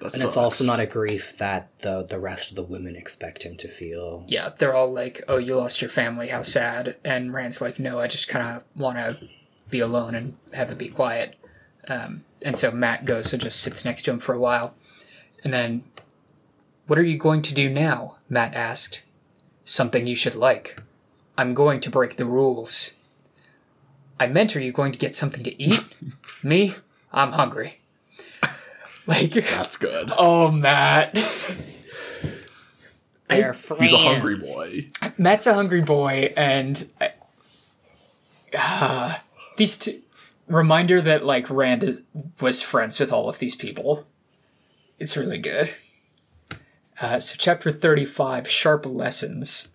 That 0.00 0.14
And 0.14 0.22
it's 0.22 0.36
also 0.36 0.64
not 0.64 0.78
a 0.78 0.86
grief 0.86 1.36
that 1.38 1.76
the 1.80 2.04
the 2.04 2.20
rest 2.20 2.50
of 2.50 2.56
the 2.56 2.62
women 2.62 2.94
expect 2.94 3.42
him 3.42 3.56
to 3.56 3.68
feel. 3.68 4.24
Yeah, 4.28 4.50
they're 4.56 4.74
all 4.74 4.92
like, 4.92 5.24
oh, 5.26 5.38
you 5.38 5.56
lost 5.56 5.82
your 5.82 5.90
family, 5.90 6.28
how 6.28 6.42
sad. 6.42 6.96
And 7.04 7.34
Rand's 7.34 7.60
like, 7.60 7.80
no, 7.80 7.98
I 7.98 8.06
just 8.06 8.28
kind 8.28 8.56
of 8.56 8.62
want 8.80 8.98
to 8.98 9.28
be 9.70 9.80
alone 9.80 10.14
and 10.14 10.36
have 10.52 10.70
it 10.70 10.78
be 10.78 10.88
quiet. 10.88 11.34
Um, 11.88 12.24
and 12.42 12.56
so 12.56 12.70
Mat 12.70 13.04
goes 13.06 13.32
and 13.32 13.42
just 13.42 13.60
sits 13.60 13.84
next 13.84 14.02
to 14.02 14.12
him 14.12 14.20
for 14.20 14.34
a 14.34 14.38
while. 14.38 14.74
And 15.42 15.52
then, 15.52 15.84
what 16.86 16.98
are 16.98 17.04
you 17.04 17.18
going 17.18 17.42
to 17.42 17.54
do 17.54 17.68
now? 17.68 18.16
Mat 18.28 18.54
asked. 18.54 19.02
Something 19.68 20.06
you 20.06 20.16
should 20.16 20.34
like. 20.34 20.78
I'm 21.36 21.52
going 21.52 21.80
to 21.80 21.90
break 21.90 22.16
the 22.16 22.24
rules. 22.24 22.94
I 24.18 24.26
meant, 24.26 24.56
are 24.56 24.60
you 24.60 24.72
going 24.72 24.92
to 24.92 24.98
get 24.98 25.14
something 25.14 25.44
to 25.44 25.62
eat? 25.62 25.80
Me? 26.42 26.74
I'm 27.12 27.32
hungry. 27.32 27.80
Like, 29.06 29.32
That's 29.32 29.76
good. 29.78 30.10
oh, 30.18 30.50
Mat. 30.50 31.14
They're 33.28 33.54
friends. 33.54 33.82
He's 33.90 33.92
a 33.94 33.96
hungry 33.98 34.36
boy. 34.36 34.88
Mat's 35.16 35.46
a 35.46 35.54
hungry 35.54 35.80
boy, 35.80 36.32
and 36.36 36.86
I- 37.00 37.12
uh, 38.54 39.16
these 39.56 39.78
two 39.78 40.00
reminder 40.46 41.00
that 41.00 41.24
like 41.24 41.48
Rand 41.48 41.82
is, 41.84 42.02
was 42.40 42.60
friends 42.60 42.98
with 43.00 43.10
all 43.10 43.30
of 43.30 43.38
these 43.38 43.54
people. 43.56 44.06
It's 44.98 45.16
really 45.16 45.38
good. 45.38 45.70
Uh, 47.00 47.20
so, 47.20 47.34
chapter 47.38 47.72
thirty-five: 47.72 48.48
Sharp 48.48 48.84
Lessons. 48.86 49.72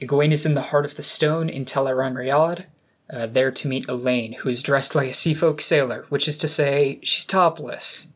Egwene 0.00 0.32
is 0.32 0.44
in 0.44 0.54
the 0.54 0.62
heart 0.62 0.84
of 0.84 0.96
the 0.96 1.02
stone 1.02 1.48
in 1.48 1.64
Tel'aran'rhiod, 1.64 2.64
uh, 3.10 3.26
there 3.26 3.50
to 3.50 3.68
meet 3.68 3.86
Elayne, 3.86 4.36
who 4.38 4.48
is 4.48 4.62
dressed 4.62 4.94
like 4.94 5.08
a 5.08 5.12
seafolk 5.12 5.60
sailor, 5.60 6.04
which 6.08 6.26
is 6.26 6.36
to 6.38 6.48
say, 6.48 6.98
she's 7.02 7.24
topless. 7.24 8.08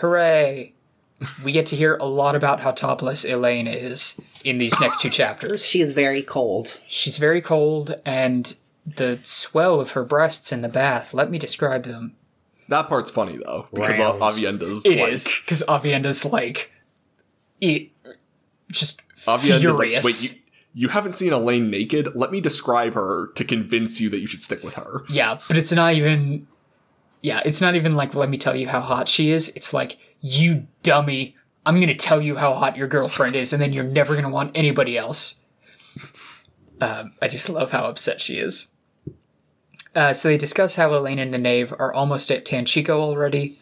Hooray! 0.00 0.74
we 1.42 1.52
get 1.52 1.66
to 1.66 1.76
hear 1.76 1.96
a 1.96 2.04
lot 2.04 2.34
about 2.34 2.60
how 2.60 2.70
topless 2.70 3.24
Elayne 3.24 3.66
is 3.66 4.20
in 4.44 4.58
these 4.58 4.78
next 4.80 5.00
two 5.00 5.10
chapters. 5.10 5.66
She's 5.66 5.92
very 5.92 6.22
cold. 6.22 6.80
She's 6.86 7.18
very 7.18 7.40
cold, 7.40 8.00
and 8.04 8.56
the 8.86 9.18
swell 9.22 9.80
of 9.80 9.92
her 9.92 10.04
breasts 10.04 10.52
in 10.52 10.62
the 10.62 10.68
bath. 10.68 11.12
Let 11.12 11.30
me 11.30 11.38
describe 11.38 11.84
them. 11.84 12.14
That 12.68 12.88
part's 12.88 13.10
funny 13.10 13.38
though, 13.38 13.66
because 13.72 13.98
Round. 13.98 14.20
Aviendha's 14.20 14.84
It 14.86 15.00
like 15.00 15.12
is 15.12 15.32
because 15.44 15.62
Aviendha's 15.68 16.24
like, 16.24 16.70
it, 17.60 17.90
just 18.70 19.00
Aviendha's 19.24 19.60
furious. 19.60 20.04
like, 20.04 20.04
wait, 20.04 20.22
you, 20.22 20.40
you 20.74 20.88
haven't 20.88 21.14
seen 21.14 21.32
Elayne 21.32 21.70
naked? 21.70 22.14
Let 22.14 22.30
me 22.30 22.40
describe 22.40 22.94
her 22.94 23.28
to 23.34 23.44
convince 23.44 24.00
you 24.00 24.08
that 24.10 24.20
you 24.20 24.26
should 24.26 24.42
stick 24.42 24.62
with 24.62 24.74
her. 24.74 25.04
Yeah, 25.08 25.38
but 25.48 25.56
it's 25.56 25.72
not 25.72 25.94
even. 25.94 26.46
Yeah, 27.20 27.42
it's 27.44 27.60
not 27.60 27.74
even 27.74 27.96
like 27.96 28.14
let 28.14 28.30
me 28.30 28.38
tell 28.38 28.56
you 28.56 28.68
how 28.68 28.80
hot 28.80 29.08
she 29.08 29.30
is. 29.30 29.48
It's 29.56 29.72
like 29.72 29.98
you 30.20 30.66
dummy. 30.82 31.36
I'm 31.66 31.80
gonna 31.80 31.94
tell 31.94 32.22
you 32.22 32.36
how 32.36 32.54
hot 32.54 32.76
your 32.76 32.86
girlfriend 32.86 33.34
is, 33.36 33.52
and 33.52 33.60
then 33.60 33.72
you're 33.72 33.84
never 33.84 34.14
gonna 34.14 34.30
want 34.30 34.56
anybody 34.56 34.96
else. 34.96 35.36
Um, 36.80 37.14
I 37.20 37.28
just 37.28 37.48
love 37.48 37.72
how 37.72 37.86
upset 37.86 38.20
she 38.20 38.38
is. 38.38 38.72
Uh, 39.94 40.12
so 40.12 40.28
they 40.28 40.38
discuss 40.38 40.76
how 40.76 40.90
Elayne 40.90 41.18
and 41.18 41.34
the 41.34 41.38
Nynaeve 41.38 41.72
are 41.72 41.92
almost 41.92 42.30
at 42.30 42.44
Tanchico 42.44 42.90
already. 42.90 43.58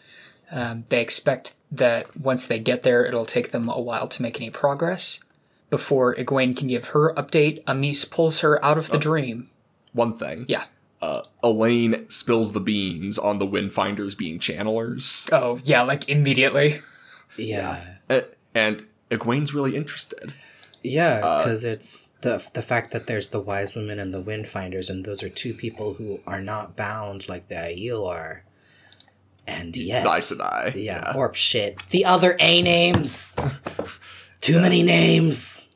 Um, 0.50 0.84
they 0.90 1.00
expect 1.00 1.54
that 1.70 2.16
once 2.18 2.46
they 2.46 2.58
get 2.58 2.82
there, 2.82 3.04
it'll 3.04 3.26
take 3.26 3.50
them 3.50 3.68
a 3.68 3.80
while 3.80 4.08
to 4.08 4.22
make 4.22 4.40
any 4.40 4.50
progress. 4.50 5.20
Before 5.68 6.14
Egwene 6.14 6.56
can 6.56 6.68
give 6.68 6.88
her 6.88 7.12
update, 7.14 7.62
Amys 7.64 8.08
pulls 8.08 8.40
her 8.40 8.64
out 8.64 8.78
of 8.78 8.90
the 8.90 8.98
dream. 8.98 9.50
One 9.92 10.16
thing. 10.16 10.44
Yeah. 10.48 10.64
Uh, 11.02 11.22
Elayne 11.42 12.10
spills 12.10 12.52
the 12.52 12.60
beans 12.60 13.18
on 13.18 13.38
the 13.38 13.46
Windfinders 13.46 14.16
being 14.16 14.38
channelers. 14.38 15.28
Oh, 15.32 15.60
yeah, 15.64 15.82
like 15.82 16.08
immediately. 16.08 16.80
Yeah. 17.36 17.84
Uh, 18.08 18.22
and 18.54 18.86
Egwene's 19.10 19.52
really 19.52 19.76
interested. 19.76 20.34
Yeah, 20.82 21.18
because 21.18 21.64
it's 21.64 22.10
the 22.20 22.46
the 22.52 22.62
fact 22.62 22.92
that 22.92 23.08
there's 23.08 23.28
the 23.28 23.40
wise 23.40 23.74
women 23.74 23.98
and 23.98 24.14
the 24.14 24.22
windfinders, 24.22 24.88
and 24.88 25.04
those 25.04 25.20
are 25.22 25.28
two 25.28 25.52
people 25.52 25.94
who 25.94 26.20
are 26.26 26.40
not 26.40 26.76
bound 26.76 27.28
like 27.28 27.48
the 27.48 27.56
Aiel 27.56 28.06
are. 28.06 28.44
And 29.46 29.76
yet, 29.76 30.02
The 30.04 30.12
Aes 30.12 30.32
Sedai. 30.32 30.74
yeah, 30.74 31.12
or 31.16 31.32
shit, 31.34 31.78
the 31.90 32.04
other 32.04 32.36
A 32.40 32.62
names. 32.62 33.36
Too 34.40 34.60
many 34.60 34.82
names. 34.82 35.70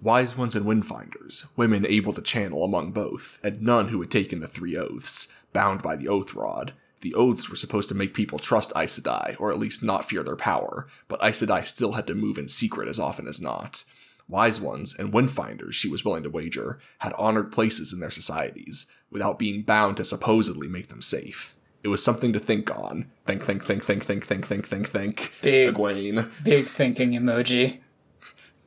Wise 0.00 0.36
ones 0.36 0.56
and 0.56 0.66
windfinders, 0.66 1.46
women 1.56 1.86
able 1.86 2.12
to 2.12 2.22
channel 2.22 2.64
among 2.64 2.90
both, 2.90 3.38
and 3.44 3.62
none 3.62 3.88
who 3.88 4.00
had 4.00 4.10
taken 4.10 4.40
the 4.40 4.48
three 4.48 4.76
oaths, 4.76 5.28
bound 5.52 5.80
by 5.80 5.94
the 5.94 6.08
oath 6.08 6.34
rod. 6.34 6.72
The 7.02 7.14
oaths 7.14 7.48
were 7.48 7.56
supposed 7.56 7.88
to 7.88 7.94
make 7.94 8.12
people 8.14 8.38
trust 8.40 8.72
Aes 8.76 8.98
Sedai, 8.98 9.36
or 9.38 9.50
at 9.52 9.58
least 9.58 9.82
not 9.82 10.08
fear 10.08 10.22
their 10.24 10.36
power, 10.36 10.88
but 11.06 11.22
Aes 11.22 11.40
Sedai 11.42 11.64
still 11.66 11.92
had 11.92 12.06
to 12.08 12.14
move 12.14 12.38
in 12.38 12.48
secret 12.48 12.88
as 12.88 12.98
often 12.98 13.28
as 13.28 13.40
not. 13.40 13.84
Wise 14.28 14.60
ones 14.60 14.94
and 14.96 15.12
windfinders, 15.12 15.72
she 15.74 15.88
was 15.88 16.04
willing 16.04 16.22
to 16.22 16.30
wager, 16.30 16.78
had 16.98 17.12
honored 17.14 17.52
places 17.52 17.92
in 17.92 18.00
their 18.00 18.10
societies, 18.10 18.86
without 19.10 19.38
being 19.38 19.62
bound 19.62 19.96
to 19.96 20.04
supposedly 20.04 20.68
make 20.68 20.88
them 20.88 21.02
safe. 21.02 21.54
It 21.84 21.88
was 21.88 22.02
something 22.04 22.32
to 22.32 22.38
think 22.38 22.70
on. 22.70 23.10
Think, 23.26 23.42
think, 23.42 23.64
think, 23.64 23.84
think, 23.84 24.04
think, 24.04 24.24
think, 24.24 24.46
think, 24.46 24.66
think, 24.66 24.86
think. 24.88 25.32
Big. 25.42 25.74
Egwene. 25.74 26.30
Big 26.44 26.66
thinking 26.66 27.12
emoji. 27.12 27.80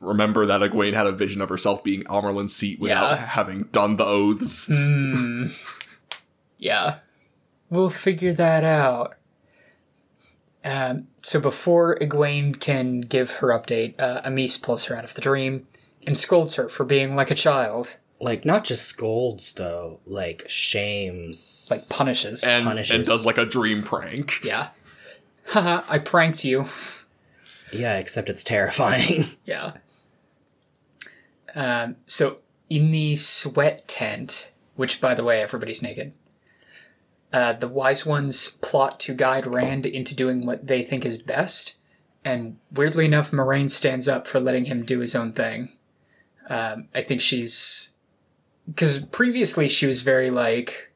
Remember 0.00 0.44
that 0.44 0.60
Egwene 0.60 0.92
had 0.92 1.06
a 1.06 1.12
vision 1.12 1.40
of 1.40 1.48
herself 1.48 1.82
being 1.82 2.02
Amyrlin's 2.04 2.54
seat 2.54 2.78
without 2.78 3.12
Yeah. 3.12 3.16
having 3.16 3.62
done 3.72 3.96
the 3.96 4.04
oaths. 4.04 4.68
Yeah. 6.58 6.96
We'll 7.70 7.90
figure 7.90 8.34
that 8.34 8.62
out. 8.64 9.14
Um, 10.64 11.06
so 11.22 11.40
before 11.40 11.96
Egwene 12.00 12.58
can 12.60 13.00
give 13.00 13.30
her 13.36 13.48
update, 13.48 13.94
uh, 14.00 14.20
Amys 14.22 14.60
pulls 14.60 14.84
her 14.86 14.96
out 14.96 15.04
of 15.04 15.14
the 15.14 15.20
dream 15.20 15.66
and 16.06 16.18
scolds 16.18 16.56
her 16.56 16.68
for 16.68 16.84
being 16.84 17.14
like 17.16 17.30
a 17.30 17.34
child, 17.36 17.96
Like 18.20 18.44
not 18.44 18.64
just 18.64 18.86
scolds 18.86 19.52
though, 19.52 20.00
like 20.06 20.44
shames. 20.48 21.68
like 21.70 21.80
punishes. 21.90 22.42
and, 22.44 22.64
Punishes. 22.64 22.94
and 22.94 23.04
does 23.04 23.26
like 23.26 23.38
a 23.38 23.44
dream 23.46 23.82
prank. 23.82 24.40
yeah. 24.42 24.68
Haha, 25.48 25.82
I 25.88 25.98
pranked 25.98 26.44
you. 26.44 26.66
yeah, 27.72 27.98
except 27.98 28.28
it's 28.28 28.44
terrifying. 28.44 29.26
Yeah. 29.44 29.72
Um, 31.54 31.96
so 32.06 32.38
in 32.68 32.90
the 32.90 33.16
sweat 33.16 33.88
tent, 33.88 34.50
which 34.74 35.00
by 35.00 35.14
the 35.14 35.24
way, 35.24 35.40
everybody's 35.40 35.82
naked. 35.82 36.12
Uh, 37.32 37.52
the 37.54 37.68
wise 37.68 38.04
ones 38.06 38.48
plot 38.62 39.00
to 39.00 39.14
guide 39.14 39.46
Rand 39.46 39.84
into 39.86 40.14
doing 40.14 40.44
what 40.46 40.66
they 40.66 40.82
think 40.82 41.04
is 41.06 41.16
best, 41.20 41.74
and 42.24 42.58
weirdly 42.70 43.04
enough, 43.06 43.32
Moraine 43.32 43.68
stands 43.68 44.06
up 44.08 44.26
for 44.26 44.38
letting 44.40 44.66
him 44.66 44.84
do 44.84 45.00
his 45.00 45.14
own 45.14 45.32
thing. 45.32 45.70
Um, 46.48 46.88
I 46.94 47.02
think 47.02 47.20
she's 47.20 47.90
because 48.66 49.04
previously 49.04 49.68
she 49.68 49.86
was 49.86 50.02
very 50.02 50.30
like, 50.30 50.92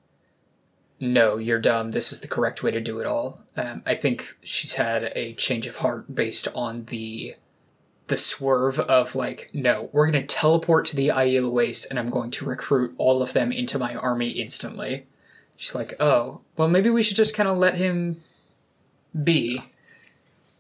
"No, 0.99 1.37
you're 1.37 1.61
dumb. 1.61 1.93
This 1.93 2.13
is 2.13 2.21
the 2.21 2.29
correct 2.29 2.63
way 2.63 2.71
to 2.71 2.81
do 2.81 3.01
it 3.01 3.07
all." 3.07 3.41
Um, 3.57 3.83
I 3.87 3.95
think 3.95 4.37
she's 4.43 4.75
had 4.75 5.13
a 5.15 5.35
change 5.35 5.67
of 5.67 5.77
heart 5.77 6.15
based 6.15 6.49
on 6.55 6.85
the 6.87 7.35
the 8.11 8.17
swerve 8.17 8.81
of 8.81 9.15
like, 9.15 9.49
no, 9.55 9.89
we're 9.93 10.11
going 10.11 10.27
to 10.27 10.35
teleport 10.35 10.85
to 10.85 10.97
the 10.97 11.09
Aiel 11.09 11.51
Waste 11.51 11.87
and 11.89 11.99
I'm 11.99 12.11
going 12.11 12.33
to 12.33 12.45
recruit 12.45 12.93
all 12.99 13.23
of 13.23 13.33
them 13.33 13.53
into 13.53 13.79
my 13.79 13.95
army 13.95 14.31
instantly. 14.31 15.07
She's 15.57 15.77
like, 15.77 15.95
oh, 16.01 16.41
well, 16.57 16.67
maybe 16.67 16.91
we 16.91 17.05
should 17.05 17.17
just 17.17 17.37
kind 17.37 17.49
of 17.49 17.57
let 17.57 17.77
him 17.77 18.21
be. 19.23 19.63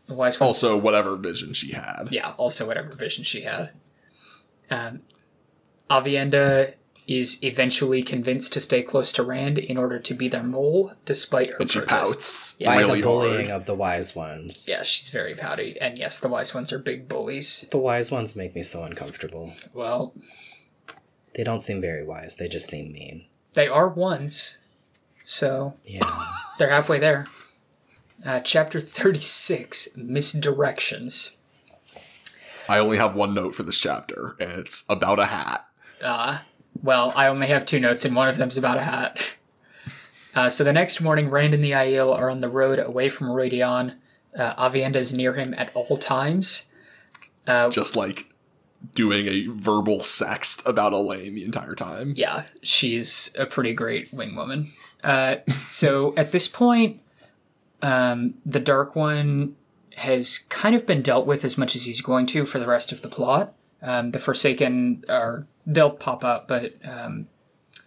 Wise 0.08 0.40
Also, 0.40 0.76
whatever 0.76 1.16
vision 1.16 1.52
she 1.52 1.72
had. 1.72 2.08
yeah, 2.10 2.34
also 2.36 2.66
whatever 2.66 2.90
vision 2.90 3.24
she 3.24 3.42
had. 3.42 3.70
Um, 4.70 5.00
Avienda 5.90 6.74
is 7.12 7.42
eventually 7.42 8.02
convinced 8.04 8.52
to 8.52 8.60
stay 8.60 8.82
close 8.82 9.12
to 9.12 9.22
Rand 9.22 9.58
in 9.58 9.76
order 9.76 9.98
to 9.98 10.14
be 10.14 10.28
their 10.28 10.42
mole, 10.44 10.92
despite 11.04 11.50
her 11.52 11.56
And 11.58 11.68
she 11.70 11.80
protests. 11.80 12.52
pouts 12.52 12.56
Yeah. 12.60 12.68
By 12.74 12.80
really 12.82 13.00
the 13.00 13.06
bullying 13.08 13.46
hard. 13.48 13.60
of 13.62 13.66
the 13.66 13.74
wise 13.74 14.14
ones. 14.14 14.66
Yeah, 14.68 14.84
she's 14.84 15.08
very 15.08 15.34
pouty. 15.34 15.76
And 15.80 15.98
yes, 15.98 16.20
the 16.20 16.28
wise 16.28 16.54
ones 16.54 16.72
are 16.72 16.78
big 16.78 17.08
bullies. 17.08 17.66
The 17.70 17.78
wise 17.78 18.10
ones 18.12 18.36
make 18.36 18.54
me 18.54 18.62
so 18.62 18.84
uncomfortable. 18.84 19.52
Well, 19.74 20.14
They 21.34 21.42
don't 21.44 21.60
seem 21.60 21.80
very 21.80 22.04
wise. 22.04 22.36
They 22.36 22.48
just 22.48 22.70
seem 22.70 22.92
mean. 22.92 23.26
they 23.54 23.66
are 23.68 23.88
ones. 23.88 24.56
So 25.26 25.74
Yeah. 25.84 26.00
they're 26.58 26.70
halfway 26.70 26.98
there. 27.00 27.26
Uh, 28.24 28.38
chapter 28.40 28.80
36 28.80 29.88
Misdirections. 29.96 31.32
I 32.68 32.78
only 32.78 32.98
have 32.98 33.14
one 33.16 33.34
note 33.34 33.54
for 33.54 33.62
this 33.64 33.80
chapter, 33.80 34.36
and 34.38 34.52
it's 34.52 34.84
about 34.88 35.18
a 35.18 35.26
hat. 35.26 35.66
Uh, 36.02 36.38
well, 36.82 37.12
I 37.16 37.26
only 37.26 37.48
have 37.48 37.64
two 37.64 37.80
notes, 37.80 38.04
and 38.04 38.14
one 38.14 38.28
of 38.28 38.36
them's 38.36 38.56
about 38.56 38.76
a 38.76 38.82
hat. 38.82 39.34
Uh, 40.34 40.48
so 40.48 40.62
the 40.64 40.72
next 40.72 41.00
morning, 41.00 41.28
Rand 41.28 41.54
and 41.54 41.64
the 41.64 41.72
Aiel 41.72 42.14
are 42.14 42.30
on 42.30 42.40
the 42.40 42.48
road 42.48 42.78
away 42.78 43.08
from 43.08 43.28
Rhuidean. 43.28 43.96
Uh, 44.36 44.54
Aviendha 44.54 44.96
is 44.96 45.12
near 45.12 45.34
him 45.34 45.54
at 45.54 45.70
all 45.74 45.96
times. 45.96 46.70
Just 47.70 47.96
like 47.96 48.30
doing 48.94 49.26
a 49.26 49.46
verbal 49.48 49.98
sext 49.98 50.66
about 50.66 50.92
Elayne 50.92 51.34
the 51.34 51.44
entire 51.44 51.74
time. 51.74 52.14
Yeah, 52.16 52.44
she's 52.62 53.34
a 53.38 53.46
pretty 53.46 53.74
great 53.74 54.12
wing 54.12 54.34
woman. 54.34 54.72
Uh, 55.02 55.36
so 55.68 56.14
at 56.16 56.32
this 56.32 56.48
point, 56.48 57.00
um, 57.82 58.34
the 58.44 58.60
Dark 58.60 58.94
One 58.94 59.56
has 59.96 60.38
kind 60.38 60.74
of 60.74 60.86
been 60.86 61.02
dealt 61.02 61.26
with 61.26 61.44
as 61.44 61.58
much 61.58 61.74
as 61.76 61.84
he's 61.84 62.00
going 62.00 62.26
to 62.26 62.46
for 62.46 62.58
the 62.58 62.66
rest 62.66 62.92
of 62.92 63.02
the 63.02 63.08
plot. 63.08 63.54
Um, 63.82 64.10
the 64.10 64.18
Forsaken 64.18 65.04
are 65.08 65.46
they'll 65.66 65.90
pop 65.90 66.24
up, 66.24 66.48
but 66.48 66.74
um, 66.84 67.28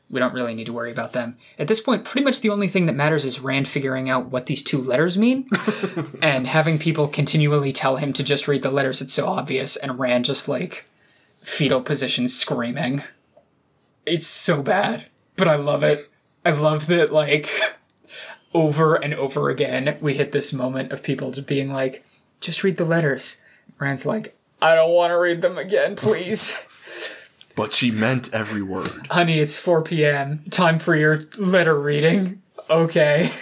we 0.09 0.19
don't 0.19 0.33
really 0.33 0.53
need 0.53 0.65
to 0.65 0.73
worry 0.73 0.91
about 0.91 1.13
them. 1.13 1.37
At 1.57 1.67
this 1.67 1.81
point, 1.81 2.05
pretty 2.05 2.23
much 2.23 2.41
the 2.41 2.49
only 2.49 2.67
thing 2.67 2.85
that 2.85 2.93
matters 2.93 3.25
is 3.25 3.39
Rand 3.39 3.67
figuring 3.67 4.09
out 4.09 4.27
what 4.27 4.45
these 4.45 4.61
two 4.61 4.79
letters 4.81 5.17
mean 5.17 5.47
and 6.21 6.47
having 6.47 6.77
people 6.77 7.07
continually 7.07 7.73
tell 7.73 7.97
him 7.97 8.13
to 8.13 8.23
just 8.23 8.47
read 8.47 8.61
the 8.61 8.71
letters. 8.71 9.01
It's 9.01 9.13
so 9.13 9.27
obvious, 9.27 9.75
and 9.75 9.99
Rand 9.99 10.25
just 10.25 10.47
like 10.47 10.85
fetal 11.41 11.81
position 11.81 12.27
screaming. 12.27 13.03
It's 14.05 14.27
so 14.27 14.61
bad, 14.61 15.05
but 15.35 15.47
I 15.47 15.55
love 15.55 15.83
it. 15.83 16.09
I 16.45 16.51
love 16.51 16.87
that, 16.87 17.11
like, 17.11 17.49
over 18.53 18.95
and 18.95 19.13
over 19.13 19.49
again, 19.49 19.97
we 20.01 20.13
hit 20.13 20.31
this 20.31 20.53
moment 20.53 20.91
of 20.91 21.01
people 21.01 21.31
just 21.31 21.47
being 21.47 21.71
like, 21.71 22.05
just 22.39 22.63
read 22.63 22.77
the 22.77 22.85
letters. 22.85 23.41
Rand's 23.79 24.05
like, 24.05 24.35
I 24.63 24.75
don't 24.75 24.91
want 24.91 25.11
to 25.11 25.17
read 25.17 25.41
them 25.41 25.57
again, 25.57 25.95
please. 25.95 26.57
But 27.53 27.73
she 27.73 27.91
meant 27.91 28.33
every 28.33 28.61
word. 28.61 29.07
Honey, 29.11 29.39
it's 29.39 29.57
4 29.57 29.81
p.m. 29.83 30.45
Time 30.49 30.79
for 30.79 30.95
your 30.95 31.25
letter 31.37 31.77
reading. 31.77 32.41
Okay. 32.69 33.33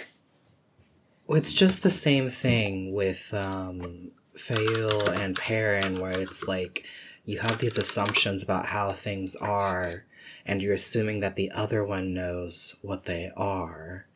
It's 1.28 1.54
just 1.54 1.84
the 1.84 1.90
same 1.90 2.28
thing 2.28 2.92
with 2.92 3.32
um, 3.32 4.10
Faile 4.36 5.08
and 5.10 5.36
Perrin, 5.36 6.00
where 6.00 6.18
it's 6.18 6.48
like 6.48 6.84
you 7.24 7.38
have 7.38 7.58
these 7.58 7.78
assumptions 7.78 8.42
about 8.42 8.66
how 8.66 8.90
things 8.90 9.36
are, 9.36 10.04
and 10.44 10.60
you're 10.60 10.74
assuming 10.74 11.20
that 11.20 11.36
the 11.36 11.52
other 11.52 11.84
one 11.84 12.12
knows 12.12 12.76
what 12.82 13.04
they 13.04 13.30
are. 13.36 14.06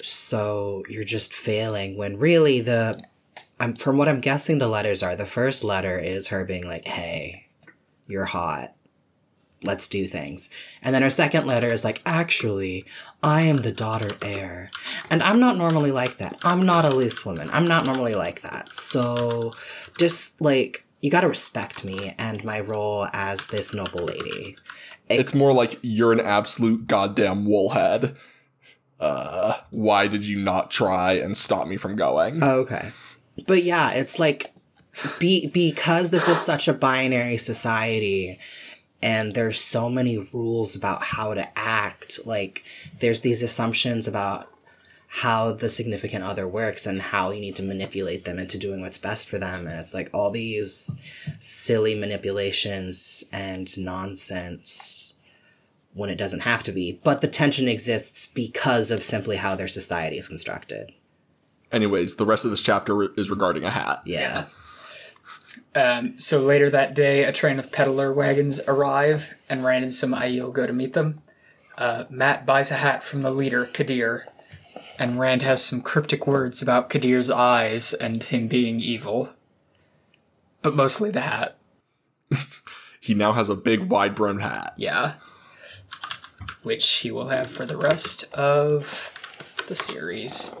So 0.00 0.84
you're 0.88 1.04
just 1.04 1.34
failing 1.34 1.96
when 1.96 2.18
really 2.18 2.60
the. 2.60 2.98
I'm, 3.58 3.74
from 3.74 3.96
what 3.96 4.08
I'm 4.08 4.20
guessing, 4.20 4.58
the 4.58 4.68
letters 4.68 5.02
are 5.02 5.16
the 5.16 5.26
first 5.26 5.64
letter 5.64 5.98
is 5.98 6.28
her 6.28 6.44
being 6.44 6.66
like, 6.66 6.86
hey, 6.86 7.46
you're 8.06 8.26
hot. 8.26 8.74
Let's 9.62 9.88
do 9.88 10.06
things. 10.06 10.50
And 10.82 10.94
then 10.94 11.02
her 11.02 11.10
second 11.10 11.46
letter 11.46 11.72
is 11.72 11.82
like, 11.82 12.02
actually, 12.04 12.84
I 13.22 13.42
am 13.42 13.58
the 13.58 13.72
daughter 13.72 14.12
heir. 14.20 14.70
And 15.10 15.22
I'm 15.22 15.40
not 15.40 15.56
normally 15.56 15.90
like 15.90 16.18
that. 16.18 16.38
I'm 16.42 16.62
not 16.62 16.84
a 16.84 16.90
loose 16.90 17.24
woman. 17.24 17.48
I'm 17.50 17.66
not 17.66 17.86
normally 17.86 18.14
like 18.14 18.42
that. 18.42 18.74
So 18.74 19.54
just 19.98 20.40
like, 20.40 20.84
you 21.00 21.10
gotta 21.10 21.28
respect 21.28 21.84
me 21.84 22.14
and 22.18 22.44
my 22.44 22.60
role 22.60 23.08
as 23.12 23.46
this 23.46 23.72
noble 23.72 24.04
lady. 24.04 24.56
It's 25.08 25.34
more 25.34 25.52
like 25.52 25.78
you're 25.82 26.12
an 26.12 26.20
absolute 26.20 26.86
goddamn 26.86 27.46
woolhead. 27.46 28.16
Uh, 28.98 29.54
why 29.70 30.06
did 30.06 30.26
you 30.26 30.38
not 30.38 30.70
try 30.70 31.12
and 31.12 31.36
stop 31.36 31.66
me 31.66 31.76
from 31.76 31.96
going? 31.96 32.42
Okay. 32.42 32.92
But 33.46 33.64
yeah, 33.64 33.92
it's 33.92 34.18
like 34.18 34.52
be 35.18 35.46
because 35.46 36.10
this 36.10 36.28
is 36.28 36.40
such 36.40 36.68
a 36.68 36.72
binary 36.72 37.36
society 37.36 38.38
and 39.02 39.32
there's 39.32 39.60
so 39.60 39.88
many 39.90 40.18
rules 40.32 40.74
about 40.74 41.02
how 41.02 41.34
to 41.34 41.58
act, 41.58 42.20
like 42.24 42.64
there's 43.00 43.20
these 43.20 43.42
assumptions 43.42 44.08
about 44.08 44.50
how 45.08 45.52
the 45.52 45.70
significant 45.70 46.24
other 46.24 46.46
works 46.46 46.86
and 46.86 47.00
how 47.00 47.30
you 47.30 47.40
need 47.40 47.56
to 47.56 47.62
manipulate 47.62 48.24
them 48.24 48.38
into 48.38 48.58
doing 48.58 48.80
what's 48.80 48.98
best 48.98 49.28
for 49.28 49.38
them. 49.38 49.66
And 49.66 49.78
it's 49.78 49.94
like 49.94 50.10
all 50.12 50.30
these 50.30 50.98
silly 51.40 51.94
manipulations 51.94 53.24
and 53.32 53.76
nonsense 53.78 55.14
when 55.94 56.10
it 56.10 56.16
doesn't 56.16 56.40
have 56.40 56.62
to 56.64 56.72
be. 56.72 57.00
But 57.02 57.20
the 57.20 57.28
tension 57.28 57.68
exists 57.68 58.26
because 58.26 58.90
of 58.90 59.02
simply 59.02 59.36
how 59.36 59.56
their 59.56 59.68
society 59.68 60.18
is 60.18 60.28
constructed 60.28 60.92
Anyways, 61.72 62.16
the 62.16 62.26
rest 62.26 62.44
of 62.44 62.50
this 62.50 62.62
chapter 62.62 63.12
is 63.18 63.30
regarding 63.30 63.64
a 63.64 63.70
hat. 63.70 64.02
yeah. 64.04 64.46
Um, 65.74 66.18
so 66.18 66.40
later 66.40 66.70
that 66.70 66.94
day, 66.94 67.24
a 67.24 67.32
train 67.32 67.58
of 67.58 67.70
peddler 67.70 68.10
wagons 68.12 68.60
arrive, 68.66 69.34
and 69.48 69.62
Rand 69.62 69.84
and 69.84 69.92
some 69.92 70.12
Aiel 70.12 70.52
go 70.52 70.66
to 70.66 70.72
meet 70.72 70.94
them. 70.94 71.20
Uh, 71.76 72.04
Mat 72.08 72.46
buys 72.46 72.70
a 72.70 72.76
hat 72.76 73.04
from 73.04 73.20
the 73.20 73.30
leader, 73.30 73.66
Kadere, 73.66 74.22
and 74.98 75.20
Rand 75.20 75.42
has 75.42 75.62
some 75.62 75.82
cryptic 75.82 76.26
words 76.26 76.62
about 76.62 76.88
Kadere's 76.88 77.30
eyes 77.30 77.92
and 77.92 78.22
him 78.22 78.48
being 78.48 78.80
evil. 78.80 79.34
But 80.62 80.74
mostly 80.74 81.10
the 81.10 81.20
hat. 81.20 81.58
He 83.06 83.14
now 83.14 83.34
has 83.34 83.48
a 83.48 83.54
big 83.54 83.88
wide 83.88 84.16
brimmed 84.16 84.42
hat. 84.42 84.74
Yeah. 84.76 85.14
Which 86.64 86.84
he 86.88 87.12
will 87.12 87.28
have 87.28 87.48
for 87.48 87.64
the 87.64 87.76
rest 87.76 88.24
of 88.34 89.12
the 89.68 89.76
series. 89.76 90.52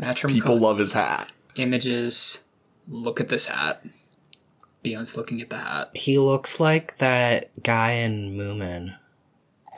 Matrim 0.00 0.30
People 0.32 0.58
love 0.58 0.78
his 0.78 0.92
hat. 0.92 1.30
images. 1.56 2.38
Look 2.88 3.20
at 3.20 3.28
this 3.28 3.46
hat. 3.48 3.84
Beyond's 4.82 5.16
looking 5.16 5.40
at 5.40 5.50
the 5.50 5.56
hat. 5.58 5.90
He 5.94 6.18
looks 6.18 6.60
like 6.60 6.98
that 6.98 7.50
guy 7.62 7.92
in 7.92 8.36
Moomin. 8.36 8.96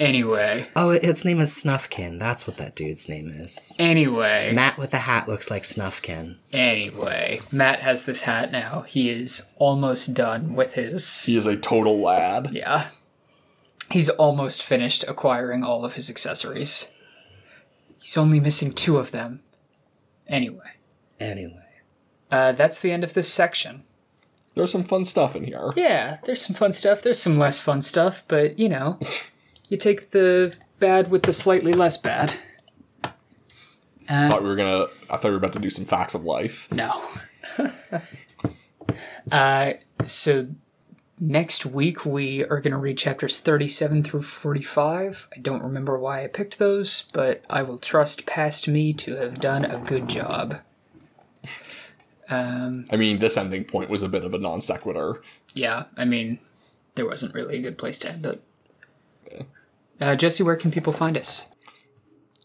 Anyway, 0.01 0.69
Oh, 0.77 0.90
its 0.90 1.24
name 1.24 1.40
is 1.40 1.51
Snufkin. 1.53 2.20
That's 2.20 2.47
what 2.47 2.57
that 2.59 2.77
dude's 2.77 3.09
name 3.09 3.28
is. 3.28 3.73
anyway, 3.81 4.53
Mat 4.55 4.78
with 4.78 4.93
the 4.93 4.99
hat 4.99 5.27
looks 5.27 5.51
like 5.51 5.65
Snufkin. 5.65 6.36
anyway. 6.53 7.40
Mat 7.51 7.81
has 7.81 8.05
this 8.05 8.20
hat 8.23 8.53
now. 8.53 8.82
He 8.82 9.11
is 9.11 9.49
almost 9.57 10.15
done 10.15 10.55
with 10.55 10.74
his. 10.74 11.24
He 11.24 11.36
is 11.36 11.47
a 11.47 11.57
total 11.57 11.99
lad. 12.01 12.51
Yeah. 12.53 12.89
He's 13.90 14.09
almost 14.11 14.62
finished 14.62 15.05
acquiring 15.09 15.65
all 15.65 15.85
of 15.85 15.95
his 15.95 16.09
accessories. 16.11 16.89
He's 17.99 18.16
only 18.16 18.39
missing 18.39 18.73
two 18.73 18.99
of 18.99 19.11
them. 19.11 19.40
Anyway, 20.29 20.71
Anyway. 21.19 21.65
uh, 22.31 22.53
that's 22.53 22.81
the 22.81 22.93
end 22.93 23.03
of 23.05 23.15
this 23.15 23.33
section. 23.33 23.83
There's 24.55 24.73
some 24.73 24.85
fun 24.85 25.05
stuff 25.05 25.35
in 25.37 25.45
here. 25.45 25.73
Yeah, 25.77 26.19
there's 26.25 26.43
some 26.45 26.55
fun 26.57 26.73
stuff. 26.73 27.01
There's 27.03 27.19
some 27.21 27.39
less 27.39 27.61
fun 27.61 27.81
stuff, 27.83 28.25
but 28.29 28.59
you 28.59 28.69
know, 28.69 28.99
you 29.69 29.77
take 29.77 30.11
the 30.11 30.55
bad 30.81 31.11
with 31.11 31.23
the 31.23 31.33
slightly 31.33 31.73
less 31.73 31.97
bad. 31.97 32.35
Uh, 33.05 34.29
Thought 34.29 34.43
we 34.43 34.49
were 34.49 34.57
gonna. 34.57 34.87
I 35.11 35.17
thought 35.17 35.25
we 35.25 35.31
were 35.31 35.37
about 35.37 35.53
to 35.55 35.59
do 35.59 35.71
some 35.71 35.85
facts 35.85 36.15
of 36.15 36.25
life. 36.25 36.71
No. 36.73 36.93
uh, 39.33 39.73
so 40.07 40.49
next 41.20 41.66
week 41.66 42.05
we 42.05 42.45
are 42.45 42.61
going 42.61 42.73
to 42.73 42.78
read 42.78 42.99
chapters 42.99 43.40
37 43.40 44.03
through 44.03 44.23
45. 44.23 45.28
I 45.35 45.39
don't 45.40 45.62
remember 45.62 45.99
why 45.99 46.24
I 46.24 46.27
picked 46.27 46.59
those, 46.59 47.05
but 47.12 47.45
I 47.49 47.62
will 47.62 47.78
trust 47.78 48.27
past 48.27 48.69
me 48.69 48.93
to 48.95 49.16
have 49.16 49.40
done 49.40 49.65
a 49.65 49.78
good 49.78 50.09
job. 50.09 50.59
Um, 52.31 52.86
I 52.90 52.97
mean, 52.97 53.20
this 53.20 53.36
ending 53.36 53.65
point 53.65 53.89
was 53.89 54.03
a 54.03 54.09
bit 54.09 54.24
of 54.24 54.35
a 54.35 54.39
non 54.39 54.61
sequitur. 54.61 55.23
yeah, 55.55 55.85
I 55.97 56.05
mean, 56.05 56.39
there 56.95 57.07
wasn't 57.07 57.35
really 57.35 57.57
a 57.57 57.62
good 57.62 57.78
place 57.78 57.99
to 58.01 58.11
end 58.11 58.27
it. 58.27 58.43
Uh, 60.01 60.15
Jesse, 60.15 60.43
where 60.43 60.57
can 60.57 60.70
people 60.70 60.93
find 60.93 61.16
us? 61.16 61.47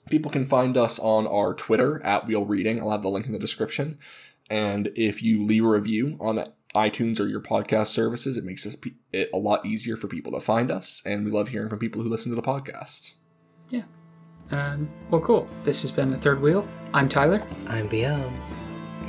People 0.10 0.32
can 0.32 0.46
find 0.46 0.78
us 0.78 1.00
on 1.00 1.28
our 1.28 1.54
Twitter 1.54 2.02
at 2.04 2.26
Wheel 2.26 2.46
Reading. 2.46 2.80
I'll 2.80 2.92
have 2.92 3.04
the 3.04 3.10
link 3.10 3.26
in 3.26 3.34
the 3.34 3.40
description. 3.40 3.98
And 4.50 4.92
if 4.96 5.24
you 5.24 5.44
leave 5.44 5.64
a 5.64 5.70
review 5.70 6.18
on 6.20 6.44
iTunes 6.76 7.20
or 7.20 7.28
your 7.28 7.40
podcast 7.42 7.88
services, 7.88 8.36
it 8.38 8.44
makes 8.44 8.66
it 8.66 8.80
it 9.12 9.30
a 9.34 9.38
lot 9.38 9.66
easier 9.66 9.96
for 9.96 10.08
people 10.08 10.32
to 10.34 10.40
find 10.40 10.72
us. 10.72 11.02
And 11.06 11.24
we 11.26 11.32
love 11.32 11.50
hearing 11.50 11.70
from 11.70 11.80
people 11.80 12.02
who 12.02 12.10
listen 12.10 12.32
to 12.32 12.36
the 12.36 12.42
podcast. 12.42 13.14
Yeah. 13.70 13.84
Um, 14.52 14.90
well, 15.10 15.22
cool. 15.22 15.48
This 15.64 15.82
has 15.84 15.92
been 15.92 16.10
The 16.10 16.18
Third 16.18 16.42
Wheel. 16.42 16.68
I'm 16.94 17.08
Tyler, 17.10 17.42
I'm 17.68 17.88
BL. 17.88 18.30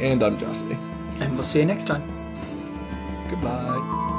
And 0.01 0.23
I'm 0.23 0.39
Jesse. 0.39 0.77
and 1.21 1.35
we'll 1.35 1.43
see 1.43 1.61
you 1.61 1.67
next 1.67 1.87
time. 1.87 2.03
Goodbye. 3.31 4.11